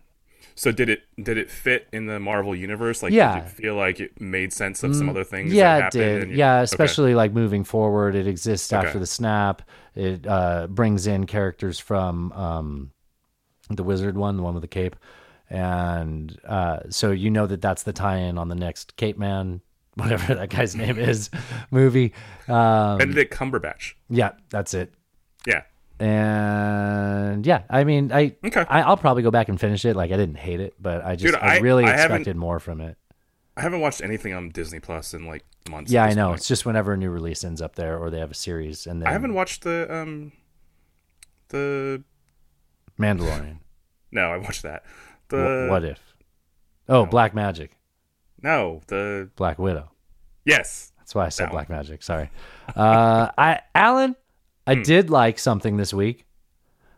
So 0.58 0.72
did 0.72 0.88
it 0.88 1.02
did 1.22 1.38
it 1.38 1.50
fit 1.50 1.86
in 1.92 2.06
the 2.06 2.18
Marvel 2.18 2.52
universe? 2.54 3.00
Like, 3.02 3.12
Yeah. 3.12 3.34
did 3.38 3.44
you 3.44 3.48
feel 3.50 3.74
like 3.76 4.00
it 4.00 4.20
made 4.20 4.52
sense 4.52 4.82
of 4.82 4.96
some 4.96 5.08
other 5.08 5.22
things? 5.22 5.52
yeah, 5.52 5.78
that 5.78 5.94
it 5.94 6.26
did. 6.26 6.30
yeah, 6.36 6.56
okay. 6.56 6.64
especially 6.64 7.14
like 7.14 7.32
moving 7.32 7.62
forward, 7.62 8.16
it 8.16 8.26
exists 8.26 8.72
Okay. 8.72 8.84
after 8.84 8.98
the 8.98 9.06
snap. 9.06 9.62
It 9.94 10.26
uh, 10.26 10.66
brings 10.68 11.06
in 11.06 11.26
characters 11.26 11.78
from 11.78 12.32
um, 12.32 12.90
the 13.70 13.84
wizard 13.84 14.16
one, 14.18 14.36
the 14.36 14.42
one 14.42 14.54
with 14.54 14.62
the 14.62 14.68
cape, 14.68 14.96
and 15.48 16.36
uh, 16.44 16.80
so 16.90 17.12
you 17.12 17.30
know 17.30 17.46
that 17.46 17.60
that's 17.62 17.84
the 17.84 17.92
tie-in 17.92 18.36
on 18.38 18.48
the 18.48 18.54
next 18.54 18.96
Cape 18.96 19.16
Man, 19.18 19.60
whatever 19.94 20.34
that 20.34 20.50
guy's 20.50 20.74
name 20.74 20.98
is, 20.98 21.30
movie. 21.70 22.12
Um, 22.48 22.98
Benedict 22.98 23.32
Cumberbatch. 23.32 23.94
yeah, 24.10 24.32
that's 24.50 24.74
it. 24.74 24.92
Yeah. 25.46 25.62
And 26.00 27.44
yeah, 27.46 27.62
I 27.70 27.84
mean, 27.84 28.12
I, 28.12 28.34
Okay. 28.44 28.64
I 28.68 28.82
I'll 28.82 28.96
probably 28.96 29.22
go 29.22 29.30
back 29.30 29.48
and 29.48 29.58
finish 29.60 29.84
it. 29.84 29.96
Like 29.96 30.10
I 30.12 30.16
didn't 30.16 30.36
hate 30.36 30.60
it, 30.60 30.74
but 30.80 31.04
I 31.04 31.16
just 31.16 31.32
Dude, 31.34 31.42
I, 31.42 31.56
I- 31.56 31.58
really 31.58 31.84
I 31.84 31.92
expected 31.94 32.36
more 32.36 32.58
from 32.60 32.80
it. 32.80 32.96
I 33.56 33.62
haven't 33.62 33.80
watched 33.80 34.02
anything 34.02 34.32
on 34.34 34.50
Disney 34.50 34.78
Plus 34.78 35.14
in 35.14 35.26
like 35.26 35.44
months. 35.68 35.90
Yeah, 35.90 36.04
I 36.04 36.14
know. 36.14 36.28
point. 36.28 36.38
It's 36.38 36.46
just 36.48 36.64
whenever 36.64 36.92
a 36.92 36.96
new 36.96 37.10
release 37.10 37.42
ends 37.42 37.60
up 37.60 37.74
there, 37.74 37.98
or 37.98 38.08
they 38.08 38.20
have 38.20 38.30
a 38.30 38.34
series, 38.34 38.86
and 38.86 39.02
then 39.02 39.08
I 39.08 39.12
haven't 39.12 39.34
watched 39.34 39.64
the 39.64 39.92
um 39.92 40.32
the 41.48 42.02
Mandalorian. 42.98 43.58
No, 44.10 44.30
I 44.32 44.38
watched 44.38 44.62
that. 44.62 44.84
The 45.28 45.66
what 45.70 45.84
if? 45.84 46.00
Oh, 46.88 47.04
Black 47.04 47.34
Magic, 47.34 47.72
No, 48.42 48.80
the 48.86 49.28
Black 49.36 49.58
Widow. 49.58 49.90
yes. 50.46 50.92
That's 50.98 51.14
why 51.14 51.26
I 51.26 51.28
said 51.28 51.50
Black 51.50 51.68
Magic. 51.68 52.02
Sorry, 52.02 52.30
uh, 52.74 53.28
I 53.36 53.60
Alan, 53.74 54.16
I 54.68 54.74
Hmm. 54.76 54.82
did 54.82 55.10
like 55.10 55.38
something 55.38 55.76
this 55.76 55.92
week. 55.94 56.24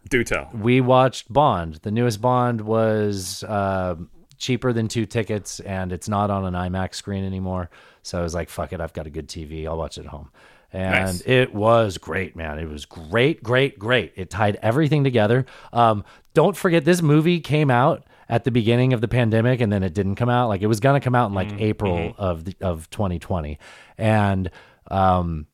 Do 0.08 0.24
tell. 0.24 0.50
We 0.54 0.80
watched 0.80 1.32
Bond. 1.32 1.74
The 1.82 1.90
newest 1.90 2.20
Bond 2.20 2.62
was 2.62 3.44
uh, 3.44 3.96
cheaper 4.38 4.72
than 4.72 4.88
two 4.88 5.06
tickets, 5.06 5.60
and 5.60 5.92
it's 5.92 6.08
not 6.08 6.30
on 6.30 6.44
an 6.46 6.54
IMAX 6.54 6.94
screen 6.94 7.24
anymore. 7.24 7.70
So 8.02 8.18
I 8.18 8.22
was 8.22 8.34
like, 8.34 8.48
"Fuck 8.48 8.72
it, 8.72 8.80
I've 8.80 8.94
got 8.94 9.06
a 9.06 9.10
good 9.10 9.28
TV. 9.28 9.66
I'll 9.66 9.76
watch 9.76 9.98
it 9.98 10.02
at 10.02 10.06
home." 10.06 10.30
And 10.72 11.06
Nice. 11.06 11.20
it 11.26 11.54
was 11.54 11.98
great, 11.98 12.34
man. 12.36 12.58
It 12.58 12.68
was 12.68 12.86
great, 12.86 13.42
great, 13.42 13.78
great. 13.78 14.12
It 14.16 14.30
tied 14.30 14.56
everything 14.62 15.02
together. 15.04 15.44
Um, 15.72 16.04
don't 16.32 16.56
forget, 16.56 16.84
this 16.84 17.02
movie 17.02 17.40
came 17.40 17.70
out 17.70 18.04
at 18.28 18.44
the 18.44 18.50
beginning 18.52 18.92
of 18.92 19.00
the 19.00 19.08
pandemic, 19.08 19.60
and 19.60 19.70
then 19.72 19.82
it 19.82 19.92
didn't 19.94 20.14
come 20.14 20.28
out. 20.30 20.48
Like 20.48 20.62
it 20.62 20.68
was 20.68 20.80
gonna 20.80 21.00
come 21.00 21.14
out 21.14 21.28
in 21.28 21.34
like 21.34 21.52
April 21.60 22.14
of 22.16 22.44
the, 22.46 22.54
of 22.62 22.88
2020, 22.90 23.58
and 23.98 24.50
um, 24.90 25.46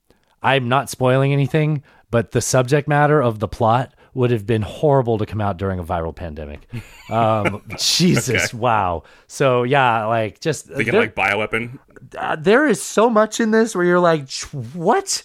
I'm 0.43 0.69
not 0.69 0.89
spoiling 0.91 1.33
anything, 1.33 1.83
but 2.11 2.33
the 2.33 2.41
subject 2.41 2.89
matter 2.89 3.23
of 3.23 3.39
the 3.39 3.49
plot 3.49 3.95
would 4.15 4.31
have 4.31 4.47
been 4.47 4.63
horrible 4.63 5.19
to 5.19 5.27
come 5.27 5.41
out 5.43 5.59
during 5.59 5.79
a 5.79 5.85
viral 5.85 6.15
pandemic. 6.15 6.67
Um, 7.09 7.63
Jesus, 7.79 8.53
wow. 8.53 9.05
So 9.29 9.63
yeah, 9.63 10.07
like 10.07 10.41
just 10.41 10.67
Thinking 10.67 10.91
there, 10.91 11.03
like 11.03 11.15
bioweapon. 11.15 11.79
uh, 12.19 12.35
there 12.35 12.67
is 12.67 12.83
so 12.83 13.09
much 13.09 13.39
in 13.39 13.53
this 13.53 13.77
where 13.77 13.85
you're 13.85 14.01
like, 14.01 14.29
what? 14.73 15.23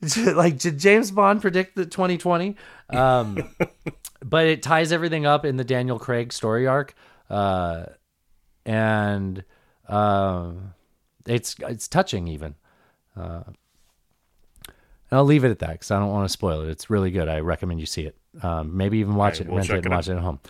like 0.16 0.58
did 0.58 0.78
James 0.78 1.10
Bond 1.10 1.40
predict 1.40 1.74
the 1.74 1.86
2020? 1.86 2.54
Um, 2.90 3.52
but 4.24 4.46
it 4.46 4.62
ties 4.62 4.92
everything 4.92 5.26
up 5.26 5.44
in 5.44 5.56
the 5.56 5.64
Daniel 5.64 5.98
Craig 5.98 6.32
story 6.32 6.68
arc, 6.68 6.94
uh, 7.28 7.86
and 8.64 9.42
um, 9.88 10.74
it's 11.26 11.56
it's 11.68 11.88
touching 11.88 12.28
even. 12.28 12.54
Uh, 13.16 13.42
and 15.14 15.18
I'll 15.20 15.24
leave 15.24 15.44
it 15.44 15.50
at 15.50 15.60
that 15.60 15.70
because 15.70 15.92
I 15.92 16.00
don't 16.00 16.10
want 16.10 16.24
to 16.24 16.32
spoil 16.32 16.62
it. 16.62 16.70
It's 16.70 16.90
really 16.90 17.12
good. 17.12 17.28
I 17.28 17.38
recommend 17.38 17.78
you 17.78 17.86
see 17.86 18.02
it. 18.02 18.16
Um, 18.42 18.76
maybe 18.76 18.98
even 18.98 19.14
watch 19.14 19.34
Alright, 19.40 19.40
it, 19.42 19.48
we'll 19.48 19.58
rent 19.58 19.70
it, 19.70 19.84
and 19.84 19.86
out. 19.86 19.96
watch 19.98 20.08
it 20.08 20.12
at 20.16 20.18
home. 20.18 20.40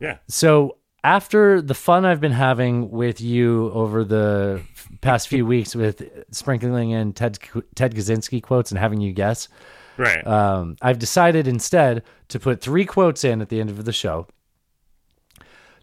Yeah. 0.00 0.18
So 0.28 0.76
after 1.02 1.60
the 1.60 1.74
fun 1.74 2.04
I've 2.04 2.20
been 2.20 2.30
having 2.30 2.90
with 2.90 3.20
you 3.20 3.72
over 3.72 4.04
the 4.04 4.62
past 5.00 5.26
few 5.26 5.44
weeks 5.44 5.74
with 5.74 6.08
sprinkling 6.30 6.90
in 6.90 7.12
Ted 7.12 7.38
Ted 7.74 7.94
Kaczynski 7.96 8.40
quotes 8.40 8.70
and 8.70 8.78
having 8.78 9.00
you 9.00 9.12
guess, 9.12 9.48
Right. 9.96 10.24
um, 10.26 10.76
I've 10.80 11.00
decided 11.00 11.48
instead 11.48 12.04
to 12.28 12.38
put 12.38 12.60
three 12.60 12.84
quotes 12.84 13.24
in 13.24 13.42
at 13.42 13.48
the 13.48 13.60
end 13.60 13.70
of 13.70 13.84
the 13.84 13.92
show. 13.92 14.28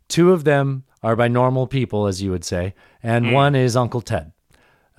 Two 0.08 0.32
of 0.32 0.44
them 0.44 0.86
are 1.04 1.16
by 1.16 1.28
normal 1.28 1.68
people, 1.68 2.08
as 2.08 2.22
you 2.22 2.32
would 2.32 2.44
say, 2.44 2.74
and 3.04 3.32
one 3.34 3.56
is 3.56 3.76
Uncle 3.76 4.02
Ted. 4.02 4.32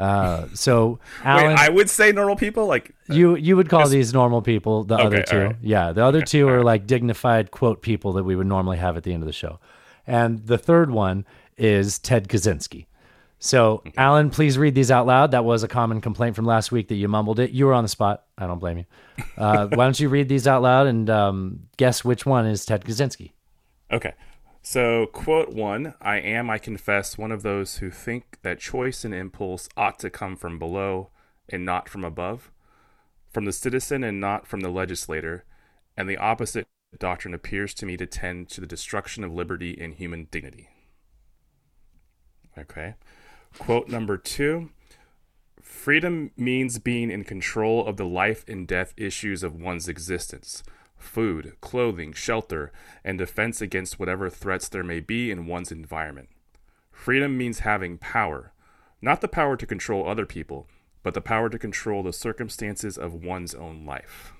Uh, 0.00 0.48
so 0.54 0.98
Alan, 1.24 1.48
Wait, 1.48 1.58
I 1.58 1.68
would 1.68 1.90
say 1.90 2.10
normal 2.10 2.34
people 2.36 2.66
like 2.66 2.94
you 3.08 3.34
you 3.36 3.54
would 3.56 3.68
call 3.68 3.86
these 3.86 4.14
normal 4.14 4.40
people. 4.40 4.84
The 4.84 4.96
other 4.96 5.22
two, 5.22 5.36
alright. 5.36 5.56
yeah, 5.60 5.92
the 5.92 6.02
other 6.02 6.22
two 6.22 6.48
are 6.48 6.62
like 6.62 6.86
dignified 6.86 7.50
quote 7.50 7.82
people 7.82 8.14
that 8.14 8.24
we 8.24 8.34
would 8.34 8.46
normally 8.46 8.78
have 8.78 8.96
at 8.96 9.02
the 9.02 9.12
end 9.12 9.22
of 9.22 9.26
the 9.26 9.32
show, 9.32 9.60
and 10.06 10.46
the 10.46 10.56
third 10.56 10.90
one 10.90 11.26
is 11.58 11.98
Ted 11.98 12.28
Kaczynski. 12.28 12.86
So, 13.42 13.82
Alan, 13.96 14.28
please 14.28 14.58
read 14.58 14.74
these 14.74 14.90
out 14.90 15.06
loud. 15.06 15.30
That 15.30 15.44
was 15.46 15.62
a 15.62 15.68
common 15.68 16.02
complaint 16.02 16.36
from 16.36 16.44
last 16.44 16.70
week 16.70 16.88
that 16.88 16.96
you 16.96 17.08
mumbled 17.08 17.38
it. 17.38 17.52
You 17.52 17.66
were 17.66 17.72
on 17.72 17.84
the 17.84 17.88
spot. 17.88 18.24
I 18.36 18.46
don't 18.46 18.58
blame 18.58 18.78
you. 18.78 18.84
Uh, 19.36 19.66
why 19.74 19.84
don't 19.84 19.98
you 19.98 20.10
read 20.10 20.28
these 20.28 20.46
out 20.46 20.60
loud 20.60 20.86
and 20.86 21.08
um, 21.08 21.60
guess 21.78 22.04
which 22.04 22.26
one 22.26 22.46
is 22.46 22.66
Ted 22.66 22.84
Kaczynski? 22.84 23.32
Okay. 23.90 24.12
So, 24.62 25.06
quote 25.06 25.50
one 25.50 25.94
I 26.00 26.18
am, 26.18 26.50
I 26.50 26.58
confess, 26.58 27.16
one 27.16 27.32
of 27.32 27.42
those 27.42 27.78
who 27.78 27.90
think 27.90 28.38
that 28.42 28.60
choice 28.60 29.04
and 29.04 29.14
impulse 29.14 29.68
ought 29.76 29.98
to 30.00 30.10
come 30.10 30.36
from 30.36 30.58
below 30.58 31.10
and 31.48 31.64
not 31.64 31.88
from 31.88 32.04
above, 32.04 32.50
from 33.30 33.46
the 33.46 33.52
citizen 33.52 34.04
and 34.04 34.20
not 34.20 34.46
from 34.46 34.60
the 34.60 34.68
legislator, 34.68 35.44
and 35.96 36.08
the 36.08 36.18
opposite 36.18 36.68
doctrine 36.98 37.34
appears 37.34 37.72
to 37.74 37.86
me 37.86 37.96
to 37.96 38.06
tend 38.06 38.48
to 38.50 38.60
the 38.60 38.66
destruction 38.66 39.24
of 39.24 39.32
liberty 39.32 39.78
and 39.80 39.94
human 39.94 40.28
dignity. 40.30 40.68
Okay. 42.58 42.94
Quote 43.58 43.88
number 43.88 44.16
two 44.16 44.70
Freedom 45.62 46.32
means 46.36 46.78
being 46.78 47.10
in 47.10 47.24
control 47.24 47.86
of 47.86 47.96
the 47.96 48.04
life 48.04 48.44
and 48.48 48.66
death 48.66 48.92
issues 48.96 49.42
of 49.42 49.54
one's 49.54 49.88
existence 49.88 50.62
food, 51.00 51.56
clothing, 51.60 52.12
shelter, 52.12 52.72
and 53.04 53.18
defense 53.18 53.60
against 53.60 53.98
whatever 53.98 54.30
threats 54.30 54.68
there 54.68 54.84
may 54.84 55.00
be 55.00 55.30
in 55.30 55.46
one's 55.46 55.72
environment. 55.72 56.28
Freedom 56.92 57.36
means 57.36 57.60
having 57.60 57.98
power, 57.98 58.52
not 59.02 59.20
the 59.20 59.28
power 59.28 59.56
to 59.56 59.66
control 59.66 60.08
other 60.08 60.26
people, 60.26 60.68
but 61.02 61.14
the 61.14 61.20
power 61.20 61.48
to 61.48 61.58
control 61.58 62.02
the 62.02 62.12
circumstances 62.12 62.98
of 62.98 63.14
one's 63.14 63.54
own 63.54 63.86
life. 63.86 64.32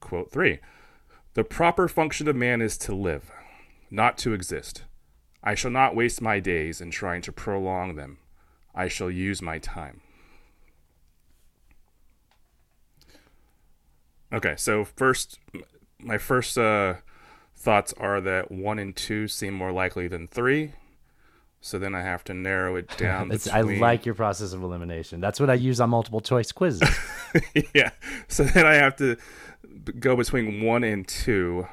Quote 0.00 0.32
3 0.32 0.58
The 1.34 1.44
proper 1.44 1.86
function 1.86 2.26
of 2.28 2.36
man 2.36 2.62
is 2.62 2.78
to 2.78 2.94
live, 2.94 3.30
not 3.90 4.16
to 4.18 4.32
exist. 4.32 4.84
I 5.42 5.54
shall 5.54 5.70
not 5.70 5.94
waste 5.94 6.20
my 6.20 6.40
days 6.40 6.80
in 6.80 6.90
trying 6.90 7.22
to 7.22 7.32
prolong 7.32 7.96
them. 7.96 8.18
I 8.74 8.88
shall 8.88 9.10
use 9.10 9.42
my 9.42 9.58
time. 9.58 10.00
Okay, 14.32 14.54
so 14.56 14.84
first, 14.84 15.38
my 15.98 16.18
first 16.18 16.56
uh, 16.56 16.94
thoughts 17.56 17.92
are 17.98 18.20
that 18.20 18.50
one 18.50 18.78
and 18.78 18.94
two 18.94 19.28
seem 19.28 19.54
more 19.54 19.72
likely 19.72 20.08
than 20.08 20.28
three. 20.28 20.72
So 21.60 21.78
then 21.78 21.94
I 21.94 22.02
have 22.02 22.24
to 22.24 22.34
narrow 22.34 22.76
it 22.76 22.88
down. 22.96 23.32
It's, 23.32 23.48
I 23.48 23.60
like 23.60 24.06
your 24.06 24.14
process 24.14 24.52
of 24.52 24.62
elimination. 24.62 25.20
That's 25.20 25.40
what 25.40 25.50
I 25.50 25.54
use 25.54 25.80
on 25.80 25.90
multiple 25.90 26.20
choice 26.20 26.52
quizzes. 26.52 26.88
yeah. 27.74 27.90
So 28.28 28.44
then 28.44 28.66
I 28.66 28.74
have 28.74 28.96
to 28.96 29.16
go 29.98 30.16
between 30.16 30.64
one 30.64 30.84
and 30.84 31.06
two. 31.06 31.66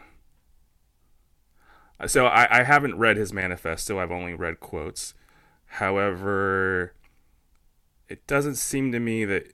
So 2.05 2.25
I, 2.25 2.59
I 2.59 2.63
haven't 2.63 2.97
read 2.97 3.17
his 3.17 3.33
manifesto. 3.33 3.99
I've 3.99 4.11
only 4.11 4.33
read 4.33 4.59
quotes. 4.59 5.13
However, 5.65 6.93
it 8.09 8.27
doesn't 8.27 8.55
seem 8.55 8.91
to 8.91 8.99
me 8.99 9.25
that. 9.25 9.53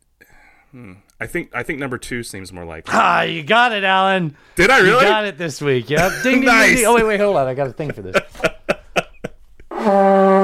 Hmm, 0.74 0.94
I 1.22 1.28
think 1.28 1.52
I 1.54 1.62
think 1.64 1.78
number 1.80 1.98
two 2.00 2.24
seems 2.24 2.52
more 2.52 2.66
likely. 2.66 2.92
ah, 2.98 3.22
you 3.22 3.44
got 3.44 3.72
it, 3.74 3.84
Alan. 3.84 4.36
Did 4.56 4.72
I 4.72 4.80
You 4.80 4.86
really? 4.86 5.06
got 5.06 5.24
it 5.26 5.38
this 5.38 5.62
week. 5.62 5.88
Yep. 5.90 6.12
Ding, 6.24 6.32
ding, 6.34 6.42
ding, 6.42 6.46
Nice. 6.46 6.76
ding. 6.78 6.86
Oh, 6.88 6.96
wait, 6.96 7.06
wait, 7.06 7.20
hold 7.20 7.38
on. 7.38 7.48
I 7.48 7.54
got 7.54 7.68
a 7.68 7.74
thing 7.74 7.92
for 7.94 8.02
this. 8.02 8.16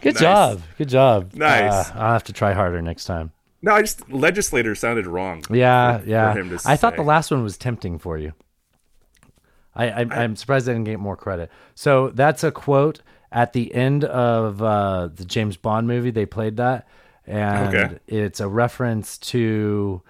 Good 0.00 0.14
Nice. 0.14 0.20
job. 0.20 0.62
Good 0.78 0.88
job. 0.88 1.34
Nice. 1.34 1.90
Uh, 1.90 1.92
I'll 1.96 2.12
have 2.12 2.24
to 2.24 2.32
try 2.32 2.52
harder 2.52 2.80
next 2.80 3.04
time. 3.06 3.32
No, 3.62 3.72
I 3.72 3.80
just 3.82 4.08
legislator 4.10 4.74
sounded 4.76 5.06
wrong. 5.06 5.42
Yeah, 5.50 5.98
for- 5.98 6.08
yeah. 6.08 6.32
For 6.32 6.38
him 6.40 6.56
to 6.56 6.60
I 6.64 6.76
thought 6.76 6.94
the 6.96 7.02
last 7.02 7.30
one 7.32 7.42
was 7.42 7.56
tempting 7.58 7.98
for 7.98 8.16
you. 8.16 8.32
I, 9.74 9.88
I, 9.90 10.06
I 10.10 10.24
am 10.24 10.36
surprised 10.36 10.68
I 10.68 10.72
didn't 10.72 10.84
get 10.84 11.00
more 11.00 11.16
credit. 11.16 11.50
So 11.74 12.10
that's 12.10 12.44
a 12.44 12.50
quote 12.52 13.02
at 13.32 13.52
the 13.52 13.74
end 13.74 14.04
of 14.04 14.62
uh, 14.62 15.08
the 15.14 15.24
James 15.24 15.56
Bond 15.56 15.86
movie. 15.86 16.10
They 16.10 16.26
played 16.26 16.56
that, 16.58 16.86
and 17.26 17.74
Okay. 17.74 17.98
it's 18.06 18.40
a 18.40 18.48
reference 18.48 19.18
to 19.18 20.02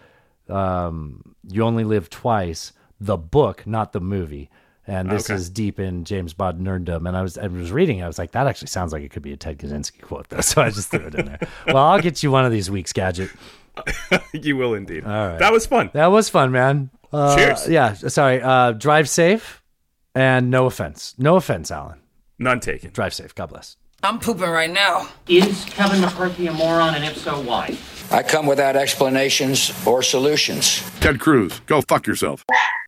um, 0.49 1.35
"You 1.49 1.63
Only 1.65 1.85
Live 1.85 2.11
Twice," 2.11 2.73
the 3.01 3.17
book, 3.17 3.67
not 3.67 3.93
the 3.93 4.01
movie. 4.01 4.51
And 4.89 5.11
this 5.11 5.29
Okay. 5.29 5.35
is 5.35 5.51
deep 5.51 5.81
in 5.81 6.05
James 6.05 6.33
Bond 6.33 6.61
nerddom. 6.65 7.09
And 7.09 7.17
I 7.17 7.23
was 7.23 7.37
I 7.37 7.49
was 7.49 7.73
reading, 7.73 7.99
it, 7.99 8.05
I 8.05 8.07
was 8.07 8.19
like, 8.19 8.31
that 8.33 8.47
actually 8.47 8.69
sounds 8.69 8.93
like 8.93 9.03
it 9.03 9.11
could 9.11 9.23
be 9.23 9.33
a 9.33 9.37
Ted 9.37 9.59
Kaczynski 9.59 10.01
quote, 10.01 10.29
though. 10.29 10.41
So 10.43 10.63
I 10.63 10.71
just 10.71 10.91
threw 10.91 11.01
it 11.07 11.15
in 11.17 11.27
there. 11.27 11.41
well, 11.67 11.79
I'll 11.79 12.01
get 12.01 12.23
you 12.23 12.31
one 12.31 12.45
of 12.45 12.53
these 12.53 12.71
weeks, 12.71 12.93
gadget. 12.93 13.31
you 14.33 14.57
will 14.57 14.75
indeed. 14.75 15.05
All 15.05 15.11
right. 15.11 15.39
That 15.41 15.51
was 15.53 15.67
fun. 15.67 15.91
That 15.93 16.07
was 16.13 16.29
fun, 16.29 16.53
man. 16.53 16.91
Uh, 17.13 17.35
Cheers. 17.37 17.69
Yeah, 17.69 17.95
sorry. 17.95 18.41
Uh, 18.41 18.73
drive 18.73 19.09
safe 19.09 19.61
and 20.15 20.53
no 20.53 20.67
offense. 20.67 21.17
No 21.19 21.35
offense, 21.35 21.73
Alan. 21.73 21.99
None 22.39 22.61
taken. 22.61 22.91
Drive 22.91 23.15
safe. 23.15 23.35
God 23.35 23.47
bless. 23.47 23.77
I'm 24.03 24.19
pooping 24.19 24.51
right 24.51 24.71
now. 24.71 25.09
Is 25.29 25.65
Kevin 25.67 26.01
McCarthy 26.01 26.47
a 26.47 26.53
moron, 26.53 26.95
and 26.95 27.05
if 27.05 27.17
so, 27.17 27.41
why? 27.41 27.77
I 28.11 28.23
come 28.23 28.47
without 28.47 28.77
explanations 28.77 29.73
or 29.87 30.03
solutions. 30.03 30.83
Ted 31.01 31.19
Cruz, 31.19 31.61
go 31.67 31.81
fuck 31.89 32.07
yourself. 32.07 32.45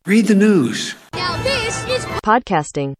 Read 0.06 0.26
the 0.26 0.34
news. 0.34 0.94
Now 1.14 1.42
this 1.42 1.84
is 1.88 2.04
podcasting. 2.24 2.94